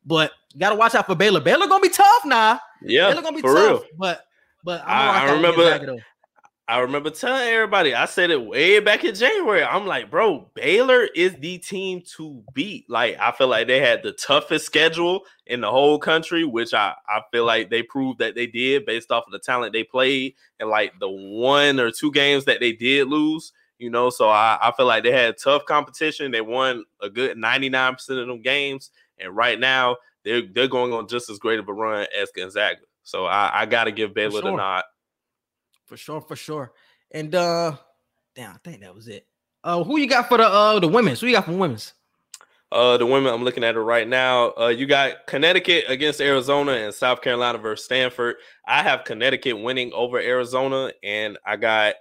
But 0.04 0.30
you 0.54 0.60
got 0.60 0.70
to 0.70 0.76
watch 0.76 0.94
out 0.94 1.06
for 1.06 1.16
Baylor. 1.16 1.40
Baylor 1.40 1.66
gonna 1.66 1.82
be 1.82 1.88
tough 1.88 2.24
now. 2.24 2.60
Yeah, 2.82 3.10
Baylor 3.10 3.22
gonna 3.22 3.36
be 3.36 3.42
tough. 3.42 3.52
real. 3.54 3.84
But 3.98 4.22
but 4.64 4.82
I- 4.86 5.26
I 5.26 5.32
remember-. 5.32 5.96
I 6.68 6.80
remember 6.80 7.10
telling 7.10 7.46
everybody, 7.46 7.94
I 7.94 8.06
said 8.06 8.30
it 8.32 8.44
way 8.44 8.80
back 8.80 9.04
in 9.04 9.14
January. 9.14 9.62
I'm 9.62 9.86
like, 9.86 10.10
bro, 10.10 10.50
Baylor 10.54 11.04
is 11.14 11.36
the 11.36 11.58
team 11.58 12.02
to 12.16 12.42
beat. 12.54 12.90
Like, 12.90 13.16
I 13.20 13.30
feel 13.30 13.46
like 13.46 13.68
they 13.68 13.78
had 13.78 14.02
the 14.02 14.10
toughest 14.10 14.66
schedule 14.66 15.20
in 15.46 15.60
the 15.60 15.70
whole 15.70 16.00
country, 16.00 16.44
which 16.44 16.74
I, 16.74 16.94
I 17.08 17.20
feel 17.30 17.44
like 17.44 17.70
they 17.70 17.84
proved 17.84 18.18
that 18.18 18.34
they 18.34 18.48
did 18.48 18.84
based 18.84 19.12
off 19.12 19.26
of 19.26 19.32
the 19.32 19.38
talent 19.38 19.74
they 19.74 19.84
played 19.84 20.34
and 20.58 20.68
like 20.68 20.98
the 20.98 21.08
one 21.08 21.78
or 21.78 21.92
two 21.92 22.10
games 22.10 22.46
that 22.46 22.58
they 22.58 22.72
did 22.72 23.06
lose, 23.06 23.52
you 23.78 23.88
know. 23.88 24.10
So 24.10 24.28
I, 24.28 24.58
I 24.60 24.72
feel 24.76 24.86
like 24.86 25.04
they 25.04 25.12
had 25.12 25.38
tough 25.38 25.66
competition. 25.66 26.32
They 26.32 26.40
won 26.40 26.84
a 27.00 27.08
good 27.08 27.36
99% 27.36 27.94
of 28.20 28.26
them 28.26 28.42
games. 28.42 28.90
And 29.20 29.36
right 29.36 29.60
now, 29.60 29.98
they're 30.24 30.42
they're 30.52 30.66
going 30.66 30.92
on 30.92 31.06
just 31.06 31.30
as 31.30 31.38
great 31.38 31.60
of 31.60 31.68
a 31.68 31.72
run 31.72 32.08
as 32.20 32.32
Gonzaga. 32.34 32.80
So 33.04 33.26
I, 33.26 33.62
I 33.62 33.66
gotta 33.66 33.92
give 33.92 34.14
Baylor 34.14 34.42
the 34.42 34.50
nod. 34.56 34.82
For 35.86 35.96
sure, 35.96 36.20
for 36.20 36.36
sure. 36.36 36.72
And 37.12 37.34
uh 37.34 37.76
damn, 38.34 38.52
I 38.54 38.58
think 38.64 38.80
that 38.80 38.94
was 38.94 39.08
it. 39.08 39.26
Uh 39.64 39.82
who 39.82 39.98
you 39.98 40.08
got 40.08 40.28
for 40.28 40.38
the 40.38 40.44
uh 40.44 40.78
the 40.78 40.88
women's? 40.88 41.20
Who 41.20 41.26
you 41.26 41.34
got 41.34 41.46
for 41.46 41.52
women's? 41.52 41.94
Uh, 42.72 42.96
the 42.96 43.06
women 43.06 43.32
I'm 43.32 43.44
looking 43.44 43.62
at 43.62 43.76
it 43.76 43.80
right 43.80 44.08
now. 44.08 44.52
Uh, 44.58 44.68
you 44.68 44.86
got 44.86 45.26
Connecticut 45.28 45.84
against 45.88 46.20
Arizona 46.20 46.72
and 46.72 46.92
South 46.92 47.22
Carolina 47.22 47.58
versus 47.58 47.84
Stanford. 47.84 48.36
I 48.66 48.82
have 48.82 49.04
Connecticut 49.04 49.56
winning 49.60 49.92
over 49.92 50.18
Arizona, 50.18 50.92
and 51.04 51.38
I 51.46 51.56
got 51.56 51.94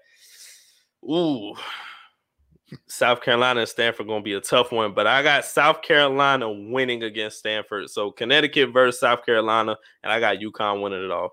ooh 1.03 1.53
South 2.87 3.21
Carolina 3.21 3.59
and 3.61 3.69
Stanford 3.69 4.07
going 4.07 4.21
to 4.21 4.23
be 4.23 4.33
a 4.33 4.41
tough 4.41 4.71
one, 4.71 4.93
but 4.93 5.05
I 5.05 5.21
got 5.21 5.45
South 5.45 5.81
Carolina 5.81 6.51
winning 6.51 7.03
against 7.03 7.37
Stanford. 7.37 7.89
So 7.89 8.11
Connecticut 8.11 8.71
versus 8.73 8.99
South 8.99 9.25
Carolina, 9.25 9.77
and 10.03 10.11
I 10.11 10.19
got 10.19 10.37
UConn 10.37 10.81
winning 10.81 11.03
it 11.03 11.11
all. 11.11 11.31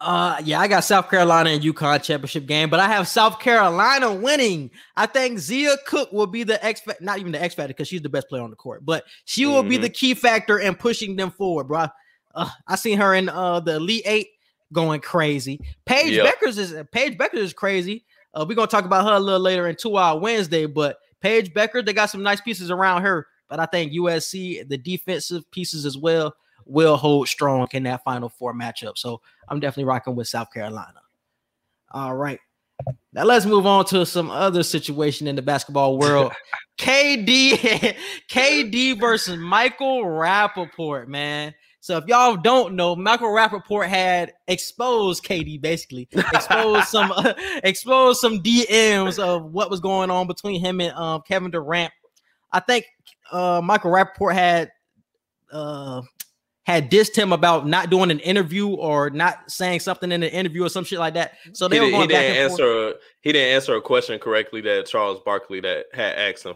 Uh 0.00 0.40
yeah, 0.44 0.58
I 0.60 0.66
got 0.66 0.82
South 0.84 1.10
Carolina 1.10 1.50
and 1.50 1.62
UConn 1.62 2.02
championship 2.02 2.46
game, 2.46 2.70
but 2.70 2.80
I 2.80 2.88
have 2.88 3.06
South 3.06 3.38
Carolina 3.38 4.12
winning. 4.14 4.70
I 4.96 5.04
think 5.04 5.38
Zia 5.38 5.76
Cooke 5.86 6.10
will 6.10 6.26
be 6.26 6.42
the 6.42 6.64
X 6.64 6.80
not 7.02 7.18
even 7.18 7.32
the 7.32 7.42
X 7.42 7.54
factor 7.54 7.68
because 7.68 7.86
she's 7.88 8.00
the 8.00 8.08
best 8.08 8.28
player 8.28 8.42
on 8.42 8.48
the 8.50 8.56
court, 8.56 8.84
but 8.86 9.04
she 9.26 9.44
will 9.44 9.62
be 9.62 9.76
Mhm. 9.76 9.82
the 9.82 9.88
key 9.90 10.14
factor 10.14 10.58
in 10.58 10.74
pushing 10.74 11.16
them 11.16 11.30
forward, 11.30 11.64
bro. 11.68 11.86
Uh, 12.34 12.48
I 12.66 12.76
seen 12.76 12.96
her 12.98 13.14
in 13.14 13.28
uh 13.28 13.60
the 13.60 13.74
Elite 13.76 14.02
Eight 14.06 14.28
going 14.72 15.00
crazy. 15.02 15.60
Paige 15.84 16.12
Yep. 16.12 16.34
Bueckers 16.40 16.56
is 16.58 16.74
Paige 16.92 17.18
Bueckers 17.18 17.34
is 17.38 17.52
crazy. 17.52 18.04
Uh, 18.32 18.46
we're 18.48 18.54
gonna 18.54 18.68
talk 18.68 18.86
about 18.86 19.04
her 19.04 19.12
a 19.16 19.20
little 19.20 19.40
later 19.40 19.66
in 19.68 19.76
two 19.76 19.98
hour 19.98 20.18
Wednesday, 20.18 20.64
but 20.64 20.96
Paige 21.20 21.52
Becker, 21.52 21.82
they 21.82 21.92
got 21.92 22.08
some 22.08 22.22
nice 22.22 22.40
pieces 22.40 22.70
around 22.70 23.02
her. 23.02 23.26
but 23.50 23.58
I 23.58 23.66
think 23.66 23.92
USC, 23.92 24.62
the 24.62 24.78
defensive 24.78 25.42
pieces 25.50 25.84
as 25.84 25.98
well, 25.98 26.32
will 26.66 26.96
hold 26.96 27.28
strong 27.28 27.68
in 27.72 27.82
that 27.84 28.04
Final 28.04 28.28
Four 28.28 28.54
matchup. 28.54 28.96
So 28.98 29.20
I'm 29.48 29.60
definitely 29.60 29.84
rocking 29.84 30.16
with 30.16 30.28
South 30.28 30.52
Carolina. 30.52 31.00
All 31.90 32.14
right. 32.14 32.38
Now 33.12 33.24
let's 33.24 33.44
move 33.44 33.66
on 33.66 33.84
to 33.86 34.06
some 34.06 34.30
other 34.30 34.62
situation 34.62 35.26
in 35.26 35.36
the 35.36 35.42
basketball 35.42 35.98
world. 35.98 36.32
KD, 36.78 37.96
KD 38.30 38.98
versus 38.98 39.36
Michael 39.36 40.04
Rapaport, 40.04 41.08
man. 41.08 41.54
So 41.80 41.96
if 41.96 42.06
y'all 42.06 42.36
don't 42.36 42.74
know, 42.74 42.94
Michael 42.94 43.28
Rapaport 43.28 43.88
had 43.88 44.34
exposed 44.48 45.24
KD 45.24 45.60
basically, 45.60 46.08
exposed 46.12 46.88
some 46.88 47.10
uh, 47.10 47.32
exposed 47.64 48.20
some 48.20 48.42
DMs 48.42 49.18
of 49.18 49.52
what 49.52 49.70
was 49.70 49.80
going 49.80 50.10
on 50.10 50.26
between 50.26 50.60
him 50.60 50.80
and 50.80 50.94
um, 50.94 51.22
Kevin 51.26 51.50
Durant. 51.50 51.92
I 52.52 52.60
think 52.60 52.84
uh, 53.32 53.62
Michael 53.64 53.90
Rapaport 53.90 54.34
had 54.34 54.70
uh, 55.50 56.02
had 56.70 56.90
dissed 56.90 57.16
him 57.16 57.32
about 57.32 57.66
not 57.66 57.90
doing 57.90 58.10
an 58.10 58.20
interview 58.20 58.68
or 58.68 59.10
not 59.10 59.50
saying 59.50 59.80
something 59.80 60.12
in 60.12 60.22
an 60.22 60.30
interview 60.30 60.64
or 60.64 60.68
some 60.68 60.84
shit 60.84 60.98
like 60.98 61.14
that. 61.14 61.34
So 61.52 61.68
they 61.68 61.76
he, 61.76 61.80
were 61.80 61.86
did, 61.86 61.92
going 61.92 62.02
he 62.02 62.14
back 62.14 62.22
didn't 62.22 62.36
and 62.36 62.52
answer. 62.52 62.56
forth. 62.92 62.96
He 63.22 63.32
didn't 63.32 63.54
answer 63.54 63.76
a 63.76 63.82
question 63.82 64.18
correctly 64.18 64.60
that 64.62 64.86
Charles 64.86 65.20
Barkley 65.24 65.60
that 65.60 65.86
had 65.92 66.14
asked 66.16 66.44
him. 66.44 66.54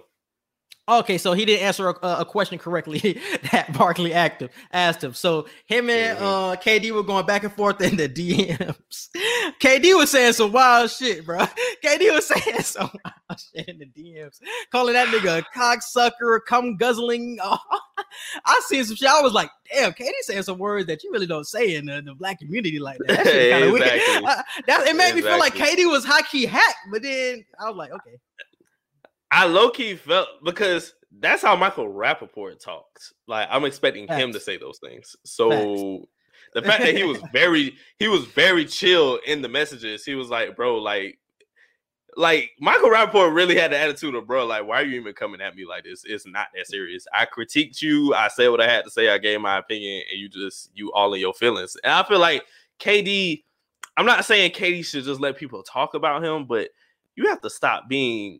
Okay, 0.86 1.16
so 1.16 1.32
he 1.32 1.46
didn't 1.46 1.62
answer 1.64 1.88
a, 1.88 1.96
a 2.20 2.24
question 2.26 2.58
correctly 2.58 2.98
that 3.52 3.72
Barkley 3.72 4.12
active 4.12 4.50
asked 4.70 5.02
him. 5.02 5.14
So 5.14 5.46
him 5.64 5.88
and 5.88 6.18
uh, 6.18 6.56
KD 6.62 6.90
were 6.90 7.02
going 7.02 7.24
back 7.24 7.42
and 7.42 7.52
forth 7.52 7.80
in 7.80 7.96
the 7.96 8.06
DMs. 8.10 9.08
KD 9.60 9.96
was 9.96 10.10
saying 10.10 10.34
some 10.34 10.52
wild 10.52 10.90
shit, 10.90 11.24
bro. 11.24 11.38
KD 11.84 12.12
was 12.12 12.26
saying 12.26 12.60
some 12.60 12.90
wild 13.02 13.40
shit 13.40 13.66
in 13.66 13.78
the 13.78 13.86
DMs, 13.86 14.40
calling 14.70 14.92
that 14.92 15.08
nigga 15.08 15.38
a 15.38 15.42
cocksucker, 15.58 16.40
come 16.46 16.76
guzzling. 16.76 17.38
I 17.42 18.60
seen 18.66 18.84
some 18.84 18.96
shit. 18.96 19.08
I 19.08 19.22
was 19.22 19.32
like, 19.32 19.48
damn, 19.72 19.92
KD 19.92 20.10
saying 20.20 20.42
some 20.42 20.58
words 20.58 20.86
that 20.88 21.02
you 21.02 21.10
really 21.12 21.26
don't 21.26 21.46
say 21.46 21.76
in 21.76 21.86
the, 21.86 22.02
the 22.02 22.14
black 22.14 22.40
community 22.40 22.78
like 22.78 22.98
that. 23.06 23.08
That 23.08 23.26
shit 23.26 23.52
kind 23.52 23.64
of 23.64 23.74
Exactly. 23.74 23.98
weird. 24.14 24.24
Uh, 24.24 24.42
that, 24.66 24.86
it 24.86 24.96
made 24.96 25.14
me 25.14 25.22
feel 25.22 25.38
like 25.38 25.54
KD 25.54 25.90
was 25.90 26.04
high 26.04 26.22
key 26.30 26.44
hack, 26.44 26.76
but 26.92 27.02
then 27.02 27.42
I 27.58 27.68
was 27.70 27.76
like, 27.78 27.90
okay. 27.92 28.18
I 29.34 29.46
low 29.46 29.68
key 29.68 29.96
felt 29.96 30.28
because 30.44 30.94
that's 31.18 31.42
how 31.42 31.56
Michael 31.56 31.92
Rapaport 31.92 32.60
talks. 32.60 33.12
Like 33.26 33.48
I'm 33.50 33.64
expecting 33.64 34.06
him 34.06 34.32
to 34.32 34.38
say 34.38 34.56
those 34.56 34.78
things. 34.78 35.16
So 35.24 36.06
the 36.54 36.62
fact 36.62 36.84
that 36.84 36.96
he 36.96 37.02
was 37.02 37.18
very 37.32 37.74
he 37.98 38.06
was 38.06 38.24
very 38.26 38.64
chill 38.64 39.18
in 39.26 39.42
the 39.42 39.48
messages. 39.48 40.04
He 40.04 40.14
was 40.14 40.28
like, 40.30 40.54
bro, 40.54 40.78
like 40.78 41.18
like 42.16 42.52
Michael 42.60 42.90
Rapaport 42.90 43.34
really 43.34 43.56
had 43.56 43.72
the 43.72 43.78
attitude 43.78 44.14
of 44.14 44.24
bro, 44.24 44.46
like, 44.46 44.68
why 44.68 44.80
are 44.80 44.84
you 44.84 45.00
even 45.00 45.14
coming 45.14 45.40
at 45.40 45.56
me 45.56 45.66
like 45.66 45.82
this? 45.82 46.04
It's 46.06 46.24
not 46.28 46.46
that 46.54 46.68
serious. 46.68 47.04
I 47.12 47.26
critiqued 47.26 47.82
you, 47.82 48.14
I 48.14 48.28
said 48.28 48.50
what 48.50 48.60
I 48.60 48.70
had 48.70 48.84
to 48.84 48.90
say, 48.90 49.08
I 49.08 49.18
gave 49.18 49.40
my 49.40 49.58
opinion, 49.58 50.04
and 50.12 50.20
you 50.20 50.28
just 50.28 50.70
you 50.74 50.92
all 50.92 51.12
in 51.12 51.20
your 51.20 51.34
feelings. 51.34 51.76
And 51.82 51.92
I 51.92 52.04
feel 52.04 52.20
like 52.20 52.44
KD, 52.78 53.42
I'm 53.96 54.06
not 54.06 54.24
saying 54.24 54.52
KD 54.52 54.84
should 54.84 55.02
just 55.02 55.20
let 55.20 55.36
people 55.36 55.64
talk 55.64 55.94
about 55.94 56.22
him, 56.22 56.46
but 56.46 56.68
you 57.16 57.26
have 57.28 57.40
to 57.40 57.50
stop 57.50 57.88
being 57.88 58.38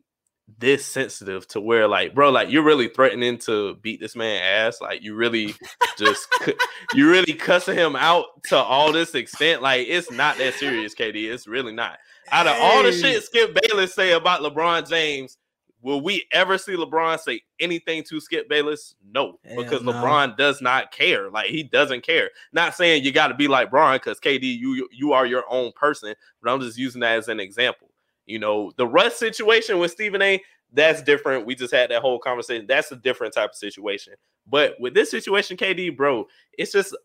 this 0.59 0.85
sensitive 0.85 1.47
to 1.49 1.61
where 1.61 1.89
like 1.89 2.15
bro 2.15 2.31
like 2.31 2.51
you're 2.51 2.63
really 2.63 2.89
threatening 2.89 3.39
to 3.39 3.77
beat 3.77 3.99
this 3.99 4.15
man 4.15 4.43
ass 4.43 4.81
like 4.81 5.03
you 5.03 5.15
really 5.15 5.55
just 5.99 6.29
you 6.95 7.11
really 7.11 7.33
cussing 7.33 7.77
him 7.77 7.97
out 7.97 8.27
to 8.45 8.57
all 8.57 8.93
this 8.93 9.15
extent 9.15 9.63
like 9.63 9.87
it's 9.89 10.11
not 10.11 10.37
that 10.37 10.55
serious 10.55 10.95
kd 10.95 11.33
it's 11.33 11.47
really 11.47 11.73
not. 11.73 11.99
Out 12.31 12.47
of 12.47 12.57
all 12.59 12.83
the 12.83 12.93
shit 12.93 13.23
skip 13.23 13.57
bayless 13.63 13.95
say 13.95 14.13
about 14.13 14.41
lebron 14.41 14.89
james 14.89 15.39
will 15.81 16.01
we 16.01 16.27
ever 16.33 16.59
see 16.59 16.73
lebron 16.73 17.19
say 17.21 17.41
anything 17.61 18.03
to 18.03 18.19
skip 18.21 18.49
bayless? 18.49 18.95
No 19.13 19.39
Hell 19.45 19.63
because 19.63 19.83
no. 19.83 19.93
lebron 19.93 20.37
does 20.37 20.61
not 20.61 20.93
care 20.93 21.31
like 21.31 21.47
he 21.47 21.63
doesn't 21.63 22.03
care. 22.03 22.31
Not 22.53 22.75
saying 22.75 23.05
you 23.05 23.13
got 23.13 23.29
to 23.29 23.35
be 23.35 23.49
like 23.49 23.71
Bron 23.71 23.97
because 23.97 24.21
kd 24.21 24.43
you 24.43 24.89
you 24.91 25.13
are 25.13 25.27
your 25.27 25.45
own 25.49 25.73
person 25.73 26.15
but 26.43 26.53
i'm 26.53 26.61
just 26.61 26.79
using 26.79 27.01
that 27.01 27.19
as 27.19 27.29
an 27.29 27.41
example 27.41 27.89
you 28.27 28.39
know, 28.39 28.73
the 28.77 28.87
Russ 28.87 29.17
situation 29.17 29.79
with 29.79 29.91
Stephen 29.91 30.23
A, 30.23 30.43
that's 30.73 31.03
different. 31.03 31.47
We 31.47 31.55
just 31.55 31.73
had 31.73 31.91
that 31.91 32.03
whole 32.03 32.19
conversation. 32.19 32.67
That's 32.67 32.91
a 32.93 32.97
different 32.97 33.35
type 33.35 33.51
of 33.51 33.57
situation. 33.57 34.15
But 34.47 34.75
with 34.81 34.95
this 34.95 35.11
situation, 35.11 35.57
KD, 35.57 35.97
bro, 35.97 36.27
it's 36.59 36.73
just 36.73 36.97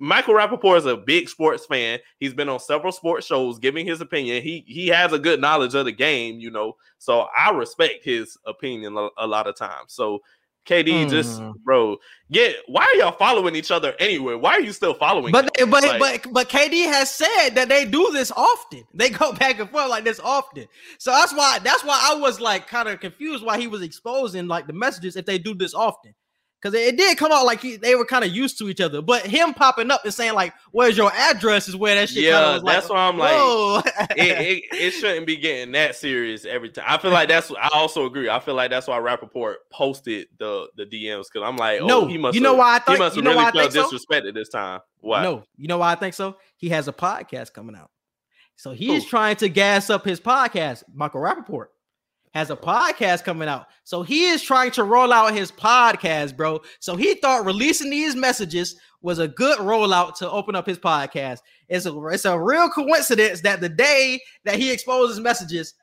Michael 0.00 0.34
Rapaport 0.34 0.78
is 0.78 0.86
a 0.86 0.96
big 0.96 1.28
sports 1.28 1.66
fan. 1.66 1.98
He's 2.20 2.32
been 2.32 2.48
on 2.48 2.60
several 2.60 2.92
sports 2.92 3.26
shows 3.26 3.58
giving 3.58 3.84
his 3.84 4.00
opinion. 4.00 4.42
He 4.42 4.64
he 4.66 4.86
has 4.88 5.12
a 5.12 5.18
good 5.18 5.40
knowledge 5.40 5.74
of 5.74 5.84
the 5.84 5.92
game, 5.92 6.38
you 6.38 6.50
know. 6.50 6.76
So 6.98 7.26
I 7.36 7.50
respect 7.50 8.04
his 8.04 8.36
opinion 8.46 8.96
a, 8.96 9.08
a 9.18 9.26
lot 9.26 9.46
of 9.46 9.56
times. 9.56 9.92
So 9.92 10.20
KD, 10.68 11.08
just 11.08 11.40
Mhm. 11.40 11.54
bro, 11.64 11.96
get 12.30 12.56
why 12.66 12.84
are 12.84 12.94
y'all 12.96 13.12
following 13.12 13.56
each 13.56 13.70
other 13.70 13.94
anyway? 13.98 14.34
Why 14.34 14.52
are 14.52 14.60
you 14.60 14.72
still 14.72 14.94
following? 14.94 15.32
But 15.32 15.58
him? 15.58 15.70
but 15.70 15.82
Like- 15.84 16.24
but 16.24 16.32
but 16.32 16.48
KD 16.48 16.82
has 16.84 17.10
said 17.10 17.50
that 17.54 17.68
they 17.68 17.84
do 17.86 18.10
this 18.12 18.30
often. 18.36 18.84
They 18.94 19.08
go 19.10 19.32
back 19.32 19.58
and 19.58 19.70
forth 19.70 19.88
like 19.88 20.04
this 20.04 20.20
often. 20.20 20.66
So 20.98 21.10
that's 21.10 21.32
why 21.32 21.58
that's 21.60 21.82
why 21.84 21.98
I 22.10 22.14
was 22.16 22.40
like 22.40 22.66
kind 22.68 22.88
of 22.88 23.00
confused 23.00 23.44
why 23.44 23.58
he 23.58 23.66
was 23.66 23.80
exposing 23.82 24.46
like 24.46 24.66
the 24.66 24.72
messages 24.74 25.16
if 25.16 25.24
they 25.24 25.38
do 25.38 25.54
this 25.54 25.74
often. 25.74 26.14
Because 26.60 26.74
it, 26.76 26.96
did 26.96 27.16
come 27.16 27.30
out 27.30 27.46
like 27.46 27.60
he, 27.60 27.76
they 27.76 27.94
were 27.94 28.04
kind 28.04 28.24
of 28.24 28.32
used 28.34 28.58
to 28.58 28.68
each 28.68 28.80
other, 28.80 29.00
but 29.00 29.24
him 29.24 29.54
popping 29.54 29.92
up 29.92 30.04
and 30.04 30.12
saying 30.12 30.34
like, 30.34 30.52
"Where's 30.72 30.96
your 30.96 31.12
address?" 31.12 31.68
is 31.68 31.76
where 31.76 31.94
that 31.94 32.08
shit. 32.08 32.24
Yeah, 32.24 32.54
was 32.54 32.62
like, 32.64 32.74
that's 32.76 32.88
why 32.88 33.06
I'm 33.06 33.16
like, 33.16 33.84
it, 34.16 34.18
it, 34.18 34.64
it 34.72 34.90
shouldn't 34.90 35.24
be 35.24 35.36
getting 35.36 35.70
that 35.72 35.94
serious 35.94 36.44
every 36.44 36.70
time. 36.70 36.84
I 36.88 36.98
feel 36.98 37.12
like 37.12 37.28
that's. 37.28 37.52
I 37.52 37.68
also 37.74 38.06
agree. 38.06 38.28
I 38.28 38.40
feel 38.40 38.54
like 38.54 38.70
that's 38.70 38.88
why 38.88 38.98
Rapaport 38.98 39.54
posted 39.70 40.26
the 40.40 40.66
the 40.76 40.84
DMs 40.84 41.26
because 41.32 41.46
I'm 41.46 41.56
like, 41.56 41.80
oh, 41.80 41.86
No, 41.86 42.06
he 42.06 42.18
must. 42.18 42.34
you 42.34 42.40
know 42.40 42.54
why 42.54 42.70
I 42.74 42.78
he 42.78 42.84
think- 42.86 42.98
must 42.98 43.14
you 43.16 43.22
know 43.22 43.30
really 43.30 43.42
why 43.44 43.48
I 43.50 43.52
felt 43.52 43.72
think 43.72 43.86
so? 43.90 43.96
disrespected 43.96 44.34
this 44.34 44.48
time. 44.48 44.80
Why? 45.00 45.22
No, 45.22 45.44
you 45.56 45.68
know 45.68 45.78
why 45.78 45.92
I 45.92 45.94
think 45.94 46.14
so? 46.14 46.38
He 46.56 46.70
has 46.70 46.88
a 46.88 46.92
podcast 46.92 47.52
coming 47.52 47.76
out. 47.76 47.90
So 48.56 48.72
he 48.72 48.96
is 48.96 49.04
trying 49.04 49.36
to 49.36 49.48
gas 49.48 49.90
up 49.90 50.04
his 50.04 50.18
podcast. 50.18 50.82
Michael 50.92 51.20
Rapaport 51.20 51.66
has 52.34 52.50
a 52.50 52.56
podcast 52.56 53.24
coming 53.24 53.48
out. 53.48 53.66
So 53.84 54.02
he 54.02 54.26
is 54.26 54.42
trying 54.42 54.70
to 54.72 54.84
roll 54.84 55.12
out 55.12 55.34
his 55.34 55.50
podcast, 55.50 56.36
bro. 56.36 56.60
So 56.80 56.96
he 56.96 57.14
thought 57.14 57.44
releasing 57.46 57.90
these 57.90 58.14
messages 58.14 58.76
was 59.00 59.18
a 59.18 59.28
good 59.28 59.58
rollout 59.58 60.16
to 60.16 60.30
open 60.30 60.56
up 60.56 60.66
his 60.66 60.78
podcast. 60.78 61.38
It's 61.68 61.86
a 61.86 62.06
it's 62.08 62.24
a 62.24 62.38
real 62.38 62.68
coincidence 62.68 63.42
that 63.42 63.60
the 63.60 63.68
day 63.68 64.20
that 64.44 64.56
he 64.56 64.72
exposes 64.72 65.20
messages, 65.20 65.74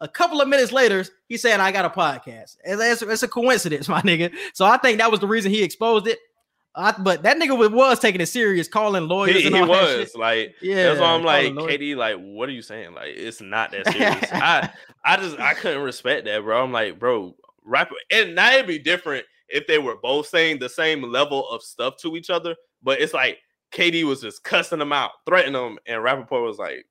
a 0.00 0.08
couple 0.08 0.40
of 0.40 0.48
minutes 0.48 0.72
later, 0.72 1.04
he's 1.28 1.42
saying, 1.42 1.60
I 1.60 1.72
got 1.72 1.84
a 1.84 1.90
podcast. 1.90 2.56
And 2.64 2.80
It's, 2.80 3.02
it's 3.02 3.22
a 3.22 3.28
coincidence, 3.28 3.88
my 3.88 4.02
nigga. 4.02 4.32
So 4.52 4.64
I 4.64 4.76
think 4.78 4.98
that 4.98 5.10
was 5.10 5.20
the 5.20 5.28
reason 5.28 5.50
he 5.50 5.62
exposed 5.62 6.06
it. 6.06 6.18
I, 6.76 6.92
but 6.98 7.22
that 7.22 7.38
nigga 7.38 7.56
was, 7.56 7.70
was 7.70 8.00
taking 8.00 8.20
it 8.20 8.26
serious, 8.26 8.66
calling 8.66 9.06
lawyers 9.06 9.36
He, 9.36 9.46
and 9.46 9.54
he 9.54 9.62
all 9.62 9.68
that 9.68 9.86
shit. 9.86 10.00
was 10.00 10.16
like, 10.16 10.54
Yeah, 10.60 10.88
that's 10.88 11.00
why 11.00 11.14
I'm 11.14 11.22
like. 11.22 11.52
KD, 11.52 11.96
like, 11.96 12.16
what 12.16 12.48
are 12.48 12.52
you 12.52 12.62
saying? 12.62 12.94
Like, 12.94 13.14
it's 13.16 13.40
not 13.40 13.70
that 13.70 13.86
serious. 13.92 14.32
I, 14.32 14.70
I 15.04 15.16
just, 15.16 15.38
I 15.38 15.54
couldn't 15.54 15.82
respect 15.82 16.24
that, 16.24 16.42
bro. 16.42 16.62
I'm 16.62 16.72
like, 16.72 16.98
bro, 16.98 17.36
rap, 17.64 17.90
and 18.10 18.34
now 18.34 18.52
it'd 18.52 18.66
be 18.66 18.78
different 18.78 19.24
if 19.48 19.66
they 19.66 19.78
were 19.78 19.96
both 19.96 20.26
saying 20.26 20.58
the 20.58 20.68
same 20.68 21.02
level 21.02 21.48
of 21.48 21.62
stuff 21.62 21.96
to 21.98 22.16
each 22.16 22.30
other. 22.30 22.56
But 22.82 23.00
it's 23.00 23.14
like 23.14 23.38
KD 23.72 24.04
was 24.04 24.20
just 24.20 24.42
cussing 24.42 24.80
them 24.80 24.92
out, 24.92 25.12
threatening 25.26 25.52
them, 25.52 25.78
and 25.86 26.02
Rapaport 26.02 26.44
was 26.44 26.58
like, 26.58 26.86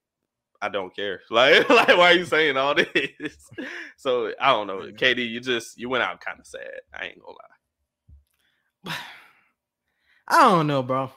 I 0.61 0.69
don't 0.69 0.95
care. 0.95 1.21
Like, 1.29 1.69
like, 1.69 1.89
why 1.89 2.11
are 2.11 2.13
you 2.13 2.25
saying 2.25 2.55
all 2.55 2.73
this? 2.73 3.49
so 3.97 4.31
I 4.39 4.51
don't 4.51 4.67
know. 4.67 4.79
KD, 4.93 5.29
you 5.29 5.41
just 5.41 5.77
you 5.77 5.89
went 5.89 6.05
out 6.05 6.21
kind 6.21 6.39
of 6.39 6.47
sad. 6.47 6.79
I 6.93 7.07
ain't 7.07 7.19
gonna 7.19 7.35
lie. 8.85 8.95
I 10.27 10.41
don't 10.41 10.67
know, 10.67 10.83
bro. 10.83 11.11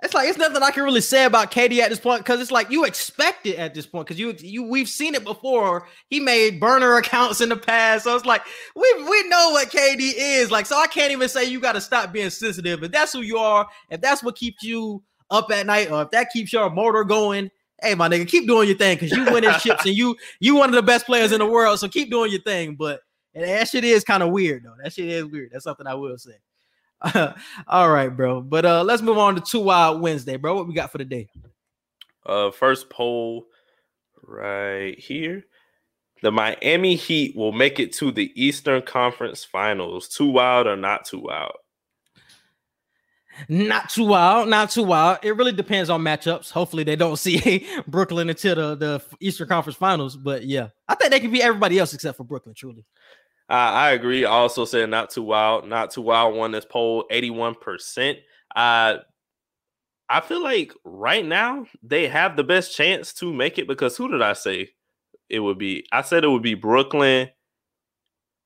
It's 0.00 0.14
like 0.14 0.28
it's 0.28 0.38
nothing 0.38 0.62
I 0.62 0.70
can 0.70 0.84
really 0.84 1.00
say 1.00 1.24
about 1.24 1.50
KD 1.50 1.80
at 1.80 1.90
this 1.90 1.98
point 1.98 2.20
because 2.20 2.40
it's 2.40 2.52
like 2.52 2.70
you 2.70 2.84
expect 2.84 3.46
it 3.46 3.56
at 3.56 3.74
this 3.74 3.84
point 3.84 4.06
because 4.06 4.18
you 4.18 4.32
you 4.38 4.62
we've 4.62 4.88
seen 4.88 5.16
it 5.16 5.24
before. 5.24 5.88
He 6.08 6.20
made 6.20 6.60
burner 6.60 6.96
accounts 6.96 7.40
in 7.40 7.48
the 7.48 7.56
past, 7.56 8.04
so 8.04 8.14
it's 8.14 8.24
like 8.24 8.42
we 8.76 8.94
we 8.94 9.28
know 9.28 9.50
what 9.50 9.70
KD 9.70 10.12
is 10.16 10.52
like. 10.52 10.66
So 10.66 10.78
I 10.78 10.86
can't 10.86 11.10
even 11.10 11.28
say 11.28 11.44
you 11.44 11.58
got 11.58 11.72
to 11.72 11.80
stop 11.80 12.12
being 12.12 12.30
sensitive. 12.30 12.84
If 12.84 12.92
that's 12.92 13.12
who 13.12 13.22
you 13.22 13.38
are, 13.38 13.66
if 13.90 14.00
that's 14.00 14.22
what 14.22 14.36
keeps 14.36 14.62
you 14.62 15.02
up 15.30 15.50
at 15.50 15.66
night, 15.66 15.90
or 15.90 16.02
if 16.02 16.10
that 16.10 16.30
keeps 16.30 16.52
your 16.52 16.70
motor 16.70 17.02
going, 17.02 17.50
hey 17.82 17.96
my 17.96 18.08
nigga, 18.08 18.28
keep 18.28 18.46
doing 18.46 18.68
your 18.68 18.78
thing 18.78 18.96
because 18.96 19.10
you 19.10 19.24
winning 19.24 19.50
chips 19.60 19.84
and 19.84 19.96
you 19.96 20.14
you 20.38 20.54
one 20.54 20.68
of 20.68 20.76
the 20.76 20.82
best 20.82 21.06
players 21.06 21.32
in 21.32 21.40
the 21.40 21.46
world. 21.46 21.80
So 21.80 21.88
keep 21.88 22.08
doing 22.08 22.30
your 22.30 22.42
thing. 22.42 22.76
But 22.76 23.00
that 23.34 23.66
shit 23.66 23.82
is 23.82 24.04
kind 24.04 24.22
of 24.22 24.30
weird 24.30 24.62
though. 24.64 24.74
That 24.80 24.92
shit 24.92 25.06
is 25.06 25.24
weird. 25.24 25.50
That's 25.52 25.64
something 25.64 25.88
I 25.88 25.94
will 25.94 26.18
say. 26.18 26.38
All 27.68 27.90
right, 27.90 28.08
bro. 28.08 28.40
But 28.40 28.64
uh 28.64 28.82
let's 28.82 29.02
move 29.02 29.18
on 29.18 29.34
to 29.36 29.40
too 29.40 29.60
wild 29.60 30.00
Wednesday, 30.00 30.36
bro. 30.36 30.54
What 30.54 30.66
we 30.66 30.74
got 30.74 30.92
for 30.92 30.98
the 30.98 31.04
day? 31.04 31.28
Uh, 32.26 32.50
first 32.50 32.90
poll 32.90 33.46
right 34.22 34.98
here. 34.98 35.44
The 36.22 36.32
Miami 36.32 36.96
Heat 36.96 37.36
will 37.36 37.52
make 37.52 37.78
it 37.78 37.92
to 37.94 38.10
the 38.10 38.32
Eastern 38.34 38.82
Conference 38.82 39.44
Finals. 39.44 40.08
Too 40.08 40.26
wild 40.26 40.66
or 40.66 40.76
not 40.76 41.04
too 41.04 41.20
wild? 41.20 41.52
Not 43.48 43.88
too 43.90 44.04
wild, 44.04 44.48
not 44.48 44.70
too 44.70 44.82
wild. 44.82 45.18
It 45.22 45.36
really 45.36 45.52
depends 45.52 45.90
on 45.90 46.02
matchups. 46.02 46.50
Hopefully, 46.50 46.82
they 46.82 46.96
don't 46.96 47.16
see 47.18 47.68
Brooklyn 47.86 48.28
until 48.28 48.56
the, 48.56 48.74
the 48.74 49.02
Eastern 49.20 49.48
Conference 49.48 49.76
Finals. 49.76 50.16
But 50.16 50.44
yeah, 50.44 50.68
I 50.88 50.96
think 50.96 51.12
they 51.12 51.20
can 51.20 51.30
be 51.30 51.42
everybody 51.42 51.78
else 51.78 51.94
except 51.94 52.16
for 52.16 52.24
Brooklyn. 52.24 52.54
Truly, 52.56 52.84
I, 53.48 53.88
I 53.88 53.90
agree. 53.92 54.24
I 54.24 54.30
also 54.30 54.64
said 54.64 54.90
not 54.90 55.10
too 55.10 55.22
wild. 55.22 55.66
Not 55.66 55.90
too 55.90 56.02
wild 56.02 56.34
won 56.34 56.52
this 56.52 56.64
poll 56.64 57.04
81%. 57.10 58.16
Uh 58.54 58.98
I 60.10 60.20
feel 60.20 60.42
like 60.42 60.72
right 60.84 61.24
now 61.24 61.66
they 61.82 62.08
have 62.08 62.36
the 62.36 62.44
best 62.44 62.74
chance 62.74 63.12
to 63.14 63.32
make 63.32 63.58
it 63.58 63.68
because 63.68 63.96
who 63.96 64.10
did 64.10 64.22
I 64.22 64.32
say 64.32 64.70
it 65.28 65.40
would 65.40 65.58
be? 65.58 65.86
I 65.92 66.00
said 66.00 66.24
it 66.24 66.28
would 66.28 66.42
be 66.42 66.54
Brooklyn 66.54 67.28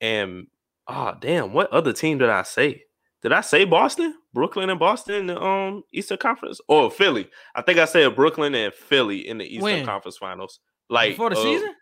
and 0.01 0.49
oh 0.89 1.15
damn, 1.21 1.53
what 1.53 1.73
other 1.73 1.93
team 1.93 2.19
did 2.19 2.31
I 2.31 2.43
say? 2.43 2.83
Did 3.23 3.33
I 3.33 3.41
say 3.41 3.65
Boston? 3.65 4.17
Brooklyn 4.35 4.71
and 4.71 4.81
Boston 4.81 5.15
in 5.15 5.27
the 5.29 5.41
um 5.41 5.85
Eastern 5.93 6.19
Conference? 6.19 6.61
Or 6.69 6.91
Philly? 6.91 7.31
I 7.55 7.63
think 7.63 7.79
I 7.79 7.85
said 7.85 8.17
Brooklyn 8.17 8.55
and 8.55 8.75
Philly 8.75 9.29
in 9.29 9.39
the 9.39 9.45
Eastern 9.45 9.63
When? 9.63 9.87
Conference 9.87 10.17
Finals. 10.17 10.59
Like 10.91 11.13
Before 11.13 11.31
the 11.31 11.39
uh, 11.39 11.43
season? 11.43 11.75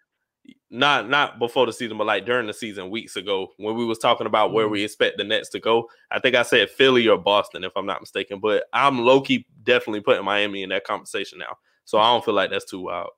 Not 0.70 1.08
not 1.08 1.38
before 1.38 1.66
the 1.66 1.72
season, 1.72 1.98
but 1.98 2.06
like 2.06 2.24
during 2.26 2.46
the 2.46 2.52
season 2.52 2.90
weeks 2.90 3.16
ago 3.16 3.48
when 3.56 3.76
we 3.76 3.84
was 3.84 3.98
talking 3.98 4.26
about 4.26 4.52
where 4.52 4.66
Mm. 4.66 4.70
we 4.70 4.84
expect 4.84 5.18
the 5.18 5.24
Nets 5.24 5.48
to 5.50 5.60
go. 5.60 5.88
I 6.10 6.20
think 6.20 6.34
I 6.36 6.42
said 6.42 6.70
Philly 6.70 7.08
or 7.08 7.18
Boston, 7.18 7.64
if 7.64 7.72
I'm 7.76 7.86
not 7.86 8.00
mistaken. 8.00 8.38
But 8.40 8.64
I'm 8.72 8.98
low 9.00 9.20
key 9.20 9.46
definitely 9.64 10.00
putting 10.00 10.24
Miami 10.24 10.62
in 10.62 10.68
that 10.70 10.84
conversation 10.84 11.38
now. 11.38 11.56
So 11.84 11.98
I 11.98 12.12
don't 12.12 12.24
feel 12.24 12.34
like 12.34 12.50
that's 12.50 12.64
too 12.70 12.82
wild. 12.82 13.10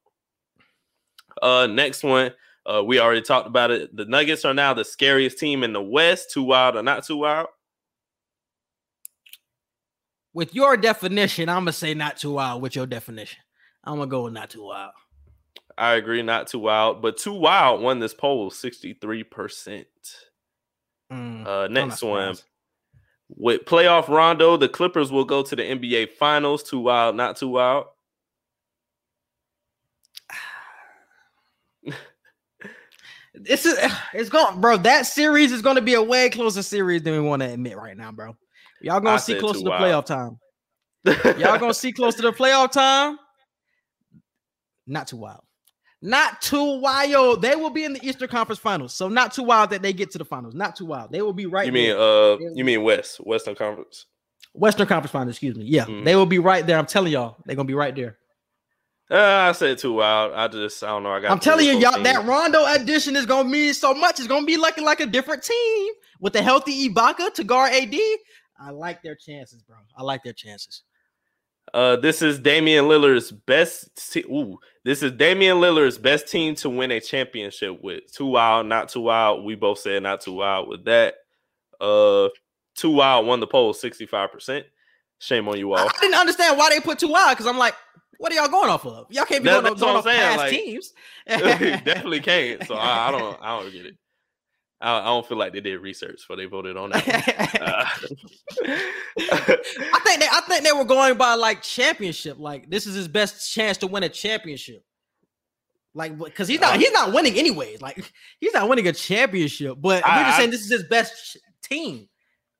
Uh 1.40 1.66
next 1.66 2.02
one. 2.02 2.32
Uh 2.64 2.82
we 2.84 2.98
already 3.00 3.22
talked 3.22 3.46
about 3.46 3.70
it. 3.70 3.94
The 3.96 4.04
Nuggets 4.04 4.44
are 4.44 4.54
now 4.54 4.72
the 4.74 4.84
scariest 4.84 5.38
team 5.38 5.62
in 5.64 5.72
the 5.72 5.82
West. 5.82 6.30
Too 6.30 6.42
wild 6.44 6.76
or 6.76 6.82
not 6.82 7.04
too 7.04 7.18
wild? 7.18 7.48
With 10.34 10.54
your 10.54 10.76
definition, 10.76 11.48
I'm 11.48 11.62
gonna 11.62 11.72
say 11.72 11.92
not 11.94 12.16
too 12.16 12.32
wild. 12.32 12.62
With 12.62 12.74
your 12.74 12.86
definition, 12.86 13.40
I'm 13.84 13.96
gonna 13.98 14.06
go 14.10 14.24
with 14.24 14.32
not 14.32 14.50
too 14.50 14.64
wild. 14.64 14.92
I 15.78 15.94
agree, 15.94 16.22
not 16.22 16.48
too 16.48 16.58
wild, 16.58 17.02
but 17.02 17.16
too 17.16 17.32
wild 17.32 17.80
won 17.80 17.98
this 17.98 18.14
poll 18.14 18.50
63%. 18.50 19.84
Mm, 21.12 21.46
Uh, 21.46 21.68
next 21.68 22.02
one. 22.02 22.34
surprised. 22.36 22.44
With 23.34 23.64
playoff 23.64 24.08
Rondo, 24.08 24.56
the 24.58 24.68
Clippers 24.68 25.10
will 25.10 25.24
go 25.24 25.42
to 25.42 25.56
the 25.56 25.62
NBA 25.62 26.10
Finals. 26.12 26.62
Too 26.62 26.80
wild, 26.80 27.16
not 27.16 27.36
too 27.36 27.48
wild. 27.48 27.86
This 33.34 33.64
is 33.64 33.78
it's 34.12 34.28
going, 34.28 34.60
bro. 34.60 34.76
That 34.76 35.06
series 35.06 35.52
is 35.52 35.62
going 35.62 35.76
to 35.76 35.82
be 35.82 35.94
a 35.94 36.02
way 36.02 36.28
closer 36.30 36.62
series 36.62 37.02
than 37.02 37.14
we 37.14 37.20
want 37.20 37.42
to 37.42 37.50
admit 37.50 37.76
right 37.76 37.96
now, 37.96 38.12
bro. 38.12 38.36
Y'all 38.82 39.00
gonna 39.00 39.14
I 39.14 39.18
see 39.18 39.38
close 39.38 39.58
to 39.58 39.64
the 39.64 39.70
wild. 39.70 40.04
playoff 40.04 40.06
time. 40.06 40.38
Y'all 41.40 41.58
gonna 41.58 41.74
see 41.74 41.92
close 41.92 42.14
to 42.16 42.22
the 42.22 42.32
playoff 42.32 42.72
time. 42.72 43.18
Not 44.86 45.06
too 45.08 45.16
wild. 45.16 45.42
Not 46.04 46.42
too 46.42 46.80
wild. 46.80 47.42
They 47.42 47.54
will 47.54 47.70
be 47.70 47.84
in 47.84 47.92
the 47.92 48.04
Eastern 48.04 48.28
Conference 48.28 48.58
Finals, 48.58 48.92
so 48.92 49.08
not 49.08 49.32
too 49.32 49.44
wild 49.44 49.70
that 49.70 49.82
they 49.82 49.92
get 49.92 50.10
to 50.10 50.18
the 50.18 50.24
finals. 50.24 50.52
Not 50.54 50.74
too 50.74 50.84
wild. 50.84 51.12
They 51.12 51.22
will 51.22 51.32
be 51.32 51.46
right. 51.46 51.64
you 51.64 51.72
mean 51.72 51.90
there. 51.90 51.98
uh 52.00 52.36
you 52.54 52.64
mean 52.64 52.82
West, 52.82 53.18
Western 53.18 53.54
Conference. 53.54 54.06
Western 54.52 54.86
Conference 54.88 55.12
Finals? 55.12 55.36
Excuse 55.36 55.56
me. 55.56 55.64
Yeah, 55.64 55.84
Mhm. 55.86 56.04
they 56.04 56.16
will 56.16 56.26
be 56.26 56.40
right 56.40 56.66
there. 56.66 56.76
I'm 56.76 56.86
telling 56.86 57.12
y'all, 57.12 57.36
they're 57.46 57.54
gonna 57.56 57.66
be 57.68 57.74
right 57.74 57.94
there. 57.94 58.18
Uh, 59.10 59.48
I 59.48 59.52
said 59.52 59.78
too 59.78 59.92
wild. 59.94 60.32
I 60.32 60.48
just 60.48 60.82
I 60.82 60.88
don't 60.88 61.02
know. 61.04 61.12
I 61.12 61.20
got 61.20 61.30
I'm 61.30 61.38
telling 61.38 61.66
you, 61.66 61.78
y'all, 61.78 61.92
four 61.92 62.02
that. 62.02 62.24
Rondo 62.24 62.64
addition 62.66 63.14
is 63.14 63.24
gonna 63.26 63.48
mean 63.48 63.72
so 63.72 63.94
much. 63.94 64.18
It's 64.18 64.28
gonna 64.28 64.46
be 64.46 64.56
looking 64.56 64.84
like 64.84 65.00
a 65.00 65.06
different 65.06 65.42
team 65.42 65.92
with 66.18 66.32
the 66.32 66.42
healthy 66.42 66.88
Ibaka 66.88 67.32
to 67.34 67.44
guard 67.44 67.72
AD. 67.72 67.94
I 68.60 68.70
like 68.70 69.02
their 69.02 69.14
chances, 69.16 69.62
bro. 69.62 69.76
I 69.96 70.02
like 70.02 70.22
their 70.24 70.32
chances. 70.32 70.82
Uh 71.72 71.96
this 71.96 72.22
is 72.22 72.38
Damian 72.38 72.84
Lillard's 72.86 73.30
best 73.30 74.12
te- 74.12 74.24
ooh, 74.30 74.58
this 74.84 75.02
is 75.02 75.12
Damian 75.12 75.58
Lillard's 75.58 75.96
best 75.98 76.28
team 76.28 76.54
to 76.56 76.68
win 76.68 76.90
a 76.90 77.00
championship 77.00 77.82
with. 77.82 78.12
Too 78.12 78.26
wild, 78.26 78.66
not 78.66 78.88
too 78.88 79.00
wild. 79.00 79.44
We 79.44 79.54
both 79.54 79.78
said 79.78 80.02
not 80.02 80.20
too 80.20 80.34
wild 80.34 80.68
with 80.68 80.84
that. 80.86 81.14
Uh 81.80 82.28
too 82.74 82.90
wild 82.90 83.26
won 83.26 83.40
the 83.40 83.46
poll 83.46 83.74
65%. 83.74 84.64
Shame 85.18 85.46
on 85.48 85.58
you 85.58 85.72
all. 85.72 85.86
I 85.88 85.92
didn't 86.00 86.14
understand 86.16 86.58
why 86.58 86.70
they 86.70 86.80
put 86.80 86.98
two 86.98 87.08
wild 87.08 87.30
because 87.36 87.46
I'm 87.46 87.58
like, 87.58 87.74
what 88.18 88.32
are 88.32 88.34
y'all 88.34 88.48
going 88.48 88.70
off 88.70 88.84
of? 88.86 89.06
Y'all 89.10 89.24
can't 89.24 89.42
be 89.44 89.50
That- 89.50 89.62
going, 89.62 89.72
off- 89.74 89.78
that's 89.78 89.82
what 89.82 89.86
going 89.86 89.96
off 89.98 90.04
saying, 90.04 90.20
past 90.20 90.38
like- 90.38 90.50
teams. 90.50 90.92
Definitely 91.84 92.20
can't. 92.22 92.66
So 92.66 92.74
I, 92.74 93.08
I 93.08 93.10
don't 93.12 93.38
I 93.40 93.60
don't 93.60 93.72
get 93.72 93.86
it. 93.86 93.94
I, 94.82 94.98
I 95.00 95.04
don't 95.04 95.26
feel 95.26 95.38
like 95.38 95.52
they 95.52 95.60
did 95.60 95.80
research 95.80 96.16
before 96.16 96.36
they 96.36 96.44
voted 96.46 96.76
on 96.76 96.90
that. 96.90 97.60
Uh, 97.60 97.84
I 98.66 100.00
think 100.04 100.20
they, 100.20 100.26
I 100.30 100.40
think 100.48 100.64
they 100.64 100.72
were 100.72 100.84
going 100.84 101.16
by 101.16 101.34
like 101.34 101.62
championship. 101.62 102.38
Like 102.38 102.68
this 102.68 102.86
is 102.86 102.94
his 102.94 103.08
best 103.08 103.52
chance 103.52 103.78
to 103.78 103.86
win 103.86 104.02
a 104.02 104.08
championship. 104.08 104.84
Like 105.94 106.18
because 106.18 106.48
he's 106.48 106.60
not 106.60 106.74
Uh, 106.76 106.78
he's 106.78 106.92
not 106.92 107.12
winning 107.12 107.34
anyways. 107.34 107.80
Like 107.80 108.12
he's 108.40 108.54
not 108.54 108.68
winning 108.68 108.88
a 108.88 108.92
championship. 108.92 109.76
But 109.80 110.04
I- 110.06 110.18
we're 110.18 110.24
just 110.24 110.36
saying 110.38 110.50
this 110.50 110.62
is 110.62 110.70
his 110.70 110.84
best 110.84 111.36
team, 111.62 112.08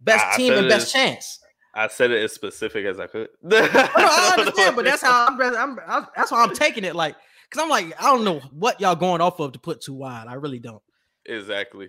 best 0.01 0.37
team 0.37 0.53
and 0.53 0.69
best 0.69 0.93
chance. 0.93 1.39
I 1.75 1.89
said 1.89 2.11
it 2.11 2.23
as 2.23 2.33
specific 2.33 2.85
as 2.85 3.01
I 3.01 3.07
could. 3.07 3.31
No, 3.43 3.57
I 3.73 4.35
understand, 4.39 4.77
but 4.77 4.85
that's 4.85 5.01
how 5.01 5.27
I'm, 5.29 5.41
I'm, 5.41 5.79
I'm 5.87 6.07
that's 6.15 6.31
why 6.31 6.45
I'm 6.45 6.55
taking 6.55 6.85
it. 6.85 6.95
Like 6.95 7.17
because 7.49 7.63
I'm 7.65 7.71
like 7.71 7.95
I 8.01 8.15
don't 8.15 8.25
know 8.25 8.41
what 8.53 8.79
y'all 8.81 8.95
going 8.95 9.23
off 9.23 9.41
of 9.41 9.53
to 9.53 9.59
put 9.59 9.81
too 9.81 9.95
wide. 9.95 10.27
I 10.29 10.35
really 10.35 10.59
don't. 10.59 10.83
exactly. 11.25 11.89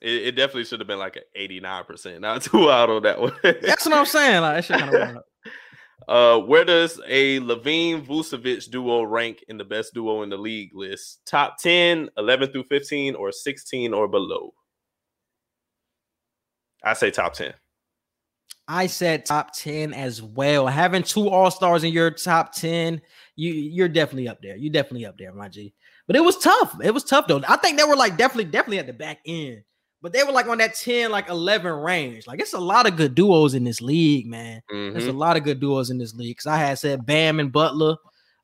It, 0.00 0.28
it 0.28 0.32
definitely 0.32 0.64
should 0.64 0.80
have 0.80 0.86
been 0.86 0.98
like 0.98 1.16
an 1.16 1.22
89%, 1.38 2.20
not 2.20 2.42
too 2.42 2.70
out 2.70 2.90
on 2.90 3.02
that 3.02 3.20
one. 3.20 3.34
That's 3.42 3.86
what 3.86 3.94
I'm 3.94 4.06
saying. 4.06 4.42
Like 4.42 4.56
that 4.56 4.64
shit 4.64 4.78
kind 4.78 4.94
of 4.94 5.22
uh, 6.08 6.38
where 6.40 6.64
does 6.64 7.00
a 7.06 7.40
LaVine 7.40 8.06
Vucevic 8.06 8.70
duo 8.70 9.02
rank 9.02 9.44
in 9.48 9.58
the 9.58 9.64
best 9.64 9.94
duo 9.94 10.22
in 10.22 10.30
the 10.30 10.38
league 10.38 10.70
list? 10.74 11.20
Top 11.26 11.58
10, 11.58 12.08
11 12.16 12.52
through 12.52 12.64
15, 12.64 13.14
or 13.14 13.32
16 13.32 13.92
or 13.92 14.08
below? 14.08 14.54
I 16.82 16.94
say 16.94 17.10
top 17.10 17.34
10. 17.34 17.52
I 18.66 18.86
said 18.86 19.26
top 19.26 19.52
10 19.54 19.92
as 19.92 20.22
well. 20.22 20.66
Having 20.68 21.02
two 21.02 21.28
all-stars 21.28 21.82
in 21.82 21.92
your 21.92 22.10
top 22.10 22.54
10, 22.54 23.02
you 23.34 23.52
you're 23.52 23.88
definitely 23.88 24.28
up 24.28 24.40
there. 24.40 24.56
You're 24.56 24.72
definitely 24.72 25.06
up 25.06 25.18
there, 25.18 25.32
my 25.32 25.48
G. 25.48 25.74
But 26.06 26.16
it 26.16 26.20
was 26.20 26.38
tough. 26.38 26.76
It 26.82 26.94
was 26.94 27.04
tough 27.04 27.26
though. 27.26 27.42
I 27.48 27.56
think 27.56 27.78
they 27.78 27.84
were 27.84 27.96
like 27.96 28.16
definitely, 28.16 28.50
definitely 28.50 28.78
at 28.78 28.86
the 28.86 28.92
back 28.92 29.18
end. 29.26 29.62
But 30.02 30.12
they 30.12 30.22
were 30.24 30.32
like 30.32 30.46
on 30.46 30.58
that 30.58 30.74
10, 30.74 31.10
like 31.10 31.28
11 31.28 31.70
range. 31.72 32.26
Like 32.26 32.40
it's 32.40 32.54
a 32.54 32.58
lot 32.60 32.86
of 32.86 32.96
good 32.96 33.14
duos 33.14 33.54
in 33.54 33.64
this 33.64 33.82
league, 33.82 34.26
man. 34.26 34.62
There's 34.70 35.06
a 35.06 35.10
Mhm. 35.12 35.18
lot 35.18 35.36
of 35.36 35.44
good 35.44 35.60
duos 35.60 35.90
in 35.90 35.98
this 35.98 36.14
league. 36.14 36.38
Cause 36.38 36.46
I 36.46 36.56
had 36.56 36.78
said 36.78 37.04
Bam 37.04 37.38
and 37.38 37.52
Butler. 37.52 37.96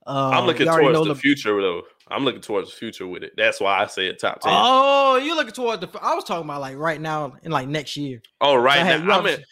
Uh, 0.07 0.31
I'm 0.35 0.47
looking 0.47 0.67
towards 0.67 0.99
the 0.99 1.05
Le- 1.09 1.15
future, 1.15 1.61
though. 1.61 1.83
I'm 2.09 2.25
looking 2.25 2.41
towards 2.43 2.71
the 2.71 2.77
future 2.77 3.07
with 3.09 3.25
it. 3.25 3.33
That's 3.37 3.59
why 3.59 3.83
I 3.83 3.87
say 3.87 4.07
it 4.07 4.21
top 4.21 4.41
10. 4.41 4.53
Oh, 4.55 5.17
you're 5.17 5.35
looking 5.35 5.53
towards 5.55 5.81
the. 5.81 5.89
I 6.01 6.15
was 6.15 6.23
talking 6.25 6.45
about 6.45 6.61
like 6.61 6.77
right 6.77 7.01
now 7.01 7.37
and 7.43 7.53
like 7.53 7.69
next 7.69 7.97
year. 7.97 8.23
Oh, 8.41 8.55
right 8.55 8.79
you 8.79 9.05
now. 9.05 9.19
I'm, 9.19 9.27
in, 9.27 9.43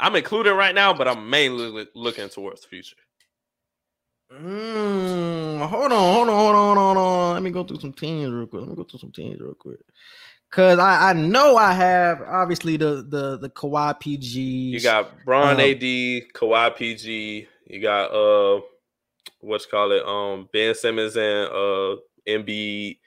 I'm 0.00 0.14
including 0.16 0.54
right 0.54 0.74
now, 0.74 0.92
but 0.92 1.08
I'm 1.08 1.30
mainly 1.30 1.86
looking 1.94 2.28
towards 2.28 2.60
the 2.62 2.68
future. 2.68 2.96
Mm, 4.32 5.66
hold 5.68 5.92
on, 5.92 6.14
hold 6.14 6.28
on, 6.28 6.34
hold 6.36 6.54
on, 6.56 6.76
hold 6.76 6.96
on. 6.96 7.34
Let 7.34 7.42
me 7.42 7.50
go 7.50 7.62
through 7.64 7.80
some 7.80 7.92
teams 7.92 8.32
real 8.32 8.46
quick. 8.46 8.60
Let 8.62 8.70
me 8.70 8.76
go 8.76 8.84
through 8.84 9.00
some 9.00 9.12
teams 9.12 9.40
real 9.40 9.54
quick. 9.54 9.78
Cause 10.54 10.78
I, 10.78 11.10
I 11.10 11.12
know 11.14 11.56
I 11.56 11.72
have 11.72 12.22
obviously 12.22 12.76
the 12.76 13.04
the 13.08 13.38
the 13.38 13.50
Kawhi 13.50 14.00
PGs. 14.00 14.70
You 14.70 14.80
got 14.80 15.10
Bron 15.24 15.54
Um, 15.54 15.60
AD, 15.60 15.80
Kawhi 15.80 16.76
PG. 16.76 17.48
You 17.66 17.80
got 17.82 18.12
uh, 18.12 18.60
what's 19.40 19.66
call 19.66 19.90
it? 19.90 20.04
Um, 20.06 20.48
Ben 20.52 20.72
Simmons 20.76 21.16
and 21.16 21.48
uh, 21.48 21.96
Embiid. 22.28 22.98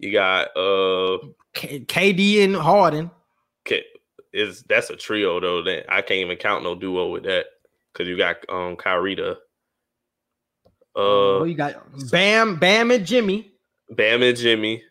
You 0.00 0.12
got 0.12 0.48
uh, 0.56 1.18
K- 1.54 1.84
KD 1.84 2.42
and 2.42 2.56
Harden. 2.56 3.12
K- 3.64 3.84
is 4.32 4.64
that's 4.68 4.90
a 4.90 4.96
trio 4.96 5.38
though. 5.38 5.62
That 5.62 5.84
I 5.88 6.02
can't 6.02 6.18
even 6.22 6.36
count 6.38 6.64
no 6.64 6.74
duo 6.74 7.10
with 7.12 7.22
that 7.22 7.46
because 7.92 8.08
you 8.08 8.16
got 8.16 8.38
um 8.48 8.74
Kyrie 8.74 9.14
to 9.14 9.36
oh, 10.96 11.42
uh, 11.42 11.44
you 11.44 11.54
got 11.54 11.76
Bam, 12.10 12.56
Bam 12.56 12.90
and 12.90 13.06
Jimmy. 13.06 13.52
Bam 13.90 14.24
and 14.24 14.36
Jimmy. 14.36 14.82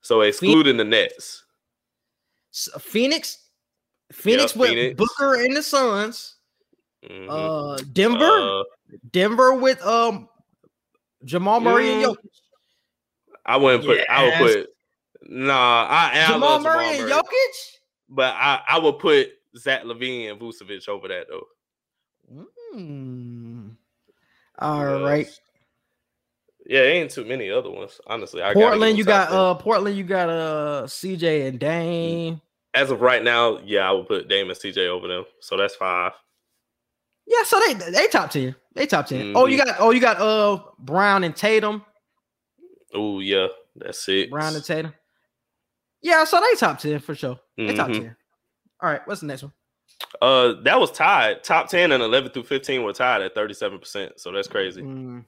So 0.00 0.20
excluding 0.22 0.76
the 0.76 0.84
Nets. 0.84 1.44
Phoenix, 2.80 3.38
Phoenix 4.12 4.56
with 4.56 4.70
Phoenix. 4.70 4.96
Booker 4.96 5.34
and 5.34 5.56
the 5.56 5.62
Suns. 5.62 6.36
Mhm. 7.04 7.26
Uh, 7.28 7.76
Denver, 7.92 8.24
Uh, 8.24 8.62
Denver 9.12 9.54
with 9.54 9.80
um 9.84 10.28
Jamal 11.24 11.60
Murray 11.60 11.90
and 11.90 12.02
Mm, 12.04 12.14
Jokic. 12.14 12.30
I 13.46 13.56
wouldn't 13.56 13.84
put. 13.84 14.00
I 14.08 14.24
would 14.24 14.34
put. 14.34 14.70
Nah, 15.22 15.86
I, 15.88 16.10
I 16.14 16.26
Jamal 16.32 16.60
Murray 16.60 16.84
Jamal 16.84 16.90
and 16.90 16.98
Murray, 17.00 17.12
Jokic. 17.12 17.76
but 18.08 18.34
I, 18.34 18.62
I 18.68 18.78
would 18.78 18.98
put 18.98 19.30
Zach 19.56 19.82
LaVine 19.82 20.30
and 20.30 20.40
Vucevic 20.40 20.88
over 20.88 21.08
that 21.08 21.26
though. 21.28 21.46
Mm. 22.74 23.76
All 24.58 24.84
Who 24.84 25.04
right. 25.04 25.28
Yeah, 26.68 26.82
ain't 26.82 27.10
too 27.10 27.24
many 27.24 27.50
other 27.50 27.70
ones. 27.70 27.98
Honestly, 28.06 28.42
I 28.42 28.52
Portland, 28.52 28.98
you 28.98 29.04
got 29.04 29.32
uh 29.32 29.54
Portland, 29.54 29.96
you 29.96 30.04
got 30.04 30.28
uh 30.28 30.82
CJ 30.86 31.48
and 31.48 31.58
Dame. 31.58 32.40
As 32.74 32.90
of 32.90 33.00
right 33.00 33.24
now, 33.24 33.58
yeah, 33.64 33.88
I 33.88 33.92
would 33.92 34.06
put 34.06 34.28
Dame 34.28 34.50
and 34.50 34.58
CJ 34.58 34.86
over 34.86 35.08
them. 35.08 35.24
So 35.40 35.56
that's 35.56 35.74
five. 35.74 36.12
Yeah, 37.26 37.42
so 37.44 37.58
they 37.66 37.72
they 37.74 38.06
top 38.08 38.30
10. 38.30 38.54
They 38.74 38.86
top 38.86 39.06
10. 39.06 39.32
Oh, 39.34 39.46
you 39.46 39.58
Mhm. 39.58 39.64
got 39.64 39.76
oh 39.80 39.90
you 39.90 40.00
got 40.00 40.20
uh 40.20 40.60
Brown 40.78 41.24
and 41.24 41.34
Tatum. 41.34 41.84
Oh 42.92 43.20
yeah, 43.20 43.48
that's 43.74 44.06
it. 44.10 44.30
Brown 44.30 44.54
and 44.54 44.64
Tatum. 44.64 44.92
Yeah, 46.02 46.24
so 46.24 46.38
they 46.40 46.54
top 46.56 46.78
ten 46.78 47.00
for 47.00 47.14
sure. 47.14 47.40
They 47.56 47.72
top 47.74 47.88
Mhm. 47.88 47.94
ten. 47.98 48.16
All 48.80 48.90
right, 48.90 49.00
what's 49.06 49.20
the 49.22 49.26
next 49.26 49.42
one? 49.42 49.52
Uh, 50.22 50.52
that 50.62 50.78
was 50.78 50.92
tied. 50.92 51.42
Top 51.42 51.68
ten 51.68 51.92
and 51.92 52.02
eleven 52.02 52.30
through 52.30 52.44
fifteen 52.44 52.82
were 52.84 52.92
tied 52.92 53.22
at 53.22 53.34
thirty-seven 53.34 53.78
percent. 53.78 54.20
So 54.20 54.30
that's 54.32 54.48
crazy. 54.48 54.82
Mm, 54.82 55.24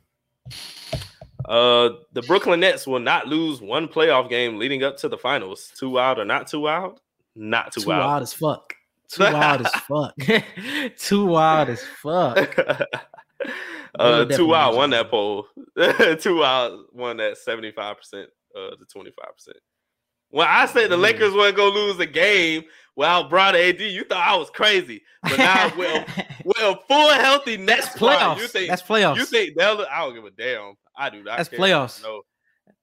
Uh, 1.48 1.90
the 2.12 2.22
Brooklyn 2.22 2.60
Nets 2.60 2.86
will 2.86 2.98
not 3.00 3.26
lose 3.26 3.60
one 3.60 3.88
playoff 3.88 4.28
game 4.28 4.58
leading 4.58 4.82
up 4.82 4.96
to 4.98 5.08
the 5.08 5.18
finals. 5.18 5.72
Too 5.78 5.90
wild 5.90 6.18
or 6.18 6.24
not 6.24 6.46
too 6.48 6.60
wild? 6.60 7.00
Not 7.36 7.72
too, 7.72 7.80
too 7.82 7.88
wild. 7.88 8.04
wild 8.04 8.22
as 8.22 8.32
fuck. 8.32 8.74
Too 9.10 9.24
wild 9.24 9.60
as 9.62 9.74
fuck. 9.74 10.14
too 10.98 11.26
wild 11.26 11.68
as 11.68 11.82
fuck. 12.00 12.56
uh, 13.98 14.24
too 14.26 14.46
wild 14.46 14.76
won 14.76 14.90
that 14.90 15.10
poll. 15.10 15.46
too 16.20 16.38
wild 16.38 16.84
won 16.92 17.16
that 17.16 17.36
seventy-five 17.38 17.96
percent 17.96 18.28
uh 18.56 18.70
to 18.76 18.84
twenty-five 18.92 19.34
percent. 19.34 19.56
When 20.30 20.46
I 20.46 20.66
said 20.66 20.90
the 20.90 20.96
Mm. 20.96 21.00
Lakers 21.02 21.34
weren't 21.34 21.56
gonna 21.56 21.74
lose 21.74 21.98
a 21.98 22.06
game 22.06 22.62
without 22.94 23.28
Broad 23.30 23.56
AD, 23.56 23.80
you 23.80 24.04
thought 24.04 24.18
I 24.28 24.36
was 24.36 24.48
crazy. 24.50 25.02
But 25.24 25.38
now 25.38 25.72
with 26.44 26.58
a 26.60 26.76
full 26.86 27.10
healthy 27.10 27.56
Nets 27.56 27.88
playoffs. 27.88 28.38
you 28.38 28.46
think 28.46 28.68
That's 28.68 28.82
playoffs. 28.82 29.16
you 29.16 29.24
think 29.24 29.56
they'll? 29.56 29.84
I 29.90 30.00
don't 30.04 30.14
give 30.14 30.24
a 30.24 30.30
damn. 30.30 30.74
I 31.00 31.10
do 31.10 31.22
not. 31.22 31.36
That's 31.38 31.48
care. 31.48 31.58
playoffs. 31.58 32.02
No, 32.02 32.22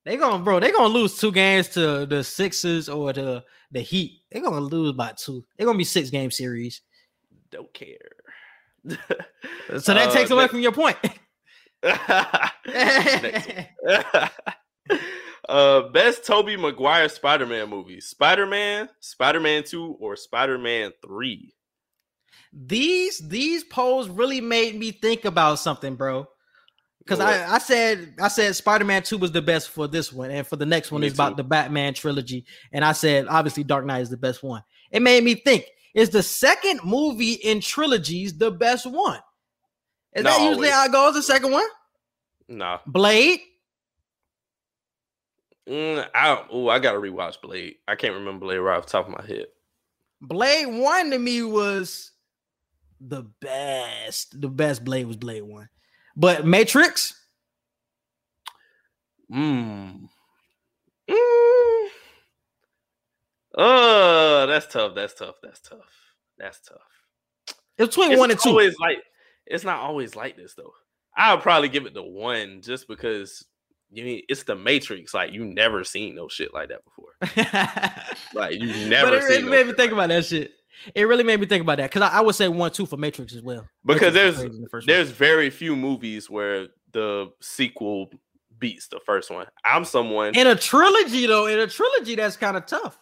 They 0.04 0.16
gonna 0.16 0.42
bro, 0.42 0.60
they 0.60 0.72
gonna 0.72 0.92
lose 0.92 1.18
two 1.18 1.32
games 1.32 1.68
to 1.70 2.06
the 2.06 2.22
Sixers 2.24 2.88
or 2.88 3.12
the 3.12 3.44
the 3.70 3.80
Heat. 3.80 4.22
They're 4.30 4.42
gonna 4.42 4.60
lose 4.60 4.92
by 4.92 5.12
two. 5.16 5.44
They're 5.56 5.66
gonna 5.66 5.78
be 5.78 5.84
six 5.84 6.10
game 6.10 6.30
series. 6.30 6.82
don't 7.50 7.72
care. 7.72 7.96
So 9.80 9.92
that 9.94 10.08
Uh, 10.08 10.12
takes 10.12 10.30
away 10.30 10.42
next- 10.44 10.52
from 10.52 10.60
your 10.60 10.72
point. 10.72 10.96
Uh, 15.48 15.88
best 15.88 16.26
Tobey 16.26 16.58
Maguire 16.58 17.08
Spider-Man 17.08 17.70
movie: 17.70 18.02
Spider-Man, 18.02 18.90
Spider-Man 19.00 19.64
Two, 19.64 19.96
or 19.98 20.14
Spider-Man 20.14 20.92
Three. 21.02 21.54
these 22.52 23.18
these 23.26 23.64
polls 23.64 24.10
really 24.10 24.42
made 24.42 24.78
me 24.78 24.90
think 24.90 25.24
about 25.24 25.58
something, 25.58 25.94
bro. 25.96 26.26
Because 27.08 27.20
I, 27.20 27.54
I 27.54 27.58
said 27.58 28.14
I 28.20 28.28
said 28.28 28.54
Spider-Man 28.54 29.02
2 29.02 29.16
was 29.16 29.32
the 29.32 29.40
best 29.40 29.70
for 29.70 29.88
this 29.88 30.12
one, 30.12 30.30
and 30.30 30.46
for 30.46 30.56
the 30.56 30.66
next 30.66 30.92
one 30.92 31.02
is 31.02 31.14
about 31.14 31.38
the 31.38 31.44
Batman 31.44 31.94
trilogy. 31.94 32.44
And 32.70 32.84
I 32.84 32.92
said 32.92 33.26
obviously 33.28 33.64
Dark 33.64 33.86
Knight 33.86 34.02
is 34.02 34.10
the 34.10 34.18
best 34.18 34.42
one. 34.42 34.62
It 34.90 35.00
made 35.00 35.24
me 35.24 35.34
think, 35.34 35.64
is 35.94 36.10
the 36.10 36.22
second 36.22 36.80
movie 36.84 37.32
in 37.32 37.60
trilogies 37.60 38.36
the 38.36 38.50
best 38.50 38.84
one? 38.84 39.20
Is 40.14 40.22
that 40.24 40.38
Not 40.38 40.40
usually 40.42 40.68
always. 40.68 40.70
how 40.70 40.84
it 40.84 40.92
goes? 40.92 41.14
The 41.14 41.22
second 41.22 41.50
one? 41.50 41.66
Nah, 42.48 42.78
Blade? 42.86 43.40
mm, 45.66 46.06
I 46.14 46.44
oh 46.50 46.68
I 46.68 46.78
gotta 46.78 46.98
rewatch 46.98 47.40
Blade. 47.40 47.76
I 47.86 47.94
can't 47.94 48.14
remember 48.14 48.44
Blade 48.46 48.58
right 48.58 48.76
off 48.76 48.84
the 48.84 48.92
top 48.92 49.06
of 49.08 49.14
my 49.16 49.24
head. 49.26 49.46
Blade 50.20 50.66
1 50.66 51.10
to 51.10 51.18
me 51.18 51.42
was 51.42 52.10
the 53.00 53.22
best. 53.40 54.38
The 54.40 54.48
best 54.48 54.84
Blade 54.84 55.06
was 55.06 55.16
Blade 55.16 55.42
1. 55.42 55.68
But 56.18 56.44
Matrix, 56.44 57.14
Mm. 59.32 60.08
Mm. 61.10 61.88
Oh, 63.56 64.46
that's 64.48 64.66
tough. 64.66 64.94
That's 64.94 65.14
tough. 65.14 65.34
That's 65.42 65.60
tough. 65.60 65.78
That's 66.38 66.60
tough. 66.60 66.78
it 67.76 67.82
was 67.82 67.88
between 67.90 68.12
It's 68.12 68.18
one 68.18 68.30
and 68.30 68.40
two. 68.40 68.48
always 68.50 68.78
like 68.78 68.98
it's 69.46 69.64
not 69.64 69.80
always 69.80 70.14
like 70.16 70.36
this 70.36 70.54
though. 70.54 70.72
I'll 71.16 71.38
probably 71.38 71.68
give 71.68 71.86
it 71.86 71.94
the 71.94 72.02
one 72.02 72.62
just 72.62 72.88
because 72.88 73.44
you 73.90 74.04
mean 74.04 74.22
it's 74.28 74.44
the 74.44 74.54
Matrix. 74.56 75.12
Like 75.14 75.32
you 75.32 75.44
never 75.44 75.84
seen 75.84 76.14
no 76.14 76.28
shit 76.28 76.54
like 76.54 76.70
that 76.70 76.80
before. 76.84 77.14
Like 78.34 78.54
you 78.60 78.88
never 78.88 79.10
but 79.12 79.14
it, 79.18 79.22
seen 79.24 79.38
it 79.40 79.44
no 79.44 79.50
made 79.50 79.66
me 79.66 79.72
think 79.72 79.92
like 79.92 79.92
about 79.92 80.08
that 80.08 80.24
shit. 80.24 80.52
It 80.94 81.04
really 81.04 81.24
made 81.24 81.40
me 81.40 81.46
think 81.46 81.62
about 81.62 81.78
that 81.78 81.90
because 81.90 82.02
I, 82.02 82.18
I 82.18 82.20
would 82.20 82.34
say 82.34 82.48
one, 82.48 82.70
two 82.70 82.86
for 82.86 82.96
Matrix 82.96 83.34
as 83.34 83.42
well. 83.42 83.66
Because 83.84 84.14
Matrix 84.14 84.38
there's- 84.38 84.56
the 84.58 84.68
first 84.70 84.86
one. 84.86 84.94
There's 84.96 85.10
very 85.10 85.50
few 85.50 85.74
movies 85.76 86.28
where 86.30 86.68
the 86.92 87.30
sequel 87.40 88.10
beats 88.58 88.88
the 88.88 89.00
first 89.06 89.30
one. 89.30 89.46
I'm 89.64 89.84
someone 89.84 90.34
in 90.34 90.46
a 90.46 90.56
trilogy 90.56 91.26
though. 91.26 91.46
In 91.46 91.58
a 91.58 91.66
trilogy, 91.66 92.14
that's 92.16 92.36
kind 92.36 92.56
of 92.56 92.66
tough. 92.66 92.98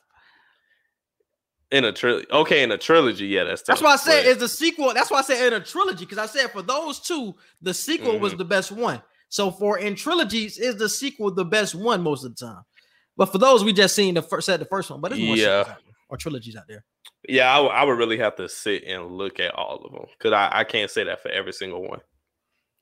in 1.70 1.84
a 1.84 1.92
trilogy. 1.92 2.26
Okay, 2.30 2.62
in 2.62 2.70
a 2.72 2.78
trilogy, 2.78 3.26
yeah, 3.26 3.44
that's 3.44 3.62
That's 3.62 3.82
why 3.82 3.94
I 3.94 3.96
said 3.96 4.26
it's 4.26 4.40
the 4.40 4.48
sequel. 4.48 4.92
That's 4.94 5.10
why 5.10 5.18
I 5.18 5.22
said 5.22 5.52
in 5.52 5.60
a 5.60 5.64
trilogy 5.64 6.04
because 6.04 6.18
I 6.18 6.26
said 6.26 6.50
for 6.52 6.62
those 6.62 7.00
two, 7.00 7.34
the 7.60 7.74
sequel 7.74 8.18
was 8.18 8.34
Mhm. 8.34 8.38
the 8.38 8.44
best 8.44 8.70
one. 8.72 9.02
So 9.28 9.50
for 9.50 9.78
in 9.78 9.94
trilogies, 9.96 10.58
is 10.58 10.76
the 10.76 10.88
sequel 10.88 11.32
the 11.32 11.44
best 11.44 11.74
one 11.74 12.02
most 12.02 12.24
of 12.24 12.36
the 12.36 12.46
time? 12.46 12.62
But 13.16 13.32
for 13.32 13.38
those, 13.38 13.64
we 13.64 13.72
just 13.72 13.94
seen 13.96 14.14
the 14.14 14.22
first 14.22 14.46
said 14.46 14.60
the 14.60 14.64
first 14.66 14.90
one, 14.90 15.00
but 15.00 15.10
there's 15.10 15.22
more 15.22 15.36
Yeah. 15.36 15.62
sequels 15.62 15.68
out 15.76 15.82
there, 15.84 15.94
or 16.10 16.16
trilogies 16.18 16.56
out 16.56 16.64
there. 16.68 16.84
Yeah, 17.28 17.50
I, 17.52 17.56
w- 17.56 17.72
I 17.74 17.82
would 17.84 17.98
really 17.98 18.18
have 18.18 18.36
to 18.36 18.48
sit 18.48 18.84
and 18.84 19.12
look 19.12 19.40
at 19.40 19.54
all 19.54 19.76
of 19.84 19.92
them 19.92 20.06
because 20.16 20.32
I, 20.32 20.60
I 20.60 20.64
can't 20.64 20.90
say 20.90 21.04
that 21.04 21.22
for 21.22 21.28
every 21.28 21.52
single 21.52 21.82
one. 21.82 22.00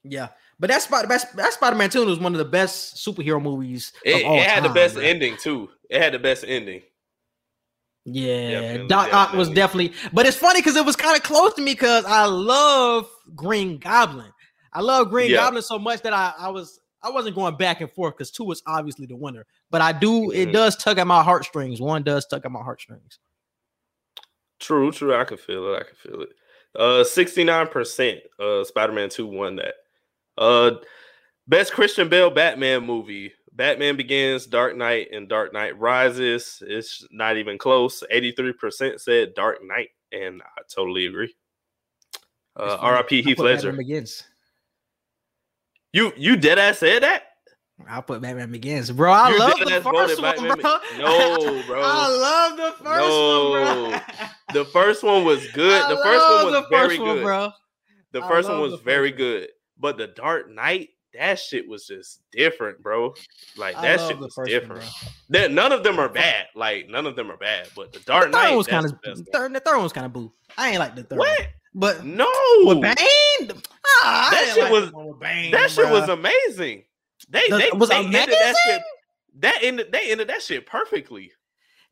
Yeah, 0.03 0.29
but 0.61 0.69
that's 0.69 0.85
Spider 0.85 1.09
that's, 1.09 1.25
that 1.33 1.53
Spider 1.55 1.77
Man 1.77 1.89
Two 1.91 2.05
was 2.05 2.19
one 2.19 2.35
of 2.35 2.39
the 2.39 2.45
best 2.45 2.97
superhero 2.97 3.41
movies. 3.43 3.93
It, 4.05 4.23
of 4.23 4.31
all 4.31 4.37
it 4.39 4.45
had 4.47 4.65
the 4.65 4.69
best 4.69 4.95
bro. 4.97 5.03
ending 5.03 5.37
too. 5.39 5.71
It 5.89 6.03
had 6.03 6.13
the 6.13 6.19
best 6.19 6.45
ending. 6.47 6.83
Yeah, 8.07 8.51
Definitely, 8.61 8.89
Doc 8.89 9.15
Ock 9.15 9.33
was 9.33 9.49
definitely. 9.49 9.95
but 10.13 10.27
it's 10.27 10.37
funny 10.37 10.61
because 10.61 10.77
it 10.77 10.85
was 10.85 10.95
kind 10.95 11.17
of 11.17 11.23
close 11.23 11.55
to 11.55 11.63
me 11.63 11.73
because 11.73 12.05
I 12.05 12.27
love 12.27 13.09
Green 13.35 13.79
Goblin. 13.79 14.31
I 14.75 14.81
love 14.83 15.09
Green 15.09 15.31
Yeah. 15.31 15.39
Goblin 15.39 15.63
so 15.63 15.79
much 15.79 16.03
that 16.03 16.13
I, 16.13 16.35
I 16.39 16.49
was 16.51 16.81
I 17.03 17.11
wasn't 17.11 17.35
going 17.35 17.57
back 17.57 17.81
and 17.81 17.91
forth 17.91 18.15
because 18.17 18.31
two 18.31 18.45
was 18.45 18.63
obviously 18.67 19.07
the 19.07 19.17
winner. 19.17 19.47
But 19.71 19.81
I 19.81 19.93
do 19.93 20.31
it 20.33 20.49
Mhm. 20.51 20.53
does 20.53 20.77
tug 20.77 20.99
at 20.99 21.07
my 21.07 21.23
heartstrings. 21.23 21.81
One 21.81 22.03
does 22.03 22.27
tug 22.27 22.45
at 22.45 22.51
my 22.53 22.61
heartstrings. 22.63 23.19
True, 24.65 24.91
true. 24.91 25.15
I 25.15 25.25
can 25.25 25.37
feel 25.37 25.75
it. 25.75 25.77
I 25.77 25.85
can 25.85 25.97
feel 25.97 26.23
it. 26.23 26.29
Uh, 26.75 27.05
sixty 27.05 27.45
nine 27.45 27.67
percent. 27.69 28.21
Uh, 28.41 28.65
Spider 28.65 28.95
Man 28.95 29.11
Two 29.11 29.27
won 29.27 29.57
that. 29.57 29.75
Uh, 30.39 30.77
best 31.47 31.73
Christian 31.73 32.09
Bale 32.09 32.31
Batman 32.31 32.87
movie. 32.87 33.33
Batman 33.53 33.97
Begins, 33.97 34.47
Dark 34.47 34.75
Knight, 34.75 35.09
and 35.13 35.29
Dark 35.29 35.53
Knight 35.53 35.79
Rises. 35.79 36.63
It's 36.67 37.07
not 37.11 37.37
even 37.37 37.59
close. 37.59 38.03
Eighty 38.11 38.33
three 38.33 38.55
percent 38.55 39.03
said 39.03 39.35
Dark 39.35 39.59
Knight, 39.63 39.91
and 40.13 40.41
I 40.43 40.63
totally 40.75 41.07
agree. 41.07 41.35
Uh, 42.57 42.79
R.I.P. 42.81 43.23
Heath 43.23 43.39
Ledger. 43.39 43.69
Batman 43.69 43.77
Begins. 43.77 44.25
You 45.93 46.13
you 46.17 46.37
dead 46.37 46.59
ass 46.59 46.79
said 46.79 47.03
that? 47.03 47.25
I'll 47.89 48.03
put 48.03 48.23
Batman 48.23 48.51
Begins, 48.51 48.91
bro. 48.91 49.13
I 49.13 49.31
You 49.31 49.39
love 49.39 49.59
the 49.59 49.81
first 49.83 50.23
one, 50.23 50.37
bro. 50.37 50.57
Be- 50.57 50.63
No, 50.99 51.63
bro. 51.67 51.83
I 51.85 52.09
love 52.09 52.57
the 52.57 52.73
first 52.83 52.83
one, 52.83 53.91
bro. 54.21 54.27
The 54.53 54.65
first 54.67 55.03
one 55.03 55.25
was 55.25 55.47
good. 55.53 55.83
The 55.91 55.97
first 56.03 56.25
one 56.29 56.45
was 56.45 56.53
the 56.63 56.67
very 56.71 56.89
first 56.91 57.01
one, 57.01 57.17
good. 57.17 57.23
bro. 57.25 57.51
The 58.13 58.23
first 58.23 58.49
one 58.49 58.61
was 58.61 58.81
very 58.81 59.11
one. 59.11 59.17
good, 59.19 59.49
but 59.79 59.97
the 59.97 60.07
Dark 60.09 60.51
Knight, 60.51 60.91
that 61.15 61.39
shit 61.39 61.67
was 61.69 61.87
just 61.87 62.21
different, 62.31 62.83
bro. 62.83 63.15
Like 63.57 63.75
that 63.77 64.01
shit 64.01 64.19
was 64.19 64.37
one, 64.37 64.47
different. 64.47 64.85
That 65.31 65.51
none 65.53 65.73
of 65.73 65.83
them 65.83 65.99
are 65.99 66.09
bad. 66.09 66.47
Like 66.55 66.89
none 66.89 67.07
of 67.07 67.17
them 67.17 67.31
are 67.31 67.37
bad, 67.37 67.69
but 67.75 67.93
the 67.93 68.01
Dark 68.01 68.27
The 68.27 68.31
Knight 68.31 68.55
was 68.57 68.67
kind 68.67 68.85
of 68.85 68.93
third. 69.33 69.53
The 69.55 69.61
third 69.61 69.75
one 69.77 69.83
was 69.85 69.93
kind 69.93 70.07
of 70.07 70.13
boo. 70.13 70.33
I 70.59 70.71
ain't 70.71 70.79
like 70.79 70.95
the 70.95 71.05
third. 71.05 71.19
What? 71.19 71.39
One. 71.41 71.49
But 71.77 72.05
No, 72.05 72.29
with 72.65 72.83
Bane, 72.83 72.95
ah, 73.01 74.29
I 74.29 74.31
That 74.31 74.53
shit 74.55 74.63
like 74.65 74.73
was- 74.73 75.17
Bane, 75.21 75.51
that 75.51 75.71
shit 75.73 75.91
was 75.91 76.09
amazing. 76.09 76.85
They 77.29 77.49
The- 77.49 77.57
they, 77.57 77.71
was 77.73 77.89
they 77.89 77.97
ended 77.97 78.13
that 78.13 78.27
amazing? 78.29 78.55
shit. 78.67 78.83
That 79.41 79.59
ended 79.63 79.91
they 79.91 80.11
ended 80.13 80.29
that 80.29 80.43
shit 80.43 80.67
perfectly. 80.67 81.33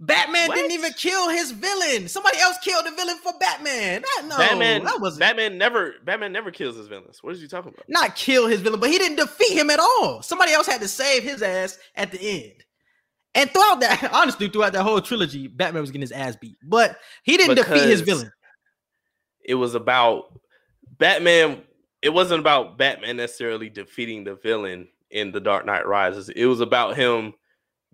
Batman 0.04 0.50
didn't 0.50 0.72
even 0.72 0.92
kill 0.94 1.28
his 1.28 1.52
villain. 1.52 2.08
Somebody 2.08 2.36
else 2.38 2.58
killed 2.58 2.84
the 2.84 2.90
villain 2.90 3.18
for 3.18 3.32
Batman. 3.38 4.02
That, 4.02 4.26
no, 4.26 4.36
Batman, 4.36 4.82
that 4.82 5.00
was 5.00 5.16
Batman 5.16 5.56
never 5.56 5.94
Batman 6.04 6.32
never 6.32 6.50
kills 6.50 6.76
his 6.76 6.88
villains. 6.88 7.22
What 7.22 7.36
are 7.36 7.38
you 7.38 7.46
talking 7.46 7.72
about? 7.72 7.88
not 7.88 8.16
kill 8.16 8.48
his 8.48 8.60
villain, 8.60 8.80
but 8.80 8.90
he 8.90 8.98
didn't 8.98 9.16
defeat 9.16 9.56
him 9.56 9.70
at 9.70 9.78
all. 9.78 10.20
Somebody 10.20 10.52
else 10.52 10.66
had 10.66 10.80
to 10.80 10.88
save 10.88 11.22
his 11.22 11.40
ass 11.40 11.78
at 11.94 12.10
the 12.10 12.18
end. 12.20 12.64
And 13.36 13.48
throughout 13.52 13.78
that, 13.78 14.10
honestly, 14.12 14.48
throughout 14.48 14.72
that 14.72 14.82
whole 14.82 15.00
trilogy, 15.00 15.46
Batman 15.46 15.82
was 15.82 15.92
getting 15.92 16.00
his 16.00 16.12
ass 16.12 16.34
beat, 16.34 16.56
but 16.64 16.98
he 17.22 17.36
didn't 17.36 17.54
defeat 17.54 17.88
his 17.88 18.00
villain. 18.00 18.32
it 19.44 19.54
was 19.54 19.76
about 19.76 20.36
Batman. 20.98 21.62
It 22.02 22.10
wasn't 22.12 22.40
about 22.40 22.76
Batman 22.76 23.18
necessarily 23.18 23.70
defeating 23.70 24.24
the 24.24 24.34
villain 24.34 24.88
in 25.12 25.30
The 25.30 25.40
Dark 25.40 25.64
Knight 25.64 25.86
Rises. 25.86 26.28
It 26.28 26.46
was 26.46 26.60
about 26.60 26.96
him 26.96 27.34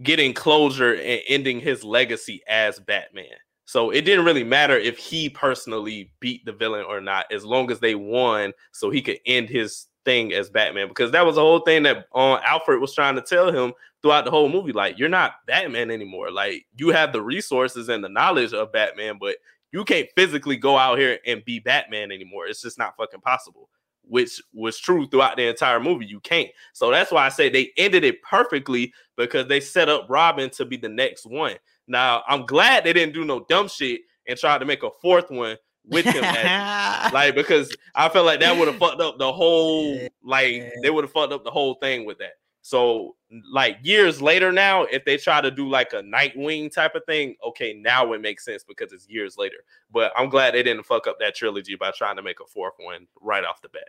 getting 0.02 0.32
closure 0.32 0.94
and 0.94 1.20
ending 1.28 1.60
his 1.60 1.84
legacy 1.84 2.42
as 2.48 2.78
Batman. 2.78 3.26
So 3.64 3.90
it 3.90 4.02
didn't 4.02 4.24
really 4.24 4.44
matter 4.44 4.78
if 4.78 4.96
he 4.96 5.28
personally 5.28 6.10
beat 6.20 6.44
the 6.46 6.52
villain 6.52 6.86
or 6.88 7.00
not, 7.00 7.26
as 7.30 7.44
long 7.44 7.70
as 7.70 7.80
they 7.80 7.94
won, 7.94 8.52
so 8.72 8.88
he 8.88 9.02
could 9.02 9.18
end 9.26 9.50
his 9.50 9.86
thing 10.06 10.32
as 10.32 10.48
Batman. 10.48 10.88
Because 10.88 11.10
that 11.12 11.26
was 11.26 11.34
the 11.34 11.42
whole 11.42 11.60
thing 11.60 11.82
that 11.82 12.06
uh, 12.14 12.38
Alfred 12.46 12.80
was 12.80 12.94
trying 12.94 13.16
to 13.16 13.20
tell 13.20 13.52
him 13.52 13.74
throughout 14.00 14.24
the 14.24 14.30
whole 14.30 14.48
movie. 14.48 14.72
Like, 14.72 14.98
you're 14.98 15.10
not 15.10 15.34
Batman 15.46 15.90
anymore. 15.90 16.30
Like, 16.30 16.64
you 16.76 16.88
have 16.88 17.12
the 17.12 17.20
resources 17.20 17.90
and 17.90 18.02
the 18.02 18.08
knowledge 18.08 18.54
of 18.54 18.72
Batman, 18.72 19.18
but 19.20 19.36
you 19.70 19.84
can't 19.84 20.08
physically 20.16 20.56
go 20.56 20.78
out 20.78 20.98
here 20.98 21.18
and 21.26 21.44
be 21.44 21.58
Batman 21.58 22.10
anymore. 22.10 22.46
It's 22.46 22.62
just 22.62 22.78
not 22.78 22.96
fucking 22.96 23.20
possible. 23.20 23.68
Which 24.08 24.40
was 24.54 24.78
true 24.78 25.06
throughout 25.06 25.36
the 25.36 25.48
entire 25.48 25.80
movie. 25.80 26.06
You 26.06 26.20
can't. 26.20 26.48
So 26.72 26.90
that's 26.90 27.12
why 27.12 27.26
I 27.26 27.28
say 27.28 27.48
they 27.48 27.72
ended 27.76 28.04
it 28.04 28.22
perfectly 28.22 28.92
because 29.16 29.46
they 29.46 29.60
set 29.60 29.88
up 29.88 30.06
Robin 30.08 30.50
to 30.50 30.64
be 30.64 30.76
the 30.76 30.88
next 30.88 31.26
one. 31.26 31.54
Now 31.86 32.22
I'm 32.26 32.46
glad 32.46 32.84
they 32.84 32.92
didn't 32.92 33.14
do 33.14 33.24
no 33.24 33.44
dumb 33.48 33.68
shit 33.68 34.00
and 34.26 34.38
try 34.38 34.58
to 34.58 34.64
make 34.64 34.82
a 34.82 34.90
fourth 35.02 35.30
one 35.30 35.56
with 35.84 36.04
him 36.04 36.22
as 36.24 37.12
like 37.12 37.34
because 37.34 37.74
I 37.94 38.08
felt 38.08 38.26
like 38.26 38.40
that 38.40 38.56
would 38.58 38.68
have 38.68 38.78
fucked 38.78 39.00
up 39.00 39.18
the 39.18 39.32
whole 39.32 39.98
like 40.22 40.72
they 40.82 40.90
would 40.90 41.04
have 41.04 41.12
fucked 41.12 41.32
up 41.32 41.44
the 41.44 41.50
whole 41.50 41.74
thing 41.74 42.04
with 42.04 42.18
that. 42.18 42.32
So 42.68 43.16
like 43.50 43.78
years 43.82 44.20
later 44.20 44.52
now, 44.52 44.82
if 44.82 45.02
they 45.06 45.16
try 45.16 45.40
to 45.40 45.50
do 45.50 45.70
like 45.70 45.94
a 45.94 46.02
Nightwing 46.02 46.70
type 46.70 46.94
of 46.94 47.02
thing, 47.06 47.34
okay, 47.42 47.72
now 47.72 48.12
it 48.12 48.20
makes 48.20 48.44
sense 48.44 48.62
because 48.62 48.92
it's 48.92 49.08
years 49.08 49.38
later. 49.38 49.56
But 49.90 50.12
I'm 50.14 50.28
glad 50.28 50.52
they 50.52 50.62
didn't 50.62 50.84
fuck 50.84 51.06
up 51.06 51.16
that 51.20 51.34
trilogy 51.34 51.76
by 51.76 51.92
trying 51.92 52.16
to 52.16 52.22
make 52.22 52.40
a 52.40 52.46
fourth 52.46 52.74
one 52.76 53.06
right 53.22 53.42
off 53.42 53.62
the 53.62 53.70
bat. 53.70 53.88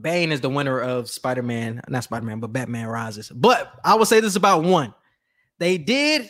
Bane 0.00 0.32
is 0.32 0.40
the 0.40 0.48
winner 0.48 0.80
of 0.80 1.08
Spider 1.08 1.44
Man, 1.44 1.80
not 1.86 2.02
Spider 2.02 2.26
Man, 2.26 2.40
but 2.40 2.52
Batman 2.52 2.88
Rises. 2.88 3.30
But 3.30 3.72
I 3.84 3.94
will 3.94 4.06
say 4.06 4.18
this 4.18 4.34
about 4.34 4.64
one: 4.64 4.92
they 5.60 5.78
did. 5.78 6.28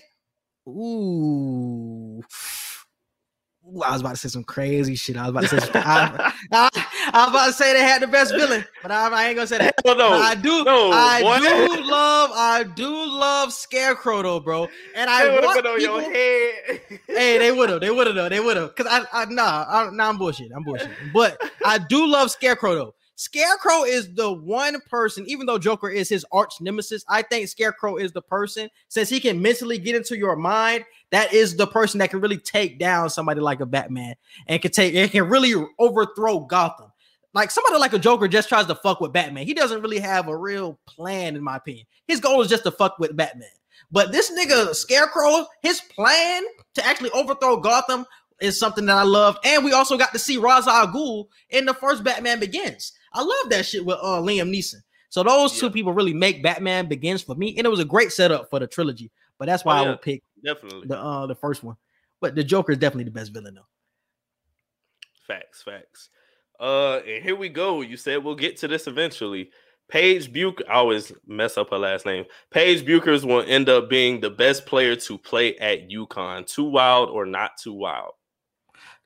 Ooh. 0.69 2.23
Ooh, 3.65 3.83
I 3.83 3.93
was 3.93 4.01
about 4.01 4.11
to 4.11 4.17
say 4.17 4.29
some 4.29 4.45
crazy 4.45 4.97
shit. 4.97 5.17
I 5.17 5.23
was 5.23 5.31
about 5.31 5.43
to 5.45 5.49
say, 5.49 5.59
some, 5.61 5.71
I, 5.77 6.33
I, 6.53 6.87
I, 7.13 7.25
was 7.25 7.29
about 7.31 7.47
to 7.47 7.53
say 7.53 7.73
they 7.73 7.83
had 7.83 8.03
the 8.03 8.07
best 8.07 8.35
villain, 8.35 8.65
but 8.83 8.91
I, 8.91 9.09
I 9.09 9.27
ain't 9.27 9.37
gonna 9.37 9.47
say 9.47 9.59
that. 9.59 9.75
Hell 9.85 9.97
no, 9.97 10.11
But 10.11 10.21
I 10.21 10.35
do, 10.35 10.65
no, 10.65 10.91
I 10.93 11.23
do 11.23 11.91
love, 11.91 12.31
I 12.35 12.63
do 12.63 12.91
love 12.91 13.53
Scarecrow 13.53 14.23
though, 14.23 14.41
bro. 14.41 14.69
And 14.95 15.11
I 15.11 15.25
They 15.27 15.35
would 15.35 15.45
have 15.45 15.45
want 15.45 15.63
been 15.63 15.73
on 15.73 15.79
people, 15.79 16.03
your 16.03 16.13
head. 16.13 16.81
hey, 17.09 17.39
they 17.39 17.53
would 17.57 17.71
have, 17.71 17.81
they 17.81 17.91
would 17.91 18.07
have, 18.07 18.17
though, 18.17 18.29
they 18.29 18.41
would 18.41 18.57
have. 18.57 18.75
Cause 18.75 18.87
I, 18.89 19.05
I, 19.13 19.25
nah, 19.27 19.65
I, 19.69 19.91
nah, 19.91 20.09
I'm 20.09 20.19
bullshit, 20.19 20.53
I'm 20.55 20.63
bullshit. 20.63 20.91
But 21.13 21.41
I 21.65 21.79
do 21.79 22.07
love 22.07 22.31
Scarecrow 22.31 22.75
though. 22.75 22.95
Scarecrow 23.17 23.85
is 23.85 24.13
the 24.15 24.33
one 24.33 24.81
person, 24.91 25.25
even 25.29 25.47
though 25.47 25.59
Joker 25.59 25.89
is 25.89 26.09
his 26.09 26.25
arch 26.33 26.55
nemesis, 26.61 27.05
I 27.09 27.23
think 27.23 27.47
Scarecrow 27.49 27.97
is 27.97 28.11
the 28.13 28.23
person, 28.23 28.69
since 28.89 29.09
he 29.09 29.21
can 29.21 29.41
mentally 29.41 29.79
get 29.79 29.95
into 29.95 30.17
your 30.17 30.35
mind, 30.35 30.85
that 31.11 31.33
is 31.33 31.57
the 31.57 31.67
person 31.67 31.99
that 31.99 32.11
can 32.11 32.21
really 32.21 32.39
take 32.39 32.79
down 32.79 33.11
somebody 33.11 33.41
like 33.41 33.61
a 33.61 33.67
Batman 33.67 34.15
and 34.47 34.61
can 34.61 34.73
take 34.73 34.95
it 34.95 35.13
can 35.13 35.29
really 35.29 35.55
overthrow 35.79 36.41
Gotham. 36.41 36.92
Like 37.35 37.51
somebody 37.51 37.79
like 37.79 37.93
a 37.95 37.99
Joker 37.99 38.29
just 38.29 38.49
tries 38.49 38.67
to 38.67 38.75
fuck 38.75 39.01
with 39.01 39.13
Batman. 39.13 39.47
He 39.47 39.55
doesn't 39.55 39.81
really 39.81 39.99
have 40.01 40.29
a 40.29 40.37
real 40.37 40.79
plan, 40.87 41.35
in 41.35 41.43
my 41.43 41.57
opinion. 41.57 41.87
His 42.07 42.21
goal 42.21 42.43
is 42.43 42.49
just 42.49 42.65
to 42.65 42.71
fuck 42.71 42.99
with 42.99 43.17
Batman. 43.17 43.49
But 43.91 44.13
this 44.13 44.31
nigga 44.31 44.75
Scarecrow, 44.75 45.47
his 45.63 45.81
plan 45.81 46.43
to 46.75 46.87
actually 46.87 47.11
overthrow 47.11 47.57
Gotham 47.59 48.05
is 48.41 48.59
something 48.59 48.85
that 48.87 48.97
I 48.97 49.03
love. 49.03 49.39
And 49.45 49.65
we 49.65 49.73
also 49.73 49.97
got 49.97 50.13
to 50.13 50.19
see 50.19 50.37
Ra's 50.37 50.67
al 50.67 50.89
Ghul 50.89 51.27
in 51.51 51.65
the 51.65 51.75
first 51.75 52.05
Batman 52.05 52.41
Begins. 52.41 52.93
I 53.13 53.23
love 53.23 53.51
that 53.51 53.65
shit 53.67 53.85
with 53.85 53.97
uh, 54.03 54.21
Liam 54.21 54.51
Neeson. 54.55 54.83
So 55.09 55.23
those 55.23 55.59
two 55.59 55.71
people 55.71 55.93
really 55.93 56.15
make 56.15 56.43
Batman 56.43 56.89
Begins 56.89 57.23
for 57.23 57.35
me, 57.35 57.55
and 57.57 57.67
it 57.67 57.71
was 57.71 57.81
a 57.81 57.85
great 57.85 58.13
setup 58.13 58.49
for 58.51 58.59
the 58.59 58.67
trilogy. 58.67 59.11
But 59.39 59.47
that's 59.47 59.65
why 59.65 59.79
Oh, 59.81 59.85
I 59.85 59.89
would 59.91 60.03
pick 60.03 60.23
Definitely. 60.45 60.89
the 60.89 60.99
uh 60.99 61.27
the 61.27 61.35
first 61.35 61.63
one. 61.63 61.77
But 62.21 62.35
the 62.35 62.45
Joker 62.45 62.73
is 62.73 62.79
definitely 62.79 63.05
the 63.05 63.11
best 63.11 63.33
villain 63.33 63.55
though. 63.55 63.67
Facts, 65.27 65.63
facts. 65.63 66.09
Uh, 66.63 67.01
and 67.09 67.25
here 67.25 67.35
we 67.35 67.49
go. 67.49 67.81
You 67.81 67.97
said 67.97 68.23
we'll 68.23 68.37
get 68.37 68.57
to 68.59 68.69
this 68.69 68.87
eventually. 68.87 69.51
Paige 69.89 70.33
Bucher, 70.33 70.65
I 70.71 70.75
always 70.75 71.13
mess 71.27 71.59
up 71.59 71.71
her 71.71 71.79
last 71.79 72.07
name. 72.07 72.25
Paige 72.53 72.87
Buchers 72.87 73.27
will 73.27 73.43
end 73.43 73.69
up 73.69 73.91
being 73.91 74.21
the 74.21 74.31
best 74.31 74.65
player 74.65 74.95
to 74.95 75.19
play 75.19 75.57
at 75.59 75.91
UConn. 75.91 76.47
Too 76.47 76.65
wild 76.65 77.11
or 77.11 77.27
not 77.27 77.59
too 77.61 77.75
wild? 77.75 78.13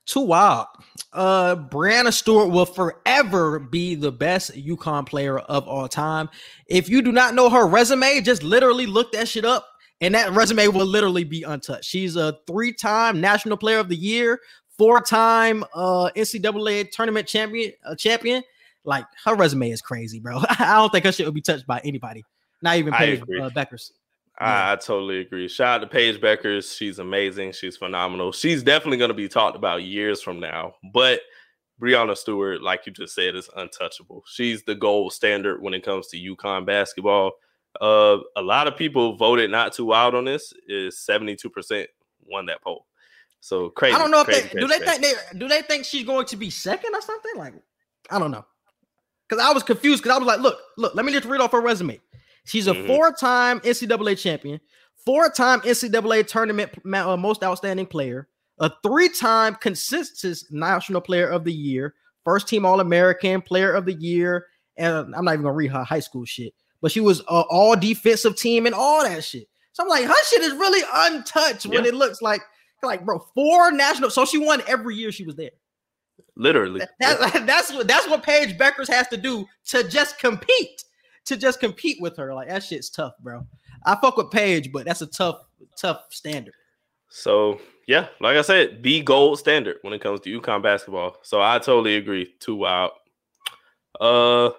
Too 0.04 0.20
wild. 0.20 0.66
Uh 1.14 1.56
Breanna 1.56 2.12
Stewart 2.12 2.50
will 2.50 2.66
forever 2.66 3.58
be 3.58 3.94
the 3.94 4.12
best 4.12 4.52
UConn 4.52 5.06
player 5.06 5.38
of 5.38 5.66
all 5.66 5.88
time. 5.88 6.28
If 6.66 6.90
you 6.90 7.00
do 7.00 7.10
not 7.10 7.34
know 7.34 7.48
her 7.48 7.66
resume, 7.66 8.20
just 8.20 8.42
literally 8.42 8.86
look 8.86 9.12
that 9.12 9.28
shit 9.28 9.46
up. 9.46 9.66
And 10.02 10.14
that 10.14 10.32
resume 10.32 10.68
will 10.68 10.84
literally 10.84 11.24
be 11.24 11.42
untouched. 11.42 11.86
She's 11.86 12.16
a 12.16 12.38
three-time 12.46 13.18
National 13.18 13.56
Player 13.56 13.78
of 13.78 13.88
the 13.88 13.96
Year, 13.96 14.40
four-time 14.78 15.64
uh 15.74 16.10
NCAA 16.16 16.90
tournament 16.90 17.26
champion. 17.26 17.72
Uh, 17.84 17.94
champion. 17.94 18.42
Like 18.84 19.04
her 19.24 19.34
resume 19.34 19.70
is 19.70 19.82
crazy, 19.82 20.20
bro. 20.20 20.40
I 20.48 20.76
don't 20.76 20.90
think 20.90 21.04
her 21.04 21.12
shit 21.12 21.26
will 21.26 21.32
be 21.32 21.40
touched 21.40 21.66
by 21.66 21.80
anybody, 21.84 22.24
not 22.62 22.76
even 22.76 22.92
Paige 22.92 23.20
uh, 23.22 23.50
Bueckers. 23.50 23.90
I, 24.38 24.72
I 24.72 24.76
totally 24.76 25.20
agree. 25.20 25.48
Shout 25.48 25.76
out 25.76 25.84
to 25.84 25.86
Paige 25.86 26.20
Bueckers. 26.20 26.76
She's 26.76 26.98
amazing. 26.98 27.52
She's 27.52 27.76
phenomenal. 27.76 28.32
She's 28.32 28.62
definitely 28.62 28.98
going 28.98 29.08
to 29.08 29.14
be 29.14 29.28
talked 29.28 29.56
about 29.56 29.82
years 29.82 30.20
from 30.20 30.40
now. 30.40 30.74
But 30.92 31.20
Breanna 31.80 32.16
Stewart, 32.16 32.62
like 32.62 32.86
you 32.86 32.92
just 32.92 33.14
said, 33.14 33.34
is 33.34 33.50
untouchable. 33.56 34.22
She's 34.26 34.62
the 34.62 34.74
gold 34.74 35.12
standard 35.12 35.62
when 35.62 35.74
it 35.74 35.84
comes 35.84 36.08
to 36.08 36.18
UConn 36.18 36.66
basketball. 36.66 37.32
Uh, 37.80 38.18
a 38.36 38.42
lot 38.42 38.66
of 38.66 38.76
people 38.76 39.16
voted 39.16 39.50
not 39.50 39.72
too 39.72 39.84
wild 39.86 40.14
on 40.14 40.24
this. 40.24 40.52
Is 40.68 40.98
seventy 40.98 41.36
two 41.36 41.50
percent 41.50 41.88
won 42.24 42.46
that 42.46 42.62
poll. 42.62 42.86
So 43.40 43.70
crazy. 43.70 43.94
I 43.94 43.98
don't 43.98 44.10
know 44.10 44.20
if 44.20 44.26
crazy, 44.26 44.48
they 44.52 44.60
do 44.60 44.66
they 44.66 44.78
crazy. 44.78 45.00
think 45.00 45.02
they 45.32 45.38
do 45.38 45.48
they 45.48 45.62
think 45.62 45.84
she's 45.84 46.04
going 46.04 46.26
to 46.26 46.36
be 46.36 46.50
second 46.50 46.94
or 46.94 47.00
something? 47.00 47.32
Like, 47.36 47.54
I 48.10 48.18
don't 48.18 48.30
know. 48.30 48.44
Cause 49.28 49.40
I 49.40 49.52
was 49.52 49.62
confused 49.62 50.02
because 50.02 50.14
I 50.16 50.18
was 50.18 50.26
like, 50.26 50.40
look, 50.40 50.58
look, 50.76 50.94
let 50.94 51.04
me 51.04 51.12
just 51.12 51.24
read 51.26 51.40
off 51.40 51.52
her 51.52 51.60
resume. 51.60 52.00
She's 52.44 52.68
a 52.68 52.74
Mhm. 52.74 52.86
four-time 52.86 53.60
NCAA 53.60 54.14
champion, 54.14 54.60
four-time 55.04 55.60
NCAA 55.62 56.22
tournament 56.22 56.70
uh, 56.94 57.16
most 57.16 57.42
outstanding 57.42 57.86
player, 57.86 58.28
a 58.60 58.70
three-time 58.84 59.56
consistent 59.56 60.38
national 60.50 61.00
player 61.00 61.28
of 61.28 61.42
the 61.42 61.52
year, 61.52 61.94
first 62.24 62.46
team 62.46 62.64
All-American 62.64 63.42
player 63.42 63.72
of 63.72 63.84
the 63.84 63.94
year, 63.94 64.46
and 64.76 65.12
I'm 65.14 65.24
not 65.24 65.32
even 65.32 65.42
gonna 65.42 65.54
read 65.54 65.72
her 65.72 65.82
high 65.82 66.00
school 66.00 66.24
shit, 66.24 66.54
but 66.80 66.92
she 66.92 67.00
was 67.00 67.20
uh, 67.22 67.44
all 67.50 67.74
defensive 67.74 68.36
team 68.36 68.64
and 68.66 68.74
all 68.76 69.02
that 69.02 69.24
shit. 69.24 69.48
So 69.72 69.82
I'm 69.82 69.88
like, 69.88 70.04
her 70.04 70.24
shit 70.28 70.42
is 70.42 70.52
really 70.52 70.82
untouched 70.94 71.66
when 71.66 71.84
it 71.84 71.94
looks 71.94 72.22
like, 72.22 72.42
like, 72.86 73.04
bro, 73.04 73.18
four 73.34 73.72
national. 73.72 74.10
So 74.10 74.24
she 74.24 74.38
won 74.38 74.62
every 74.66 74.96
year 74.96 75.12
she 75.12 75.24
was 75.24 75.36
there. 75.36 75.50
Literally. 76.36 76.80
That, 77.00 77.44
that's 77.46 77.72
what 77.72 77.88
that's 77.88 78.08
what 78.08 78.22
Paige 78.22 78.56
Bueckers 78.58 78.88
has 78.88 79.08
to 79.08 79.16
do 79.16 79.46
to 79.68 79.88
just 79.88 80.18
compete, 80.18 80.84
to 81.26 81.36
just 81.36 81.60
compete 81.60 81.98
with 82.00 82.16
her. 82.16 82.34
Like 82.34 82.48
that 82.48 82.62
shit's 82.62 82.90
tough, 82.90 83.14
bro. 83.20 83.46
I 83.84 83.96
fuck 83.96 84.16
with 84.16 84.30
Paige, 84.30 84.72
but 84.72 84.84
that's 84.84 85.02
a 85.02 85.06
tough, 85.06 85.42
tough 85.78 86.06
standard. 86.10 86.54
So 87.08 87.60
yeah, 87.86 88.08
like 88.20 88.36
I 88.36 88.42
said, 88.42 88.82
the 88.82 89.00
gold 89.02 89.38
standard 89.38 89.76
when 89.82 89.92
it 89.92 90.00
comes 90.00 90.20
to 90.20 90.40
UConn 90.40 90.62
basketball. 90.62 91.16
So 91.22 91.40
I 91.40 91.58
totally 91.58 91.96
agree. 91.96 92.34
Too 92.40 92.56
wild. 92.56 92.92
Uh, 93.98 94.50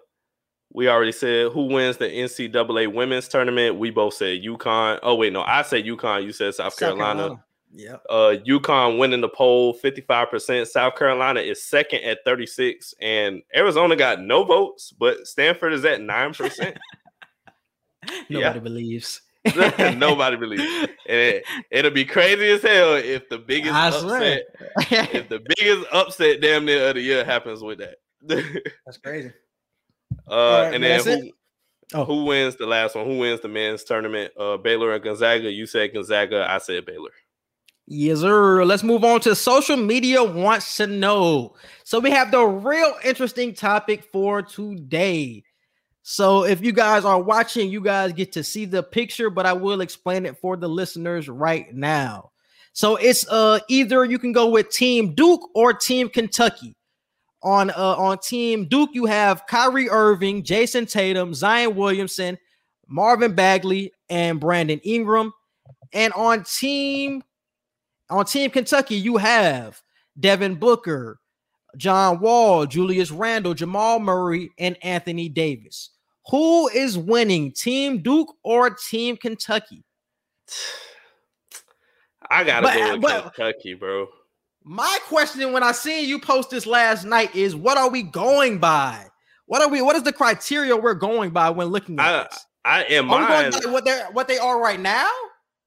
we 0.73 0.89
already 0.89 1.11
said 1.11 1.51
who 1.51 1.65
wins 1.65 1.97
the 1.97 2.05
NCAA 2.05 2.93
women's 2.93 3.27
tournament. 3.27 3.77
We 3.77 3.91
both 3.91 4.15
said 4.15 4.41
UConn. 4.41 4.99
Oh 5.03 5.15
wait, 5.15 5.33
no, 5.33 5.41
I 5.41 5.61
said 5.61 5.85
UConn. 5.85 6.23
You 6.23 6.31
said 6.31 6.55
South, 6.55 6.77
Carolina. 6.77 7.43
Yeah. 7.73 7.98
Uh, 8.10 8.35
UConn 8.45 8.98
winning 8.98 9.22
the 9.22 9.30
poll, 9.30 9.73
fifty-five 9.73 10.30
percent. 10.30 10.68
South 10.68 10.95
Carolina 10.95 11.41
is 11.41 11.64
second 11.64 12.03
at 12.03 12.19
thirty-six, 12.26 12.94
and 13.02 13.41
Arizona 13.56 13.95
got 13.95 14.22
no 14.22 14.44
votes, 14.44 14.94
but 14.98 15.27
Stanford 15.27 15.73
is 15.73 15.85
at 15.85 16.02
nine 16.02 16.34
percent. 16.34 16.77
Nobody 18.30 18.60
believes. 18.60 19.22
Nobody 19.95 20.38
believes. 20.38 20.64
And 21.07 21.19
it, 21.19 21.45
it'll 21.72 21.91
be 21.91 22.06
crazy 22.06 22.49
as 22.49 22.61
hell 22.61 22.95
if 22.95 23.30
the 23.30 23.38
biggest 23.38 23.73
I 23.73 23.88
upset 23.88 24.02
swear. 24.02 24.41
if 25.14 25.30
the 25.30 25.41
biggest 25.56 25.88
upset 25.91 26.41
damn 26.41 26.65
near 26.65 26.89
of 26.89 26.95
the 26.95 27.02
year 27.02 27.23
happens 27.23 27.61
with 27.61 27.80
that. 27.80 27.95
that's 28.85 28.98
crazy. 28.98 29.31
uh, 30.30 30.35
right, 30.64 30.73
and 30.73 30.84
then 30.84 31.03
who. 31.03 31.31
Oh. 31.94 32.03
who 32.03 32.26
wins 32.26 32.57
the 32.57 32.65
last 32.65 32.95
one? 32.95 33.06
Who 33.06 33.18
wins 33.19 33.39
the 33.39 33.48
men's 33.48 33.85
tournament? 33.85 34.34
Uh, 34.38 34.57
Baylor 34.57 34.94
and 34.94 35.03
Gonzaga. 35.03 35.49
You 35.49 35.65
said 35.65 35.94
Gonzaga. 35.94 36.45
I 36.49 36.57
said 36.57 36.85
Baylor. 36.85 37.11
Yes, 37.89 38.19
sir. 38.19 38.65
Let's 38.65 38.84
move 38.84 39.05
on 39.05 39.22
to 39.22 39.34
social 39.34 39.77
media 39.77 40.22
wants 40.22 40.76
to 40.76 40.88
know. 40.88 41.55
So 41.85 41.99
we 41.99 42.11
have 42.11 42.31
the 42.31 42.43
real 42.43 42.93
interesting 43.03 43.53
topic 43.53 44.03
for 44.11 44.41
today. 44.41 45.43
So 46.03 46.43
if 46.43 46.61
you 46.61 46.73
guys 46.73 47.05
are 47.05 47.22
watching, 47.22 47.69
you 47.69 47.80
guys 47.80 48.11
get 48.11 48.34
to 48.34 48.43
see 48.43 48.65
the 48.65 48.84
picture, 48.84 49.30
but 49.30 49.45
I 49.45 49.53
will 49.53 49.80
explain 49.80 50.26
it 50.26 50.38
for 50.38 50.57
the 50.57 50.68
listeners 50.68 51.30
right 51.30 51.73
now. 51.73 52.31
So 52.73 52.97
it's 52.97 53.26
uh 53.30 53.59
either 53.69 54.03
you 54.03 54.19
can 54.19 54.34
go 54.34 54.49
with 54.49 54.69
Team 54.69 55.15
Duke 55.15 55.49
or 55.55 55.73
Team 55.73 56.09
Kentucky. 56.09 56.76
On 57.41 57.69
uh 57.69 57.95
on 57.97 58.18
Team 58.19 58.65
Duke, 58.65 58.89
you 58.93 59.05
have 59.05 59.45
Kyrie 59.47 59.89
Irving, 59.89 60.43
Jayson 60.43 60.85
Tatum, 60.88 61.34
Zion 61.34 61.76
Williamson, 61.76 62.38
Marvin 62.85 63.34
Bagley, 63.34 63.93
and 64.09 64.41
Brandon 64.41 64.80
Ingram. 64.84 65.34
And 65.93 66.11
on 66.14 66.43
Team 66.43 67.23
on 68.09 68.25
Team 68.25 68.49
Kentucky, 68.51 68.95
you 68.95 69.17
have 69.17 69.81
Devin 70.19 70.55
Booker, 70.55 71.19
John 71.77 72.19
Wall, 72.19 72.65
Julius 72.65 73.11
Randle, 73.11 73.53
Jamal 73.53 73.99
Murray, 73.99 74.49
and 74.57 74.77
Anthony 74.84 75.29
Davis. 75.29 75.91
Who 76.29 76.67
is 76.69 76.97
winning, 76.97 77.51
Team 77.53 78.01
Duke 78.01 78.34
or 78.43 78.69
Team 78.71 79.17
Kentucky? 79.17 79.84
I 82.29 82.43
gotta 82.43 82.63
But- 82.63 82.73
go 82.73 82.81
uh, 82.84 82.93
with 82.93 83.01
but- 83.01 83.34
Kentucky, 83.34 83.73
bro. 83.73 84.07
My 84.69 84.97
question 85.05 85.53
when 85.53 85.63
I 85.63 85.71
seen 85.71 86.09
you 86.09 86.19
post 86.19 86.49
this 86.49 86.65
last 86.65 87.05
night 87.05 87.34
is 87.34 87.55
what 87.55 87.77
are 87.77 87.89
we 87.89 88.03
going 88.03 88.57
by? 88.57 89.05
What 89.45 89.61
are 89.61 89.69
we 89.69 89.81
what 89.81 89.95
is 89.95 90.03
the 90.03 90.11
criteria 90.11 90.75
we're 90.75 90.93
going 90.93 91.29
by 91.29 91.49
when 91.51 91.67
looking 91.67 91.97
at 91.99 92.05
I 92.05 92.23
this? 92.23 92.45
I 92.65 92.84
am. 92.84 93.09
Are 93.09 93.21
we 93.21 93.27
going 93.27 93.51
by 93.51 93.71
what 93.71 93.85
they're 93.85 94.07
what 94.11 94.27
they 94.27 94.38
are 94.38 94.61
right 94.61 94.77
now? 94.79 95.07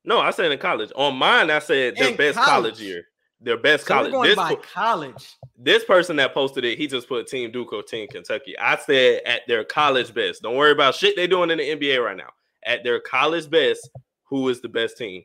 No, 0.04 0.18
I 0.20 0.30
said 0.30 0.50
in 0.50 0.58
college. 0.58 0.90
On 0.96 1.14
mine, 1.16 1.50
I 1.50 1.58
said 1.58 1.96
their 1.96 2.08
In 2.10 2.16
best 2.16 2.36
college. 2.38 2.48
college. 2.74 2.80
year. 2.80 3.04
Their 3.42 3.56
best 3.56 3.86
So 3.86 3.94
college. 3.94 4.12
going 4.12 4.28
This, 4.28 4.36
by 4.36 4.54
college. 4.56 5.34
this 5.56 5.84
person 5.84 6.16
that 6.16 6.34
posted 6.34 6.64
it, 6.64 6.76
he 6.78 6.86
just 6.86 7.08
put 7.08 7.26
Team 7.26 7.50
Duke 7.50 7.72
or 7.72 7.82
Team 7.82 8.06
Kentucky. 8.08 8.58
I 8.58 8.76
said 8.76 9.22
at 9.24 9.42
their 9.48 9.64
college 9.64 10.12
best. 10.12 10.42
Don't 10.42 10.56
worry 10.56 10.72
about 10.72 10.94
shit 10.94 11.16
they 11.16 11.26
doing 11.26 11.50
in 11.50 11.58
the 11.58 11.64
NBA 11.76 12.04
right 12.04 12.16
now. 12.16 12.30
At 12.64 12.84
their 12.84 13.00
college 13.00 13.48
best, 13.48 13.88
who 14.24 14.48
is 14.50 14.60
the 14.60 14.68
best 14.68 14.98
team? 14.98 15.24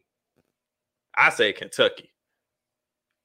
I 1.15 1.29
say 1.29 1.51
Kentucky. 1.53 2.11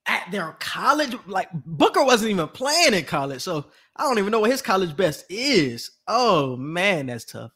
At 0.07 0.31
their 0.33 0.57
college, 0.59 1.15
like 1.27 1.49
Booker 1.53 2.05
wasn't 2.05 2.33
even 2.33 2.49
playing 2.49 2.95
in 2.95 3.05
college, 3.05 3.43
so 3.43 3.67
I 3.97 4.03
don't 4.05 4.19
even 4.19 4.33
know 4.33 4.41
what 4.41 4.51
his 4.51 4.63
college 4.63 4.97
best 4.97 5.25
is. 5.29 5.91
Oh 6.09 6.57
man, 6.57 7.07
that's 7.07 7.25
tough. 7.25 7.53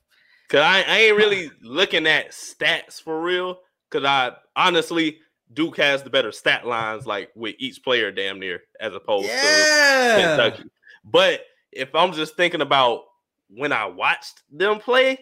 Cause 0.51 0.61
I, 0.61 0.83
I 0.83 0.99
ain't 1.01 1.16
really 1.16 1.51
looking 1.62 2.07
at 2.07 2.31
stats 2.31 3.01
for 3.03 3.21
real. 3.21 3.59
Cause 3.95 4.05
I 4.05 4.33
honestly 4.57 5.21
Duke 5.53 5.77
has 5.77 6.03
the 6.03 6.11
better 6.11 6.33
stat 6.33 6.66
lines, 6.66 7.07
like 7.07 7.31
with 7.37 7.55
each 7.59 7.83
player, 7.85 8.11
damn 8.11 8.41
near, 8.41 8.62
as 8.81 8.93
opposed 8.95 9.29
to 9.29 9.33
Yeah, 9.33 10.37
Kentucky. 10.37 10.69
But 11.05 11.43
if 11.71 11.95
I'm 11.95 12.12
just 12.12 12.37
thinking 12.37 12.61
about 12.61 13.05
when 13.49 13.73
I 13.73 13.87
watched 13.87 14.43
them 14.51 14.81
play, 14.81 15.19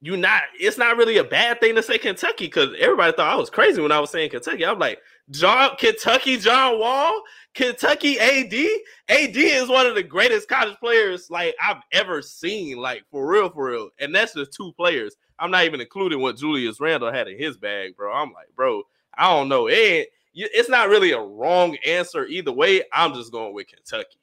you 0.00 0.16
not 0.16 0.42
it's 0.58 0.76
not 0.76 0.96
really 0.96 1.18
a 1.18 1.24
bad 1.24 1.60
thing 1.60 1.74
to 1.76 1.82
say 1.82 1.98
Kentucky 1.98 2.46
because 2.46 2.70
everybody 2.78 3.12
thought 3.12 3.32
I 3.32 3.36
was 3.36 3.48
crazy 3.48 3.80
when 3.80 3.92
I 3.92 4.00
was 4.00 4.10
saying 4.10 4.30
Kentucky. 4.30 4.66
I'm 4.66 4.78
like, 4.78 4.98
John 5.30 5.76
Kentucky, 5.76 6.36
John 6.36 6.78
Wall, 6.78 7.22
Kentucky 7.54 8.18
AD. 8.18 8.52
AD 9.08 9.36
is 9.36 9.68
one 9.68 9.86
of 9.86 9.94
the 9.94 10.02
greatest 10.02 10.48
college 10.48 10.76
players 10.80 11.30
like 11.30 11.54
I've 11.62 11.82
ever 11.92 12.20
seen, 12.20 12.76
like 12.78 13.04
for 13.10 13.26
real, 13.26 13.48
for 13.50 13.70
real. 13.70 13.90
And 13.98 14.14
that's 14.14 14.34
just 14.34 14.52
two 14.52 14.72
players. 14.72 15.14
I'm 15.38 15.50
not 15.50 15.64
even 15.64 15.80
including 15.80 16.20
what 16.20 16.36
Julius 16.36 16.80
Randle 16.80 17.12
had 17.12 17.28
in 17.28 17.38
his 17.38 17.56
bag, 17.56 17.96
bro. 17.96 18.12
I'm 18.12 18.32
like, 18.32 18.54
bro, 18.54 18.82
I 19.16 19.28
don't 19.28 19.48
know. 19.48 19.68
It 19.68 20.10
it's 20.34 20.68
not 20.68 20.88
really 20.88 21.12
a 21.12 21.20
wrong 21.20 21.76
answer 21.86 22.26
either 22.26 22.52
way. 22.52 22.82
I'm 22.92 23.14
just 23.14 23.30
going 23.30 23.54
with 23.54 23.68
Kentucky. 23.68 24.18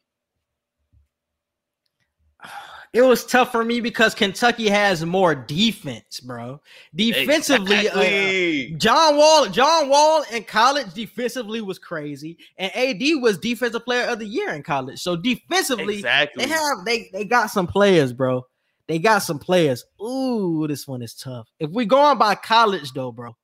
it 2.93 3.01
was 3.01 3.25
tough 3.25 3.51
for 3.51 3.63
me 3.63 3.79
because 3.79 4.13
Kentucky 4.13 4.67
has 4.67 5.05
more 5.05 5.33
defense, 5.33 6.19
bro. 6.19 6.59
Defensively, 6.93 7.87
uh, 7.89 8.77
John 8.77 9.15
Wall, 9.15 9.47
John 9.47 9.87
Wall 9.87 10.23
in 10.33 10.43
college 10.43 10.93
defensively 10.93 11.61
was 11.61 11.79
crazy, 11.79 12.37
and 12.57 12.75
AD 12.75 13.01
was 13.21 13.37
defensive 13.37 13.85
player 13.85 14.07
of 14.07 14.19
the 14.19 14.27
year 14.27 14.49
in 14.49 14.63
college. 14.63 14.99
So 14.99 15.15
defensively, 15.15 15.95
exactly. 15.95 16.45
they 16.45 16.51
have 16.51 16.85
they 16.85 17.09
they 17.13 17.23
got 17.23 17.51
some 17.51 17.67
players, 17.67 18.11
bro. 18.11 18.45
They 18.87 18.99
got 18.99 19.19
some 19.19 19.39
players. 19.39 19.85
Ooh, 20.01 20.65
this 20.67 20.87
one 20.87 21.01
is 21.01 21.13
tough. 21.13 21.47
If 21.59 21.69
we 21.71 21.85
going 21.85 22.17
by 22.17 22.35
college 22.35 22.91
though, 22.93 23.11
bro, 23.11 23.35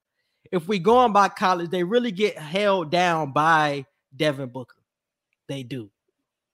if 0.51 0.67
we 0.67 0.79
going 0.79 1.13
by 1.13 1.29
college, 1.29 1.69
they 1.69 1.83
really 1.83 2.11
get 2.11 2.37
held 2.37 2.91
down 2.91 3.31
by 3.31 3.85
Devin 4.15 4.49
Booker. 4.49 4.77
They 5.47 5.63
do. 5.63 5.89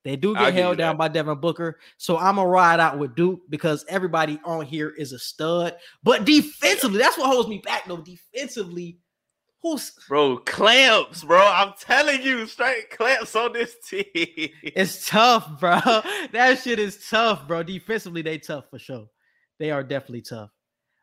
They 0.04 0.18
do 0.18 0.36
get 0.36 0.54
held 0.54 0.78
down 0.78 0.98
by 0.98 1.08
Devin 1.08 1.40
Booker. 1.40 1.80
So 1.98 2.18
I'm 2.18 2.36
gonna 2.36 2.48
ride 2.48 2.82
out 2.82 3.00
with 3.00 3.16
Duke 3.16 3.42
because 3.50 3.86
everybody 3.88 4.40
on 4.44 4.66
here 4.66 4.90
is 4.90 5.14
a 5.14 5.20
stud. 5.20 5.78
But 6.04 6.26
defensively, 6.26 7.00
that's 7.00 7.18
what 7.18 7.28
holds 7.28 7.48
me 7.48 7.60
back 7.60 7.86
though. 7.88 8.02
Defensively, 8.02 8.98
who's 9.64 9.92
bro, 10.08 10.38
clamps, 10.38 11.24
bro. 11.24 11.40
I'm 11.40 11.74
telling 11.80 12.22
you, 12.22 12.46
straight 12.46 12.92
clamps 12.92 13.36
on 13.36 13.54
this 13.54 13.76
team. 13.90 14.06
it's 14.62 15.08
tough, 15.10 15.60
bro. 15.60 15.80
That 16.34 16.60
shit 16.62 16.78
is 16.78 17.08
tough, 17.10 17.48
bro. 17.48 17.64
Defensively, 17.64 18.22
they 18.22 18.38
tough 18.38 18.66
for 18.70 18.78
sure. 18.78 19.08
They 19.60 19.72
are 19.72 19.82
definitely 19.84 20.22
tough. 20.22 20.50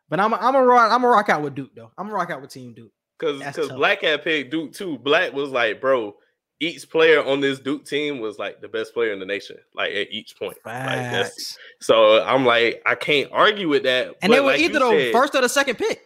But 0.09 0.19
I'm 0.19 0.33
I'm 0.33 0.55
a 0.55 0.63
rock, 0.63 0.91
I'm 0.91 1.03
a 1.03 1.07
rock 1.07 1.29
out 1.29 1.41
with 1.41 1.55
Duke 1.55 1.75
though. 1.75 1.91
I'm 1.97 2.05
gonna 2.05 2.15
rock 2.17 2.29
out 2.29 2.41
with 2.41 2.51
Team 2.51 2.73
Duke. 2.73 2.91
Cause 3.17 3.39
That's 3.39 3.55
because 3.55 3.69
tough. 3.69 3.77
Black 3.77 4.01
had 4.01 4.23
picked 4.23 4.51
Duke 4.51 4.73
too. 4.73 4.97
Black 4.99 5.31
was 5.33 5.49
like, 5.51 5.79
bro, 5.79 6.15
each 6.59 6.89
player 6.89 7.23
on 7.23 7.39
this 7.39 7.59
Duke 7.59 7.85
team 7.85 8.19
was 8.19 8.37
like 8.37 8.61
the 8.61 8.67
best 8.67 8.93
player 8.93 9.13
in 9.13 9.19
the 9.19 9.25
nation, 9.25 9.57
like 9.73 9.91
at 9.93 10.11
each 10.11 10.35
point. 10.37 10.57
Like, 10.65 11.31
so 11.79 12.21
I'm 12.23 12.45
like, 12.45 12.81
I 12.85 12.95
can't 12.95 13.29
argue 13.31 13.69
with 13.69 13.83
that. 13.83 14.15
and 14.21 14.31
they 14.33 14.39
were 14.39 14.47
like 14.47 14.59
either 14.59 14.79
the 14.79 14.89
said- 14.89 15.11
first 15.13 15.33
or 15.33 15.41
the 15.41 15.49
second 15.49 15.77
pick. 15.77 16.01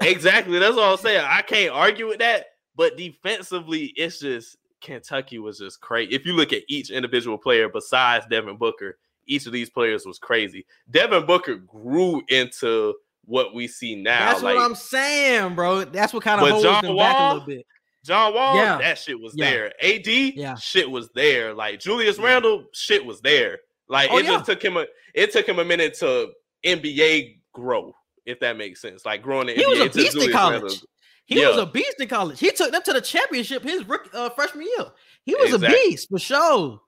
Exactly. 0.00 0.58
That's 0.58 0.76
all 0.76 0.92
I'm 0.92 0.96
saying. 0.98 1.24
I 1.28 1.42
can't 1.42 1.72
argue 1.72 2.08
with 2.08 2.18
that. 2.18 2.46
But 2.76 2.96
defensively, 2.96 3.92
it's 3.96 4.18
just 4.20 4.56
Kentucky 4.80 5.38
was 5.38 5.58
just 5.58 5.80
crazy. 5.80 6.14
If 6.14 6.24
you 6.26 6.32
look 6.32 6.52
at 6.52 6.62
each 6.68 6.90
individual 6.90 7.36
player 7.38 7.68
besides 7.68 8.24
Devin 8.30 8.56
Booker, 8.56 8.98
each 9.26 9.46
of 9.46 9.52
these 9.52 9.70
players 9.70 10.06
was 10.06 10.18
crazy. 10.18 10.64
Devin 10.90 11.26
Booker 11.26 11.56
grew 11.56 12.22
into 12.28 12.94
what 13.24 13.54
we 13.54 13.68
see 13.68 13.94
now. 13.94 14.30
That's 14.30 14.42
like 14.42 14.56
what 14.56 14.64
I'm 14.64 14.74
saying, 14.74 15.54
bro. 15.54 15.84
That's 15.84 16.12
what 16.12 16.24
kind 16.24 16.40
of 16.40 16.48
holds 16.48 16.64
John 16.64 16.84
them 16.84 16.96
back 16.96 17.14
a 17.14 17.18
Wall, 17.20 17.32
little 17.34 17.46
bit. 17.46 17.66
John 18.04 18.34
Wall, 18.34 18.56
Yeah. 18.56 18.78
that 18.78 18.98
shit 18.98 19.20
was 19.20 19.32
Yeah. 19.36 19.50
there. 19.50 19.72
AD, 19.80 20.32
Yeah. 20.34 20.56
shit 20.56 20.90
was 20.90 21.08
there. 21.14 21.54
Like 21.54 21.78
Julius 21.78 22.18
Yeah. 22.18 22.24
Randle, 22.24 22.64
shit 22.72 23.04
was 23.04 23.20
there. 23.20 23.60
Like 23.88 24.10
Oh, 24.10 24.18
it 24.18 24.24
just 24.26 24.46
took 24.46 24.64
him 24.64 24.76
a 24.76 24.86
it 25.14 25.30
took 25.30 25.46
him 25.46 25.58
a 25.60 25.64
minute 25.64 25.94
to 26.00 26.32
NBA 26.64 27.38
grow, 27.52 27.94
if 28.26 28.40
that 28.40 28.56
makes 28.56 28.80
sense. 28.80 29.04
Like 29.04 29.22
growing 29.22 29.48
in 29.48 29.56
He 29.56 29.66
was 29.66 29.80
a 29.80 29.88
beast 29.90 30.16
in 30.16 30.32
college. 30.32 30.82
He 31.26 31.44
was 31.46 31.56
a 31.58 31.66
beast 31.66 32.00
in 32.00 32.08
college. 32.08 32.38
He 32.40 32.50
took 32.50 32.72
them 32.72 32.82
to 32.84 32.92
the 32.92 33.00
championship 33.00 33.62
his 33.62 33.86
rookie, 33.88 34.10
uh, 34.12 34.28
freshman 34.30 34.66
year. 34.76 34.86
He 35.24 35.34
was 35.34 35.54
Exactly. 35.54 35.68
a 35.68 35.88
beast 35.90 36.08
for 36.10 36.18
sure. 36.18 36.80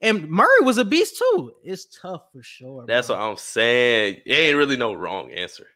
And 0.00 0.28
Murray 0.28 0.60
was 0.62 0.78
a 0.78 0.84
beast 0.84 1.18
too. 1.18 1.52
It's 1.64 1.86
tough 2.00 2.22
for 2.32 2.42
sure. 2.42 2.84
That's 2.86 3.06
bro. 3.08 3.16
what 3.16 3.22
I'm 3.22 3.36
saying. 3.36 4.20
It 4.26 4.32
ain't 4.32 4.56
really 4.56 4.76
no 4.76 4.92
wrong 4.94 5.32
answer. 5.32 5.66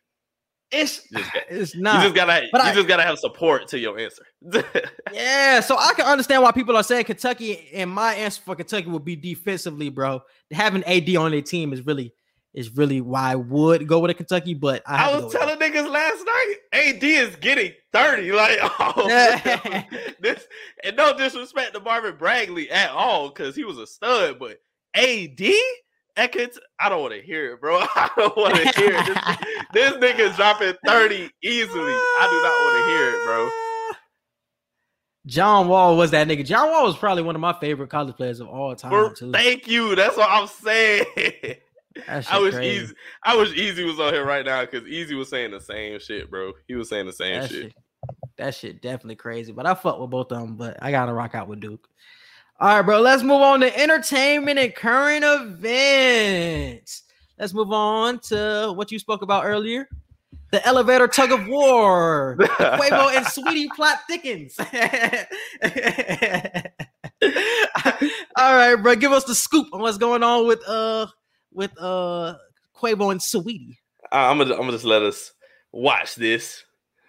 it's 0.70 1.10
You 1.10 1.18
just 1.18 1.30
it's 1.50 1.74
you 1.74 1.82
not. 1.82 2.02
just 2.02 2.14
gotta 2.14 2.46
but 2.52 2.62
you 2.64 2.70
I- 2.70 2.74
just 2.74 2.88
gotta 2.88 3.02
have 3.02 3.18
support 3.18 3.66
to 3.68 3.78
your 3.78 3.98
answer. 3.98 4.24
yeah, 5.12 5.60
so 5.60 5.76
I 5.78 5.92
can 5.94 6.06
understand 6.06 6.42
why 6.42 6.52
people 6.52 6.76
are 6.76 6.82
saying 6.82 7.04
Kentucky, 7.04 7.68
and 7.72 7.90
my 7.90 8.14
answer 8.14 8.42
for 8.44 8.54
Kentucky 8.56 8.88
would 8.88 9.04
be 9.04 9.16
defensively, 9.16 9.88
bro. 9.88 10.22
Having 10.50 10.84
AD 10.84 11.16
on 11.16 11.30
their 11.32 11.42
team 11.42 11.72
is 11.72 11.84
really 11.86 12.12
is 12.54 12.76
really 12.76 13.00
why 13.00 13.32
I 13.32 13.34
would 13.36 13.88
go 13.88 13.98
with 14.00 14.10
a 14.10 14.14
Kentucky, 14.14 14.54
but 14.54 14.82
I, 14.86 15.10
I 15.10 15.16
was 15.16 15.32
telling 15.32 15.56
niggas 15.56 15.90
last 15.90 16.24
night, 16.24 16.54
AD 16.72 17.02
is 17.02 17.36
getting 17.36 17.72
30. 17.92 18.32
Like, 18.32 18.58
oh, 18.62 19.82
this, 20.20 20.46
and 20.84 20.96
no 20.96 21.16
disrespect 21.16 21.74
to 21.74 21.80
Marvin 21.80 22.16
Bagley 22.16 22.70
at 22.70 22.90
all, 22.90 23.28
because 23.28 23.56
he 23.56 23.64
was 23.64 23.78
a 23.78 23.86
stud, 23.86 24.38
but 24.38 24.58
AD? 24.94 25.40
At 26.14 26.36
I 26.78 26.90
don't 26.90 27.00
want 27.00 27.14
to 27.14 27.22
hear 27.22 27.54
it, 27.54 27.60
bro. 27.62 27.78
I 27.78 28.10
don't 28.18 28.36
want 28.36 28.54
to 28.54 28.68
hear 28.78 28.92
it. 28.92 29.06
This, 29.72 29.92
this 29.92 29.92
nigga's 29.94 30.36
dropping 30.36 30.74
30 30.84 31.30
easily. 31.42 31.92
I 31.94 32.28
do 32.28 32.42
not 32.42 32.60
want 32.60 32.76
to 32.76 32.84
hear 32.90 33.08
it, 33.08 33.24
bro. 33.24 33.50
John 35.24 35.68
Wall 35.68 35.96
was 35.96 36.10
that 36.10 36.28
nigga. 36.28 36.44
John 36.44 36.68
Wall 36.70 36.84
was 36.84 36.98
probably 36.98 37.22
one 37.22 37.34
of 37.34 37.40
my 37.40 37.58
favorite 37.60 37.88
college 37.88 38.14
players 38.16 38.40
of 38.40 38.48
all 38.48 38.76
time. 38.76 39.14
Too. 39.14 39.32
thank 39.32 39.66
you. 39.68 39.94
That's 39.94 40.16
what 40.16 40.28
I'm 40.28 40.48
saying. 40.48 41.06
I 42.08 42.38
wish 42.40 42.54
crazy. 42.54 42.84
Easy. 42.84 42.94
I 43.22 43.36
wish 43.36 43.52
Easy 43.54 43.84
was 43.84 43.98
on 44.00 44.12
here 44.12 44.24
right 44.24 44.44
now 44.44 44.62
because 44.62 44.86
Easy 44.88 45.14
was 45.14 45.28
saying 45.28 45.50
the 45.50 45.60
same 45.60 45.98
shit, 46.00 46.30
bro. 46.30 46.52
He 46.68 46.74
was 46.74 46.88
saying 46.88 47.06
the 47.06 47.12
same 47.12 47.40
That 47.40 47.50
shit. 47.50 47.62
shit, 47.62 47.74
that 48.36 48.54
shit 48.54 48.82
definitely 48.82 49.16
crazy. 49.16 49.52
But 49.52 49.66
I 49.66 49.74
fuck 49.74 49.98
with 49.98 50.10
both 50.10 50.32
of 50.32 50.40
them. 50.40 50.56
But 50.56 50.78
I 50.82 50.90
gotta 50.90 51.12
rock 51.12 51.34
out 51.34 51.48
with 51.48 51.60
Duke. 51.60 51.88
All 52.60 52.76
right, 52.76 52.82
bro. 52.82 53.00
Let's 53.00 53.22
move 53.22 53.40
on 53.42 53.60
to 53.60 53.78
entertainment 53.78 54.58
and 54.58 54.74
current 54.74 55.24
events. 55.26 57.02
Let's 57.38 57.54
move 57.54 57.72
on 57.72 58.20
to 58.20 58.72
what 58.76 58.92
you 58.92 58.98
spoke 58.98 59.22
about 59.22 59.44
earlier. 59.44 59.88
The 60.52 60.64
elevator 60.66 61.08
tug 61.08 61.32
of 61.32 61.46
war. 61.48 62.36
Quavo 62.38 63.16
and 63.16 63.24
Saweetie 63.32 63.68
plot 63.74 64.00
thickens. 64.06 64.54
All 68.36 68.54
right, 68.54 68.76
bro. 68.76 68.94
Give 68.96 69.12
us 69.12 69.24
the 69.24 69.34
scoop 69.34 69.68
on 69.72 69.80
what's 69.80 69.98
going 69.98 70.22
on 70.22 70.46
with 70.46 70.62
uh 70.68 71.06
with 71.54 71.72
uh 71.80 72.34
Quavo 72.76 73.12
and 73.12 73.20
Saweetie. 73.20 73.76
I'm 74.10 74.38
gonna 74.38 74.54
I'm 74.54 74.60
gonna 74.60 74.72
just 74.72 74.84
let 74.84 75.02
us 75.02 75.32
watch 75.72 76.14
this. 76.14 76.64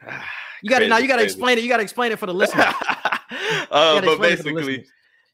You 0.62 0.70
gotta 0.70 0.88
now 0.88 0.98
you 0.98 1.10
gotta 1.10 1.24
crazy. 1.24 1.34
explain 1.34 1.58
it. 1.58 1.64
You 1.66 1.70
gotta 1.70 1.84
explain 1.84 2.14
it 2.14 2.20
for 2.20 2.26
the 2.26 2.34
listener. 2.34 2.64
uh, 2.64 4.00
but 4.00 4.06
explain 4.06 4.32
it 4.32 4.38
for 4.38 4.44
the 4.44 4.54
basically, 4.54 4.86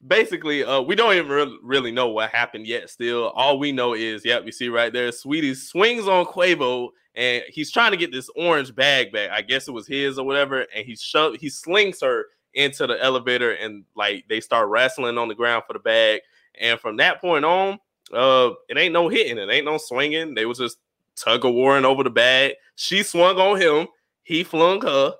basically, 0.04 0.64
uh, 0.64 0.80
we 0.80 0.96
don't 0.96 1.14
even 1.14 1.28
re- 1.30 1.58
really 1.62 1.92
know 1.92 2.08
what 2.08 2.30
happened 2.30 2.66
yet. 2.66 2.90
Still, 2.90 3.28
all 3.28 3.56
we 3.56 3.70
know 3.70 3.94
is, 3.94 4.24
yep, 4.24 4.44
we 4.44 4.50
see 4.50 4.68
right 4.68 4.92
there, 4.92 5.10
Saweetie 5.10 5.54
swings 5.54 6.08
on 6.08 6.24
Quavo, 6.26 6.88
and 7.14 7.44
he's 7.48 7.70
trying 7.70 7.92
to 7.92 7.96
get 7.96 8.10
this 8.10 8.28
orange 8.34 8.74
bag 8.74 9.12
back. 9.12 9.30
I 9.30 9.40
guess 9.42 9.68
it 9.68 9.70
was 9.70 9.86
his 9.86 10.18
or 10.18 10.26
whatever, 10.26 10.66
and 10.74 10.84
he 10.84 10.96
sho- 10.96 11.36
he 11.38 11.48
slings 11.48 12.00
her 12.00 12.26
into 12.54 12.88
the 12.88 13.00
elevator, 13.00 13.52
and 13.52 13.84
like 13.94 14.24
they 14.28 14.40
start 14.40 14.68
wrestling 14.68 15.16
on 15.16 15.28
the 15.28 15.36
ground 15.36 15.62
for 15.64 15.74
the 15.74 15.78
bag. 15.78 16.22
And 16.60 16.80
from 16.80 16.96
that 16.96 17.20
point 17.20 17.44
on, 17.44 17.78
uh, 18.12 18.50
it 18.68 18.78
ain't 18.78 18.92
no 18.92 19.08
hitting, 19.08 19.38
it 19.38 19.50
ain't 19.50 19.64
no 19.66 19.78
swinging. 19.78 20.34
They 20.34 20.46
was 20.46 20.58
just 20.58 20.78
tug 21.16 21.44
of 21.44 21.54
warring 21.54 21.84
over 21.84 22.02
the 22.02 22.10
bag. 22.10 22.54
She 22.76 23.02
swung 23.02 23.36
on 23.38 23.60
him, 23.60 23.88
he 24.22 24.44
flung 24.44 24.80
her, 24.82 25.14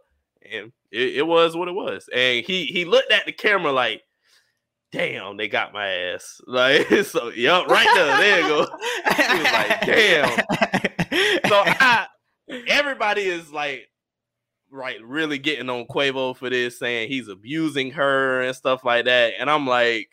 and 0.51 0.73
it, 0.91 1.17
it 1.17 1.27
was 1.27 1.57
what 1.57 1.69
it 1.69 1.75
was. 1.75 2.09
And 2.13 2.45
he 2.45 2.67
he 2.67 2.85
looked 2.85 3.13
at 3.13 3.27
the 3.27 3.33
camera 3.33 3.73
like, 3.73 4.03
damn, 4.93 5.37
they 5.37 5.49
got 5.49 5.73
my 5.73 5.87
ass. 5.87 6.41
Like, 6.47 6.89
so 7.05 7.31
yep, 7.31 7.67
right 7.67 7.89
there. 7.95 8.17
There 8.19 8.41
you 8.41 8.49
go. 8.49 8.67
He 9.17 9.35
was 9.35 9.53
like, 9.53 9.81
damn. 9.87 10.39
So 11.49 11.63
I 11.65 12.07
everybody 12.67 13.23
is 13.23 13.53
like 13.53 13.89
right 14.71 15.03
really 15.03 15.39
getting 15.39 15.71
on 15.71 15.87
Quavo 15.87 16.37
for 16.37 16.51
this, 16.51 16.79
saying 16.79 17.09
he's 17.09 17.29
abusing 17.29 17.91
her 17.93 18.43
and 18.43 18.55
stuff 18.55 18.85
like 18.85 19.05
that. 19.07 19.35
And 19.39 19.51
I'm 19.51 19.67
like, 19.67 20.09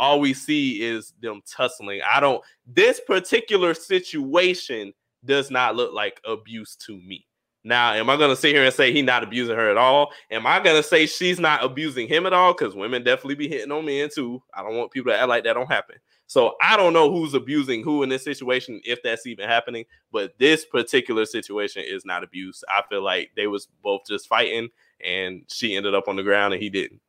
all 0.00 0.18
we 0.18 0.34
see 0.34 0.82
is 0.82 1.12
them 1.20 1.42
tussling. 1.46 2.00
I 2.10 2.18
don't 2.18 2.42
this 2.66 3.00
particular 3.06 3.74
situation 3.74 4.92
does 5.24 5.50
not 5.50 5.76
look 5.76 5.92
like 5.92 6.20
abuse 6.24 6.74
to 6.86 6.96
me. 6.96 7.26
Now, 7.62 7.92
am 7.92 8.08
I 8.08 8.16
gonna 8.16 8.34
sit 8.34 8.54
here 8.54 8.64
and 8.64 8.72
say 8.72 8.90
he's 8.90 9.04
not 9.04 9.22
abusing 9.22 9.54
her 9.54 9.70
at 9.70 9.76
all? 9.76 10.10
Am 10.30 10.46
I 10.46 10.58
gonna 10.60 10.82
say 10.82 11.04
she's 11.04 11.38
not 11.38 11.62
abusing 11.62 12.08
him 12.08 12.24
at 12.24 12.32
all? 12.32 12.54
Because 12.54 12.74
women 12.74 13.04
definitely 13.04 13.34
be 13.34 13.48
hitting 13.48 13.70
on 13.70 13.84
men 13.84 14.08
too. 14.12 14.42
I 14.54 14.62
don't 14.62 14.76
want 14.76 14.90
people 14.90 15.12
to 15.12 15.18
act 15.18 15.28
like 15.28 15.44
that 15.44 15.52
don't 15.52 15.70
happen. 15.70 15.96
So 16.26 16.54
I 16.62 16.78
don't 16.78 16.94
know 16.94 17.10
who's 17.10 17.34
abusing 17.34 17.82
who 17.82 18.02
in 18.02 18.08
this 18.08 18.24
situation, 18.24 18.80
if 18.84 19.02
that's 19.02 19.26
even 19.26 19.46
happening. 19.46 19.84
But 20.10 20.38
this 20.38 20.64
particular 20.64 21.26
situation 21.26 21.84
is 21.86 22.06
not 22.06 22.24
abuse. 22.24 22.64
I 22.68 22.82
feel 22.88 23.02
like 23.02 23.32
they 23.36 23.48
was 23.48 23.68
both 23.82 24.02
just 24.08 24.28
fighting, 24.28 24.70
and 25.04 25.42
she 25.48 25.76
ended 25.76 25.94
up 25.94 26.08
on 26.08 26.16
the 26.16 26.22
ground 26.22 26.54
and 26.54 26.62
he 26.62 26.70
didn't. 26.70 27.00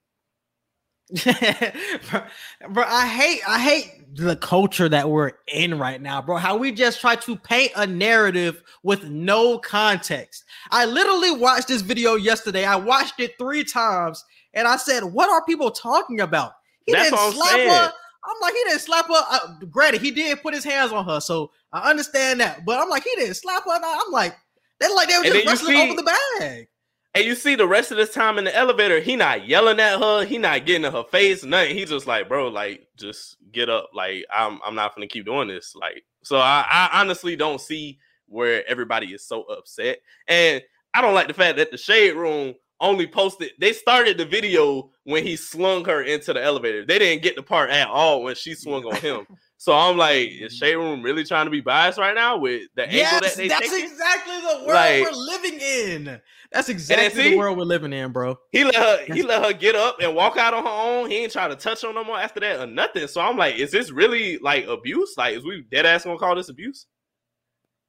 bro, 2.69 2.83
I 2.85 3.07
hate 3.07 3.41
I 3.47 3.59
hate 3.59 4.15
the 4.15 4.35
culture 4.37 4.87
that 4.87 5.09
we're 5.09 5.31
in 5.47 5.77
right 5.77 6.01
now, 6.01 6.21
bro. 6.21 6.37
How 6.37 6.55
we 6.57 6.71
just 6.71 7.01
try 7.01 7.15
to 7.17 7.35
paint 7.35 7.71
a 7.75 7.85
narrative 7.85 8.63
with 8.83 9.03
no 9.05 9.57
context. 9.57 10.45
I 10.69 10.85
literally 10.85 11.31
watched 11.31 11.67
this 11.67 11.81
video 11.81 12.15
yesterday. 12.15 12.63
I 12.63 12.77
watched 12.77 13.19
it 13.19 13.37
three 13.37 13.63
times, 13.63 14.23
and 14.53 14.67
I 14.67 14.77
said, 14.77 15.03
"What 15.03 15.29
are 15.29 15.43
people 15.45 15.71
talking 15.71 16.21
about?" 16.21 16.53
He 16.85 16.93
That's 16.93 17.09
didn't 17.09 17.19
I'm 17.19 17.33
slap 17.33 17.59
her. 17.59 17.93
I'm 18.23 18.41
like, 18.41 18.53
he 18.53 18.63
didn't 18.65 18.81
slap 18.81 19.07
her. 19.07 19.13
Uh, 19.31 19.39
granted, 19.69 20.01
he 20.01 20.11
did 20.11 20.41
put 20.41 20.53
his 20.53 20.63
hands 20.63 20.91
on 20.91 21.05
her, 21.05 21.19
so 21.19 21.51
I 21.73 21.89
understand 21.89 22.39
that. 22.39 22.65
But 22.65 22.79
I'm 22.79 22.89
like, 22.89 23.03
he 23.03 23.11
didn't 23.15 23.35
slap 23.35 23.63
her. 23.65 23.71
I'm 23.71 24.11
like, 24.11 24.35
they 24.79 24.87
like 24.93 25.09
they 25.09 25.17
were 25.17 25.23
just 25.23 25.47
wrestling 25.47 25.75
see- 25.75 25.83
over 25.83 25.95
the 25.95 26.17
bag. 26.39 26.67
And 27.13 27.25
you 27.25 27.35
see 27.35 27.55
the 27.55 27.67
rest 27.67 27.91
of 27.91 27.97
this 27.97 28.13
time 28.13 28.37
in 28.37 28.45
the 28.45 28.55
elevator, 28.55 29.01
he 29.01 29.17
not 29.17 29.45
yelling 29.45 29.79
at 29.81 29.99
her, 29.99 30.23
he 30.23 30.37
not 30.37 30.65
getting 30.65 30.85
in 30.85 30.93
her 30.93 31.03
face, 31.03 31.43
nothing. 31.43 31.75
He 31.75 31.83
just 31.83 32.07
like, 32.07 32.29
bro, 32.29 32.47
like, 32.47 32.87
just 32.97 33.35
get 33.51 33.69
up. 33.69 33.89
Like, 33.93 34.25
I'm 34.33 34.59
I'm 34.65 34.75
not 34.75 34.95
gonna 34.95 35.07
keep 35.07 35.25
doing 35.25 35.49
this. 35.49 35.75
Like, 35.75 36.03
so 36.23 36.37
I, 36.37 36.65
I 36.69 37.01
honestly 37.01 37.35
don't 37.35 37.59
see 37.59 37.99
where 38.27 38.63
everybody 38.67 39.07
is 39.07 39.25
so 39.27 39.41
upset. 39.43 39.99
And 40.29 40.61
I 40.93 41.01
don't 41.01 41.13
like 41.13 41.27
the 41.27 41.33
fact 41.33 41.57
that 41.57 41.69
the 41.71 41.77
shade 41.77 42.15
room 42.15 42.53
only 42.79 43.05
posted 43.07 43.51
they 43.59 43.73
started 43.73 44.17
the 44.17 44.25
video 44.25 44.89
when 45.03 45.23
he 45.23 45.35
slung 45.35 45.83
her 45.85 46.03
into 46.03 46.31
the 46.33 46.41
elevator. 46.41 46.85
They 46.85 46.97
didn't 46.97 47.23
get 47.23 47.35
the 47.35 47.43
part 47.43 47.71
at 47.71 47.87
all 47.89 48.23
when 48.23 48.35
she 48.35 48.53
swung 48.55 48.85
on 48.85 48.95
him. 48.95 49.27
So 49.61 49.73
I'm 49.73 49.95
like, 49.95 50.27
is 50.27 50.57
Shade 50.57 50.73
Room 50.77 51.03
really 51.03 51.23
trying 51.23 51.45
to 51.45 51.51
be 51.51 51.61
biased 51.61 51.99
right 51.99 52.15
now 52.15 52.35
with 52.35 52.63
the 52.75 52.81
angle 52.89 53.19
that 53.19 53.35
they 53.35 53.47
that's 53.47 53.69
taking? 53.69 53.91
exactly 53.91 54.39
the 54.39 54.65
world 54.65 54.69
Like- 54.69 55.03
we're 55.03 55.11
living 55.11 55.59
in. 55.61 56.19
That's 56.51 56.67
exactly 56.67 57.31
the 57.31 57.37
world 57.37 57.57
we're 57.57 57.63
living 57.63 57.93
in, 57.93 58.11
bro. 58.11 58.37
He 58.51 58.65
let 58.65 58.75
her 58.75 59.13
he 59.13 59.23
let 59.23 59.43
her 59.43 59.53
get 59.53 59.73
up 59.73 59.97
and 60.01 60.13
walk 60.13 60.35
out 60.35 60.53
on 60.53 60.63
her 60.63 60.69
own. 60.69 61.09
He 61.09 61.17
ain't 61.23 61.31
try 61.31 61.47
to 61.47 61.55
touch 61.55 61.81
her 61.81 61.93
no 61.93 62.03
more 62.03 62.19
after 62.19 62.41
that 62.41 62.59
or 62.59 62.67
nothing. 62.67 63.07
So 63.07 63.21
I'm 63.21 63.37
like, 63.37 63.55
is 63.55 63.71
this 63.71 63.89
really 63.89 64.37
like 64.39 64.67
abuse? 64.67 65.13
Like, 65.17 65.37
is 65.37 65.45
we 65.45 65.63
dead 65.71 65.85
ass 65.85 66.03
gonna 66.03 66.17
call 66.17 66.35
this 66.35 66.49
abuse? 66.49 66.87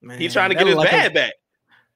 Man, 0.01 0.18
He 0.18 0.28
trying 0.28 0.51
to 0.51 0.55
get 0.55 0.66
his 0.68 0.76
like 0.76 0.90
bad 0.90 1.10
a, 1.10 1.14
back. 1.14 1.32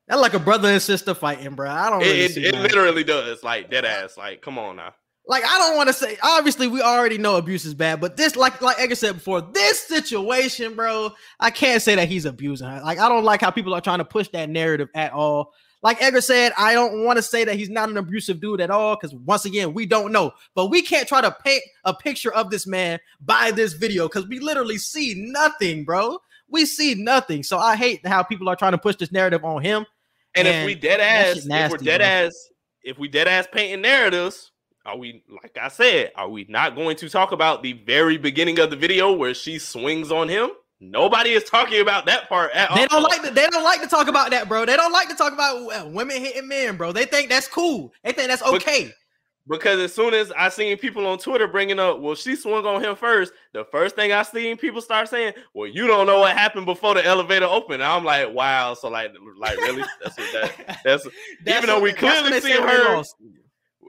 That 0.09 0.19
like 0.19 0.35
a 0.35 0.41
brother 0.41 0.69
and 0.69 0.83
sister 0.83 1.15
fighting, 1.15 1.55
bro. 1.55 1.71
I 1.71 1.89
don't 1.89 2.01
really 2.01 2.21
It, 2.21 2.33
see 2.33 2.45
it, 2.45 2.55
it 2.55 2.61
literally 2.61 3.05
does. 3.05 3.45
Like 3.45 3.71
dead 3.71 3.85
ass. 3.85 4.17
Like, 4.17 4.43
come 4.43 4.59
on 4.59 4.75
now. 4.77 4.93
like 5.29 5.45
I 5.45 5.59
don't 5.59 5.77
want 5.77 5.89
to 5.89 5.93
say. 5.93 6.17
Obviously, 6.23 6.67
we 6.69 6.81
already 6.83 7.19
know 7.19 7.37
abuse 7.37 7.65
is 7.65 7.75
bad, 7.75 8.01
but 8.01 8.17
this, 8.17 8.37
like, 8.37 8.61
like 8.63 8.81
Edgar 8.81 8.95
said 8.95 9.15
before, 9.15 9.41
this 9.41 9.83
situation, 9.83 10.75
bro, 10.75 11.11
I 11.41 11.51
can't 11.51 11.83
say 11.83 11.95
that 11.97 12.09
he's 12.09 12.25
abusing 12.25 12.69
her. 12.69 12.81
Like, 12.83 12.99
I 12.99 13.09
don't 13.09 13.25
like 13.25 13.41
how 13.41 13.51
people 13.51 13.75
are 13.75 13.81
trying 13.81 13.99
to 13.99 14.05
push 14.05 14.29
that 14.31 14.49
narrative 14.49 14.89
at 14.95 15.13
all. 15.13 15.53
Like 15.83 16.03
Edgar 16.03 16.21
said, 16.21 16.53
I 16.59 16.73
don't 16.73 17.05
want 17.05 17.17
to 17.17 17.23
say 17.23 17.45
that 17.45 17.57
he's 17.57 17.69
not 17.69 17.89
an 17.89 17.97
abusive 17.97 18.41
dude 18.41 18.61
at 18.61 18.71
all 18.71 18.97
because 18.97 19.15
once 19.15 19.45
again, 19.45 19.75
we 19.75 19.87
don't 19.87 20.11
know. 20.11 20.33
But 20.55 20.67
we 20.67 20.83
can't 20.83 21.07
try 21.07 21.21
to 21.21 21.37
paint 21.45 21.63
a 21.85 21.95
picture 21.95 22.33
of 22.33 22.51
this 22.51 22.67
man 22.67 22.99
by 23.21 23.51
this 23.51 23.75
video 23.75 24.09
because 24.09 24.27
we 24.27 24.41
literally 24.41 24.79
see 24.79 25.15
nothing, 25.17 25.85
bro. 25.85 26.19
We 26.49 26.65
see 26.65 26.95
nothing. 26.95 27.43
So 27.43 27.59
I 27.59 27.77
hate 27.77 28.07
how 28.07 28.23
people 28.23 28.49
are 28.49 28.57
trying 28.57 28.73
to 28.73 28.79
push 28.79 28.97
this 28.97 29.13
narrative 29.13 29.45
on 29.45 29.63
him. 29.63 29.87
And 30.35 30.47
Man, 30.47 30.63
if 30.63 30.67
we 30.67 30.75
dead 30.75 31.01
ass, 31.01 31.43
shit 31.43 31.47
if 31.51 31.71
we're 31.71 31.79
dead 31.79 31.99
bro. 31.99 32.07
ass, 32.07 32.49
if 32.83 32.99
we 32.99 33.09
dead 33.09 33.29
ass 33.29 33.47
painting 33.53 33.83
narratives, 33.83 34.53
are 34.85 34.97
we 34.97 35.25
like 35.43 35.59
I 35.61 35.69
said, 35.69 36.13
are 36.15 36.29
we 36.29 36.47
not 36.49 36.77
going 36.77 36.97
to 36.99 37.09
talk 37.09 37.33
about 37.33 37.63
the 37.63 37.73
very 37.73 38.19
beginning 38.19 38.59
of 38.61 38.71
the 38.71 38.77
video 38.77 39.13
where 39.13 39.35
she 39.35 39.59
swings 39.59 40.13
on 40.13 40.29
him? 40.29 40.51
Nobody 40.81 41.31
is 41.31 41.45
talking 41.45 41.81
about 41.81 42.05
that 42.07 42.29
part 42.29 42.53
at 42.53 42.71
all. 42.71 42.77
They 42.77 42.87
don't 42.87 43.03
like 43.03 43.23
to, 43.23 43.31
they 43.31 43.47
don't 43.49 43.65
like 43.65 43.81
to 43.81 43.89
talk 43.89 44.09
about 44.09 44.31
that, 44.31 44.49
bro. 44.49 44.67
They 44.67 44.77
don't 44.77 44.93
like 44.93 45.09
to 45.09 45.15
talk 45.15 45.33
about 45.33 45.91
women 45.93 46.19
hitting 46.21 46.49
men, 46.49 46.77
bro. 46.77 46.93
They 46.93 47.07
think 47.07 47.31
that's 47.31 47.49
cool. 47.49 47.93
They 48.05 48.13
think 48.13 48.29
that's 48.29 48.43
But- 48.43 48.55
okay. 48.57 48.93
Because 49.49 49.79
as 49.79 49.95
soon 49.95 50.13
as 50.13 50.33
I 50.33 50.49
seen 50.49 50.77
people 50.77 51.07
on 51.07 51.19
Twitter 51.19 51.47
bringing 51.47 51.79
up, 51.79 52.01
well, 52.01 52.17
she 52.17 52.35
swung 52.35 52.67
on 52.67 52.83
him 52.83 52.97
first. 52.97 53.33
The 53.53 53.65
first 53.71 53.95
thing 53.95 54.13
I 54.13 54.23
seen 54.23 54.57
people 54.57 54.81
start 54.81 55.09
saying, 55.09 55.35
well, 55.55 55.69
you 55.69 55.87
don't 55.87 56.09
know 56.09 56.19
what 56.19 56.37
happened 56.37 56.67
before 56.67 56.95
the 56.95 57.07
elevator 57.07 57.47
opened. 57.47 57.81
I'm 57.81 58.05
like, 58.05 58.35
wow. 58.35 58.75
So 58.75 58.89
like, 58.89 59.13
like 59.39 59.57
really? 59.59 59.85
That's 60.03 60.19
what 60.19 60.33
that. 60.33 60.81
That's 60.85 61.07
That's 61.45 61.59
even 61.59 61.69
though 61.69 61.81
we 61.81 61.93
clearly 61.93 62.41
see 62.41 62.55
they 62.55 62.61
her- 62.61 63.05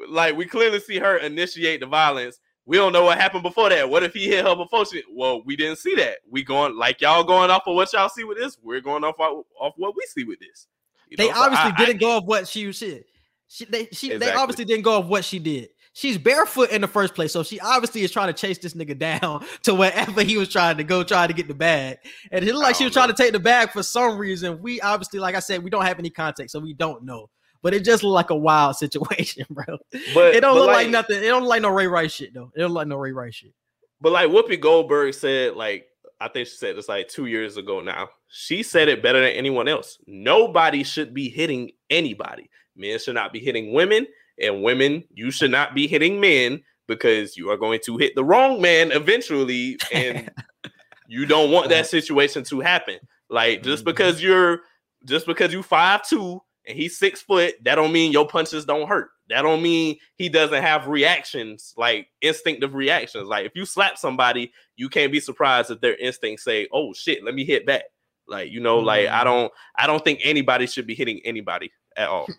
like 0.08 0.36
we 0.38 0.46
clearly 0.46 0.80
see 0.80 1.00
her 1.00 1.18
initiate 1.18 1.80
the 1.80 1.88
violence. 1.88 2.38
We 2.68 2.76
don't 2.76 2.92
know 2.92 3.06
what 3.06 3.18
happened 3.18 3.44
before 3.44 3.70
that. 3.70 3.90
What 3.90 4.04
if 4.04 4.14
he 4.14 4.28
hit 4.28 4.46
her 4.46 4.54
before 4.54 4.86
she? 4.86 5.02
Well, 5.10 5.42
we 5.46 5.56
didn't 5.56 5.78
see 5.78 5.96
that. 5.96 6.18
We 6.30 6.44
going 6.44 6.76
like 6.78 7.00
y'all 7.00 7.24
going 7.24 7.50
off 7.50 7.64
of 7.66 7.76
what 7.76 7.92
y'all 7.94 8.10
see 8.10 8.26
with 8.26 8.38
this. 8.38 8.58
We're 8.62 8.82
going 8.82 9.06
off 9.06 9.18
off, 9.20 9.46
off 9.60 9.74
what 9.78 9.96
we 9.96 10.04
see 10.14 10.26
with 10.26 10.40
this. 10.40 10.68
You 11.10 11.16
They 11.16 11.30
know, 11.30 11.36
obviously 11.38 11.72
I- 11.72 11.76
I- 11.78 11.86
didn't 11.86 12.02
go 12.02 12.18
of 12.18 12.26
what 12.26 12.46
she 12.48 12.72
said. 12.74 13.06
She 13.48 13.64
they 13.64 13.88
she 13.94 14.18
they 14.18 14.34
obviously 14.34 14.66
didn't 14.66 14.84
go 14.84 14.98
of 15.00 15.08
what 15.08 15.24
she 15.24 15.40
did. 15.40 15.70
She's 15.94 16.18
barefoot 16.18 16.70
in 16.70 16.82
the 16.82 16.88
first 16.88 17.16
place, 17.16 17.32
so 17.32 17.42
she 17.42 17.60
obviously 17.62 18.02
is 18.04 18.12
trying 18.12 18.28
to 18.28 18.34
chase 18.34 18.58
this 18.60 18.74
nigga 18.74 19.00
down 19.00 19.46
to 19.64 19.74
wherever 19.74 20.22
he 20.22 20.38
was 20.38 20.50
trying 20.50 20.76
to 20.78 20.84
go, 20.84 21.02
trying 21.04 21.30
to 21.30 21.34
get 21.34 21.48
the 21.48 21.56
bag. 21.56 21.98
And 22.30 22.44
it 22.44 22.54
looked 22.54 22.64
like 22.66 22.76
she 22.76 22.84
was 22.84 22.94
don't 22.94 23.06
trying 23.06 23.16
to 23.16 23.24
take 23.24 23.32
the 23.32 23.40
bag 23.40 23.72
for 23.72 23.82
some 23.82 24.18
reason. 24.18 24.62
We 24.62 24.82
obviously, 24.82 25.20
like 25.20 25.36
I 25.36 25.40
said, 25.40 25.64
we 25.64 25.70
don't 25.70 25.86
have 25.86 25.98
any 25.98 26.10
context, 26.10 26.52
so 26.52 26.60
we 26.60 26.74
don't 26.74 27.04
know. 27.04 27.30
But 27.68 27.74
it 27.74 27.84
just 27.84 28.02
looked 28.02 28.14
like 28.14 28.30
a 28.30 28.36
wild 28.36 28.78
situation, 28.78 29.46
bro. 29.50 29.66
But 30.14 30.34
it 30.34 30.40
don't 30.40 30.56
but 30.56 30.56
look 30.56 30.68
like, 30.68 30.88
nothing. 30.88 31.18
It 31.18 31.28
don't 31.28 31.42
look 31.42 31.50
like 31.50 31.62
no 31.62 31.68
Ray 31.68 31.88
Rice 31.88 32.14
shit 32.14 32.34
though. 32.34 32.50
It 32.56 32.62
don't 32.62 32.70
look 32.70 32.78
like 32.78 32.88
no 32.88 32.96
Ray 32.96 33.12
Rice 33.12 33.36
shit. 33.36 33.52
But 34.00 34.14
like 34.14 34.30
Whoopi 34.30 34.58
Goldberg 34.58 35.14
said, 35.14 35.58
like 35.58 35.86
I 36.22 36.30
think 36.30 36.48
she 36.48 36.56
said 36.56 36.78
this 36.78 36.88
like 36.88 37.10
two 37.10 37.26
years 37.26 37.58
ago 37.58 37.82
now. 37.82 38.08
She 38.30 38.64
said 38.64 38.88
it 38.88 39.04
better 39.04 39.20
than 39.20 39.32
anyone 39.34 39.68
else. 39.68 39.98
Nobody 40.08 40.86
should 40.86 41.14
be 41.14 41.28
hitting 41.28 41.72
anybody. 41.90 42.50
Men 42.78 43.00
should 43.00 43.16
not 43.16 43.34
be 43.34 43.40
hitting 43.40 43.74
women, 43.74 44.08
and 44.42 44.64
women, 44.64 45.04
you 45.14 45.30
should 45.30 45.52
not 45.52 45.76
be 45.76 45.88
hitting 45.88 46.22
men 46.22 46.64
because 46.88 47.36
you 47.36 47.50
are 47.50 47.58
going 47.58 47.82
to 47.84 47.98
hit 47.98 48.16
the 48.16 48.24
wrong 48.24 48.62
man 48.62 48.94
eventually, 48.94 49.78
and 49.92 50.32
you 51.10 51.26
don't 51.26 51.52
want 51.52 51.68
that 51.68 51.88
situation 51.88 52.46
to 52.46 52.62
happen. 52.62 52.98
Like 53.30 53.62
just 53.62 53.84
Mhm. 53.84 53.88
because 53.88 54.24
you're 54.24 54.62
just 55.04 55.26
because 55.26 55.52
you 55.52 55.64
five 55.64 56.08
two 56.08 56.42
and 56.68 56.78
he's 56.78 56.98
six 56.98 57.22
foot, 57.22 57.56
that 57.64 57.76
don't 57.76 57.92
mean 57.92 58.12
your 58.12 58.28
punches 58.28 58.66
don't 58.66 58.88
hurt. 58.88 59.10
That 59.30 59.42
don't 59.42 59.62
mean 59.62 59.98
he 60.16 60.30
doesn't 60.30 60.62
have 60.62 60.88
reactions, 60.88 61.74
like 61.78 62.08
instinctive 62.22 62.74
reactions. 62.76 63.28
Like 63.28 63.46
if 63.46 63.54
you 63.56 63.66
slap 63.66 63.98
somebody, 63.98 64.52
you 64.76 64.90
can't 64.90 65.12
be 65.12 65.20
surprised 65.20 65.70
if 65.72 65.82
their 65.82 65.96
instincts 65.98 66.44
say, 66.44 66.68
"Oh 66.72 66.94
shit, 66.94 67.24
let 67.24 67.34
me 67.36 67.44
hit 67.46 67.66
back." 67.66 67.84
Like 68.28 68.52
you 68.52 68.60
know, 68.60 68.80
like 68.80 69.08
I 69.08 69.22
Mhm. 69.22 69.24
don't, 69.26 69.54
I 69.78 69.88
don't 69.88 70.04
think 70.04 70.20
anybody 70.24 70.68
should 70.68 70.88
be 70.88 70.96
hitting 70.96 71.22
anybody 71.26 71.72
at 71.96 72.08
all. 72.10 72.28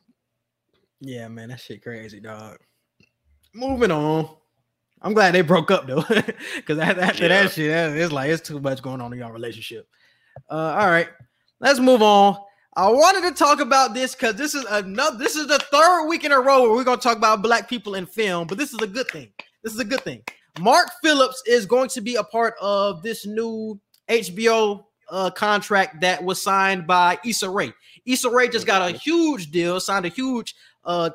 Yeah, 1.01 1.29
man, 1.29 1.51
that 1.51 1.61
shit 1.61 1.81
crazy, 1.81 2.19
dog. 2.19 2.59
Moving 3.55 3.93
on. 3.93 4.29
I'm 5.01 5.15
glad 5.15 5.33
they 5.33 5.43
broke 5.43 5.71
up 5.71 5.87
though, 5.87 6.03
because 6.57 6.79
after, 6.79 7.01
after 7.01 7.23
Yeah. 7.23 7.29
that 7.45 7.53
shit, 7.53 7.71
it's 7.97 8.13
like 8.13 8.31
it's 8.31 8.47
too 8.47 8.59
much 8.61 8.83
going 8.83 9.01
on 9.01 9.13
in 9.13 9.21
your 9.21 9.33
relationship. 9.33 9.87
Uh, 10.51 10.55
all 10.77 10.89
right, 10.89 11.09
let's 11.61 11.79
move 11.79 12.03
on. 12.03 12.37
I 12.79 12.89
wanted 12.89 13.29
to 13.29 13.35
talk 13.35 13.59
about 13.61 13.93
this 13.93 14.15
because 14.15 14.37
this 14.37 14.55
is 14.55 14.65
another. 14.71 15.19
This 15.19 15.35
is 15.35 15.49
the 15.49 15.59
third 15.59 16.07
week 16.07 16.23
in 16.25 16.31
a 16.31 16.39
row 16.39 16.63
where 16.63 16.71
we're 16.71 16.85
gonna 16.85 17.01
talk 17.01 17.17
about 17.17 17.43
black 17.43 17.69
people 17.69 17.97
in 17.97 18.07
film, 18.07 18.47
but 18.47 18.57
this 18.57 18.73
is 18.73 18.81
a 18.81 18.87
good 18.87 19.09
thing. 19.09 19.33
This 19.65 19.75
is 19.75 19.81
a 19.81 19.85
good 19.85 20.03
thing. 20.03 20.23
Mark 20.61 20.89
Phillips 21.03 21.43
is 21.45 21.67
going 21.67 21.89
to 21.89 22.01
be 22.01 22.15
a 22.15 22.23
part 22.23 22.55
of 22.61 23.03
this 23.03 23.27
new 23.27 23.81
HBO 24.09 24.85
uh, 25.11 25.29
contract 25.31 26.01
that 26.03 26.23
was 26.23 26.41
signed 26.41 26.87
by 26.87 27.19
Issa 27.25 27.51
Rae. 27.51 27.73
Issa 28.07 28.31
Rae 28.31 28.49
just 28.49 28.65
got 28.67 28.89
a 28.89 28.97
huge 28.97 29.51
deal, 29.51 29.81
signed 29.81 30.07
a 30.07 30.11
huge 30.11 30.55
uh 30.85 31.11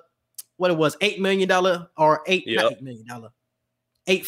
what 0.58 0.70
it 0.70 0.76
was, 0.76 0.98
eight 1.00 1.22
million 1.22 1.48
dollar 1.48 1.88
or 1.96 2.24
eight, 2.28 2.44
Yep. 2.46 2.72
eight 2.74 2.82
million 2.82 3.08
dollar, 3.08 3.30
eight 4.08 4.28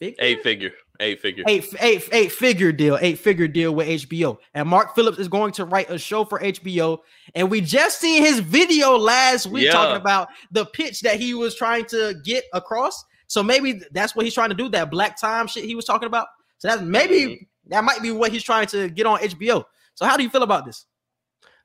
figure, 0.00 0.16
Eight 0.18 0.42
figure, 0.42 0.72
eight 1.00 1.20
figure. 1.20 1.44
eight, 1.46 1.66
eight, 1.80 2.08
eight 2.12 2.32
figure 2.32 2.72
deal, 2.72 2.98
eight 3.00 3.18
figure 3.18 3.48
deal 3.48 3.74
with 3.74 3.88
HBO. 3.88 4.38
And 4.54 4.68
Mark 4.68 4.94
Phillips 4.94 5.18
is 5.18 5.28
going 5.28 5.52
to 5.52 5.64
write 5.64 5.90
a 5.90 5.98
show 5.98 6.24
for 6.24 6.40
HBO. 6.40 6.98
And 7.34 7.50
we 7.50 7.60
just 7.60 8.00
seen 8.00 8.22
his 8.22 8.40
video 8.40 8.96
last 8.96 9.46
week 9.46 9.64
Yeah. 9.66 9.72
talking 9.72 9.96
about 10.00 10.28
the 10.50 10.66
pitch 10.66 11.00
that 11.00 11.20
he 11.20 11.34
was 11.34 11.54
trying 11.54 11.84
to 11.86 12.14
get 12.24 12.44
across. 12.52 13.04
So 13.28 13.42
maybe 13.42 13.80
that's 13.92 14.14
what 14.14 14.24
he's 14.24 14.34
trying 14.34 14.50
to 14.50 14.54
do, 14.54 14.68
that 14.70 14.90
black 14.90 15.20
time 15.20 15.46
shit 15.46 15.64
he 15.64 15.74
was 15.74 15.84
talking 15.84 16.06
about. 16.06 16.28
So 16.58 16.68
that's 16.68 16.82
maybe 16.82 17.14
Mhm. 17.16 17.46
that 17.68 17.84
might 17.84 18.00
be 18.02 18.12
what 18.12 18.32
he's 18.32 18.42
trying 18.44 18.66
to 18.68 18.88
get 18.88 19.06
on 19.06 19.18
HBO. 19.20 19.64
So 19.94 20.06
how 20.06 20.16
do 20.16 20.22
you 20.22 20.30
feel 20.30 20.42
about 20.42 20.64
this? 20.64 20.86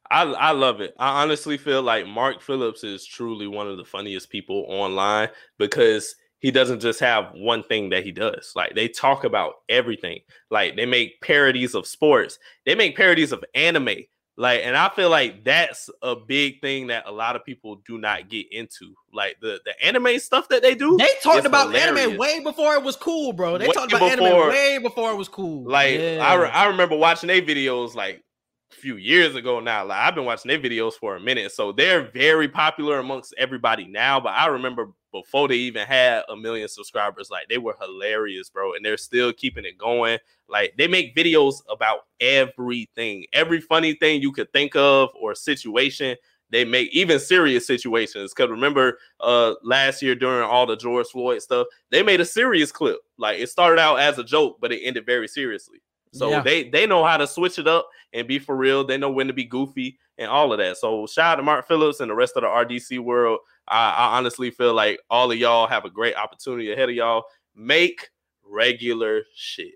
I 0.09 0.23
I 0.23 0.51
love 0.51 0.81
it. 0.81 0.93
I 0.99 1.21
honestly 1.21 1.57
feel 1.57 1.81
like 1.81 2.05
Mark 2.05 2.41
Phillips 2.41 2.83
is 2.83 3.05
truly 3.05 3.47
one 3.47 3.67
of 3.67 3.77
the 3.77 3.85
funniest 3.85 4.29
people 4.29 4.65
online 4.67 5.29
because 5.57 6.15
he 6.41 6.49
doesn't 6.49 6.79
just 6.79 6.99
have 6.99 7.31
one 7.33 7.63
thing 7.63 7.89
that 7.91 8.03
he 8.03 8.11
does. 8.11 8.51
Like 8.55 8.73
they 8.73 8.87
talk 8.87 9.23
about 9.23 9.53
everything. 9.69 10.21
Like 10.49 10.75
they 10.75 10.87
make 10.87 11.21
parodies 11.21 11.75
of 11.75 11.85
sports. 11.85 12.39
They 12.65 12.73
make 12.73 12.97
parodies 12.97 13.31
of 13.31 13.43
anime. 13.53 14.05
Like, 14.37 14.61
and 14.63 14.75
I 14.75 14.89
feel 14.89 15.11
like 15.11 15.43
that's 15.43 15.87
a 16.01 16.15
big 16.15 16.61
thing 16.61 16.87
that 16.87 17.03
a 17.05 17.11
lot 17.11 17.35
of 17.35 17.45
people 17.45 17.83
do 17.85 17.99
not 17.99 18.27
get 18.27 18.51
into. 18.51 18.95
Like 19.13 19.37
the 19.39 19.59
the 19.65 19.85
anime 19.85 20.17
stuff 20.17 20.49
that 20.49 20.63
they 20.63 20.73
do. 20.73 20.97
They 20.97 21.09
talked 21.21 21.45
about 21.45 21.67
hilarious. 21.67 22.07
anime 22.07 22.17
way 22.17 22.39
before 22.39 22.73
it 22.73 22.81
was 22.81 22.95
cool, 22.95 23.33
bro. 23.33 23.59
They 23.59 23.67
Way 23.67 23.73
talked 23.73 23.93
about 23.93 24.11
anime 24.11 24.49
way 24.49 24.79
before 24.79 25.11
it 25.11 25.17
was 25.17 25.29
cool. 25.29 25.69
Like 25.69 25.99
Yeah. 25.99 26.25
I, 26.27 26.33
re- 26.35 26.49
I 26.49 26.65
remember 26.65 26.95
watching 26.95 27.27
their 27.27 27.43
videos 27.43 27.93
like 27.93 28.23
a 28.71 28.75
few 28.75 28.95
years 28.95 29.35
ago 29.35 29.59
now. 29.59 29.85
Like 29.85 29.99
I've 29.99 30.15
been 30.15 30.25
watching 30.25 30.49
their 30.49 30.59
videos 30.59 30.93
for 30.93 31.17
a 31.17 31.19
minute. 31.19 31.51
So 31.51 31.71
they're 31.71 32.09
very 32.09 32.47
popular 32.47 32.97
amongst 32.97 33.35
everybody 33.37 33.85
now. 33.87 34.19
But 34.19 34.29
I 34.29 34.47
remember 34.47 34.91
before 35.11 35.47
they 35.47 35.55
even 35.55 35.85
had 35.85 36.23
a 36.29 36.35
million 36.35 36.67
subscribers, 36.67 37.29
like 37.29 37.47
they 37.49 37.57
were 37.57 37.75
hilarious, 37.79 38.49
bro. 38.49 38.73
And 38.73 38.83
they're 38.83 38.97
still 38.97 39.33
keeping 39.33 39.65
it 39.65 39.77
going. 39.77 40.19
Like 40.47 40.73
they 40.77 40.87
make 40.87 41.15
videos 41.15 41.55
about 41.69 42.01
everything, 42.19 43.25
every 43.33 43.61
funny 43.61 43.93
thing 43.93 44.21
you 44.21 44.31
could 44.31 44.51
think 44.53 44.75
of 44.75 45.09
or 45.19 45.35
situation. 45.35 46.17
They 46.49 46.65
make 46.65 46.89
even 46.93 47.19
serious 47.19 47.65
situations. 47.65 48.33
Cause 48.33 48.49
remember 48.49 48.97
uh 49.21 49.53
last 49.63 50.01
year 50.01 50.15
during 50.15 50.47
all 50.47 50.65
the 50.65 50.75
George 50.75 51.07
Floyd 51.07 51.41
stuff, 51.41 51.67
they 51.89 52.03
made 52.03 52.19
a 52.19 52.25
serious 52.25 52.71
clip. 52.71 52.99
Like 53.17 53.39
it 53.39 53.49
started 53.49 53.79
out 53.79 53.99
as 53.99 54.17
a 54.17 54.23
joke, 54.23 54.57
but 54.59 54.71
it 54.71 54.81
ended 54.83 55.05
very 55.05 55.27
seriously. 55.27 55.81
So 56.13 56.29
Yeah. 56.29 56.41
they 56.41 56.69
they 56.69 56.85
know 56.85 57.03
how 57.03 57.17
to 57.17 57.27
switch 57.27 57.57
it 57.59 57.67
up 57.67 57.87
and 58.13 58.27
be 58.27 58.39
for 58.39 58.55
real. 58.55 58.83
They 58.83 58.97
know 58.97 59.11
when 59.11 59.27
to 59.27 59.33
be 59.33 59.45
goofy 59.45 59.97
and 60.17 60.29
all 60.29 60.51
of 60.51 60.59
that. 60.59 60.77
So 60.77 61.07
shout 61.07 61.33
out 61.33 61.35
to 61.37 61.43
Mark 61.43 61.67
Phillips 61.67 61.99
and 61.99 62.09
the 62.11 62.15
rest 62.15 62.35
of 62.35 62.41
the 62.41 62.47
RDC 62.47 62.99
world. 62.99 63.39
I, 63.67 63.91
I 63.91 64.17
honestly 64.17 64.51
feel 64.51 64.73
like 64.73 64.99
all 65.09 65.31
of 65.31 65.37
y'all 65.37 65.67
have 65.67 65.85
a 65.85 65.89
great 65.89 66.15
opportunity 66.15 66.71
ahead 66.71 66.89
of 66.89 66.95
y'all. 66.95 67.23
Make 67.55 68.09
regular 68.43 69.23
shit. 69.35 69.75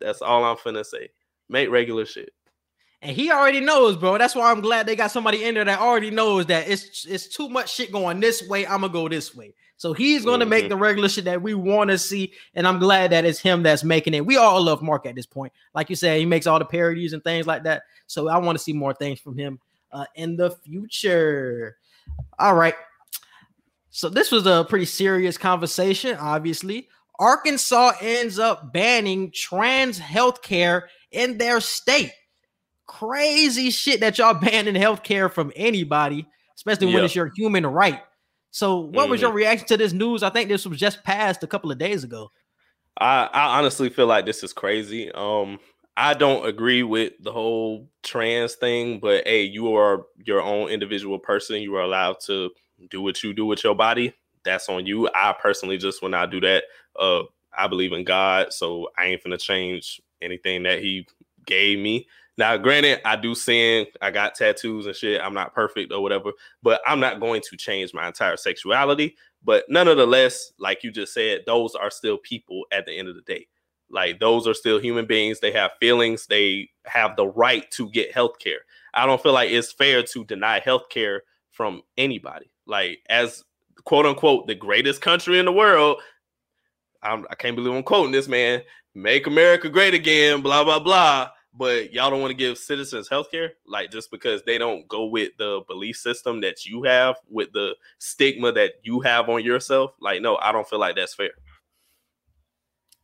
That's 0.00 0.22
all 0.22 0.44
I'm 0.44 0.56
finna 0.56 0.84
say. 0.84 1.08
Make 1.48 1.70
regular 1.70 2.04
shit. 2.06 2.30
And 3.02 3.14
he 3.14 3.30
already 3.30 3.60
knows, 3.60 3.96
bro. 3.96 4.18
That's 4.18 4.34
why 4.34 4.50
I'm 4.50 4.60
glad 4.60 4.86
they 4.86 4.96
got 4.96 5.10
somebody 5.10 5.44
in 5.44 5.54
there 5.54 5.64
that 5.64 5.80
already 5.80 6.10
knows 6.10 6.46
that 6.46 6.68
it's 6.68 7.04
it's 7.06 7.28
too 7.28 7.48
much 7.48 7.72
shit 7.74 7.92
going 7.92 8.20
this 8.20 8.48
way. 8.48 8.66
I'm 8.66 8.80
gonna 8.80 8.92
go 8.92 9.08
this 9.08 9.34
way. 9.34 9.54
So 9.76 9.92
he's 9.92 10.24
gonna 10.24 10.46
make 10.46 10.66
Mhm. 10.66 10.68
the 10.70 10.76
regular 10.76 11.08
shit 11.08 11.26
that 11.26 11.42
we 11.42 11.54
want 11.54 11.90
to 11.90 11.98
see, 11.98 12.32
and 12.54 12.66
I'm 12.66 12.78
glad 12.78 13.10
that 13.10 13.24
it's 13.24 13.38
him 13.40 13.62
that's 13.62 13.84
making 13.84 14.14
it. 14.14 14.24
We 14.24 14.36
all 14.36 14.62
love 14.62 14.82
Mark 14.82 15.04
at 15.06 15.14
this 15.14 15.26
point, 15.26 15.52
like 15.74 15.90
you 15.90 15.96
said, 15.96 16.18
he 16.18 16.24
makes 16.26 16.46
all 16.46 16.58
the 16.58 16.64
parodies 16.64 17.12
and 17.12 17.22
things 17.22 17.46
like 17.46 17.64
that. 17.64 17.82
So 18.06 18.28
I 18.28 18.38
want 18.38 18.56
to 18.56 18.64
see 18.64 18.72
more 18.72 18.94
things 18.94 19.20
from 19.20 19.36
him 19.36 19.58
uh, 19.92 20.06
in 20.14 20.36
the 20.36 20.50
future. 20.50 21.76
All 22.38 22.54
right. 22.54 22.74
So 23.90 24.08
this 24.08 24.30
was 24.30 24.46
a 24.46 24.66
pretty 24.68 24.84
serious 24.84 25.38
conversation. 25.38 26.16
Obviously, 26.18 26.88
Arkansas 27.18 27.92
ends 28.00 28.38
up 28.38 28.72
banning 28.72 29.30
trans 29.30 29.98
healthcare 29.98 30.82
in 31.12 31.38
their 31.38 31.60
state 31.60 32.12
crazy 32.86 33.70
shit 33.70 34.00
that 34.00 34.18
y'all 34.18 34.34
banning 34.34 34.74
healthcare 34.74 35.30
from 35.30 35.52
anybody, 35.56 36.26
especially 36.54 36.86
when 36.86 37.04
it's 37.04 37.14
your 37.14 37.32
human 37.36 37.66
right. 37.66 38.00
So, 38.56 38.78
what 38.78 39.10
was 39.10 39.20
your 39.20 39.32
reaction 39.32 39.66
to 39.66 39.76
this 39.76 39.92
news? 39.92 40.22
I 40.22 40.30
think 40.30 40.48
this 40.48 40.64
was 40.64 40.78
just 40.78 41.04
passed 41.04 41.42
a 41.42 41.46
couple 41.46 41.70
of 41.70 41.76
days 41.76 42.04
ago. 42.04 42.32
I, 42.98 43.28
I 43.30 43.58
honestly 43.58 43.90
feel 43.90 44.06
like 44.06 44.24
this 44.24 44.42
is 44.42 44.54
crazy. 44.54 45.12
Um, 45.12 45.58
I 45.94 46.14
don't 46.14 46.46
agree 46.46 46.82
with 46.82 47.12
the 47.20 47.32
whole 47.32 47.90
trans 48.02 48.54
thing, 48.54 48.98
but 48.98 49.26
hey, 49.26 49.42
you 49.42 49.76
are 49.76 50.06
your 50.24 50.40
own 50.40 50.70
individual 50.70 51.18
person. 51.18 51.60
You 51.60 51.76
are 51.76 51.82
allowed 51.82 52.16
to 52.20 52.48
do 52.88 53.02
what 53.02 53.22
you 53.22 53.34
do 53.34 53.44
with 53.44 53.62
your 53.62 53.74
body. 53.74 54.14
That's 54.42 54.70
on 54.70 54.86
you. 54.86 55.06
I 55.14 55.34
personally 55.38 55.76
just 55.76 56.00
when 56.00 56.14
I 56.14 56.24
do 56.24 56.40
that, 56.40 56.64
uh, 56.98 57.24
I 57.54 57.66
believe 57.66 57.92
in 57.92 58.04
God, 58.04 58.54
so 58.54 58.88
I 58.98 59.04
ain't 59.04 59.22
finna 59.22 59.38
change 59.38 60.00
anything 60.22 60.62
that 60.62 60.78
He 60.78 61.06
gave 61.44 61.78
me. 61.78 62.06
Now, 62.38 62.56
granted, 62.58 63.00
I 63.06 63.16
do 63.16 63.34
sin. 63.34 63.86
I 64.02 64.10
got 64.10 64.34
tattoos 64.34 64.86
and 64.86 64.94
shit. 64.94 65.20
I'm 65.20 65.34
not 65.34 65.54
perfect 65.54 65.92
or 65.92 66.02
whatever, 66.02 66.32
but 66.62 66.82
I'm 66.86 67.00
not 67.00 67.20
going 67.20 67.42
to 67.48 67.56
change 67.56 67.94
my 67.94 68.06
entire 68.06 68.36
sexuality. 68.36 69.16
But 69.42 69.64
nonetheless, 69.68 70.52
like 70.58 70.84
you 70.84 70.90
just 70.90 71.14
said, 71.14 71.42
those 71.46 71.74
are 71.74 71.90
still 71.90 72.18
people 72.18 72.64
at 72.72 72.84
the 72.84 72.92
end 72.92 73.08
of 73.08 73.14
the 73.14 73.22
day. 73.22 73.46
Like 73.88 74.18
those 74.18 74.46
are 74.46 74.54
still 74.54 74.80
human 74.80 75.06
beings. 75.06 75.40
They 75.40 75.52
have 75.52 75.72
feelings. 75.80 76.26
They 76.26 76.70
have 76.84 77.16
the 77.16 77.28
right 77.28 77.70
to 77.72 77.88
get 77.90 78.12
health 78.12 78.38
care. 78.38 78.58
I 78.94 79.06
don't 79.06 79.22
feel 79.22 79.32
like 79.32 79.50
it's 79.50 79.72
fair 79.72 80.02
to 80.02 80.24
deny 80.24 80.60
health 80.60 80.88
care 80.90 81.22
from 81.52 81.82
anybody. 81.96 82.50
Like 82.66 83.00
as 83.08 83.44
quote 83.84 84.06
unquote 84.06 84.46
the 84.46 84.54
greatest 84.54 85.00
country 85.00 85.38
in 85.38 85.44
the 85.44 85.52
world. 85.52 86.00
I'm, 87.02 87.24
I 87.30 87.36
can't 87.36 87.54
believe 87.54 87.72
I'm 87.72 87.82
quoting 87.84 88.10
this 88.10 88.26
man. 88.26 88.62
Make 88.94 89.26
America 89.26 89.68
great 89.68 89.94
again. 89.94 90.40
Blah 90.40 90.64
blah 90.64 90.80
blah. 90.80 91.30
But 91.58 91.92
y'all 91.92 92.10
don't 92.10 92.20
want 92.20 92.32
to 92.32 92.36
give 92.36 92.58
citizens 92.58 93.08
health 93.08 93.30
care, 93.30 93.54
like 93.66 93.90
just 93.90 94.10
because 94.10 94.42
they 94.42 94.58
don't 94.58 94.86
go 94.88 95.06
with 95.06 95.32
the 95.38 95.62
belief 95.66 95.96
system 95.96 96.40
that 96.42 96.66
you 96.66 96.82
have, 96.82 97.16
with 97.30 97.52
the 97.52 97.76
stigma 97.98 98.52
that 98.52 98.74
you 98.82 99.00
have 99.00 99.28
on 99.28 99.42
yourself. 99.42 99.92
Like, 100.00 100.20
no, 100.20 100.36
I 100.36 100.52
don't 100.52 100.68
feel 100.68 100.78
like 100.80 100.96
that's 100.96 101.14
fair. 101.14 101.30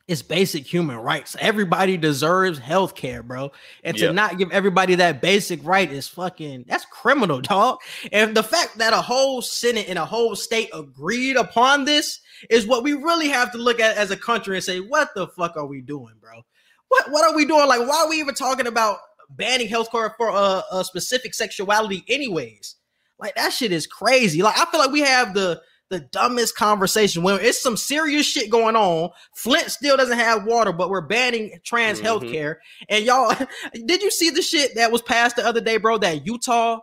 It's 0.09 0.20
basic 0.20 0.66
human 0.66 0.97
rights. 0.97 1.37
Everybody 1.39 1.97
deserves 1.97 2.59
health 2.59 2.95
care, 2.95 3.23
bro. 3.23 3.53
And 3.85 3.97
to 3.97 4.07
Yeah. 4.07 4.12
not 4.12 4.37
give 4.37 4.51
everybody 4.51 4.97
that 4.97 5.23
basic 5.23 5.61
right 5.62 5.91
is 5.91 6.09
fucking 6.09 6.65
that's 6.66 6.85
criminal, 6.85 7.41
dog. 7.41 7.79
And 8.11 8.37
the 8.37 8.43
fact 8.43 8.79
that 8.79 8.93
a 8.93 9.01
whole 9.01 9.41
Senate 9.41 9.87
and 9.89 9.99
a 9.99 10.05
whole 10.05 10.35
state 10.35 10.69
agreed 10.74 11.37
upon 11.37 11.85
this 11.85 12.20
is 12.51 12.66
what 12.66 12.83
we 12.83 12.95
really 12.95 13.29
have 13.29 13.53
to 13.53 13.59
look 13.59 13.81
at 13.81 13.97
as 13.97 14.11
a 14.11 14.16
country 14.16 14.57
and 14.57 14.65
say, 14.65 14.81
what 14.81 15.15
the 15.15 15.29
fuck 15.29 15.57
are 15.57 15.66
we 15.66 15.81
doing, 15.81 16.15
bro? 16.20 16.45
What 16.93 17.10
what 17.10 17.24
are 17.24 17.35
we 17.35 17.47
doing? 17.47 17.66
Like, 17.66 17.81
why 17.89 18.02
are 18.05 18.09
we 18.10 18.20
even 18.20 18.35
talking 18.35 18.66
about 18.66 18.98
banning 19.31 19.66
healthcare 19.66 20.12
for 20.19 20.28
a, 20.28 20.62
a 20.73 20.85
specific 20.85 21.32
sexuality, 21.32 22.05
anyways? 22.06 22.77
Like 23.19 23.35
that 23.36 23.55
shit 23.55 23.73
is 23.73 23.86
crazy. 23.86 24.43
Like 24.43 24.59
I 24.59 24.66
feel 24.66 24.78
like 24.78 24.90
we 24.90 25.01
have 25.01 25.32
the 25.32 25.62
the 25.89 26.01
dumbest 26.01 26.55
conversation 26.55 27.23
when 27.23 27.39
it's 27.40 27.62
some 27.62 27.78
serious 27.78 28.27
shit 28.27 28.51
going 28.51 28.77
on. 28.77 29.09
Flint 29.35 29.70
still 29.70 29.97
doesn't 29.97 30.19
have 30.19 30.44
water, 30.44 30.70
but 30.73 30.90
we're 30.90 31.01
banning 31.06 31.59
trans 31.64 31.98
Mhm. 32.01 32.05
healthcare. 32.05 32.56
And 32.90 33.05
y'all, 33.06 33.35
did 33.86 34.02
you 34.02 34.10
see 34.10 34.28
the 34.28 34.43
shit 34.43 34.74
that 34.74 34.93
was 34.93 35.01
passed 35.01 35.36
the 35.36 35.47
other 35.47 35.60
day, 35.62 35.78
bro? 35.78 35.97
That 35.97 36.27
Utah 36.27 36.81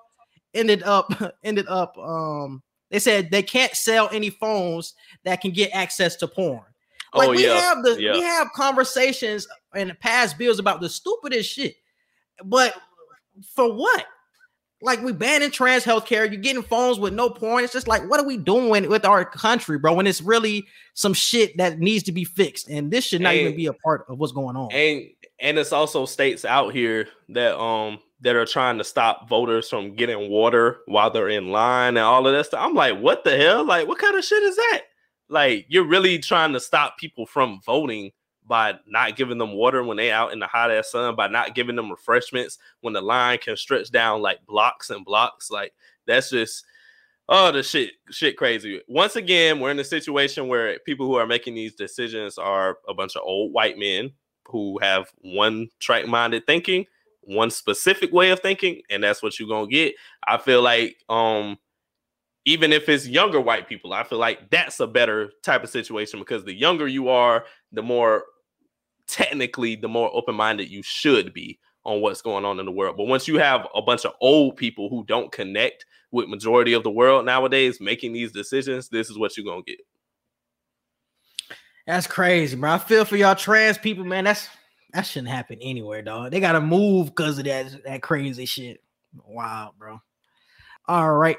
ended 0.56 0.82
up 0.82 1.12
ended 1.44 1.68
up 1.68 1.96
um 2.00 2.64
they 2.90 2.98
said 2.98 3.30
they 3.30 3.44
can't 3.44 3.76
sell 3.76 4.10
any 4.12 4.32
phones 4.32 4.96
that 5.24 5.42
can 5.42 5.52
get 5.52 5.70
access 5.72 6.16
to 6.16 6.28
porn. 6.28 6.64
Like 7.14 7.30
oh 7.30 7.32
we 7.32 7.46
yeah, 7.46 7.60
have 7.60 7.84
the 7.84 8.02
yeah. 8.02 8.14
we 8.14 8.22
have 8.22 8.52
conversations 8.54 9.48
and 9.74 9.98
past 10.00 10.38
bills 10.38 10.60
about 10.60 10.82
the 10.82 10.90
stupidest 10.90 11.52
shit, 11.52 11.76
but 12.44 12.76
for 13.56 13.74
what? 13.74 14.06
Like 14.82 15.02
we 15.02 15.12
banning 15.12 15.52
trans 15.52 15.84
healthcare, 15.84 16.32
you're 16.32 16.40
getting 16.40 16.64
phones 16.64 17.00
with 17.00 17.14
no 17.14 17.30
porn. 17.30 17.66
It's 17.66 17.74
just 17.74 17.88
like, 17.88 18.10
what 18.10 18.20
are 18.20 18.26
we 18.26 18.38
doing 18.38 18.88
with 18.88 19.04
our 19.04 19.26
country, 19.26 19.78
bro? 19.78 19.94
When 19.94 20.08
it's 20.08 20.22
really 20.22 20.66
some 20.94 21.14
shit 21.14 21.58
that 21.58 21.80
needs 21.80 22.04
to 22.04 22.14
be 22.14 22.24
fixed, 22.24 22.70
and 22.70 22.90
this 22.90 23.06
should 23.06 23.22
not 23.22 23.34
even 23.34 23.58
be 23.58 23.66
a 23.66 23.74
part 23.74 24.06
of 24.08 24.20
what's 24.20 24.32
going 24.32 24.56
on. 24.56 24.72
and 24.72 25.10
and 25.42 25.58
it's 25.58 25.74
also 25.74 26.06
states 26.06 26.46
out 26.46 26.74
here 26.74 27.08
that 27.30 27.58
um 27.60 28.00
that 28.22 28.36
are 28.36 28.46
trying 28.46 28.78
to 28.78 28.84
stop 28.84 29.30
voters 29.30 29.70
from 29.70 29.96
getting 29.96 30.30
water 30.30 30.80
while 30.86 31.10
they're 31.10 31.30
in 31.30 31.52
line 31.52 31.96
and 31.96 32.00
all 32.00 32.28
of 32.28 32.34
that 32.34 32.46
stuff. 32.46 32.60
I'm 32.62 32.74
like, 32.74 33.00
what 33.00 33.24
the 33.24 33.38
hell? 33.38 33.66
Like, 33.66 33.88
what 33.88 33.98
kind 33.98 34.16
of 34.16 34.24
shit 34.26 34.44
is 34.44 34.56
that? 34.58 34.82
Like, 35.30 35.66
you're 35.70 35.86
really 35.88 36.20
trying 36.20 36.54
to 36.54 36.60
stop 36.60 36.98
people 36.98 37.26
from 37.26 37.62
voting 37.66 38.12
by 38.46 38.74
not 38.88 39.16
giving 39.16 39.38
them 39.38 39.54
water 39.54 39.84
when 39.84 39.96
they 39.96 40.12
out 40.12 40.34
in 40.34 40.40
the 40.40 40.48
hot 40.48 40.72
ass 40.72 40.92
sun, 40.92 41.16
by 41.16 41.28
not 41.28 41.54
giving 41.54 41.76
them 41.76 41.92
refreshments 41.92 42.58
when 42.82 42.94
the 42.94 43.02
line 43.02 43.38
can 43.38 43.56
stretch 43.56 43.92
down 43.92 44.22
like 44.22 44.44
blocks 44.48 44.90
and 44.90 45.06
blocks. 45.06 45.52
Like, 45.52 45.72
that's 46.08 46.32
just 46.32 46.66
oh 47.30 47.52
the 47.52 47.64
shit 47.64 47.92
shit 48.10 48.36
crazy. 48.36 48.82
Once 48.88 49.16
again, 49.16 49.60
we're 49.60 49.72
in 49.72 49.80
a 49.80 49.84
situation 49.84 50.48
where 50.48 50.80
people 50.80 51.06
who 51.06 51.16
are 51.16 51.28
making 51.28 51.54
these 51.56 51.76
decisions 51.76 52.38
are 52.38 52.80
a 52.90 52.94
bunch 52.94 53.16
of 53.16 53.22
old 53.24 53.54
white 53.54 53.78
men 53.78 54.12
who 54.48 54.80
have 54.82 55.12
one 55.22 55.70
track 55.80 56.08
minded 56.08 56.46
thinking, 56.48 56.86
one 57.22 57.52
specific 57.52 58.12
way 58.12 58.32
of 58.32 58.40
thinking, 58.40 58.82
and 58.90 59.04
that's 59.04 59.22
what 59.22 59.40
you're 59.40 59.48
gonna 59.48 59.68
get. 59.68 59.94
I 60.28 60.38
feel 60.38 60.64
like 60.64 60.98
um 61.08 61.58
even 62.50 62.74
if 62.74 62.90
it's 62.90 63.08
younger 63.08 63.40
white 63.40 63.70
people, 63.70 63.94
I 63.94 64.04
feel 64.04 64.18
like 64.18 64.50
that's 64.50 64.80
a 64.80 64.88
better 64.88 65.32
type 65.44 65.64
of 65.64 65.70
situation 65.70 66.20
because 66.20 66.44
the 66.44 66.54
younger 66.54 66.88
you 66.88 67.10
are, 67.10 67.46
the 67.72 67.84
more 67.84 68.24
technically 69.08 69.76
the 69.76 69.88
more 69.88 70.10
open-minded 70.16 70.68
you 70.68 70.82
should 70.82 71.32
be 71.32 71.60
on 71.84 72.02
what's 72.02 72.24
going 72.24 72.46
on 72.46 72.60
in 72.60 72.66
the 72.66 72.72
world. 72.72 72.98
But 72.98 73.06
once 73.06 73.28
you 73.28 73.38
have 73.38 73.68
a 73.76 73.84
bunch 73.84 74.04
of 74.04 74.14
old 74.20 74.58
people 74.58 74.90
who 74.90 75.04
don't 75.06 75.32
connect 75.32 75.86
with 76.12 76.28
majority 76.28 76.74
of 76.74 76.82
the 76.82 76.90
world 76.90 77.24
nowadays 77.24 77.80
making 77.80 78.14
these 78.14 78.32
decisions, 78.32 78.90
this 78.90 79.12
is 79.12 79.18
what 79.18 79.38
you're 79.38 79.46
gonna 79.46 79.62
get. 79.62 79.80
That's 81.86 82.08
crazy, 82.08 82.58
bro. 82.58 82.72
I 82.72 82.78
feel 82.80 83.06
for 83.06 83.16
y'all 83.16 83.36
trans 83.36 83.78
people, 83.78 84.06
man. 84.06 84.24
That's 84.24 84.50
that 84.94 85.06
shouldn't 85.06 85.32
happen 85.32 85.60
anywhere, 85.62 86.02
dog. 86.02 86.32
They 86.32 86.40
gotta 86.40 86.62
move 86.62 87.08
because 87.08 87.38
of 87.38 87.46
that 87.46 87.84
that 87.86 88.02
crazy 88.02 88.46
shit. 88.46 88.80
Wow, 89.28 89.74
bro. 89.78 90.00
All 90.88 91.14
right. 91.14 91.38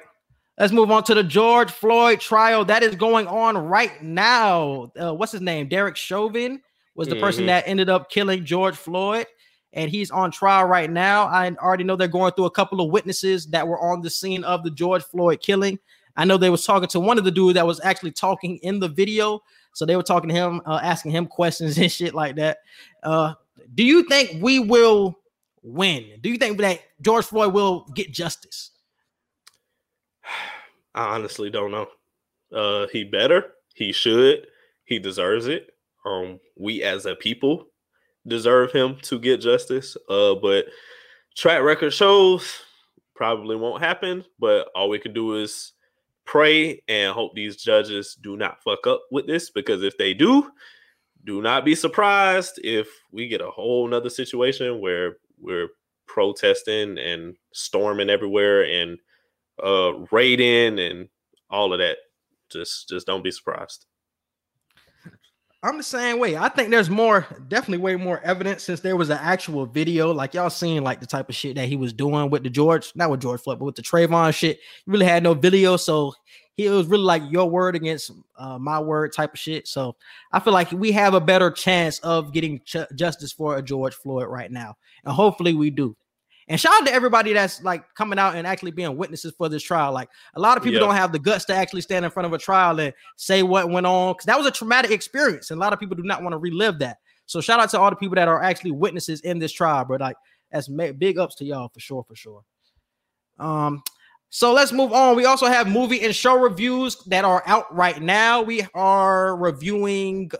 Let's 0.60 0.74
move 0.74 0.90
on 0.90 1.04
to 1.04 1.14
the 1.14 1.24
George 1.24 1.70
Floyd 1.70 2.20
trial 2.20 2.66
that 2.66 2.82
is 2.82 2.94
going 2.94 3.26
on 3.26 3.56
right 3.56 4.02
now. 4.02 4.92
Uh, 4.94 5.14
what's 5.14 5.32
his 5.32 5.40
name? 5.40 5.68
Derek 5.68 5.96
Chauvin 5.96 6.60
was 6.94 7.08
the 7.08 7.16
person 7.16 7.44
Mhm. 7.44 7.46
that 7.46 7.64
ended 7.66 7.88
up 7.88 8.10
killing 8.10 8.44
George 8.44 8.76
Floyd, 8.76 9.26
and 9.72 9.90
he's 9.90 10.10
on 10.10 10.30
trial 10.30 10.66
right 10.66 10.90
now. 10.90 11.24
I 11.24 11.50
already 11.62 11.84
know 11.84 11.96
they're 11.96 12.08
going 12.08 12.32
through 12.32 12.44
a 12.44 12.50
couple 12.50 12.82
of 12.82 12.90
witnesses 12.90 13.46
that 13.46 13.66
were 13.66 13.80
on 13.80 14.02
the 14.02 14.10
scene 14.10 14.44
of 14.44 14.62
the 14.62 14.70
George 14.70 15.02
Floyd 15.02 15.40
killing. 15.40 15.78
I 16.14 16.26
know 16.26 16.36
they 16.36 16.50
was 16.50 16.66
talking 16.66 16.88
to 16.88 17.00
one 17.00 17.16
of 17.16 17.24
the 17.24 17.30
dudes 17.30 17.54
that 17.54 17.66
was 17.66 17.80
actually 17.82 18.12
talking 18.12 18.58
in 18.58 18.80
the 18.80 18.88
video, 18.88 19.40
so 19.72 19.86
they 19.86 19.96
were 19.96 20.02
talking 20.02 20.28
to 20.28 20.34
him, 20.34 20.60
uh, 20.66 20.80
asking 20.82 21.12
him 21.12 21.26
questions 21.38 21.78
and 21.78 21.90
shit 21.90 22.12
like 22.12 22.36
that. 22.36 22.58
Uh, 23.02 23.32
do 23.74 23.82
you 23.82 24.02
think 24.02 24.42
we 24.42 24.58
will 24.58 25.16
win? 25.62 26.18
Do 26.20 26.28
you 26.28 26.36
think 26.36 26.58
that 26.58 26.80
George 27.00 27.24
Floyd 27.24 27.54
will 27.54 27.86
get 27.94 28.12
justice? 28.12 28.69
I 31.00 31.14
honestly 31.14 31.48
don't 31.48 31.70
know. 31.70 31.88
Uh, 32.52 32.86
he 32.92 33.04
better. 33.04 33.54
He 33.74 33.90
should. 33.90 34.46
He 34.84 34.98
deserves 34.98 35.46
it. 35.46 35.70
Um, 36.04 36.38
we 36.58 36.82
as 36.82 37.06
a 37.06 37.14
people 37.14 37.68
deserve 38.26 38.70
him 38.70 38.98
to 39.02 39.18
get 39.18 39.40
justice. 39.40 39.96
Uh, 40.10 40.34
but 40.34 40.66
track 41.34 41.62
record 41.62 41.94
shows 41.94 42.60
probably 43.14 43.56
won't 43.56 43.82
happen. 43.82 44.26
But 44.38 44.68
all 44.74 44.90
we 44.90 44.98
can 44.98 45.14
do 45.14 45.36
is 45.36 45.72
pray 46.26 46.82
and 46.86 47.14
hope 47.14 47.34
these 47.34 47.56
judges 47.56 48.18
do 48.20 48.36
not 48.36 48.62
fuck 48.62 48.86
up 48.86 49.00
with 49.10 49.26
this. 49.26 49.48
Because 49.48 49.82
if 49.82 49.96
they 49.96 50.12
do, 50.12 50.50
do 51.24 51.40
not 51.40 51.64
be 51.64 51.74
surprised 51.74 52.60
if 52.62 52.88
we 53.10 53.26
get 53.26 53.40
a 53.40 53.50
whole 53.50 53.88
nother 53.88 54.10
situation 54.10 54.82
where 54.82 55.16
we're 55.40 55.68
protesting 56.06 56.98
and 56.98 57.36
storming 57.54 58.10
everywhere 58.10 58.64
and 58.64 58.98
uh 59.62 60.06
raiding 60.10 60.78
and 60.78 61.08
all 61.50 61.72
of 61.72 61.78
that. 61.78 61.98
Just 62.50 62.88
just 62.88 63.06
don't 63.06 63.24
be 63.24 63.30
surprised. 63.30 63.86
I'm 65.62 65.76
the 65.76 65.82
same 65.82 66.18
way. 66.18 66.38
I 66.38 66.48
think 66.48 66.70
there's 66.70 66.88
more, 66.88 67.26
definitely 67.48 67.84
way 67.84 67.94
more 67.94 68.18
evidence 68.20 68.62
since 68.62 68.80
there 68.80 68.96
was 68.96 69.10
an 69.10 69.18
actual 69.20 69.66
video. 69.66 70.10
Like 70.10 70.32
y'all 70.32 70.48
seen 70.48 70.82
like 70.82 71.00
the 71.00 71.06
type 71.06 71.28
of 71.28 71.34
shit 71.34 71.56
that 71.56 71.68
he 71.68 71.76
was 71.76 71.92
doing 71.92 72.30
with 72.30 72.44
the 72.44 72.50
George, 72.50 72.92
not 72.94 73.10
with 73.10 73.20
George 73.20 73.42
Floyd, 73.42 73.58
but 73.58 73.66
with 73.66 73.74
the 73.74 73.82
Trayvon 73.82 74.34
shit. 74.34 74.56
He 74.56 74.90
really 74.90 75.04
had 75.04 75.22
no 75.22 75.34
video, 75.34 75.76
so 75.76 76.14
he 76.56 76.66
was 76.70 76.86
really 76.86 77.04
like 77.04 77.22
your 77.28 77.50
word 77.50 77.76
against 77.76 78.10
uh, 78.38 78.58
my 78.58 78.80
word 78.80 79.12
type 79.12 79.34
of 79.34 79.38
shit. 79.38 79.68
So 79.68 79.96
I 80.32 80.40
feel 80.40 80.54
like 80.54 80.72
we 80.72 80.92
have 80.92 81.12
a 81.12 81.20
better 81.20 81.50
chance 81.50 81.98
of 81.98 82.32
getting 82.32 82.60
ch- 82.60 82.76
justice 82.94 83.32
for 83.32 83.58
a 83.58 83.62
George 83.62 83.94
Floyd 83.94 84.28
right 84.28 84.50
now, 84.50 84.76
and 85.04 85.12
hopefully 85.12 85.52
we 85.52 85.68
do. 85.68 85.94
And 86.50 86.60
shout 86.60 86.72
out 86.80 86.86
to 86.88 86.92
everybody 86.92 87.32
that's 87.32 87.62
like 87.62 87.84
coming 87.94 88.18
out 88.18 88.34
and 88.34 88.44
actually 88.44 88.72
being 88.72 88.96
witnesses 88.96 89.32
for 89.38 89.48
this 89.48 89.62
trial. 89.62 89.92
Like 89.92 90.08
a 90.34 90.40
lot 90.40 90.56
of 90.56 90.64
people 90.64 90.80
Yeah. 90.80 90.86
don't 90.88 90.96
have 90.96 91.12
the 91.12 91.18
guts 91.20 91.44
to 91.44 91.54
actually 91.54 91.80
stand 91.80 92.04
in 92.04 92.10
front 92.10 92.26
of 92.26 92.32
a 92.32 92.38
trial 92.38 92.80
and 92.80 92.92
say 93.16 93.44
what 93.44 93.70
went 93.70 93.86
on 93.86 94.14
because 94.14 94.26
that 94.26 94.36
was 94.36 94.48
a 94.48 94.50
traumatic 94.50 94.90
experience, 94.90 95.52
and 95.52 95.58
a 95.58 95.60
lot 95.60 95.72
of 95.72 95.78
people 95.78 95.94
do 95.96 96.02
not 96.02 96.22
want 96.24 96.32
to 96.32 96.38
relive 96.38 96.80
that. 96.80 96.98
So 97.26 97.40
shout 97.40 97.60
out 97.60 97.70
to 97.70 97.78
all 97.78 97.88
the 97.88 97.94
people 97.96 98.16
that 98.16 98.26
are 98.26 98.42
actually 98.42 98.72
witnesses 98.72 99.20
in 99.20 99.38
this 99.38 99.52
trial, 99.52 99.84
bro. 99.84 99.98
Like 99.98 100.16
that's 100.50 100.66
big 100.66 101.18
ups 101.18 101.36
to 101.36 101.44
y'all 101.44 101.68
for 101.68 101.78
sure, 101.78 102.02
for 102.02 102.16
sure. 102.16 102.42
Um, 103.38 103.84
so 104.28 104.52
let's 104.52 104.72
move 104.72 104.92
on. 104.92 105.14
We 105.14 105.26
also 105.26 105.46
have 105.46 105.68
movie 105.68 106.02
and 106.02 106.14
show 106.14 106.36
reviews 106.36 106.96
that 107.04 107.24
are 107.24 107.44
out 107.46 107.72
right 107.72 108.02
now. 108.02 108.42
We 108.42 108.66
are 108.74 109.36
reviewing 109.36 110.32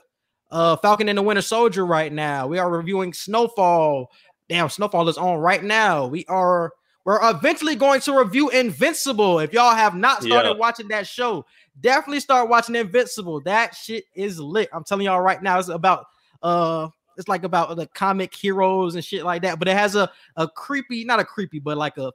uh 0.51 0.75
Falcon 0.79 1.09
and 1.09 1.17
the 1.19 1.23
Winter 1.23 1.43
Soldier 1.43 1.87
right 1.87 2.13
now. 2.13 2.49
We 2.49 2.59
are 2.59 2.69
reviewing 2.69 3.13
Snowfall. 3.13 4.11
Damn, 4.51 4.69
Snowfall 4.69 5.09
is 5.09 5.17
on 5.17 5.39
right 5.39 5.63
now. 5.63 6.09
We 6.09 6.27
are 6.27 6.73
we're 7.05 7.21
eventually 7.31 7.77
going 7.77 8.01
to 8.01 8.19
review 8.19 8.51
Invincible. 8.51 9.39
If 9.39 9.53
y'all 9.53 9.75
have 9.77 9.95
not 9.95 10.25
started 10.25 10.51
Yeah. 10.51 10.57
watching 10.57 10.89
that 10.89 11.07
show, 11.07 11.47
definitely 11.81 12.19
start 12.19 12.49
watching 12.49 12.75
Invincible. 12.75 13.41
That 13.43 13.77
shit 13.77 14.05
is 14.15 14.41
lit. 14.41 14.69
I'm 14.73 14.83
telling 14.83 15.07
y'all 15.07 15.21
right 15.21 15.41
now, 15.41 15.61
it's 15.61 15.69
about 15.69 16.07
uh 16.43 16.89
it's 17.17 17.29
like 17.29 17.45
about 17.45 17.77
the 17.77 17.87
comic 17.87 18.35
heroes 18.35 18.97
and 18.97 19.05
shit 19.05 19.25
like 19.25 19.43
that, 19.43 19.61
but 19.61 19.69
it 19.69 19.77
has 19.77 19.95
a 19.95 20.11
a 20.35 20.49
creepy, 20.49 21.05
not 21.05 21.21
a 21.21 21.25
creepy, 21.25 21.61
but 21.61 21.79
like 21.79 21.97
a 21.97 22.13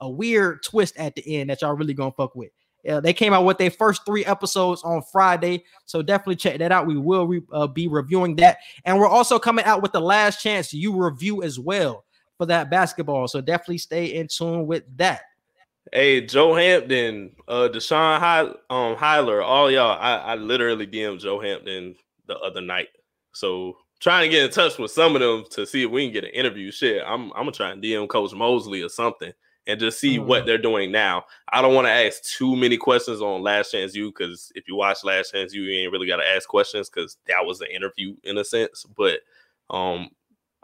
a 0.00 0.08
weird 0.08 0.62
twist 0.62 0.96
at 0.96 1.16
the 1.16 1.36
end 1.36 1.50
that 1.50 1.60
y'all 1.62 1.74
really 1.74 1.94
gonna 1.94 2.12
fuck 2.12 2.36
with. 2.36 2.50
Yeah, 2.84 3.00
they 3.00 3.14
came 3.14 3.32
out 3.32 3.44
with 3.44 3.58
their 3.58 3.70
first 3.70 4.04
three 4.04 4.24
episodes 4.26 4.82
on 4.82 5.02
Friday, 5.10 5.64
so 5.86 6.02
definitely 6.02 6.36
check 6.36 6.58
that 6.58 6.70
out. 6.70 6.86
We 6.86 6.98
will 6.98 7.26
re- 7.26 7.40
uh, 7.50 7.66
be 7.66 7.88
reviewing 7.88 8.36
that, 8.36 8.58
and 8.84 8.98
we're 8.98 9.08
also 9.08 9.38
coming 9.38 9.64
out 9.64 9.80
with 9.82 9.92
the 9.92 10.00
Last 10.00 10.42
Chance 10.42 10.74
U 10.74 10.92
review 11.02 11.42
as 11.42 11.58
well 11.58 12.04
for 12.36 12.46
that 12.46 12.70
basketball. 12.70 13.26
So 13.26 13.40
definitely 13.40 13.78
stay 13.78 14.06
in 14.14 14.28
tune 14.28 14.66
with 14.66 14.84
that. 14.96 15.22
Hey, 15.92 16.20
Joe 16.26 16.54
Hampton, 16.54 17.32
uh 17.48 17.68
Deshaun 17.72 18.18
Hy- 18.18 18.54
um 18.70 18.96
Highler, 18.96 19.42
all 19.42 19.70
y'all. 19.70 19.98
I, 19.98 20.16
I 20.16 20.34
literally 20.34 20.86
DM'd 20.86 21.20
Joe 21.20 21.40
Hampton 21.40 21.94
the 22.26 22.38
other 22.38 22.60
night. 22.60 22.88
So 23.32 23.76
trying 24.00 24.24
to 24.24 24.28
get 24.28 24.44
in 24.44 24.50
touch 24.50 24.78
with 24.78 24.90
some 24.90 25.14
of 25.14 25.22
them 25.22 25.44
to 25.52 25.66
see 25.66 25.84
if 25.84 25.90
we 25.90 26.04
can 26.04 26.12
get 26.12 26.24
an 26.24 26.30
interview. 26.30 26.70
Shit, 26.70 27.02
I'm 27.06 27.32
I'm 27.32 27.42
gonna 27.44 27.52
try 27.52 27.70
and 27.70 27.82
DM 27.82 28.08
Coach 28.08 28.34
Mosley 28.34 28.82
or 28.82 28.88
something 28.88 29.32
and 29.66 29.80
just 29.80 29.98
see 29.98 30.18
Mhm. 30.18 30.26
what 30.26 30.46
they're 30.46 30.58
doing 30.58 30.92
now. 30.92 31.24
I 31.52 31.62
don't 31.62 31.74
want 31.74 31.86
to 31.86 31.90
ask 31.92 32.22
too 32.24 32.54
many 32.56 32.76
questions 32.76 33.22
on 33.22 33.42
Last 33.42 33.70
Chance 33.72 33.94
U 33.94 34.10
because 34.10 34.52
if 34.54 34.68
you 34.68 34.76
watch 34.76 35.04
Last 35.04 35.32
Chance 35.32 35.54
U, 35.54 35.62
you 35.62 35.80
ain't 35.82 35.92
really 35.92 36.06
got 36.06 36.16
to 36.16 36.28
ask 36.28 36.48
questions 36.48 36.90
because 36.90 37.16
that 37.26 37.46
was 37.46 37.60
an 37.60 37.68
interview 37.74 38.14
in 38.24 38.36
a 38.38 38.44
sense. 38.44 38.84
But 38.96 39.20
um, 39.70 40.10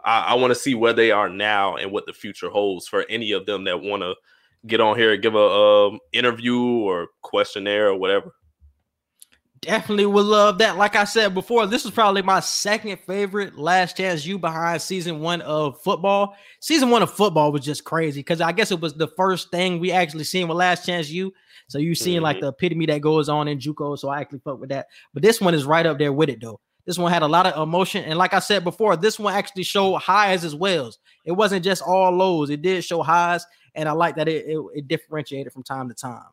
I, 0.03 0.19
I 0.29 0.33
want 0.35 0.51
to 0.51 0.55
see 0.59 0.75
where 0.75 0.93
they 0.93 1.11
are 1.11 1.29
now 1.29 1.75
and 1.75 1.91
what 1.91 2.05
the 2.05 2.13
future 2.13 2.49
holds 2.49 2.87
for 2.87 3.05
any 3.09 3.31
of 3.31 3.45
them 3.45 3.63
that 3.65 3.81
want 3.81 4.03
to 4.03 4.15
get 4.67 4.79
on 4.79 4.97
here 4.97 5.13
and 5.13 5.21
give 5.23 5.33
a 5.35 5.39
um, 5.39 5.99
interview 6.13 6.59
or 6.61 7.07
questionnaire 7.23 7.87
or 7.87 7.95
whatever. 7.97 8.31
Definitely 9.61 10.07
would 10.07 10.25
love 10.25 10.57
that. 10.57 10.77
Like 10.77 10.95
I 10.95 11.03
said 11.03 11.35
before, 11.35 11.67
this 11.67 11.85
is 11.85 11.91
probably 11.91 12.23
my 12.23 12.39
second 12.39 12.97
favorite 13.01 13.59
Last 13.59 13.95
Chance 13.95 14.25
U 14.25 14.39
behind 14.39 14.81
season 14.81 15.19
one 15.19 15.41
of 15.41 15.79
football. 15.83 16.35
Season 16.59 16.89
one 16.89 17.03
of 17.03 17.11
football 17.13 17.51
was 17.51 17.63
just 17.63 17.83
crazy 17.83 18.21
because 18.21 18.41
I 18.41 18.53
guess 18.53 18.71
it 18.71 18.79
was 18.79 18.95
the 18.95 19.09
first 19.09 19.51
thing 19.51 19.79
we 19.79 19.91
actually 19.91 20.23
seen 20.23 20.47
with 20.47 20.57
Last 20.57 20.83
Chance 20.87 21.11
U. 21.11 21.31
So 21.67 21.77
you 21.77 21.93
seeing 21.93 22.21
like 22.21 22.37
Mhm. 22.37 22.41
the 22.41 22.47
epitome 22.47 22.87
that 22.87 23.01
goes 23.01 23.29
on 23.29 23.47
in 23.47 23.59
JUCO. 23.59 23.99
So 23.99 24.09
I 24.09 24.19
actually 24.21 24.39
fuck 24.39 24.59
with 24.59 24.69
that. 24.69 24.87
But 25.13 25.21
this 25.21 25.39
one 25.39 25.53
is 25.53 25.63
right 25.63 25.85
up 25.85 25.99
there 25.99 26.11
with 26.11 26.29
it 26.29 26.41
though. 26.41 26.59
This 26.87 26.97
one 26.97 27.11
had 27.11 27.21
a 27.21 27.27
lot 27.27 27.45
of 27.45 27.61
emotion, 27.61 28.03
and 28.05 28.17
like 28.17 28.33
I 28.33 28.39
said 28.39 28.63
before, 28.63 28.97
this 28.97 29.19
one 29.19 29.35
actually 29.35 29.61
showed 29.61 29.97
highs 29.97 30.43
as 30.43 30.55
well. 30.55 30.91
It 31.23 31.33
wasn't 31.33 31.63
just 31.63 31.83
all 31.83 32.11
lows; 32.11 32.49
it 32.49 32.63
did 32.63 32.83
show 32.83 33.03
highs, 33.03 33.45
and 33.75 33.87
I 33.87 33.91
like 33.91 34.15
that 34.15 34.27
it, 34.27 34.47
it, 34.47 34.57
it 34.73 34.87
differentiated 34.87 35.53
from 35.53 35.61
time 35.61 35.87
to 35.89 35.93
time. 35.93 36.23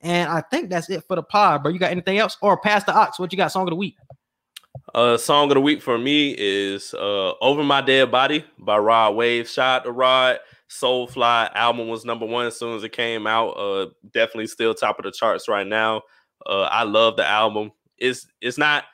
And 0.00 0.30
I 0.30 0.42
think 0.42 0.70
that's 0.70 0.90
it 0.90 1.04
for 1.08 1.16
the 1.16 1.22
pod, 1.22 1.62
bro. 1.62 1.72
You 1.72 1.78
got 1.78 1.90
anything 1.90 2.18
else? 2.18 2.36
Or 2.40 2.58
past 2.58 2.86
the 2.86 2.96
aux? 2.96 3.10
What 3.16 3.32
you 3.32 3.36
got? 3.36 3.50
Song 3.50 3.64
of 3.64 3.70
the 3.70 3.76
week? 3.76 3.96
Uh, 4.94 5.16
song 5.16 5.50
of 5.50 5.54
the 5.54 5.60
week 5.60 5.82
for 5.82 5.98
me 5.98 6.34
is 6.38 6.94
uh, 6.94 7.32
"Over 7.40 7.64
My 7.64 7.80
Dead 7.80 8.10
Body" 8.10 8.44
by 8.58 8.78
Rod 8.78 9.16
Wave. 9.16 9.48
Shout 9.48 9.80
out 9.80 9.84
to 9.84 9.92
Rod. 9.92 10.38
Soulfly 10.70 11.50
album 11.54 11.88
was 11.88 12.04
number 12.04 12.26
one 12.26 12.46
as 12.46 12.58
soon 12.58 12.76
as 12.76 12.84
it 12.84 12.92
came 12.92 13.26
out. 13.26 13.50
Uh, 13.50 13.86
definitely 14.12 14.46
still 14.46 14.74
top 14.74 14.98
of 14.98 15.04
the 15.04 15.10
charts 15.10 15.48
right 15.48 15.66
now. 15.66 16.02
Uh, 16.46 16.62
I 16.62 16.84
love 16.84 17.16
the 17.16 17.26
album. 17.26 17.72
It's 17.96 18.26
it's 18.40 18.58
not. 18.58 18.84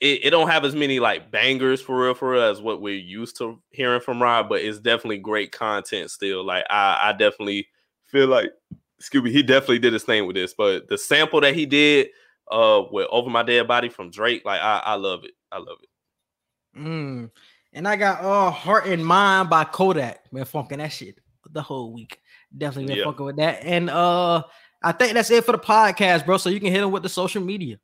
It, 0.00 0.26
it 0.26 0.30
don't 0.30 0.48
have 0.48 0.64
as 0.64 0.76
many 0.76 1.00
like 1.00 1.30
bangers 1.30 1.80
for 1.80 2.04
real 2.04 2.14
for 2.14 2.30
real 2.30 2.42
as 2.42 2.62
what 2.62 2.80
we're 2.80 2.94
used 2.94 3.36
to 3.38 3.60
hearing 3.70 4.00
from 4.00 4.22
Rod, 4.22 4.48
but 4.48 4.60
it's 4.60 4.78
definitely 4.78 5.18
great 5.18 5.52
content 5.52 6.10
still. 6.10 6.44
Like 6.44 6.64
I, 6.70 7.08
I 7.08 7.12
definitely 7.12 7.68
feel 8.06 8.28
like 8.28 8.50
excuse 8.98 9.22
me, 9.22 9.32
he 9.32 9.42
definitely 9.42 9.78
did 9.78 9.92
his 9.92 10.04
thing 10.04 10.26
with 10.26 10.36
this. 10.36 10.54
But 10.54 10.88
the 10.88 10.98
sample 10.98 11.40
that 11.40 11.54
he 11.54 11.66
did 11.66 12.08
uh 12.50 12.82
with 12.90 13.06
Over 13.10 13.30
My 13.30 13.42
Dead 13.42 13.66
Body 13.68 13.88
from 13.88 14.10
Drake, 14.10 14.44
like 14.44 14.60
I, 14.60 14.78
I 14.84 14.94
love 14.94 15.24
it. 15.24 15.32
I 15.52 15.58
love 15.58 15.78
it. 15.82 16.78
Mm. 16.80 17.30
And 17.72 17.88
I 17.88 17.96
got 17.96 18.24
uh 18.24 18.50
Heart 18.50 18.86
and 18.86 19.04
Mind 19.04 19.50
by 19.50 19.64
Kodak. 19.64 20.30
Been 20.32 20.44
funking 20.44 20.78
that 20.78 20.92
shit 20.92 21.18
the 21.50 21.62
whole 21.62 21.92
week. 21.92 22.20
Definitely 22.56 22.88
been 22.88 22.98
Yeah. 22.98 23.04
fucking 23.04 23.26
with 23.26 23.36
that. 23.36 23.62
And 23.64 23.90
uh 23.90 24.42
I 24.82 24.92
think 24.92 25.14
that's 25.14 25.30
it 25.30 25.44
for 25.44 25.52
the 25.52 25.58
podcast, 25.58 26.24
bro. 26.24 26.36
So 26.36 26.50
you 26.50 26.60
can 26.60 26.70
hit 26.72 26.82
him 26.82 26.92
with 26.92 27.02
the 27.02 27.08
social 27.08 27.42
media. 27.42 27.78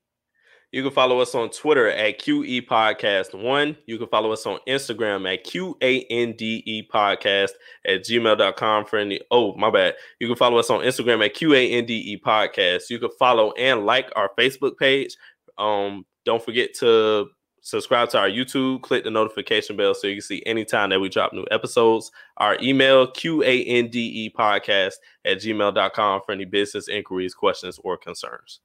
You 0.75 0.83
can 0.83 0.91
follow 0.91 1.21
us 1.21 1.37
on 1.37 1.51
Twitter 1.51 1.89
at 1.89 2.19
QE 2.19 2.67
Podcast 2.67 3.33
One. 3.33 3.77
You 3.87 3.97
can 3.97 4.09
follow 4.09 4.33
us 4.33 4.45
on 4.45 4.59
Instagram 4.67 5.33
at 5.33 5.47
QANDE 5.47 6.89
Podcast 6.93 7.51
at 7.87 8.03
gmail.com 8.03 8.85
for 8.87 8.99
any. 8.99 9.21
Oh, 9.31 9.55
my 9.55 9.71
bad. 9.71 9.95
You 10.19 10.27
can 10.27 10.35
follow 10.35 10.59
us 10.59 10.71
on 10.71 10.81
Instagram 10.81 11.25
at 11.25 11.37
QANDE 11.37 12.21
Podcast. 12.23 12.91
You 12.91 12.99
can 12.99 13.11
follow 13.21 13.53
and 13.53 13.87
like 13.87 14.11
our 14.17 14.33
Facebook 14.37 14.77
page. 14.77 15.17
Um, 15.59 16.07
don't 16.25 16.45
forget 16.45 16.75
to 16.81 17.29
subscribe 17.61 18.09
to 18.09 18.19
our 18.19 18.29
YouTube, 18.29 18.83
click 18.83 19.05
the 19.05 19.13
notification 19.13 19.77
bell 19.77 19.95
so 19.95 20.09
you 20.09 20.17
can 20.17 20.23
see 20.23 20.43
anytime 20.45 20.91
that 20.91 20.99
we 20.99 21.09
drop 21.09 21.33
new 21.33 21.47
episodes. 21.53 22.11
Our 22.39 22.59
email, 22.61 23.07
QANDE 23.13 24.33
Podcast 24.33 24.95
at 25.25 25.39
gmail.com 25.39 26.23
for 26.27 26.33
any 26.33 26.47
business 26.47 26.89
inquiries, 26.89 27.33
questions, 27.33 27.79
or 27.85 27.97
concerns. 27.97 28.59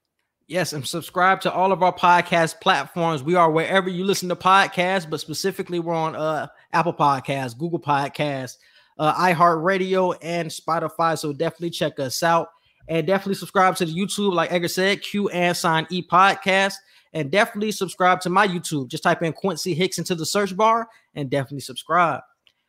Yes, 0.49 0.73
and 0.73 0.85
subscribe 0.85 1.41
to 1.41 1.53
all 1.53 1.71
of 1.71 1.83
our 1.83 1.93
podcast 1.93 2.59
platforms. 2.59 3.21
We 3.21 3.35
are 3.35 3.51
wherever 3.51 3.87
you 3.87 4.03
listen 4.03 4.29
to 4.29 4.35
podcasts, 4.35 5.07
but 5.07 5.19
specifically 5.19 5.79
we're 5.79 5.93
on 5.93 6.15
uh 6.15 6.47
Apple 6.73 6.93
Podcasts, 6.93 7.55
Google 7.55 7.79
Podcasts, 7.79 8.57
uh, 8.97 9.13
iHeartRadio, 9.13 10.17
and 10.23 10.49
Spotify. 10.49 11.19
So 11.19 11.33
definitely 11.33 11.69
check 11.69 11.99
us 11.99 12.23
out. 12.23 12.47
And 12.87 13.05
definitely 13.05 13.35
subscribe 13.35 13.75
to 13.75 13.85
the 13.85 13.93
YouTube, 13.93 14.33
like 14.33 14.51
Edgar 14.51 14.69
said, 14.69 15.03
Q 15.03 15.29
and 15.29 15.55
Sign 15.55 15.85
E 15.91 16.01
Podcast. 16.01 16.73
And 17.13 17.29
definitely 17.29 17.71
subscribe 17.71 18.19
to 18.21 18.31
my 18.31 18.47
YouTube. 18.47 18.87
Just 18.87 19.03
type 19.03 19.21
in 19.21 19.33
Quincy 19.33 19.75
Hicks 19.75 19.99
into 19.99 20.15
the 20.15 20.25
search 20.25 20.57
bar 20.57 20.89
and 21.13 21.29
definitely 21.29 21.59
subscribe. 21.59 22.21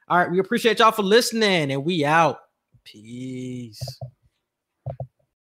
All 0.07 0.19
right, 0.19 0.31
we 0.31 0.39
appreciate 0.39 0.81
y'all 0.81 0.93
for 0.93 1.03
listening, 1.03 1.73
and 1.73 1.83
we 1.83 2.05
out. 2.05 2.41
Peace. 2.85 3.81